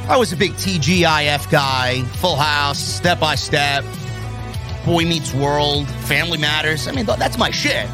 I 0.08 0.18
was 0.18 0.34
a 0.34 0.38
big 0.38 0.52
TGIF 0.54 1.50
guy. 1.50 2.04
Full 2.18 2.36
House, 2.36 2.80
Step 2.80 3.20
by 3.20 3.36
Step, 3.36 3.84
Boy 4.86 5.06
Meets 5.06 5.34
World, 5.34 5.88
Family 5.88 6.38
Matters. 6.38 6.88
I 6.88 6.92
mean, 6.92 7.06
that's 7.06 7.38
my 7.38 7.52
shit. 7.52 7.88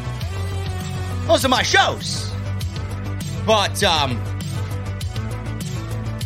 Those 1.26 1.44
are 1.44 1.48
my 1.48 1.62
shows. 1.62 2.30
But 3.46 3.82
um, 3.82 4.20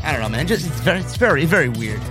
I 0.02 0.12
don't 0.12 0.20
know, 0.22 0.28
man. 0.28 0.46
Just 0.46 0.66
it's 0.66 0.80
very, 0.80 1.00
it's 1.00 1.16
very, 1.16 1.44
very 1.44 1.68
weird. 1.68 2.02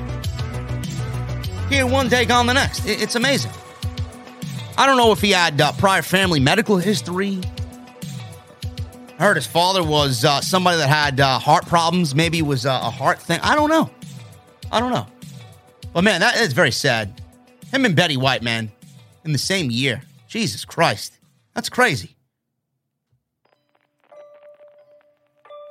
Here 1.70 1.88
one 1.88 2.08
day, 2.08 2.26
gone 2.26 2.46
the 2.46 2.54
next. 2.54 2.86
It, 2.86 3.02
it's 3.02 3.16
amazing. 3.16 3.52
I 4.78 4.88
don't 4.88 4.98
know 4.98 5.12
if 5.12 5.22
he 5.22 5.32
had 5.32 5.62
uh, 5.62 5.72
prior 5.74 6.02
family 6.02 6.40
medical 6.40 6.78
history. 6.78 7.40
I 9.20 9.24
heard 9.24 9.36
his 9.36 9.45
father 9.45 9.84
was 9.84 10.26
uh, 10.26 10.41
somebody 10.41 10.78
that 10.78 10.90
had 10.90 11.20
uh, 11.20 11.38
heart 11.38 11.68
problems. 11.68 12.16
Maybe 12.16 12.40
it 12.40 12.45
was 12.45 12.66
a 12.66 12.78
heart 12.78 13.22
thing. 13.22 13.40
I 13.44 13.56
don't 13.56 13.70
know. 13.70 13.90
I 14.72 14.80
don't 14.80 14.91
know. 14.91 15.06
But 15.94 16.04
man, 16.04 16.22
that 16.22 16.38
is 16.38 16.54
very 16.54 16.72
sad. 16.72 17.22
Him 17.72 17.86
and 17.86 17.95
Betty 17.95 18.18
White, 18.18 18.41
man, 18.41 18.72
in 19.24 19.32
the 19.32 19.38
same 19.38 19.70
year. 19.70 20.02
Jesus 20.28 20.66
Christ. 20.66 21.20
That's 21.54 21.70
crazy. 21.70 22.16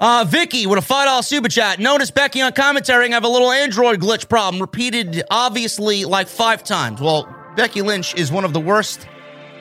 Uh, 0.00 0.24
Vicky 0.26 0.66
with 0.66 0.78
a 0.78 0.82
$5 0.82 1.24
super 1.24 1.48
chat. 1.48 1.78
Notice 1.78 2.10
Becky 2.10 2.40
on 2.40 2.52
commentary 2.52 3.06
I 3.06 3.10
have 3.10 3.24
a 3.24 3.28
little 3.28 3.50
Android 3.50 4.00
glitch 4.00 4.28
problem, 4.28 4.60
repeated 4.60 5.22
obviously 5.30 6.04
like 6.04 6.28
five 6.28 6.64
times. 6.64 7.00
Well, 7.00 7.32
Becky 7.56 7.82
Lynch 7.82 8.14
is 8.14 8.32
one 8.32 8.44
of 8.44 8.52
the 8.52 8.60
worst 8.60 9.06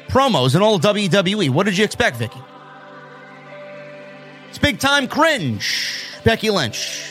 promos 0.08 0.56
in 0.56 0.62
all 0.62 0.80
WWE. 0.80 1.50
What 1.50 1.66
did 1.66 1.78
you 1.78 1.84
expect, 1.84 2.18
Vicky? 2.18 2.40
It's 4.50 4.58
big 4.58 4.80
time 4.80 5.08
cringe. 5.08 6.06
Becky 6.24 6.50
Lynch. 6.50 7.08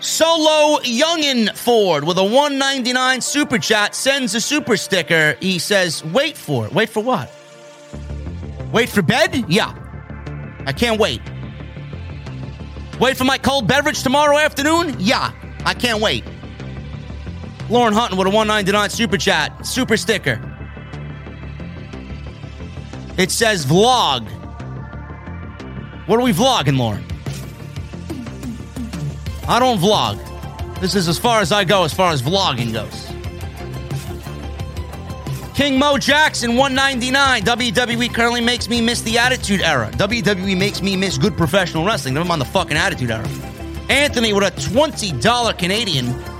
Solo 0.00 0.78
Youngin 0.82 1.56
Ford 1.56 2.04
with 2.04 2.18
a 2.18 2.22
199 2.22 3.20
super 3.20 3.58
chat 3.58 3.96
sends 3.96 4.34
a 4.34 4.40
super 4.40 4.76
sticker. 4.76 5.36
He 5.40 5.58
says, 5.58 6.04
Wait 6.04 6.36
for 6.36 6.66
it. 6.66 6.72
Wait 6.72 6.88
for 6.88 7.02
what? 7.02 7.32
Wait 8.72 8.88
for 8.88 9.02
bed? 9.02 9.44
Yeah. 9.48 9.74
I 10.66 10.72
can't 10.72 11.00
wait. 11.00 11.20
Wait 13.00 13.16
for 13.16 13.24
my 13.24 13.38
cold 13.38 13.66
beverage 13.66 14.02
tomorrow 14.02 14.36
afternoon? 14.38 14.94
Yeah. 14.98 15.32
I 15.64 15.74
can't 15.74 16.00
wait. 16.00 16.24
Lauren 17.70 17.92
Hutton 17.92 18.16
with 18.16 18.26
a 18.26 18.30
199 18.30 18.90
super 18.90 19.16
chat, 19.18 19.66
super 19.66 19.96
sticker. 19.96 20.40
It 23.18 23.30
says 23.30 23.66
vlog. 23.66 24.28
What 26.06 26.18
are 26.18 26.22
we 26.22 26.32
vlogging, 26.32 26.78
Lauren? 26.78 27.04
I 29.46 29.58
don't 29.58 29.78
vlog. 29.78 30.24
This 30.80 30.94
is 30.94 31.08
as 31.08 31.18
far 31.18 31.40
as 31.40 31.52
I 31.52 31.64
go 31.64 31.84
as 31.84 31.92
far 31.92 32.12
as 32.12 32.22
vlogging 32.22 32.72
goes. 32.72 33.06
King 35.54 35.76
Mo 35.76 35.98
Jackson, 35.98 36.54
199. 36.54 37.42
WWE 37.42 38.14
currently 38.14 38.40
makes 38.40 38.68
me 38.68 38.80
miss 38.80 39.02
the 39.02 39.18
Attitude 39.18 39.60
Era. 39.60 39.90
WWE 39.94 40.56
makes 40.56 40.80
me 40.80 40.96
miss 40.96 41.18
good 41.18 41.36
professional 41.36 41.84
wrestling. 41.84 42.14
Never 42.14 42.28
mind 42.28 42.40
the 42.40 42.46
fucking 42.46 42.76
Attitude 42.76 43.10
Era. 43.10 43.28
Anthony 43.88 44.32
with 44.32 44.44
a 44.44 44.52
$20 44.52 45.58
Canadian. 45.58 46.37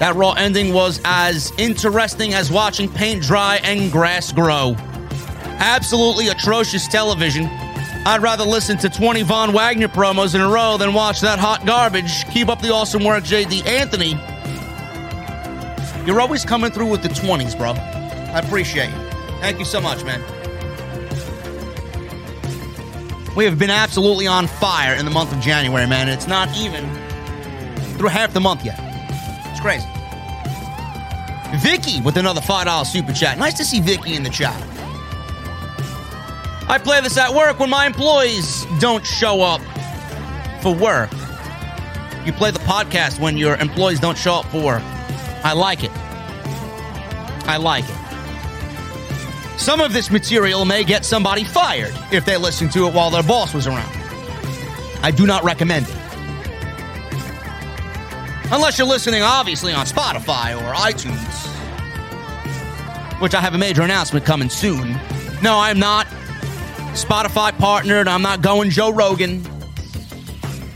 That 0.00 0.16
Raw 0.16 0.32
ending 0.32 0.72
was 0.72 0.98
as 1.04 1.52
interesting 1.58 2.32
as 2.32 2.50
watching 2.50 2.90
paint 2.90 3.22
dry 3.22 3.60
and 3.62 3.92
grass 3.92 4.32
grow. 4.32 4.74
Absolutely 5.58 6.28
atrocious 6.28 6.88
television. 6.88 7.44
I'd 8.06 8.22
rather 8.22 8.44
listen 8.44 8.78
to 8.78 8.88
20 8.88 9.20
Von 9.24 9.52
Wagner 9.52 9.88
promos 9.88 10.34
in 10.34 10.40
a 10.40 10.48
row 10.48 10.78
than 10.78 10.94
watch 10.94 11.20
that 11.20 11.38
hot 11.38 11.66
garbage. 11.66 12.24
Keep 12.30 12.48
up 12.48 12.62
the 12.62 12.72
awesome 12.72 13.04
work, 13.04 13.24
JD. 13.24 13.66
Anthony, 13.66 14.12
you're 16.06 16.22
always 16.22 16.46
coming 16.46 16.70
through 16.70 16.88
with 16.88 17.02
the 17.02 17.10
20s, 17.10 17.54
bro. 17.58 17.72
I 17.72 18.38
appreciate 18.38 18.88
you. 18.88 19.10
Thank 19.40 19.58
you 19.58 19.66
so 19.66 19.82
much, 19.82 20.02
man. 20.02 20.22
We 23.36 23.44
have 23.44 23.58
been 23.58 23.68
absolutely 23.68 24.26
on 24.26 24.46
fire 24.46 24.94
in 24.94 25.04
the 25.04 25.10
month 25.10 25.30
of 25.30 25.40
January, 25.40 25.86
man. 25.86 26.08
It's 26.08 26.26
not 26.26 26.48
even 26.56 26.90
through 27.98 28.08
half 28.08 28.32
the 28.32 28.40
month 28.40 28.64
yet. 28.64 28.89
It's 29.60 29.66
crazy. 29.66 29.88
Vicky 31.58 32.00
with 32.00 32.16
another 32.16 32.40
$5 32.40 32.86
super 32.86 33.12
chat. 33.12 33.38
Nice 33.38 33.54
to 33.58 33.64
see 33.64 33.80
Vicky 33.80 34.14
in 34.14 34.22
the 34.22 34.30
chat. 34.30 34.56
I 36.66 36.78
play 36.82 37.00
this 37.02 37.18
at 37.18 37.34
work 37.34 37.58
when 37.58 37.68
my 37.68 37.84
employees 37.84 38.64
don't 38.78 39.04
show 39.04 39.42
up 39.42 39.60
for 40.62 40.74
work. 40.74 41.10
You 42.24 42.32
play 42.32 42.52
the 42.52 42.60
podcast 42.60 43.20
when 43.20 43.36
your 43.36 43.56
employees 43.56 44.00
don't 44.00 44.16
show 44.16 44.36
up 44.36 44.46
for 44.46 44.64
work. 44.64 44.82
I 45.44 45.52
like 45.52 45.84
it. 45.84 45.90
I 47.46 47.58
like 47.58 47.84
it. 47.84 49.58
Some 49.60 49.80
of 49.80 49.92
this 49.92 50.10
material 50.10 50.64
may 50.64 50.84
get 50.84 51.04
somebody 51.04 51.44
fired 51.44 51.92
if 52.12 52.24
they 52.24 52.38
listen 52.38 52.70
to 52.70 52.86
it 52.86 52.94
while 52.94 53.10
their 53.10 53.22
boss 53.22 53.52
was 53.52 53.66
around. 53.66 53.94
I 55.02 55.10
do 55.10 55.26
not 55.26 55.44
recommend 55.44 55.86
it. 55.86 55.99
Unless 58.52 58.78
you're 58.78 58.86
listening, 58.88 59.22
obviously, 59.22 59.72
on 59.72 59.86
Spotify 59.86 60.56
or 60.56 60.74
iTunes, 60.74 61.46
which 63.20 63.32
I 63.34 63.40
have 63.40 63.54
a 63.54 63.58
major 63.58 63.82
announcement 63.82 64.26
coming 64.26 64.48
soon. 64.48 64.98
No, 65.40 65.58
I'm 65.58 65.78
not 65.78 66.06
Spotify 66.94 67.56
partnered. 67.56 68.08
I'm 68.08 68.22
not 68.22 68.42
going 68.42 68.70
Joe 68.70 68.90
Rogan. 68.90 69.46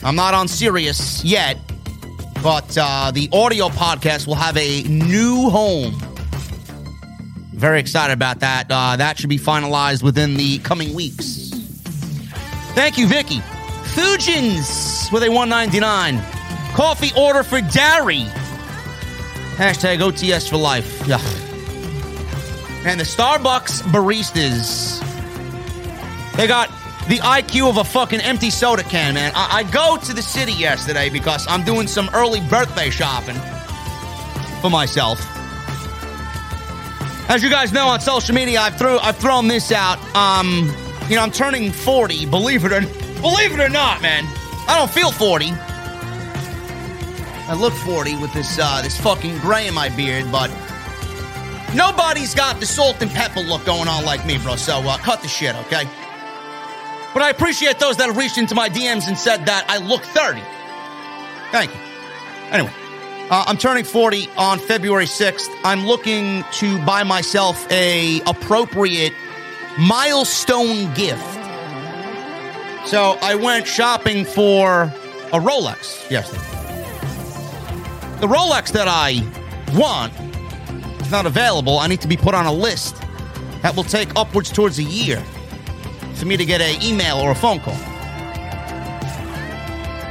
I'm 0.04 0.14
not 0.14 0.34
on 0.34 0.46
Sirius 0.46 1.24
yet, 1.24 1.58
but 2.44 2.78
uh, 2.78 3.10
the 3.10 3.28
audio 3.32 3.68
podcast 3.68 4.28
will 4.28 4.36
have 4.36 4.56
a 4.56 4.82
new 4.84 5.50
home. 5.50 5.94
Very 7.54 7.80
excited 7.80 8.12
about 8.12 8.38
that. 8.40 8.66
Uh, 8.70 8.96
that 8.96 9.18
should 9.18 9.30
be 9.30 9.38
finalized 9.38 10.02
within 10.04 10.34
the 10.34 10.58
coming 10.60 10.94
weeks. 10.94 11.50
Thank 12.74 12.98
you, 12.98 13.08
Vicky. 13.08 13.38
Fujins 13.94 15.10
with 15.10 15.24
a 15.24 15.28
199. 15.28 16.33
Coffee 16.74 17.12
order 17.16 17.42
for 17.42 17.60
Dari. 17.60 18.24
Hashtag 19.56 20.00
OTS 20.00 20.50
for 20.50 20.56
life. 20.56 21.06
Yeah. 21.06 21.18
And 22.84 23.00
the 23.00 23.04
Starbucks 23.04 23.82
baristas 23.92 25.00
they 26.36 26.48
got 26.48 26.68
the 27.08 27.18
IQ 27.18 27.68
of 27.70 27.76
a 27.76 27.84
fucking 27.84 28.20
empty 28.20 28.50
soda 28.50 28.82
can, 28.82 29.14
man. 29.14 29.30
I, 29.34 29.58
I 29.58 29.62
go 29.62 29.96
to 29.96 30.12
the 30.12 30.22
city 30.22 30.52
yesterday 30.52 31.08
because 31.08 31.46
I'm 31.48 31.62
doing 31.62 31.86
some 31.86 32.10
early 32.12 32.40
birthday 32.48 32.90
shopping 32.90 33.36
for 34.60 34.68
myself. 34.68 35.20
As 37.30 37.42
you 37.42 37.50
guys 37.50 37.72
know 37.72 37.86
on 37.86 38.00
social 38.00 38.34
media, 38.34 38.60
I've 38.60 38.76
threw 38.76 38.98
I've 38.98 39.16
thrown 39.16 39.46
this 39.48 39.70
out. 39.70 39.98
Um, 40.16 40.74
you 41.08 41.16
know, 41.16 41.22
I'm 41.22 41.30
turning 41.30 41.70
40. 41.70 42.26
Believe 42.26 42.64
it 42.64 42.72
or 42.72 42.80
believe 43.20 43.52
it 43.52 43.60
or 43.60 43.68
not, 43.68 44.02
man, 44.02 44.24
I 44.66 44.76
don't 44.76 44.90
feel 44.90 45.12
40. 45.12 45.52
I 47.46 47.54
look 47.54 47.74
40 47.74 48.16
with 48.16 48.32
this 48.32 48.58
uh, 48.58 48.80
this 48.82 48.98
fucking 48.98 49.38
gray 49.38 49.66
in 49.66 49.74
my 49.74 49.90
beard, 49.90 50.32
but 50.32 50.48
nobody's 51.74 52.34
got 52.34 52.58
the 52.58 52.66
salt 52.66 53.02
and 53.02 53.10
pepper 53.10 53.40
look 53.40 53.64
going 53.66 53.86
on 53.86 54.04
like 54.04 54.24
me, 54.24 54.38
bro. 54.38 54.56
So 54.56 54.78
uh, 54.78 54.96
cut 54.98 55.20
the 55.20 55.28
shit, 55.28 55.54
okay? 55.56 55.84
But 57.12 57.22
I 57.22 57.30
appreciate 57.30 57.78
those 57.78 57.98
that 57.98 58.06
have 58.06 58.16
reached 58.16 58.38
into 58.38 58.54
my 58.54 58.68
DMs 58.68 59.06
and 59.08 59.16
said 59.16 59.46
that 59.46 59.66
I 59.68 59.76
look 59.76 60.02
30. 60.02 60.42
Thank 61.52 61.72
you. 61.72 61.80
Anyway, 62.50 62.72
uh, 63.30 63.44
I'm 63.46 63.58
turning 63.58 63.84
40 63.84 64.28
on 64.36 64.58
February 64.58 65.06
6th. 65.06 65.48
I'm 65.64 65.86
looking 65.86 66.44
to 66.54 66.84
buy 66.84 67.02
myself 67.04 67.70
a 67.70 68.20
appropriate 68.22 69.12
milestone 69.78 70.92
gift. 70.94 71.22
So 72.86 73.18
I 73.22 73.38
went 73.40 73.66
shopping 73.66 74.24
for 74.24 74.84
a 74.84 75.38
Rolex 75.38 76.10
yesterday. 76.10 76.53
The 78.20 78.26
Rolex 78.26 78.72
that 78.72 78.88
I 78.88 79.22
want 79.76 80.12
is 81.02 81.10
not 81.10 81.26
available. 81.26 81.78
I 81.78 81.86
need 81.86 82.00
to 82.00 82.08
be 82.08 82.16
put 82.16 82.34
on 82.34 82.46
a 82.46 82.52
list 82.52 82.96
that 83.62 83.74
will 83.76 83.84
take 83.84 84.08
upwards 84.16 84.50
towards 84.50 84.78
a 84.78 84.82
year 84.82 85.22
for 86.14 86.26
me 86.26 86.36
to 86.36 86.44
get 86.44 86.60
an 86.60 86.82
email 86.82 87.18
or 87.18 87.32
a 87.32 87.34
phone 87.34 87.60
call. 87.60 87.76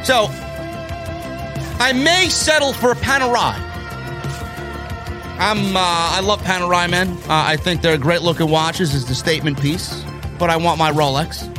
So 0.04 0.28
I 1.80 1.92
may 1.94 2.30
settle 2.30 2.74
for 2.74 2.92
a 2.92 2.96
Panerai. 2.96 3.56
I'm 5.40 5.76
uh, 5.76 5.80
I 5.80 6.20
love 6.22 6.42
Panerai, 6.42 6.90
man. 6.90 7.10
Uh, 7.10 7.44
I 7.48 7.58
think 7.58 7.82
they're 7.82 7.98
great 7.98 8.22
looking 8.22 8.50
watches 8.50 8.94
as 8.94 9.06
the 9.06 9.16
statement 9.16 9.60
piece, 9.60 10.04
but 10.38 10.50
I 10.50 10.58
want 10.58 10.78
my 10.78 10.92
Rolex. 10.92 11.53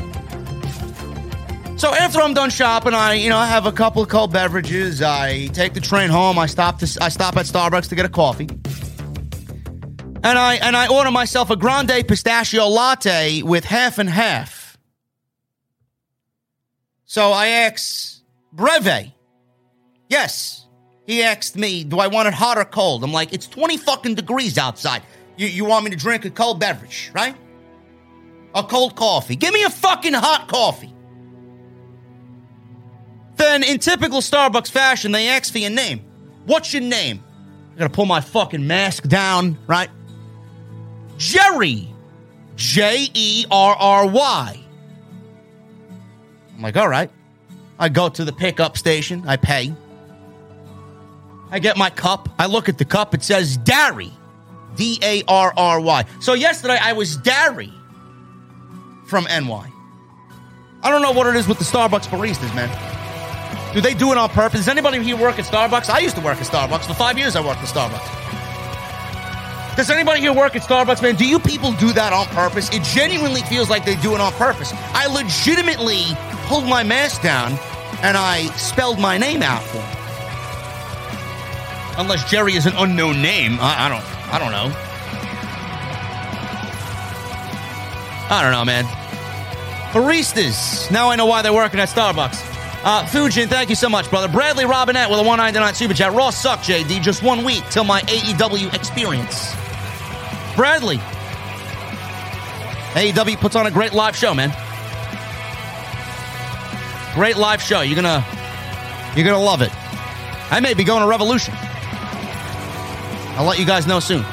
So 1.85 1.93
after 1.93 2.23
I'm 2.23 2.33
done 2.33 2.49
shopping, 2.49 2.95
I 2.95 3.13
you 3.13 3.29
know 3.29 3.37
I 3.37 3.45
have 3.45 3.67
a 3.67 3.73
couple 3.73 4.01
of 4.01 4.09
cold 4.09 4.33
beverages. 4.33 5.03
I 5.03 5.49
take 5.49 5.75
the 5.75 5.83
train 5.83 6.09
home. 6.09 6.39
I 6.39 6.47
stop 6.47 6.79
to 6.79 6.99
I 6.99 7.11
stop 7.11 7.37
at 7.37 7.45
Starbucks 7.45 7.91
to 7.91 7.95
get 7.95 8.07
a 8.07 8.09
coffee, 8.09 8.49
and 10.25 10.39
I 10.39 10.55
and 10.63 10.75
I 10.75 10.89
order 10.89 11.11
myself 11.11 11.51
a 11.51 11.57
grande 11.57 12.09
pistachio 12.09 12.69
latte 12.69 13.43
with 13.43 13.67
half 13.67 13.99
and 13.99 14.09
half. 14.09 14.79
So 17.05 17.33
I 17.33 17.49
ask 17.49 18.23
Breve, 18.51 19.13
yes. 20.09 20.67
He 21.07 21.23
asked 21.23 21.55
me, 21.55 21.85
"Do 21.85 21.99
I 21.99 22.07
want 22.07 22.29
it 22.29 22.33
hot 22.33 22.57
or 22.57 22.65
cold?" 22.65 23.05
I'm 23.05 23.13
like, 23.13 23.35
"It's 23.35 23.47
20 23.47 23.77
fucking 23.77 24.15
degrees 24.15 24.57
outside. 24.57 25.03
You 25.37 25.49
you 25.49 25.67
want 25.67 25.85
me 25.85 25.91
to 25.91 25.99
drink 25.99 26.25
a 26.25 26.31
cold 26.31 26.61
beverage, 26.61 27.11
right? 27.13 27.37
A 28.55 28.63
cold 28.63 28.97
coffee. 28.97 29.37
Give 29.37 29.53
me 29.53 29.65
a 29.65 29.71
fucking 29.71 30.15
hot 30.15 30.49
coffee." 30.49 30.94
Then, 33.37 33.63
in 33.63 33.79
typical 33.79 34.21
Starbucks 34.21 34.71
fashion, 34.71 35.13
they 35.13 35.29
ask 35.29 35.53
for 35.53 35.59
your 35.59 35.71
name. 35.71 36.01
What's 36.47 36.73
your 36.73 36.83
name? 36.83 37.23
I 37.75 37.79
gotta 37.79 37.93
pull 37.93 38.07
my 38.07 38.21
fucking 38.21 38.67
mask 38.67 39.09
down, 39.09 39.59
right? 39.67 39.91
Jerry. 41.17 41.95
J 42.57 43.09
E 43.13 43.47
R 43.51 43.77
R 43.77 44.07
Y. 44.07 44.61
I'm 46.55 46.63
like, 46.63 46.77
all 46.77 46.89
right. 46.89 47.11
I 47.79 47.89
go 47.89 48.09
to 48.09 48.25
the 48.25 48.33
pickup 48.33 48.79
station, 48.79 49.25
I 49.27 49.37
pay. 49.37 49.75
I 51.51 51.59
get 51.59 51.77
my 51.77 51.91
cup. 51.91 52.29
I 52.39 52.47
look 52.47 52.69
at 52.69 52.79
the 52.79 52.85
cup, 52.85 53.15
it 53.15 53.23
says 53.23 53.57
Darry. 53.57 54.13
D 54.77 54.99
A 55.03 55.23
R 55.29 55.53
R 55.57 55.81
Y. 55.81 56.05
So 56.21 56.35
yesterday 56.35 56.79
I 56.81 56.93
was 56.93 57.17
Darry 57.17 57.73
from 59.07 59.25
NY. 59.25 59.71
I 60.83 60.91
don't 60.91 61.03
know 61.03 61.13
what 61.13 61.27
it 61.27 61.37
is 61.37 61.49
with 61.49 61.59
the 61.59 61.65
Starbucks 61.65 62.07
baristas, 62.07 62.55
man. 62.55 62.94
Do 63.75 63.81
they 63.81 63.93
do 63.93 64.13
it 64.13 64.19
on 64.19 64.29
purpose? 64.29 64.61
Does 64.61 64.69
anybody 64.69 65.03
here 65.03 65.17
work 65.17 65.37
at 65.41 65.47
Starbucks? 65.47 65.91
I 65.91 65.99
used 65.99 66.15
to 66.15 66.23
work 66.23 66.39
at 66.39 66.47
Starbucks. 66.47 66.87
For 66.87 66.95
five 66.95 67.19
years, 67.19 67.35
I 67.35 67.45
worked 67.45 67.61
at 67.61 67.67
Starbucks. 67.67 68.25
Does 69.77 69.91
anybody 69.91 70.21
here 70.21 70.33
work 70.33 70.55
at 70.55 70.63
Starbucks, 70.63 71.03
man? 71.03 71.17
Do 71.17 71.27
you 71.27 71.41
people 71.41 71.73
do 71.73 71.93
that 71.93 72.13
on 72.13 72.27
purpose? 72.27 72.73
It 72.73 72.85
genuinely 72.85 73.41
feels 73.43 73.69
like 73.69 73.85
they 73.85 73.97
do 73.97 74.15
it 74.15 74.21
on 74.21 74.33
purpose. 74.35 74.73
I 74.95 75.09
legitimately 75.09 76.05
pulled 76.47 76.67
my 76.69 76.85
mask 76.85 77.21
down 77.23 77.59
and 78.01 78.17
I 78.17 78.47
spelled 78.57 79.01
my 79.01 79.19
name 79.19 79.43
out 79.43 79.65
for. 79.65 79.83
Unless 82.01 82.31
Jerry 82.31 82.55
is 82.55 82.67
an 82.67 82.75
unknown 82.77 83.21
name. 83.21 83.59
I, 83.61 83.87
I 83.87 83.89
don't 83.89 84.05
I 84.33 84.39
don't 84.39 84.53
know. 84.53 84.73
I 88.31 88.41
don't 88.41 88.53
know, 88.53 88.65
man. 88.65 88.85
Baristas. 89.93 90.89
Now 90.93 91.11
I 91.11 91.17
know 91.17 91.27
why 91.27 91.43
they're 91.43 91.53
working 91.53 91.81
at 91.81 91.89
Starbucks. 91.89 92.54
Uh, 92.85 93.03
Fujin, 93.07 93.49
thank 93.49 93.71
you 93.71 93.75
so 93.75 93.89
much, 93.89 94.11
brother. 94.11 94.29
Bradley 94.29 94.67
Robinette 94.67 95.09
with 95.09 95.19
a 95.19 95.23
199 95.23 95.75
super 95.75 95.95
chat. 95.95 96.13
Raw 96.13 96.29
suck, 96.29 96.61
JD. 96.61 97.01
Just 97.01 97.23
one 97.23 97.43
week 97.43 97.65
till 97.71 97.85
my 97.85 98.03
AEW 98.03 98.75
experience. 98.75 99.55
Bradley. 100.55 100.99
AEW 102.93 103.37
puts 103.39 103.57
on 103.57 103.67
a 103.67 103.71
great 103.71 103.95
live 103.95 104.15
show, 104.15 104.35
man. 104.35 104.51
Great 107.15 107.39
live 107.39 107.63
show. 107.63 107.81
You're 107.81 107.97
gonna 107.97 108.23
you're 109.17 109.25
gonna 109.25 109.43
love 109.43 109.63
it. 109.63 109.71
I 110.53 110.61
may 110.61 110.75
be 110.75 110.85
going 110.85 111.01
to 111.01 111.09
Revolution. 111.09 111.55
I'll 113.37 113.47
let 113.47 113.59
you 113.59 113.65
guys 113.65 113.87
know 113.87 113.99
soon. 113.99 114.25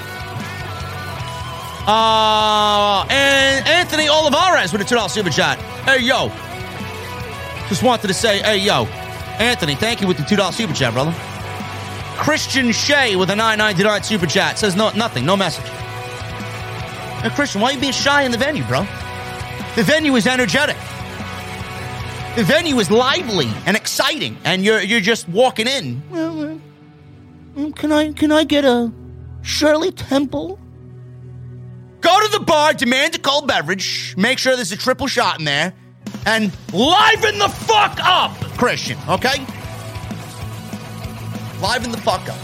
Uh, 1.87 3.05
and 3.09 3.65
Anthony 3.65 4.09
Olivares 4.09 4.71
with 4.71 4.81
a 4.81 4.85
$2 4.85 5.09
super 5.09 5.29
chat. 5.29 5.57
Hey, 5.85 5.99
yo. 6.01 6.29
Just 7.72 7.84
wanted 7.84 8.10
to 8.10 8.14
say, 8.14 8.39
hey, 8.39 8.57
yo. 8.57 8.84
Anthony, 9.39 9.76
thank 9.76 10.02
you 10.02 10.07
with 10.07 10.18
the 10.18 10.23
$2 10.23 10.52
super 10.52 10.73
chat, 10.73 10.91
brother. 10.91 11.15
Christian 12.18 12.73
Shea 12.73 13.15
with 13.15 13.30
a 13.30 13.35
999 13.38 14.03
super 14.03 14.26
chat 14.26 14.60
says 14.60 14.76
no, 14.76 14.91
nothing, 14.91 15.26
no 15.26 15.38
message. 15.38 15.64
Hey, 15.64 17.30
Christian, 17.30 17.61
why 17.61 17.69
are 17.69 17.73
you 17.76 17.80
being 17.80 17.93
shy 17.93 18.23
in 18.23 18.34
the 18.34 18.38
venue, 18.38 18.65
bro? 18.65 18.81
The 19.77 19.84
venue 19.84 20.14
is 20.18 20.27
energetic. 20.27 20.76
The 22.35 22.43
venue 22.43 22.77
is 22.77 22.91
lively 22.91 23.48
and 23.65 23.77
exciting, 23.77 24.35
and 24.43 24.65
you're 24.65 24.81
you're 24.81 24.99
just 24.99 25.30
walking 25.30 25.68
in. 25.68 26.02
Uh, 26.14 27.72
can 27.77 27.93
I 27.93 28.11
can 28.11 28.34
I 28.34 28.43
get 28.43 28.65
a 28.65 28.91
Shirley 29.43 29.93
Temple? 29.93 30.60
Go 32.02 32.27
to 32.27 32.38
the 32.38 32.43
bar, 32.43 32.73
demand 32.73 33.15
a 33.15 33.19
cold 33.19 33.48
beverage, 33.48 34.14
make 34.18 34.39
sure 34.39 34.57
there's 34.57 34.73
a 34.73 34.77
triple 34.77 35.07
shot 35.07 35.39
in 35.39 35.45
there, 35.45 35.73
and 36.26 36.52
liven 36.73 37.39
the 37.39 37.49
fuck 37.49 37.98
up, 38.02 38.35
Christian. 38.57 38.98
Okay, 39.07 39.45
liven 41.61 41.91
the 41.91 41.99
fuck 42.02 42.27
up. 42.30 42.38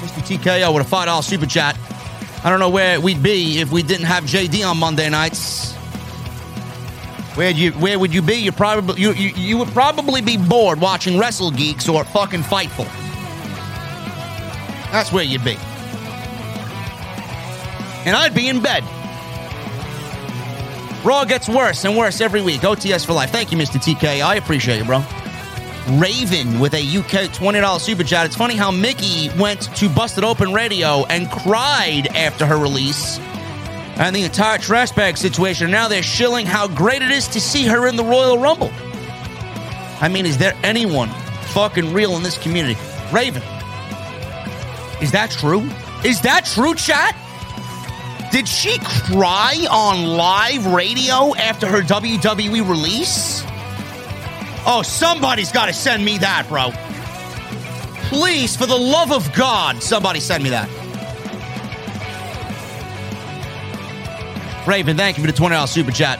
Mr. 0.00 0.38
TKO 0.38 0.74
with 0.74 0.86
a 0.86 0.88
five 0.88 1.06
dollar 1.06 1.22
super 1.22 1.46
chat. 1.46 1.78
I 2.44 2.50
don't 2.50 2.60
know 2.60 2.70
where 2.70 3.00
we'd 3.00 3.22
be 3.22 3.60
if 3.60 3.72
we 3.72 3.82
didn't 3.82 4.06
have 4.06 4.24
JD 4.24 4.68
on 4.68 4.78
Monday 4.78 5.08
nights. 5.08 5.72
Where 7.34 7.50
you 7.50 7.72
where 7.72 7.98
would 7.98 8.12
you 8.12 8.22
be? 8.22 8.34
You 8.34 8.52
probably 8.52 9.00
you, 9.00 9.12
you 9.12 9.30
you 9.30 9.58
would 9.58 9.68
probably 9.68 10.20
be 10.20 10.36
bored 10.36 10.80
watching 10.80 11.18
Wrestle 11.18 11.50
Geeks 11.50 11.88
or 11.88 12.04
fucking 12.04 12.42
Fightful. 12.42 12.86
That's 14.90 15.12
where 15.12 15.24
you'd 15.24 15.44
be. 15.44 15.56
And 18.06 18.16
I'd 18.16 18.34
be 18.34 18.48
in 18.48 18.60
bed. 18.62 18.82
Raw 21.04 21.24
gets 21.24 21.48
worse 21.48 21.84
and 21.84 21.96
worse 21.96 22.20
every 22.20 22.42
week. 22.42 22.62
OTS 22.62 23.06
for 23.06 23.12
life. 23.12 23.30
Thank 23.30 23.52
you, 23.52 23.58
Mr. 23.58 23.78
TK. 23.78 24.22
I 24.22 24.36
appreciate 24.36 24.80
it, 24.80 24.86
bro. 24.86 25.02
Raven 25.92 26.60
with 26.60 26.74
a 26.74 26.98
UK 26.98 27.30
$20 27.30 27.80
super 27.80 28.04
chat. 28.04 28.26
It's 28.26 28.36
funny 28.36 28.56
how 28.56 28.70
Mickie 28.70 29.30
went 29.38 29.74
to 29.76 29.88
Busted 29.88 30.24
Open 30.24 30.52
Radio 30.52 31.06
and 31.06 31.30
cried 31.30 32.08
after 32.08 32.44
her 32.44 32.58
release 32.58 33.18
and 33.98 34.14
the 34.14 34.22
entire 34.24 34.58
trash 34.58 34.92
bag 34.92 35.16
situation. 35.16 35.70
Now 35.70 35.88
they're 35.88 36.02
shilling 36.02 36.46
how 36.46 36.68
great 36.68 37.02
it 37.02 37.10
is 37.10 37.26
to 37.28 37.40
see 37.40 37.64
her 37.66 37.86
in 37.88 37.96
the 37.96 38.04
Royal 38.04 38.38
Rumble. 38.38 38.70
I 40.00 40.08
mean, 40.12 40.26
is 40.26 40.36
there 40.36 40.54
anyone 40.62 41.08
fucking 41.52 41.92
real 41.92 42.16
in 42.16 42.22
this 42.22 42.38
community? 42.38 42.78
Raven. 43.12 43.42
Is 45.00 45.10
that 45.12 45.30
true? 45.30 45.68
Is 46.04 46.20
that 46.22 46.44
true, 46.44 46.74
chat? 46.74 47.16
Did 48.30 48.46
she 48.46 48.78
cry 48.80 49.66
on 49.70 50.04
live 50.04 50.66
radio 50.66 51.34
after 51.36 51.66
her 51.66 51.80
WWE 51.80 52.68
release? 52.68 53.42
Oh, 54.66 54.82
somebody's 54.84 55.50
got 55.50 55.66
to 55.66 55.72
send 55.72 56.04
me 56.04 56.18
that, 56.18 56.46
bro. 56.46 56.70
Please, 58.10 58.54
for 58.54 58.66
the 58.66 58.76
love 58.76 59.12
of 59.12 59.32
God, 59.34 59.82
somebody 59.82 60.20
send 60.20 60.44
me 60.44 60.50
that. 60.50 60.68
Raven, 64.66 64.98
thank 64.98 65.16
you 65.16 65.24
for 65.24 65.32
the 65.32 65.36
$20 65.36 65.66
super 65.66 65.90
chat. 65.90 66.18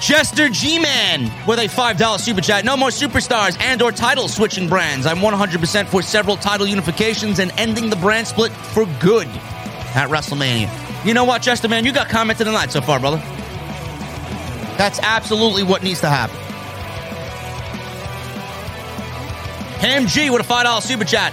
Chester 0.00 0.48
G-Man 0.48 1.30
with 1.46 1.60
a 1.60 1.68
$5 1.68 2.18
super 2.18 2.40
chat. 2.40 2.64
No 2.64 2.76
more 2.76 2.88
superstars 2.88 3.56
and 3.60 3.80
or 3.80 3.92
title 3.92 4.26
switching 4.26 4.68
brands. 4.68 5.06
I'm 5.06 5.18
100% 5.18 5.86
for 5.86 6.02
several 6.02 6.36
title 6.36 6.66
unifications 6.66 7.38
and 7.38 7.52
ending 7.56 7.88
the 7.88 7.96
brand 7.96 8.26
split 8.26 8.50
for 8.50 8.84
good 8.98 9.28
at 9.94 10.08
WrestleMania. 10.10 10.83
You 11.04 11.12
know 11.12 11.24
what, 11.24 11.42
Chester, 11.42 11.68
man? 11.68 11.84
You 11.84 11.92
got 11.92 12.08
comments 12.08 12.40
in 12.40 12.46
the 12.46 12.52
tonight 12.52 12.72
so 12.72 12.80
far, 12.80 12.98
brother. 12.98 13.18
That's 14.78 14.98
absolutely 15.00 15.62
what 15.62 15.82
needs 15.82 16.00
to 16.00 16.08
happen. 16.08 16.36
Ham 19.80 20.06
G 20.06 20.30
with 20.30 20.40
a 20.40 20.44
$5 20.44 20.82
super 20.82 21.04
chat. 21.04 21.32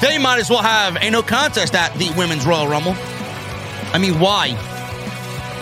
They 0.00 0.18
might 0.18 0.40
as 0.40 0.50
well 0.50 0.62
have 0.62 0.96
a 0.96 1.08
no 1.08 1.22
contest 1.22 1.76
at 1.76 1.94
the 1.94 2.10
Women's 2.16 2.44
Royal 2.44 2.66
Rumble. 2.66 2.96
I 3.92 3.98
mean, 3.98 4.18
why? 4.18 4.48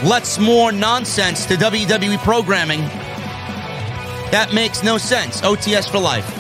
Let's 0.02 0.38
more 0.38 0.72
nonsense 0.72 1.44
to 1.46 1.56
WWE 1.56 2.16
programming. 2.18 2.80
That 4.30 4.54
makes 4.54 4.82
no 4.82 4.96
sense. 4.96 5.42
OTS 5.42 5.90
for 5.90 5.98
life. 5.98 6.39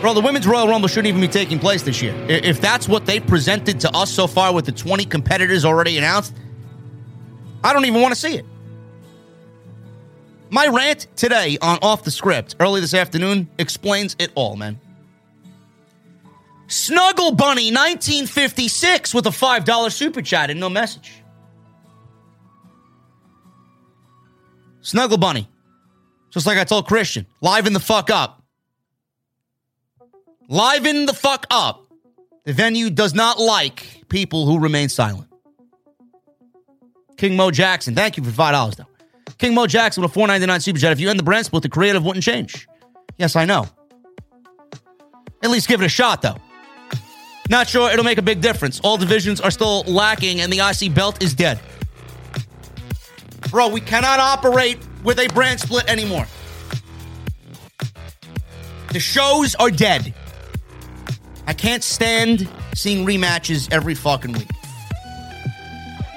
Bro, 0.00 0.14
the 0.14 0.20
Women's 0.20 0.46
Royal 0.46 0.68
Rumble 0.68 0.88
shouldn't 0.88 1.08
even 1.08 1.20
be 1.20 1.26
taking 1.26 1.58
place 1.58 1.82
this 1.82 2.00
year. 2.00 2.14
If 2.28 2.60
that's 2.60 2.88
what 2.88 3.04
they 3.04 3.18
presented 3.18 3.80
to 3.80 3.94
us 3.96 4.12
so 4.12 4.28
far 4.28 4.54
with 4.54 4.64
the 4.64 4.72
20 4.72 5.04
competitors 5.04 5.64
already 5.64 5.98
announced, 5.98 6.34
I 7.64 7.72
don't 7.72 7.84
even 7.84 8.00
want 8.00 8.14
to 8.14 8.20
see 8.20 8.36
it. 8.36 8.44
My 10.50 10.68
rant 10.68 11.08
today 11.16 11.58
on 11.60 11.78
Off 11.82 12.04
the 12.04 12.12
Script, 12.12 12.54
early 12.60 12.80
this 12.80 12.94
afternoon, 12.94 13.48
explains 13.58 14.14
it 14.20 14.30
all, 14.36 14.54
man. 14.54 14.80
Snuggle 16.68 17.32
Bunny 17.32 17.72
1956 17.72 19.14
with 19.14 19.26
a 19.26 19.30
$5 19.30 19.92
super 19.92 20.22
chat 20.22 20.50
and 20.50 20.60
no 20.60 20.70
message. 20.70 21.22
Snuggle 24.80 25.18
Bunny. 25.18 25.48
Just 26.30 26.46
like 26.46 26.56
I 26.56 26.64
told 26.64 26.86
Christian, 26.86 27.26
liven 27.40 27.72
the 27.72 27.80
fuck 27.80 28.10
up. 28.10 28.37
Liven 30.48 31.04
the 31.04 31.12
fuck 31.12 31.46
up. 31.50 31.86
The 32.44 32.54
venue 32.54 32.88
does 32.88 33.14
not 33.14 33.38
like 33.38 34.04
people 34.08 34.46
who 34.46 34.58
remain 34.58 34.88
silent. 34.88 35.28
King 37.18 37.36
Mo 37.36 37.50
Jackson, 37.50 37.94
thank 37.94 38.16
you 38.16 38.24
for 38.24 38.30
$5 38.30 38.76
though. 38.76 38.86
King 39.36 39.54
Mo 39.54 39.66
Jackson 39.66 40.02
with 40.02 40.10
a 40.10 40.14
499 40.14 40.60
super 40.60 40.78
chat. 40.78 40.92
If 40.92 41.00
you 41.00 41.10
end 41.10 41.18
the 41.18 41.24
brand 41.24 41.44
split, 41.44 41.62
the 41.62 41.68
creative 41.68 42.02
wouldn't 42.02 42.24
change. 42.24 42.66
Yes, 43.18 43.36
I 43.36 43.44
know. 43.44 43.66
At 45.42 45.50
least 45.50 45.68
give 45.68 45.82
it 45.82 45.84
a 45.84 45.90
shot 45.90 46.22
though. 46.22 46.36
Not 47.50 47.68
sure 47.68 47.90
it'll 47.90 48.04
make 48.04 48.18
a 48.18 48.22
big 48.22 48.40
difference. 48.40 48.80
All 48.80 48.96
divisions 48.96 49.42
are 49.42 49.50
still 49.50 49.82
lacking 49.82 50.40
and 50.40 50.50
the 50.50 50.60
IC 50.60 50.94
belt 50.94 51.22
is 51.22 51.34
dead. 51.34 51.60
Bro, 53.50 53.68
we 53.68 53.80
cannot 53.80 54.18
operate 54.18 54.78
with 55.04 55.18
a 55.18 55.28
brand 55.28 55.60
split 55.60 55.88
anymore. 55.90 56.26
The 58.92 59.00
shows 59.00 59.54
are 59.56 59.70
dead. 59.70 60.14
I 61.48 61.54
can't 61.54 61.82
stand 61.82 62.46
seeing 62.74 63.06
rematches 63.06 63.72
every 63.72 63.94
fucking 63.94 64.32
week. 64.32 64.50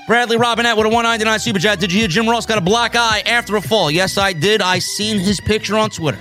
Bradley 0.06 0.36
Robinette 0.36 0.76
with 0.76 0.86
a 0.88 0.90
199 0.90 1.40
super 1.40 1.58
chat. 1.58 1.80
Did 1.80 1.94
you 1.94 2.00
hear 2.00 2.10
Jim 2.10 2.28
Ross 2.28 2.46
got 2.46 2.58
a 2.58 2.62
black 2.62 2.98
eye 2.98 3.24
after 3.26 3.56
a 3.56 3.62
fall? 3.62 3.90
Yes, 3.90 4.18
I 4.18 4.34
did. 4.34 4.62
I 4.62 4.80
seen 4.80 5.20
his 5.20 5.40
picture 5.40 5.78
on 5.78 5.90
Twitter. 5.90 6.20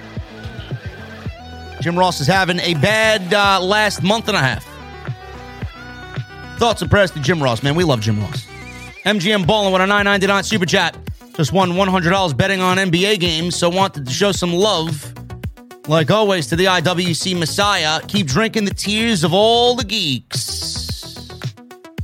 Jim 1.80 1.98
Ross 1.98 2.20
is 2.20 2.28
having 2.28 2.60
a 2.60 2.74
bad 2.74 3.34
uh, 3.34 3.60
last 3.60 4.00
month 4.04 4.28
and 4.28 4.36
a 4.36 4.40
half. 4.40 4.64
Thoughts 6.60 6.80
and 6.80 6.88
prayers 6.88 7.10
to 7.10 7.20
Jim 7.20 7.42
Ross, 7.42 7.64
man. 7.64 7.74
We 7.74 7.82
love 7.82 8.00
Jim 8.00 8.20
Ross. 8.20 8.46
MGM 9.04 9.44
Ballin 9.44 9.72
with 9.72 9.82
a 9.82 9.86
999 9.88 10.44
super 10.44 10.66
chat. 10.66 10.96
Just 11.34 11.52
won 11.52 11.70
$100 11.70 12.36
betting 12.36 12.60
on 12.60 12.76
NBA 12.76 13.18
games, 13.18 13.56
so 13.56 13.68
wanted 13.70 14.06
to 14.06 14.12
show 14.12 14.30
some 14.30 14.52
love. 14.52 15.12
Like 15.90 16.12
always, 16.12 16.46
to 16.46 16.54
the 16.54 16.66
IWC 16.66 17.36
Messiah. 17.36 18.00
Keep 18.06 18.28
drinking 18.28 18.64
the 18.64 18.72
tears 18.72 19.24
of 19.24 19.34
all 19.34 19.74
the 19.74 19.82
geeks. 19.82 21.26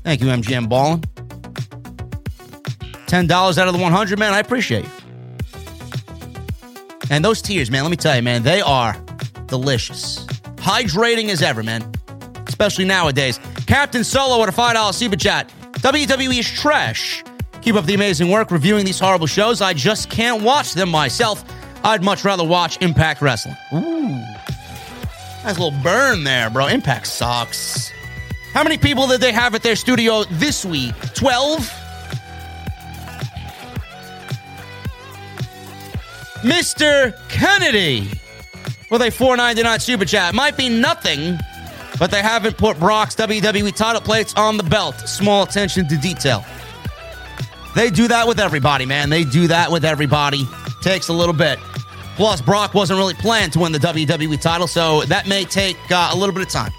Thank 0.02 0.20
you, 0.20 0.26
MGM 0.26 0.68
Ballin. 0.68 1.02
$10 3.06 3.30
out 3.30 3.68
of 3.68 3.72
the 3.72 3.80
100, 3.80 4.18
man. 4.18 4.34
I 4.34 4.40
appreciate 4.40 4.84
you. 4.86 4.90
And 7.10 7.24
those 7.24 7.40
tears, 7.40 7.70
man, 7.70 7.84
let 7.84 7.92
me 7.92 7.96
tell 7.96 8.16
you, 8.16 8.22
man, 8.22 8.42
they 8.42 8.60
are 8.60 9.00
delicious. 9.46 10.26
Hydrating 10.56 11.28
as 11.28 11.40
ever, 11.40 11.62
man. 11.62 11.88
Especially 12.48 12.84
nowadays. 12.84 13.38
Captain 13.68 14.02
Solo 14.02 14.42
at 14.42 14.48
a 14.48 14.52
$5 14.52 14.94
super 14.94 15.14
chat. 15.14 15.48
WWE 15.74 16.40
is 16.40 16.50
trash. 16.50 17.22
Keep 17.62 17.76
up 17.76 17.84
the 17.84 17.94
amazing 17.94 18.30
work 18.30 18.50
reviewing 18.50 18.84
these 18.84 18.98
horrible 18.98 19.28
shows. 19.28 19.60
I 19.60 19.74
just 19.74 20.10
can't 20.10 20.42
watch 20.42 20.74
them 20.74 20.88
myself. 20.88 21.44
I'd 21.86 22.02
much 22.02 22.24
rather 22.24 22.42
watch 22.42 22.82
Impact 22.82 23.22
Wrestling. 23.22 23.56
Ooh. 23.72 24.08
Nice 25.44 25.56
little 25.56 25.70
burn 25.84 26.24
there, 26.24 26.50
bro. 26.50 26.66
Impact 26.66 27.06
sucks. 27.06 27.92
How 28.52 28.64
many 28.64 28.76
people 28.76 29.06
did 29.06 29.20
they 29.20 29.30
have 29.30 29.54
at 29.54 29.62
their 29.62 29.76
studio 29.76 30.24
this 30.24 30.64
week? 30.64 30.96
12? 31.14 31.60
Mr. 36.42 37.16
Kennedy 37.28 38.10
with 38.90 39.02
a 39.02 39.10
499 39.10 39.78
super 39.78 40.04
chat. 40.04 40.34
Might 40.34 40.56
be 40.56 40.68
nothing, 40.68 41.38
but 42.00 42.10
they 42.10 42.20
haven't 42.20 42.58
put 42.58 42.80
Brock's 42.80 43.14
WWE 43.14 43.76
title 43.76 44.00
plates 44.00 44.34
on 44.36 44.56
the 44.56 44.64
belt. 44.64 44.96
Small 45.08 45.44
attention 45.44 45.86
to 45.86 45.96
detail. 45.96 46.44
They 47.76 47.90
do 47.90 48.08
that 48.08 48.26
with 48.26 48.40
everybody, 48.40 48.86
man. 48.86 49.08
They 49.08 49.22
do 49.22 49.46
that 49.46 49.70
with 49.70 49.84
everybody. 49.84 50.48
Takes 50.80 51.06
a 51.06 51.12
little 51.12 51.32
bit. 51.32 51.60
Plus, 52.16 52.40
Brock 52.40 52.72
wasn't 52.72 52.97
really 52.98 53.14
planned 53.14 53.52
to 53.52 53.59
win 53.59 53.72
the 53.72 53.78
WWE 53.78 54.40
title, 54.40 54.66
so 54.66 55.02
that 55.02 55.28
may 55.28 55.44
take 55.44 55.76
uh, 55.90 56.10
a 56.12 56.16
little 56.16 56.34
bit 56.34 56.43
of 56.43 56.48
time. 56.48 56.72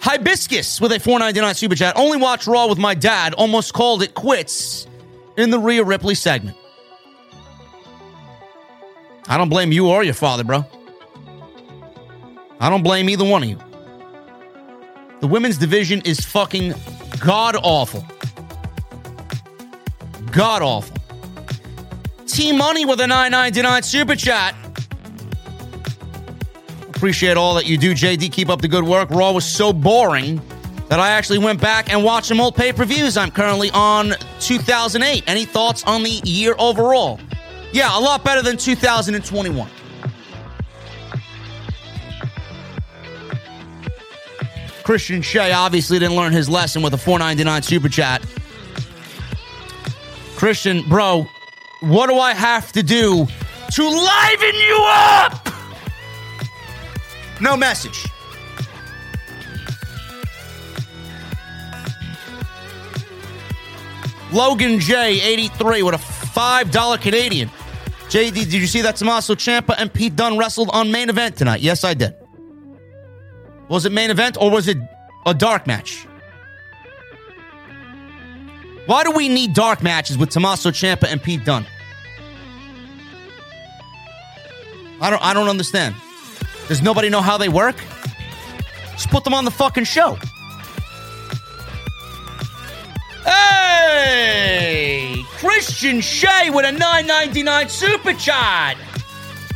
Hibiscus 0.00 0.80
with 0.80 0.92
a 0.92 0.98
499 0.98 1.54
super 1.54 1.74
chat. 1.74 1.96
Only 1.96 2.18
watch 2.18 2.46
Raw 2.46 2.66
with 2.66 2.78
my 2.78 2.94
dad. 2.94 3.32
Almost 3.34 3.72
called 3.72 4.02
it 4.02 4.12
quits 4.14 4.86
in 5.36 5.50
the 5.50 5.58
Rhea 5.58 5.84
Ripley 5.84 6.14
segment. 6.14 6.56
I 9.28 9.38
don't 9.38 9.48
blame 9.48 9.72
you 9.72 9.88
or 9.88 10.02
your 10.02 10.14
father, 10.14 10.44
bro. 10.44 10.66
I 12.60 12.68
don't 12.68 12.82
blame 12.82 13.08
either 13.08 13.24
one 13.24 13.44
of 13.44 13.48
you. 13.48 13.58
The 15.20 15.28
women's 15.28 15.56
division 15.56 16.02
is 16.04 16.20
fucking 16.20 16.74
god 17.20 17.56
awful. 17.62 18.04
God 20.32 20.60
awful. 20.60 20.96
T 22.34 22.50
Money 22.50 22.84
with 22.84 22.98
a 22.98 23.06
999 23.06 23.84
super 23.84 24.16
chat. 24.16 24.56
Appreciate 26.88 27.36
all 27.36 27.54
that 27.54 27.64
you 27.64 27.78
do, 27.78 27.92
JD. 27.94 28.32
Keep 28.32 28.48
up 28.48 28.60
the 28.60 28.66
good 28.66 28.82
work. 28.82 29.08
Raw 29.10 29.30
was 29.30 29.44
so 29.44 29.72
boring 29.72 30.42
that 30.88 30.98
I 30.98 31.10
actually 31.10 31.38
went 31.38 31.60
back 31.60 31.92
and 31.92 32.02
watched 32.02 32.26
some 32.26 32.40
old 32.40 32.56
pay 32.56 32.72
per 32.72 32.84
views. 32.84 33.16
I'm 33.16 33.30
currently 33.30 33.70
on 33.70 34.14
2008. 34.40 35.22
Any 35.28 35.44
thoughts 35.44 35.84
on 35.84 36.02
the 36.02 36.10
year 36.24 36.56
overall? 36.58 37.20
Yeah, 37.72 37.96
a 37.96 38.00
lot 38.00 38.24
better 38.24 38.42
than 38.42 38.56
2021. 38.56 39.70
Christian 44.82 45.22
Shea 45.22 45.52
obviously 45.52 46.00
didn't 46.00 46.16
learn 46.16 46.32
his 46.32 46.48
lesson 46.48 46.82
with 46.82 46.94
a 46.94 46.98
499 46.98 47.62
super 47.62 47.88
chat. 47.88 48.26
Christian, 50.34 50.82
bro, 50.88 51.28
what 51.86 52.08
do 52.08 52.18
I 52.18 52.34
have 52.34 52.72
to 52.72 52.82
do 52.82 53.26
to 53.72 53.82
liven 53.82 54.54
you 54.54 54.78
up? 54.82 55.48
No 57.40 57.56
message. 57.56 58.06
Logan 64.32 64.80
J, 64.80 65.20
83, 65.20 65.82
with 65.82 65.94
a 65.94 65.98
$5 65.98 67.00
Canadian. 67.00 67.48
JD, 68.08 68.34
did 68.34 68.52
you 68.54 68.66
see 68.66 68.80
that 68.82 68.96
Tommaso 68.96 69.34
Ciampa 69.34 69.74
and 69.78 69.92
Pete 69.92 70.16
Dunne 70.16 70.36
wrestled 70.36 70.70
on 70.72 70.90
main 70.90 71.08
event 71.08 71.36
tonight? 71.36 71.60
Yes, 71.60 71.84
I 71.84 71.94
did. 71.94 72.14
Was 73.68 73.86
it 73.86 73.92
main 73.92 74.10
event 74.10 74.36
or 74.40 74.50
was 74.50 74.68
it 74.68 74.76
a 75.24 75.34
dark 75.34 75.66
match? 75.66 76.06
Why 78.86 79.04
do 79.04 79.12
we 79.12 79.28
need 79.28 79.54
dark 79.54 79.82
matches 79.82 80.18
with 80.18 80.30
Tommaso 80.30 80.70
Ciampa 80.70 81.04
and 81.10 81.22
Pete 81.22 81.44
Dunne? 81.44 81.66
I 85.00 85.10
don't 85.10 85.22
I 85.22 85.34
don't 85.34 85.48
understand. 85.48 85.94
Does 86.68 86.82
nobody 86.82 87.10
know 87.10 87.20
how 87.20 87.36
they 87.36 87.48
work? 87.48 87.76
Just 88.92 89.10
put 89.10 89.24
them 89.24 89.34
on 89.34 89.44
the 89.44 89.50
fucking 89.50 89.84
show. 89.84 90.18
Hey! 93.24 95.22
Christian 95.38 96.00
Shea 96.00 96.50
with 96.50 96.64
a 96.64 96.72
999 96.72 97.68
super 97.68 98.12
chat. 98.14 98.76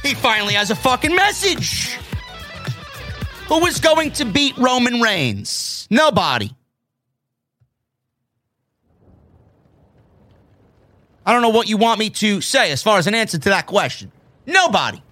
He 0.03 0.15
finally 0.15 0.55
has 0.55 0.71
a 0.71 0.77
fucking 0.77 1.15
message. 1.15 1.97
Who 3.49 3.65
is 3.67 3.81
going 3.81 4.13
to 4.13 4.25
beat 4.25 4.57
Roman 4.59 5.01
Reigns? 5.01 5.87
Nobody. 5.91 6.51
I 11.25 11.33
don't 11.33 11.43
know 11.43 11.51
what 11.51 11.69
you 11.69 11.77
want 11.77 11.99
me 11.99 12.11
to 12.11 12.41
say 12.41 12.73
as 12.73 12.83
far 12.83 12.99
as 12.99 13.07
an 13.07 13.15
answer 13.15 13.39
to 13.39 13.49
that 13.51 13.67
question. 13.67 14.13
Nobody. 14.47 15.03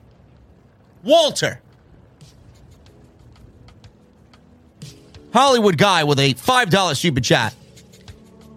Walter. 1.06 1.60
Hollywood 5.32 5.78
guy 5.78 6.02
with 6.02 6.18
a 6.18 6.34
$5 6.34 6.96
super 6.96 7.20
chat. 7.20 7.54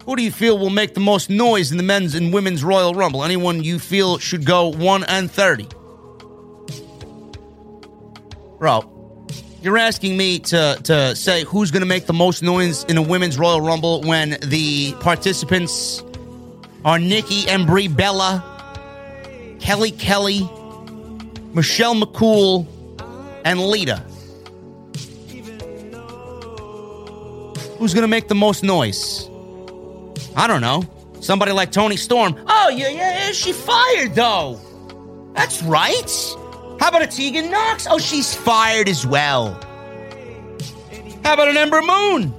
Who 0.05 0.15
do 0.15 0.23
you 0.23 0.31
feel 0.31 0.57
will 0.57 0.71
make 0.71 0.95
the 0.95 0.99
most 0.99 1.29
noise 1.29 1.71
in 1.71 1.77
the 1.77 1.83
men's 1.83 2.15
and 2.15 2.33
women's 2.33 2.63
Royal 2.63 2.95
Rumble? 2.95 3.23
Anyone 3.23 3.63
you 3.63 3.77
feel 3.77 4.17
should 4.17 4.45
go 4.45 4.69
1 4.69 5.03
and 5.03 5.29
30? 5.29 5.67
Bro, 8.57 9.27
you're 9.61 9.77
asking 9.77 10.17
me 10.17 10.39
to, 10.39 10.79
to 10.83 11.15
say 11.15 11.43
who's 11.43 11.69
going 11.69 11.81
to 11.81 11.87
make 11.87 12.07
the 12.07 12.13
most 12.13 12.41
noise 12.41 12.83
in 12.85 12.97
a 12.97 13.01
women's 13.01 13.37
Royal 13.37 13.61
Rumble 13.61 14.01
when 14.01 14.37
the 14.41 14.93
participants 15.01 16.01
are 16.83 16.97
Nikki 16.97 17.47
and 17.47 17.67
Brie 17.67 17.87
Bella, 17.87 18.43
Kelly 19.59 19.91
Kelly, 19.91 20.49
Michelle 21.53 21.95
McCool, 21.95 22.67
and 23.43 23.59
Lita. 23.59 23.97
Who's 27.77 27.93
going 27.93 28.01
to 28.01 28.07
make 28.07 28.27
the 28.27 28.35
most 28.35 28.63
noise? 28.63 29.29
I 30.35 30.47
don't 30.47 30.61
know. 30.61 30.83
Somebody 31.21 31.51
like 31.51 31.71
Toni 31.71 31.97
Storm. 31.97 32.35
Oh, 32.47 32.69
yeah, 32.69 32.89
yeah, 32.89 33.25
yeah, 33.27 33.31
she 33.31 33.51
fired 33.53 34.15
though. 34.15 34.59
That's 35.33 35.61
right. 35.63 36.35
How 36.79 36.89
about 36.89 37.01
a 37.01 37.07
Tegan 37.07 37.51
Nox? 37.51 37.87
Oh, 37.89 37.97
she's 37.97 38.33
fired 38.33 38.87
as 38.87 39.05
well. 39.05 39.53
How 41.23 41.33
about 41.33 41.47
an 41.47 41.57
Ember 41.57 41.81
Moon? 41.81 42.33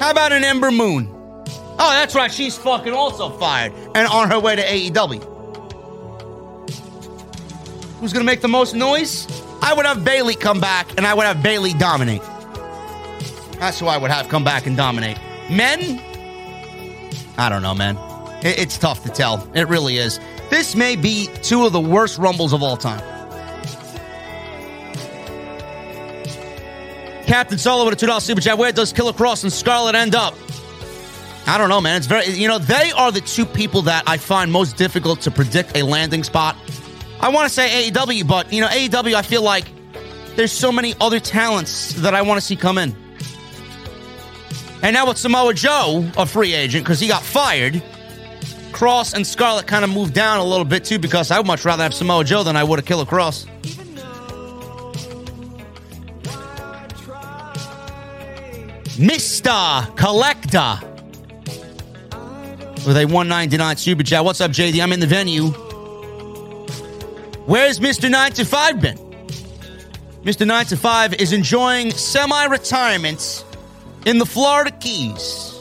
How 0.00 0.10
about 0.10 0.32
an 0.32 0.44
Ember 0.44 0.70
Moon? 0.70 1.08
Oh, 1.10 1.90
that's 1.90 2.14
right. 2.14 2.32
She's 2.32 2.56
fucking 2.56 2.92
also 2.92 3.30
fired 3.30 3.72
and 3.94 4.06
on 4.08 4.30
her 4.30 4.38
way 4.38 4.56
to 4.56 4.62
AEW. 4.62 5.33
Who's 8.04 8.12
going 8.12 8.26
to 8.26 8.30
make 8.30 8.42
the 8.42 8.48
most 8.48 8.74
noise? 8.74 9.26
I 9.62 9.72
would 9.72 9.86
have 9.86 10.04
Bayley 10.04 10.34
come 10.34 10.60
back 10.60 10.98
and 10.98 11.06
I 11.06 11.14
would 11.14 11.24
have 11.24 11.42
Bayley 11.42 11.72
dominate. 11.72 12.20
That's 13.58 13.80
who 13.80 13.86
I 13.86 13.96
would 13.96 14.10
have 14.10 14.28
come 14.28 14.44
back 14.44 14.66
and 14.66 14.76
dominate. 14.76 15.16
Men? 15.48 15.98
I 17.38 17.48
don't 17.48 17.62
know, 17.62 17.74
man. 17.74 17.96
It's 18.42 18.76
tough 18.76 19.04
to 19.04 19.08
tell. 19.08 19.48
It 19.54 19.68
really 19.68 19.96
is. 19.96 20.20
This 20.50 20.76
may 20.76 20.96
be 20.96 21.30
two 21.40 21.64
of 21.64 21.72
the 21.72 21.80
worst 21.80 22.18
Rumbles 22.18 22.52
of 22.52 22.62
all 22.62 22.76
time. 22.76 23.00
Captain 27.24 27.56
Solo 27.56 27.86
with 27.86 28.02
a 28.02 28.06
$2 28.06 28.20
super 28.20 28.42
chat. 28.42 28.58
Where 28.58 28.70
does 28.70 28.92
Killer 28.92 29.14
Kross 29.14 29.44
and 29.44 29.50
Scarlett 29.50 29.94
end 29.94 30.14
up? 30.14 30.34
I 31.46 31.56
don't 31.56 31.70
know, 31.70 31.80
man. 31.80 31.96
It's 31.96 32.06
very, 32.06 32.28
you 32.28 32.48
know, 32.48 32.58
they 32.58 32.92
are 32.92 33.10
the 33.10 33.22
two 33.22 33.46
people 33.46 33.80
that 33.80 34.04
I 34.06 34.18
find 34.18 34.52
most 34.52 34.76
difficult 34.76 35.22
to 35.22 35.30
predict 35.30 35.74
a 35.74 35.82
landing 35.84 36.22
spot. 36.22 36.54
I 37.24 37.28
want 37.28 37.48
to 37.48 37.54
say 37.54 37.90
AEW, 37.90 38.28
but, 38.28 38.52
you 38.52 38.60
know, 38.60 38.66
AEW, 38.66 39.14
I 39.14 39.22
feel 39.22 39.40
like 39.40 39.64
there's 40.36 40.52
so 40.52 40.70
many 40.70 40.92
other 41.00 41.18
talents 41.18 41.94
that 42.02 42.14
I 42.14 42.20
want 42.20 42.38
to 42.38 42.46
see 42.46 42.54
come 42.54 42.76
in. 42.76 42.94
And 44.82 44.92
now 44.92 45.08
with 45.08 45.16
Samoa 45.16 45.54
Joe, 45.54 46.06
a 46.18 46.26
free 46.26 46.52
agent, 46.52 46.84
because 46.84 47.00
he 47.00 47.08
got 47.08 47.22
fired, 47.22 47.82
Kross 48.72 49.14
and 49.14 49.26
Scarlett 49.26 49.66
kind 49.66 49.86
of 49.86 49.90
moved 49.90 50.12
down 50.12 50.38
a 50.38 50.44
little 50.44 50.66
bit 50.66 50.84
too, 50.84 50.98
because 50.98 51.30
I 51.30 51.38
would 51.38 51.46
much 51.46 51.64
rather 51.64 51.82
have 51.82 51.94
Samoa 51.94 52.24
Joe 52.24 52.42
than 52.42 52.56
I 52.56 52.62
would 52.62 52.78
a 52.78 52.82
Killer 52.82 53.06
Kross. 53.06 53.46
Mr. 58.98 59.96
Collector 59.96 60.78
with 62.86 62.98
a 62.98 63.06
199 63.06 63.76
super 63.78 64.02
chat. 64.02 64.22
What's 64.22 64.42
up, 64.42 64.50
JD? 64.50 64.82
I'm 64.82 64.92
in 64.92 65.00
the 65.00 65.06
venue. 65.06 65.63
Where's 67.46 67.78
Mr. 67.78 68.10
9 68.10 68.32
to 68.32 68.44
5 68.46 68.80
been? 68.80 68.96
Mr. 70.22 70.46
9 70.46 70.64
to 70.66 70.76
5 70.78 71.14
is 71.14 71.34
enjoying 71.34 71.90
semi 71.90 72.44
retirement 72.46 73.44
in 74.06 74.16
the 74.16 74.24
Florida 74.24 74.70
Keys. 74.70 75.54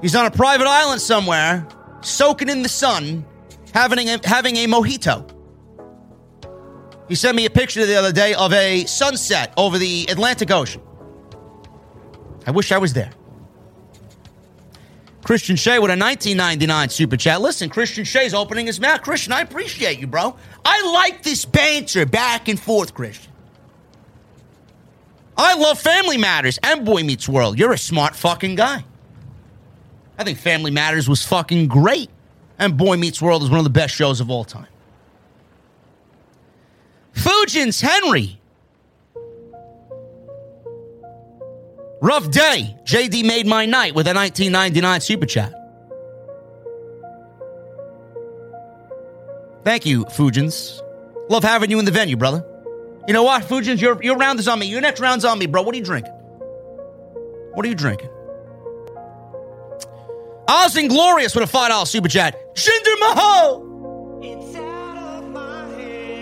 He's 0.00 0.16
on 0.16 0.24
a 0.24 0.30
private 0.30 0.66
island 0.66 1.02
somewhere, 1.02 1.68
soaking 2.00 2.48
in 2.48 2.62
the 2.62 2.70
sun, 2.70 3.26
having 3.74 4.08
a, 4.08 4.18
having 4.26 4.56
a 4.56 4.66
mojito. 4.66 5.30
He 7.06 7.14
sent 7.14 7.36
me 7.36 7.44
a 7.44 7.50
picture 7.50 7.84
the 7.84 7.96
other 7.96 8.12
day 8.12 8.32
of 8.32 8.54
a 8.54 8.86
sunset 8.86 9.52
over 9.58 9.76
the 9.76 10.06
Atlantic 10.08 10.50
Ocean. 10.50 10.80
I 12.46 12.50
wish 12.50 12.72
I 12.72 12.78
was 12.78 12.94
there. 12.94 13.10
Christian 15.24 15.56
Shea 15.56 15.78
with 15.78 15.90
a 15.90 15.98
1999 15.98 16.88
super 16.88 17.16
chat. 17.16 17.40
Listen, 17.40 17.68
Christian 17.68 18.04
Shea's 18.04 18.34
opening 18.34 18.66
his 18.66 18.80
mouth. 18.80 19.02
Christian, 19.02 19.32
I 19.32 19.40
appreciate 19.40 19.98
you, 19.98 20.06
bro. 20.06 20.36
I 20.64 20.92
like 20.92 21.22
this 21.22 21.44
banter 21.44 22.06
back 22.06 22.48
and 22.48 22.58
forth, 22.58 22.94
Christian. 22.94 23.32
I 25.36 25.54
love 25.54 25.78
Family 25.78 26.16
Matters 26.16 26.58
and 26.62 26.84
Boy 26.84 27.02
Meets 27.04 27.28
World. 27.28 27.58
You're 27.58 27.72
a 27.72 27.78
smart 27.78 28.16
fucking 28.16 28.56
guy. 28.56 28.84
I 30.18 30.24
think 30.24 30.38
Family 30.38 30.72
Matters 30.72 31.08
was 31.08 31.24
fucking 31.24 31.68
great. 31.68 32.10
And 32.58 32.76
Boy 32.76 32.96
Meets 32.96 33.22
World 33.22 33.44
is 33.44 33.50
one 33.50 33.58
of 33.58 33.64
the 33.64 33.70
best 33.70 33.94
shows 33.94 34.20
of 34.20 34.30
all 34.30 34.44
time. 34.44 34.66
Fujins 37.14 37.80
Henry 37.80 38.37
Rough 42.00 42.30
day. 42.30 42.76
JD 42.84 43.24
made 43.24 43.46
my 43.46 43.66
night 43.66 43.94
with 43.94 44.06
a 44.06 44.14
1999 44.14 45.00
super 45.00 45.26
chat. 45.26 45.52
Thank 49.64 49.84
you, 49.84 50.04
Fujins. 50.06 50.80
Love 51.28 51.42
having 51.42 51.70
you 51.70 51.78
in 51.78 51.84
the 51.84 51.90
venue, 51.90 52.16
brother. 52.16 52.44
You 53.06 53.14
know 53.14 53.24
what, 53.24 53.42
Fujins? 53.42 53.80
Your, 53.80 54.02
your 54.02 54.16
round 54.16 54.38
is 54.38 54.48
on 54.48 54.58
me. 54.58 54.66
Your 54.66 54.80
next 54.80 55.00
round's 55.00 55.24
on 55.24 55.38
me, 55.38 55.46
bro. 55.46 55.62
What 55.62 55.74
are 55.74 55.78
you 55.78 55.84
drinking? 55.84 56.12
What 57.54 57.66
are 57.66 57.68
you 57.68 57.74
drinking? 57.74 58.10
Oz 60.48 60.76
Inglorious 60.76 61.34
with 61.34 61.52
a 61.52 61.52
$5 61.52 61.86
super 61.86 62.08
chat. 62.08 62.54
Jinder 62.54 62.98
Mahal! 63.00 63.67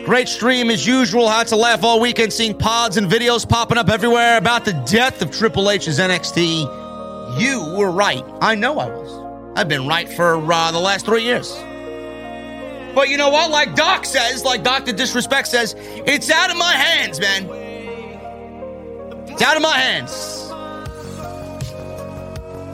Great 0.07 0.29
stream 0.29 0.71
as 0.71 0.87
usual. 0.87 1.29
Had 1.29 1.49
to 1.49 1.57
laugh 1.57 1.83
all 1.83 1.99
weekend 1.99 2.33
seeing 2.33 2.57
pods 2.57 2.97
and 2.97 3.11
videos 3.11 3.47
popping 3.47 3.77
up 3.77 3.89
everywhere 3.89 4.39
about 4.39 4.65
the 4.65 4.73
death 4.89 5.21
of 5.21 5.33
Triple 5.33 5.69
H's 5.69 5.99
NXT. 5.99 7.41
You 7.41 7.75
were 7.77 7.91
right. 7.91 8.23
I 8.41 8.55
know 8.55 8.79
I 8.79 8.87
was. 8.87 9.59
I've 9.59 9.69
been 9.69 9.89
right 9.89 10.09
for 10.09 10.37
uh, 10.37 10.71
the 10.71 10.79
last 10.79 11.07
three 11.07 11.25
years. 11.25 11.53
But 12.95 13.09
you 13.09 13.17
know 13.17 13.31
what? 13.31 13.51
Like 13.51 13.75
Doc 13.75 14.05
says, 14.05 14.45
like 14.45 14.63
Dr. 14.63 14.93
Disrespect 14.93 15.49
says, 15.49 15.75
it's 15.77 16.31
out 16.31 16.53
of 16.53 16.57
my 16.57 16.73
hands, 16.73 17.19
man. 17.19 17.49
It's 19.27 19.43
out 19.43 19.57
of 19.57 19.63
my 19.63 19.77
hands. 19.77 20.13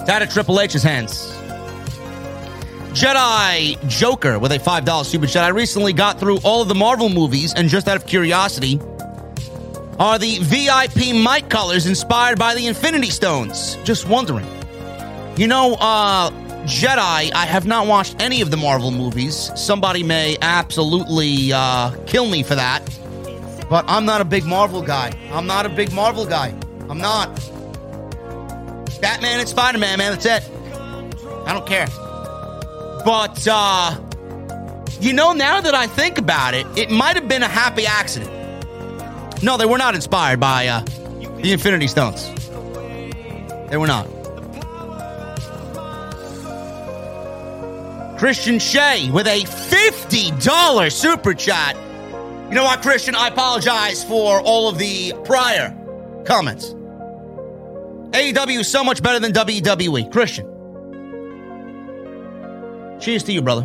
It's 0.03 0.11
out 0.11 0.21
of 0.21 0.31
Triple 0.31 0.61
H's 0.61 0.83
hands. 0.83 1.32
Jedi 2.93 3.89
Joker 3.89 4.39
with 4.39 4.52
a 4.52 4.59
$5 4.59 5.05
super 5.06 5.27
chat. 5.27 5.44
I 5.44 5.48
recently 5.48 5.94
got 5.94 6.20
through 6.20 6.39
all 6.44 6.60
of 6.60 6.69
the 6.69 6.74
Marvel 6.74 7.09
movies, 7.09 7.55
and 7.55 7.69
just 7.69 7.89
out 7.89 7.97
of 7.97 8.06
curiosity, 8.06 8.78
are 9.98 10.19
the 10.19 10.39
VIP 10.40 11.14
mic 11.14 11.48
colors 11.48 11.86
inspired 11.86 12.39
by 12.39 12.55
the 12.55 12.66
Infinity 12.66 13.09
Stones? 13.09 13.77
Just 13.85 14.06
wondering. 14.09 14.47
You 15.39 15.47
know, 15.47 15.74
uh, 15.81 16.31
Jedi, 16.64 17.32
I 17.32 17.47
have 17.47 17.66
not 17.66 17.86
watched 17.86 18.20
any 18.20 18.43
of 18.43 18.51
the 18.51 18.59
Marvel 18.59 18.90
movies. 18.90 19.51
Somebody 19.56 20.02
may 20.02 20.36
absolutely 20.43 21.51
uh, 21.51 21.93
kill 22.05 22.28
me 22.28 22.43
for 22.43 22.56
that. 22.56 22.81
But 23.70 23.86
I'm 23.89 24.05
not 24.05 24.20
a 24.20 24.24
big 24.27 24.44
Marvel 24.44 24.82
guy. 24.82 25.16
I'm 25.32 25.47
not 25.47 25.64
a 25.64 25.70
big 25.70 25.93
Marvel 25.93 26.27
guy. 26.27 26.55
I'm 26.90 26.98
not. 26.98 27.35
Batman 29.01 29.40
and 29.40 29.48
Spider 29.48 29.78
Man, 29.78 29.97
man, 29.97 30.12
that's 30.12 30.27
it. 30.27 30.48
I 31.47 31.55
don't 31.55 31.66
care. 31.66 31.89
But, 33.05 33.47
uh, 33.51 33.99
you 35.01 35.12
know, 35.12 35.33
now 35.33 35.61
that 35.61 35.74
I 35.74 35.87
think 35.87 36.19
about 36.19 36.55
it, 36.55 36.66
it 36.77 36.91
might 36.91 37.16
have 37.16 37.29
been 37.29 37.43
a 37.43 37.49
happy 37.49 37.87
accident. 37.87 38.31
No, 39.43 39.57
they 39.57 39.66
were 39.66 39.79
not 39.79 39.95
inspired 39.95 40.39
by 40.39 40.69
uh, 40.69 40.81
the 41.43 41.53
Infinity 41.53 41.89
Stones. 41.89 42.29
They 43.70 43.77
were 43.77 43.89
not. 43.89 44.07
Christian 48.19 48.61
Shea 48.61 49.11
with 49.11 49.27
a 49.27 49.43
$50 49.43 50.93
super 50.93 51.35
chat. 51.35 51.74
You 52.49 52.55
know 52.55 52.62
what, 52.62 52.83
Christian? 52.83 53.16
I 53.16 53.27
apologize 53.29 54.05
for 54.05 54.41
all 54.43 54.69
of 54.69 54.79
the 54.79 55.12
prior 55.24 55.77
comments. 56.24 56.73
AEW 58.12 58.61
is 58.61 58.69
so 58.69 58.85
much 58.85 59.03
better 59.03 59.19
than 59.19 59.33
WWE. 59.33 60.12
Christian. 60.12 60.52
Cheers 63.03 63.24
to 63.24 63.33
you, 63.33 63.43
brother. 63.43 63.62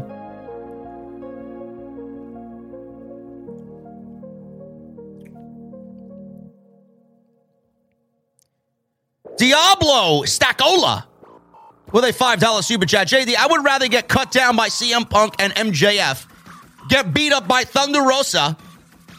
Diablo 9.37 10.23
Stackola 10.23 11.05
with 11.91 12.03
a 12.03 12.11
$5 12.11 12.63
super 12.63 12.87
chat. 12.87 13.07
JD, 13.07 13.35
I 13.35 13.45
would 13.45 13.63
rather 13.63 13.87
get 13.87 14.07
cut 14.07 14.31
down 14.31 14.55
by 14.55 14.69
CM 14.69 15.07
Punk 15.07 15.35
and 15.37 15.53
MJF, 15.53 16.25
get 16.89 17.13
beat 17.13 17.31
up 17.31 17.47
by 17.47 17.63
Thunder 17.63 18.01
Rosa, 18.01 18.57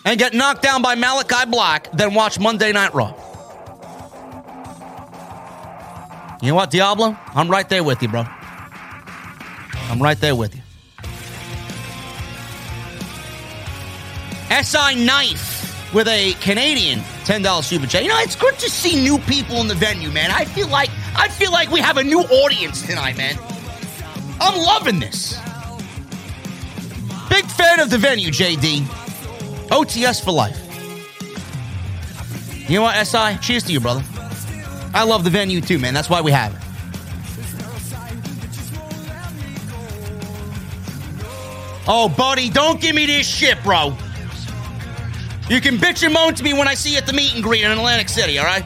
and 0.05 0.19
get 0.19 0.35
knocked 0.35 0.62
down 0.62 0.82
by 0.82 0.97
Malakai 0.97 1.49
Black 1.49 1.93
than 1.93 2.12
watch 2.15 2.40
Monday 2.40 2.73
Night 2.73 2.93
Raw. 2.93 3.15
You 6.43 6.49
know 6.49 6.55
what, 6.57 6.73
Diablo? 6.73 7.16
I'm 7.36 7.49
right 7.49 7.69
there 7.69 7.85
with 7.85 8.03
you, 8.03 8.09
bro. 8.09 8.24
I'm 9.89 10.02
right 10.02 10.20
there 10.20 10.36
with 10.36 10.55
you. 10.55 10.62
SI 14.62 15.05
Knife 15.05 15.93
with 15.94 16.09
a 16.09 16.35
Canadian 16.35 17.01
$10 17.24 17.65
super 17.65 17.86
chat. 17.86 18.02
You 18.02 18.09
know, 18.09 18.19
it's 18.19 18.36
good 18.36 18.59
to 18.59 18.70
see 18.70 19.02
new 19.02 19.19
people 19.19 19.56
in 19.56 19.69
the 19.69 19.74
venue, 19.74 20.10
man. 20.10 20.31
I 20.31 20.44
feel 20.44 20.69
like 20.69 20.90
I 21.16 21.28
feel 21.28 21.52
like 21.52 21.70
we 21.70 21.81
have 21.81 21.97
a 21.97 22.05
new 22.05 22.20
audience 22.20 22.86
tonight, 22.86 23.16
man. 23.16 23.36
I'm 24.40 24.59
loving 24.59 25.01
this. 25.01 25.39
Big 27.28 27.44
fan 27.47 27.81
of 27.81 27.90
the 27.90 27.98
venue, 27.98 28.31
JD. 28.31 28.82
OTS 29.70 30.23
for 30.23 30.32
life. 30.32 30.65
You 32.69 32.77
know 32.77 32.82
what, 32.82 33.06
SI? 33.06 33.39
Cheers 33.40 33.65
to 33.65 33.73
you, 33.73 33.81
brother. 33.81 34.02
I 34.94 35.05
love 35.05 35.24
the 35.24 35.31
venue 35.31 35.60
too, 35.60 35.78
man. 35.78 35.94
That's 35.94 36.10
why 36.10 36.20
we 36.20 36.31
have 36.32 36.55
it. 36.55 36.68
Oh, 41.90 42.06
buddy, 42.15 42.51
don't 42.51 42.78
give 42.78 42.94
me 42.94 43.06
this 43.06 43.27
shit, 43.27 43.62
bro. 43.62 43.97
You 45.48 45.62
can 45.62 45.78
bitch 45.78 46.05
and 46.05 46.12
moan 46.12 46.35
to 46.35 46.44
me 46.44 46.52
when 46.52 46.69
I 46.69 46.74
see 46.74 46.93
you 46.93 46.98
at 46.98 47.06
the 47.06 47.15
meet 47.15 47.35
and 47.35 47.43
greet 47.43 47.65
in 47.65 47.70
Atlantic 47.70 48.10
City, 48.10 48.39
all 48.39 48.44
right? 48.44 48.62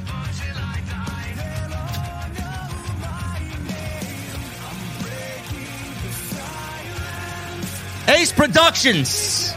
Ace 8.08 8.32
Productions. 8.32 9.52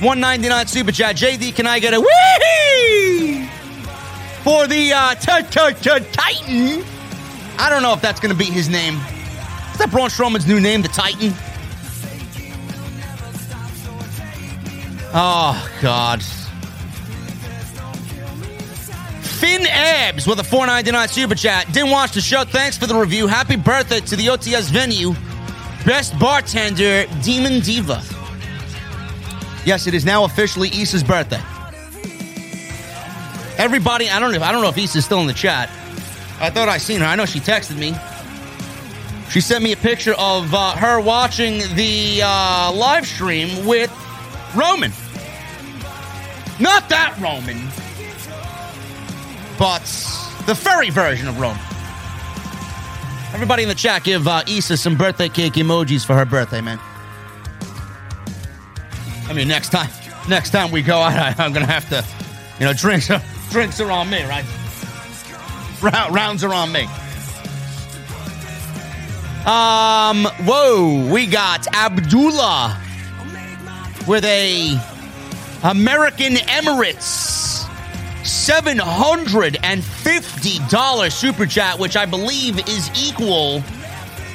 199 0.00 0.66
Super 0.66 0.92
Chat. 0.92 1.16
JD, 1.16 1.54
can 1.54 1.66
I 1.66 1.78
get 1.78 1.92
a 1.92 2.00
wee 2.00 3.46
for 4.42 4.66
the 4.66 4.94
uh, 4.94 5.14
Titan? 5.16 6.82
I 7.58 7.68
don't 7.68 7.82
know 7.82 7.92
if 7.92 8.00
that's 8.00 8.20
going 8.20 8.32
to 8.32 8.38
be 8.38 8.46
his 8.46 8.70
name. 8.70 8.98
That 9.80 9.90
Braun 9.90 10.10
Strowman's 10.10 10.46
new 10.46 10.60
name, 10.60 10.82
the 10.82 10.88
Titan? 10.88 11.32
Oh, 15.14 15.70
God. 15.80 16.22
Finn 19.22 19.66
Abs 19.66 20.26
with 20.26 20.38
a 20.38 20.44
499 20.44 21.08
super 21.08 21.34
chat. 21.34 21.66
Didn't 21.72 21.90
watch 21.90 22.12
the 22.12 22.20
show. 22.20 22.44
Thanks 22.44 22.76
for 22.76 22.86
the 22.86 22.94
review. 22.94 23.26
Happy 23.26 23.56
birthday 23.56 24.00
to 24.00 24.16
the 24.16 24.26
OTS 24.26 24.68
venue. 24.70 25.14
Best 25.86 26.16
bartender, 26.18 27.06
Demon 27.22 27.60
Diva. 27.60 28.02
Yes, 29.64 29.86
it 29.86 29.94
is 29.94 30.04
now 30.04 30.24
officially 30.24 30.68
Issa's 30.68 31.02
birthday. 31.02 31.40
Everybody, 33.56 34.10
I 34.10 34.18
don't 34.20 34.30
know. 34.32 34.42
I 34.42 34.52
don't 34.52 34.60
know 34.60 34.68
if 34.68 34.76
Issa's 34.76 35.06
still 35.06 35.20
in 35.20 35.26
the 35.26 35.32
chat. 35.32 35.70
I 36.38 36.50
thought 36.50 36.68
I 36.68 36.76
seen 36.76 37.00
her. 37.00 37.06
I 37.06 37.16
know 37.16 37.24
she 37.24 37.40
texted 37.40 37.78
me. 37.78 37.94
She 39.30 39.40
sent 39.40 39.62
me 39.62 39.70
a 39.70 39.76
picture 39.76 40.14
of 40.18 40.52
uh, 40.52 40.72
her 40.72 41.00
watching 41.00 41.58
the 41.76 42.20
uh, 42.24 42.72
live 42.74 43.06
stream 43.06 43.64
with 43.64 43.90
Roman. 44.56 44.90
Not 46.58 46.88
that 46.88 47.16
Roman, 47.20 47.68
but 49.56 49.82
the 50.46 50.54
furry 50.54 50.90
version 50.90 51.28
of 51.28 51.38
Roman. 51.38 51.62
Everybody 53.32 53.62
in 53.62 53.68
the 53.68 53.74
chat 53.76 54.02
give 54.02 54.26
uh, 54.26 54.42
Issa 54.48 54.76
some 54.76 54.96
birthday 54.96 55.28
cake 55.28 55.52
emojis 55.52 56.04
for 56.04 56.14
her 56.14 56.24
birthday, 56.24 56.60
man. 56.60 56.80
I 59.28 59.32
mean, 59.32 59.46
next 59.46 59.68
time, 59.68 59.90
next 60.28 60.50
time 60.50 60.72
we 60.72 60.82
go 60.82 60.98
out, 60.98 61.38
I, 61.38 61.44
am 61.44 61.52
gonna 61.52 61.66
have 61.66 61.88
to, 61.90 62.04
you 62.58 62.66
know, 62.66 62.72
drinks, 62.72 63.08
drinks 63.50 63.80
are 63.80 63.92
on 63.92 64.10
me, 64.10 64.24
right? 64.24 64.44
rounds 66.10 66.42
are 66.42 66.52
on 66.52 66.72
me. 66.72 66.88
Um, 69.46 70.26
whoa, 70.44 71.08
we 71.10 71.26
got 71.26 71.66
Abdullah 71.74 72.78
with 74.06 74.26
a 74.26 74.76
American 75.62 76.34
Emirates 76.34 77.64
$750 78.22 81.12
super 81.12 81.46
chat, 81.46 81.78
which 81.78 81.96
I 81.96 82.04
believe 82.04 82.58
is 82.68 82.90
equal 82.94 83.62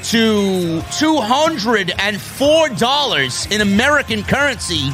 to 0.06 0.82
$204 0.90 3.52
in 3.52 3.61
American 3.61 4.23
currency. 4.23 4.90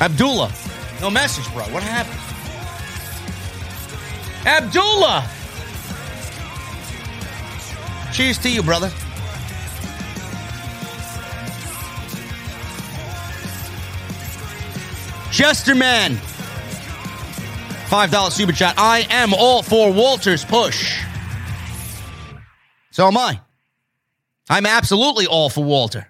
Abdullah, 0.00 0.52
no 1.00 1.08
message, 1.10 1.50
bro. 1.54 1.64
What 1.64 1.82
happened? 1.82 2.20
Abdullah! 4.46 5.26
Cheers 8.12 8.38
to 8.38 8.50
you, 8.50 8.62
brother. 8.62 8.90
Chesterman. 15.30 16.18
$5 17.90 18.30
super 18.30 18.52
chat. 18.52 18.74
I 18.76 19.06
am 19.10 19.32
all 19.34 19.62
for 19.62 19.92
Walter's 19.92 20.44
push. 20.44 21.00
So 22.90 23.06
am 23.06 23.16
I. 23.16 23.40
I'm 24.48 24.66
absolutely 24.66 25.26
all 25.26 25.48
for 25.48 25.64
Walter. 25.64 26.08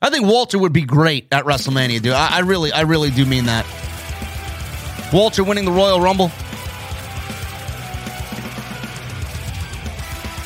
I 0.00 0.10
think 0.10 0.26
Walter 0.26 0.58
would 0.58 0.72
be 0.72 0.82
great 0.82 1.28
at 1.30 1.44
WrestleMania, 1.44 2.02
dude. 2.02 2.14
I, 2.14 2.38
I 2.38 2.40
really, 2.40 2.72
I 2.72 2.80
really 2.80 3.10
do 3.10 3.24
mean 3.24 3.44
that. 3.46 3.64
Walter 5.12 5.44
winning 5.44 5.64
the 5.64 5.70
Royal 5.70 6.00
Rumble. 6.00 6.30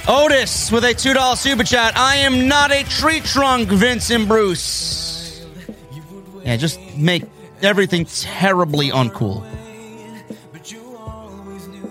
Otis 0.09 0.71
with 0.71 0.85
a 0.85 0.95
$2 0.95 1.37
super 1.37 1.65
chat. 1.65 1.97
I 1.97 2.17
am 2.19 2.47
not 2.47 2.71
a 2.71 2.85
tree 2.85 3.19
trunk, 3.19 3.69
Vincent 3.69 4.29
Bruce. 4.29 5.45
Yeah, 6.45 6.57
just 6.57 6.79
make 6.97 7.25
everything 7.61 8.05
terribly 8.05 8.91
uncool. 8.91 9.45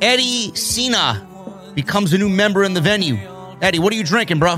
Eddie 0.01 0.55
Cena 0.55 1.27
becomes 1.73 2.13
a 2.13 2.17
new 2.17 2.29
member 2.29 2.63
in 2.63 2.73
the 2.73 2.79
venue. 2.79 3.17
Eddie, 3.61 3.79
what 3.79 3.91
are 3.91 3.97
you 3.97 4.03
drinking, 4.03 4.39
bro? 4.39 4.57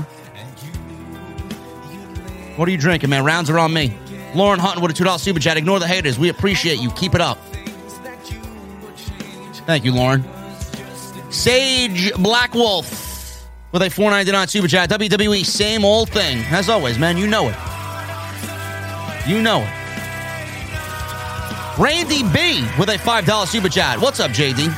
What 2.54 2.68
are 2.68 2.70
you 2.70 2.78
drinking, 2.78 3.10
man? 3.10 3.24
Rounds 3.24 3.50
are 3.50 3.58
on 3.58 3.72
me. 3.72 3.96
Lauren 4.36 4.60
Hutton 4.60 4.82
with 4.82 4.92
a 4.92 5.04
$2 5.04 5.18
super 5.18 5.40
chat. 5.40 5.56
Ignore 5.56 5.80
the 5.80 5.88
haters. 5.88 6.16
We 6.16 6.28
appreciate 6.28 6.78
you. 6.80 6.92
Keep 6.92 7.16
it 7.16 7.20
up. 7.20 7.38
Thank 9.66 9.84
you, 9.84 9.92
Lauren. 9.92 10.24
Sage 11.30 12.12
Black 12.14 12.54
Wolf 12.54 13.07
with 13.72 13.82
a 13.82 13.90
499 13.90 14.48
super 14.48 14.68
chat. 14.68 14.90
WWE, 14.90 15.44
same 15.44 15.84
old 15.84 16.10
thing. 16.10 16.38
As 16.50 16.68
always, 16.68 16.98
man, 16.98 17.16
you 17.16 17.26
know 17.26 17.48
it. 17.48 17.56
You 19.28 19.42
know 19.42 19.60
it. 19.62 19.74
Randy 21.78 22.22
B 22.32 22.66
with 22.78 22.88
a 22.88 22.96
$5 22.96 23.46
super 23.46 23.68
chat. 23.68 24.00
What's 24.00 24.20
up, 24.20 24.32
JD? 24.32 24.74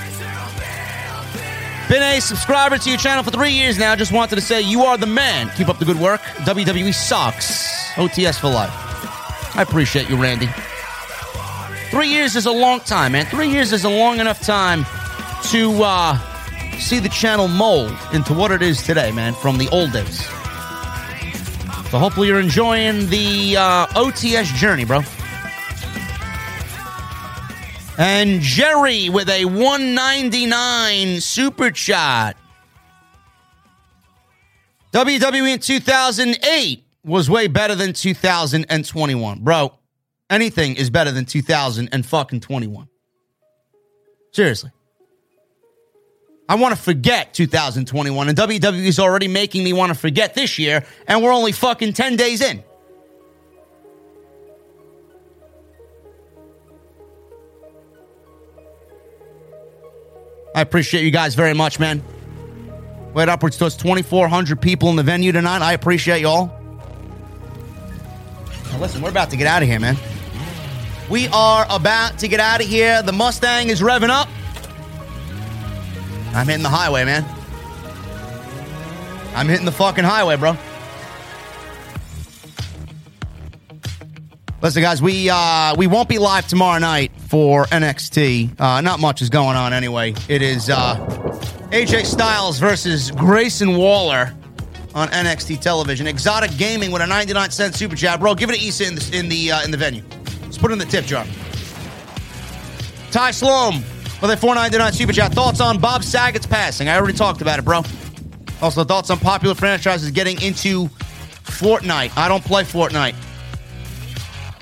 Been 1.89 2.03
a 2.03 2.21
subscriber 2.21 2.79
to 2.79 2.89
your 2.89 2.99
channel 2.99 3.25
for 3.25 3.31
three 3.31 3.51
years 3.51 3.79
now. 3.79 3.97
Just 3.97 4.13
wanted 4.13 4.37
to 4.37 4.41
say 4.41 4.61
you 4.61 4.83
are 4.83 4.97
the 4.97 5.07
man. 5.07 5.51
Keep 5.57 5.69
up 5.69 5.79
the 5.79 5.85
good 5.85 5.99
work. 5.99 6.21
WWE 6.21 6.95
sucks. 6.95 7.91
OTS 7.95 8.39
for 8.39 8.49
life. 8.49 8.71
I 9.57 9.63
appreciate 9.63 10.09
you, 10.09 10.17
Randy. 10.17 10.49
Three 11.91 12.09
years 12.09 12.37
is 12.37 12.47
a 12.47 12.53
long 12.53 12.81
time, 12.81 13.13
man. 13.13 13.27
Three 13.27 13.49
years 13.49 13.73
is 13.73 13.85
a 13.85 13.89
long 13.89 14.21
enough 14.21 14.41
time 14.41 14.85
to 15.51 15.83
uh, 15.83 16.30
see 16.81 16.99
the 16.99 17.09
channel 17.09 17.49
mold 17.49 17.97
into 18.13 18.33
what 18.33 18.51
it 18.51 18.63
is 18.63 18.83
today, 18.83 19.13
man, 19.13 19.35
from 19.35 19.59
the 19.59 19.69
old 19.69 19.93
days. 19.93 20.27
So 21.91 21.99
hopefully 21.99 22.29
you're 22.29 22.41
enjoying 22.41 23.09
the 23.09 23.57
uh, 23.57 23.87
OTS 23.89 24.55
journey, 24.55 24.85
bro. 24.85 25.01
And 27.99 28.41
Jerry 28.41 29.09
with 29.09 29.29
a 29.29 29.45
199 29.45 31.21
super 31.21 31.71
chat. 31.71 32.37
WWE 34.93 35.55
in 35.55 35.59
2008 35.59 36.85
was 37.05 37.29
way 37.29 37.47
better 37.47 37.75
than 37.75 37.93
2021. 37.93 39.41
Bro, 39.41 39.75
anything 40.31 40.77
is 40.77 40.91
better 40.91 41.11
than 41.11 41.25
2000 41.25 41.89
and 41.93 42.07
fucking 42.07 42.41
21. 42.41 42.89
Seriously. 44.33 44.71
I 46.51 46.57
want 46.57 46.75
to 46.75 46.83
forget 46.83 47.33
2021, 47.33 48.29
and 48.29 48.37
WWE 48.37 48.85
is 48.85 48.99
already 48.99 49.29
making 49.29 49.63
me 49.63 49.73
want 49.73 49.93
to 49.93 49.95
forget 49.97 50.35
this 50.35 50.59
year, 50.59 50.85
and 51.07 51.23
we're 51.23 51.33
only 51.33 51.53
fucking 51.53 51.93
10 51.93 52.17
days 52.17 52.41
in. 52.41 52.65
I 60.53 60.61
appreciate 60.61 61.05
you 61.05 61.13
guys 61.13 61.37
very 61.37 61.55
much, 61.55 61.79
man. 61.79 62.03
We 63.07 63.13
Wait 63.13 63.29
upwards 63.29 63.57
to 63.59 63.67
us 63.67 63.77
2,400 63.77 64.61
people 64.61 64.91
in 64.91 64.97
the 64.97 65.05
venue 65.05 65.31
tonight. 65.31 65.63
I 65.63 65.75
appreciate 65.75 66.19
you 66.19 66.27
all. 66.27 66.61
Now 68.73 68.81
listen, 68.81 69.03
we're 69.03 69.11
about 69.11 69.31
to 69.31 69.37
get 69.37 69.47
out 69.47 69.63
of 69.63 69.69
here, 69.69 69.79
man. 69.79 69.97
We 71.09 71.29
are 71.29 71.65
about 71.71 72.19
to 72.19 72.27
get 72.27 72.41
out 72.41 72.61
of 72.61 72.67
here. 72.67 73.05
The 73.05 73.13
Mustang 73.13 73.69
is 73.69 73.81
revving 73.81 74.11
up. 74.11 74.29
I'm 76.33 76.47
hitting 76.47 76.63
the 76.63 76.69
highway, 76.69 77.05
man. 77.05 77.25
I'm 79.35 79.49
hitting 79.49 79.67
the 79.67 79.73
fucking 79.73 80.05
highway, 80.05 80.37
bro. 80.37 80.57
Listen, 84.63 84.83
guys, 84.83 85.01
we 85.01 85.31
uh, 85.31 85.75
we 85.77 85.87
won't 85.87 86.09
be 86.09 86.19
live 86.19 86.47
tomorrow 86.47 86.79
night 86.79 87.13
for 87.29 87.65
NXT. 87.67 88.61
Uh, 88.61 88.81
not 88.83 89.01
much 89.01 89.23
is 89.23 89.31
going 89.31 89.57
on 89.57 89.73
anyway. 89.73 90.15
It 90.29 90.43
is 90.43 90.69
uh, 90.69 90.97
AJ 91.71 92.05
Styles 92.05 92.59
versus 92.59 93.11
Grayson 93.11 93.77
Waller 93.77 94.35
on 94.95 95.09
NXT 95.09 95.61
television. 95.61 96.07
Exotic 96.07 96.55
Gaming 96.59 96.91
with 96.91 97.01
a 97.01 97.07
99 97.07 97.51
cent 97.51 97.75
super 97.75 97.97
chat, 97.97 98.21
bro. 98.21 98.35
Give 98.35 98.51
it 98.51 98.59
to 98.59 98.67
Issa 98.67 98.87
in 98.87 98.95
the 98.97 99.19
in 99.19 99.29
the 99.31 99.53
uh, 99.53 99.65
in 99.65 99.71
the 99.71 99.79
venue 99.79 100.03
Let's 100.43 100.59
put 100.59 100.71
it 100.71 100.75
in 100.75 100.79
the 100.79 100.85
tip 100.85 101.07
jar. 101.07 101.25
Ty 103.11 103.31
Sloan 103.31 103.83
Well, 104.21 104.29
they 104.29 104.37
499 104.37 104.93
super 104.93 105.13
chat. 105.13 105.33
Thoughts 105.33 105.61
on 105.61 105.79
Bob 105.79 106.05
Saget's 106.05 106.47
passing? 106.47 106.89
I 106.89 106.97
already 106.97 107.17
talked 107.17 107.41
about 107.41 107.59
it, 107.59 107.65
bro. 107.65 107.83
Also, 108.61 108.85
thoughts 108.85 109.09
on 109.09 109.19
popular 109.19 109.55
franchises 109.55 110.11
getting 110.11 110.41
into 110.43 110.89
Fortnite. 111.45 112.13
I 112.19 112.29
don't 112.29 112.45
play 112.45 112.63
Fortnite. 112.63 113.15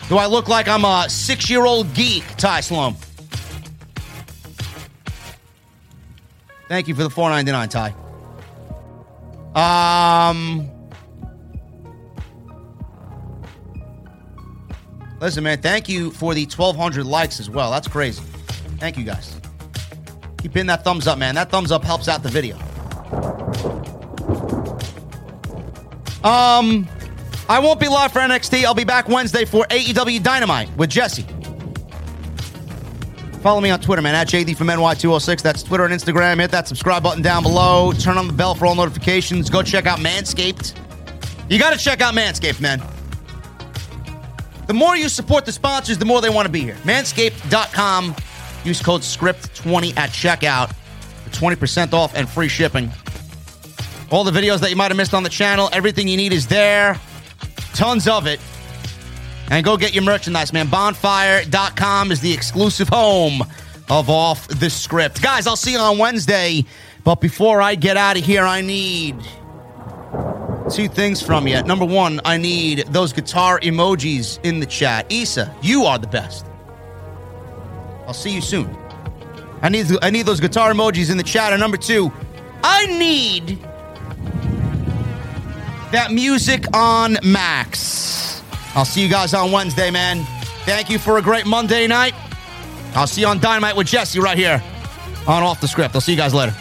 Do 0.09 0.17
I 0.17 0.27
look 0.27 0.49
like 0.49 0.69
I'm 0.69 0.85
a 0.85 1.07
six 1.11 1.51
year 1.51 1.65
old 1.65 1.93
geek, 1.93 2.25
Ty 2.37 2.61
Sloan? 2.61 2.95
Thank 6.69 6.87
you 6.87 6.95
for 6.95 7.03
the 7.03 7.11
499, 7.11 7.69
Ty. 7.69 7.95
Um. 10.31 10.71
Listen, 15.21 15.43
man, 15.43 15.61
thank 15.61 15.89
you 15.89 16.13
for 16.13 16.33
the 16.33 16.45
1,200 16.45 17.05
likes 17.05 17.41
as 17.41 17.51
well. 17.51 17.73
That's 17.73 17.89
crazy. 17.89 18.23
Thank 18.79 18.97
you, 18.97 19.05
guys. 19.05 19.38
Keep 20.39 20.55
hitting 20.55 20.67
that 20.69 20.85
thumbs 20.85 21.07
up, 21.07 21.19
man. 21.19 21.35
That 21.35 21.51
thumbs 21.51 21.73
up 21.73 21.85
helps 21.85 22.09
out 22.09 22.23
the 22.23 22.29
video. 22.29 22.57
Um, 26.25 26.89
I 27.49 27.59
won't 27.61 27.81
be 27.81 27.89
live 27.89 28.13
for 28.13 28.21
NXT. 28.21 28.65
I'll 28.65 28.75
be 28.75 28.85
back 28.85 29.09
Wednesday 29.09 29.45
for 29.45 29.65
AEW 29.67 30.23
Dynamite 30.23 30.75
with 30.77 30.91
Jesse. 30.91 31.27
Follow 33.41 33.61
me 33.61 33.71
on 33.71 33.81
Twitter, 33.81 34.03
man, 34.03 34.15
at 34.15 34.29
JD 34.29 34.57
from 34.57 34.67
NY206. 34.67 35.43
That's 35.43 35.63
Twitter 35.63 35.85
and 35.85 35.95
Instagram. 35.95 36.41
Hit 36.41 36.51
that 36.51 36.67
subscribe 36.67 37.03
button 37.03 37.23
down 37.23 37.43
below. 37.45 37.93
Turn 37.93 38.19
on 38.19 38.27
the 38.27 38.33
bell 38.33 38.55
for 38.55 38.67
all 38.67 38.75
notifications. 38.75 39.49
Go 39.49 39.63
check 39.63 39.87
out 39.87 40.01
Manscaped. 40.01 40.75
You 41.49 41.59
got 41.59 41.73
to 41.73 41.79
check 41.79 42.01
out 42.01 42.15
Manscaped, 42.15 42.61
man. 42.61 42.83
The 44.67 44.75
more 44.75 44.97
you 44.97 45.09
support 45.09 45.47
the 45.47 45.53
sponsors, 45.53 45.99
the 45.99 46.05
more 46.05 46.21
they 46.21 46.29
want 46.29 46.47
to 46.47 46.53
be 46.53 46.61
here. 46.61 46.75
Manscaped.com. 46.83 48.15
Use 48.65 48.83
code 48.83 49.03
SCRIPT20 49.03 49.97
at 49.97 50.11
checkout 50.11 50.73
for 51.25 51.31
20% 51.31 51.93
off 51.93 52.15
and 52.15 52.29
free 52.29 52.49
shipping. 52.49 52.91
All 54.11 54.25
the 54.25 54.31
videos 54.31 54.61
that 54.61 54.71
you 54.71 54.77
might 54.77 54.91
have 54.91 54.97
missed 54.97 55.15
on 55.15 55.23
the 55.23 55.29
channel, 55.29 55.69
everything 55.73 56.09
you 56.09 56.17
need 56.17 56.33
is 56.33 56.47
there. 56.47 56.99
Tons 57.75 58.09
of 58.09 58.27
it. 58.27 58.41
And 59.51 59.65
go 59.65 59.77
get 59.77 59.95
your 59.95 60.05
merchandise, 60.05 60.53
man. 60.53 60.69
Bonfire.com 60.69 62.13
is 62.13 62.21
the 62.21 62.33
exclusive 62.33 62.89
home 62.89 63.43
of 63.89 64.11
Off 64.11 64.49
the 64.49 64.69
Script. 64.69 65.23
Guys, 65.23 65.47
I'll 65.47 65.57
see 65.57 65.73
you 65.73 65.79
on 65.79 65.99
Wednesday. 65.99 66.65
But 67.05 67.21
before 67.21 67.63
I 67.63 67.75
get 67.75 67.97
out 67.97 68.19
of 68.19 68.25
here, 68.25 68.45
I 68.45 68.61
need 68.61 69.17
two 70.71 70.89
things 70.89 71.23
from 71.23 71.47
you. 71.47 71.63
Number 71.63 71.87
one, 71.87 72.21
I 72.25 72.37
need 72.37 72.85
those 72.89 73.13
guitar 73.13 73.59
emojis 73.61 74.39
in 74.45 74.61
the 74.61 74.67
chat. 74.67 75.11
Issa, 75.11 75.55
you 75.63 75.85
are 75.85 75.99
the 75.99 76.07
best. 76.07 76.48
I'll 78.09 78.15
see 78.15 78.35
you 78.35 78.41
soon. 78.41 78.75
I 79.61 79.69
need 79.69 79.87
I 80.01 80.09
need 80.09 80.25
those 80.25 80.41
guitar 80.41 80.73
emojis 80.73 81.11
in 81.11 81.19
the 81.19 81.23
chat. 81.23 81.53
And 81.53 81.61
number 81.61 81.77
two, 81.77 82.11
I 82.65 82.87
need 82.87 83.59
that 85.93 86.11
music 86.11 86.65
on 86.75 87.19
max. 87.23 88.43
I'll 88.75 88.87
see 88.87 89.03
you 89.03 89.11
guys 89.11 89.35
on 89.35 89.53
Wednesday, 89.53 89.91
man. 89.91 90.25
Thank 90.65 90.89
you 90.89 90.99
for 90.99 91.19
a 91.19 91.23
great 91.23 91.47
Monday 91.47 91.87
night. 91.87 92.15
I'll 92.95 93.07
see 93.07 93.21
you 93.21 93.27
on 93.27 93.41
Dynamite 93.41 93.77
with 93.77 93.87
Jesse 93.87 94.21
right 94.21 94.39
here 94.39 94.63
on 95.27 95.43
Off 95.43 95.61
the 95.61 95.69
Script. 95.69 95.95
I'll 95.95 96.01
see 96.01 96.13
you 96.13 96.19
guys 96.19 96.33
later. 96.33 96.55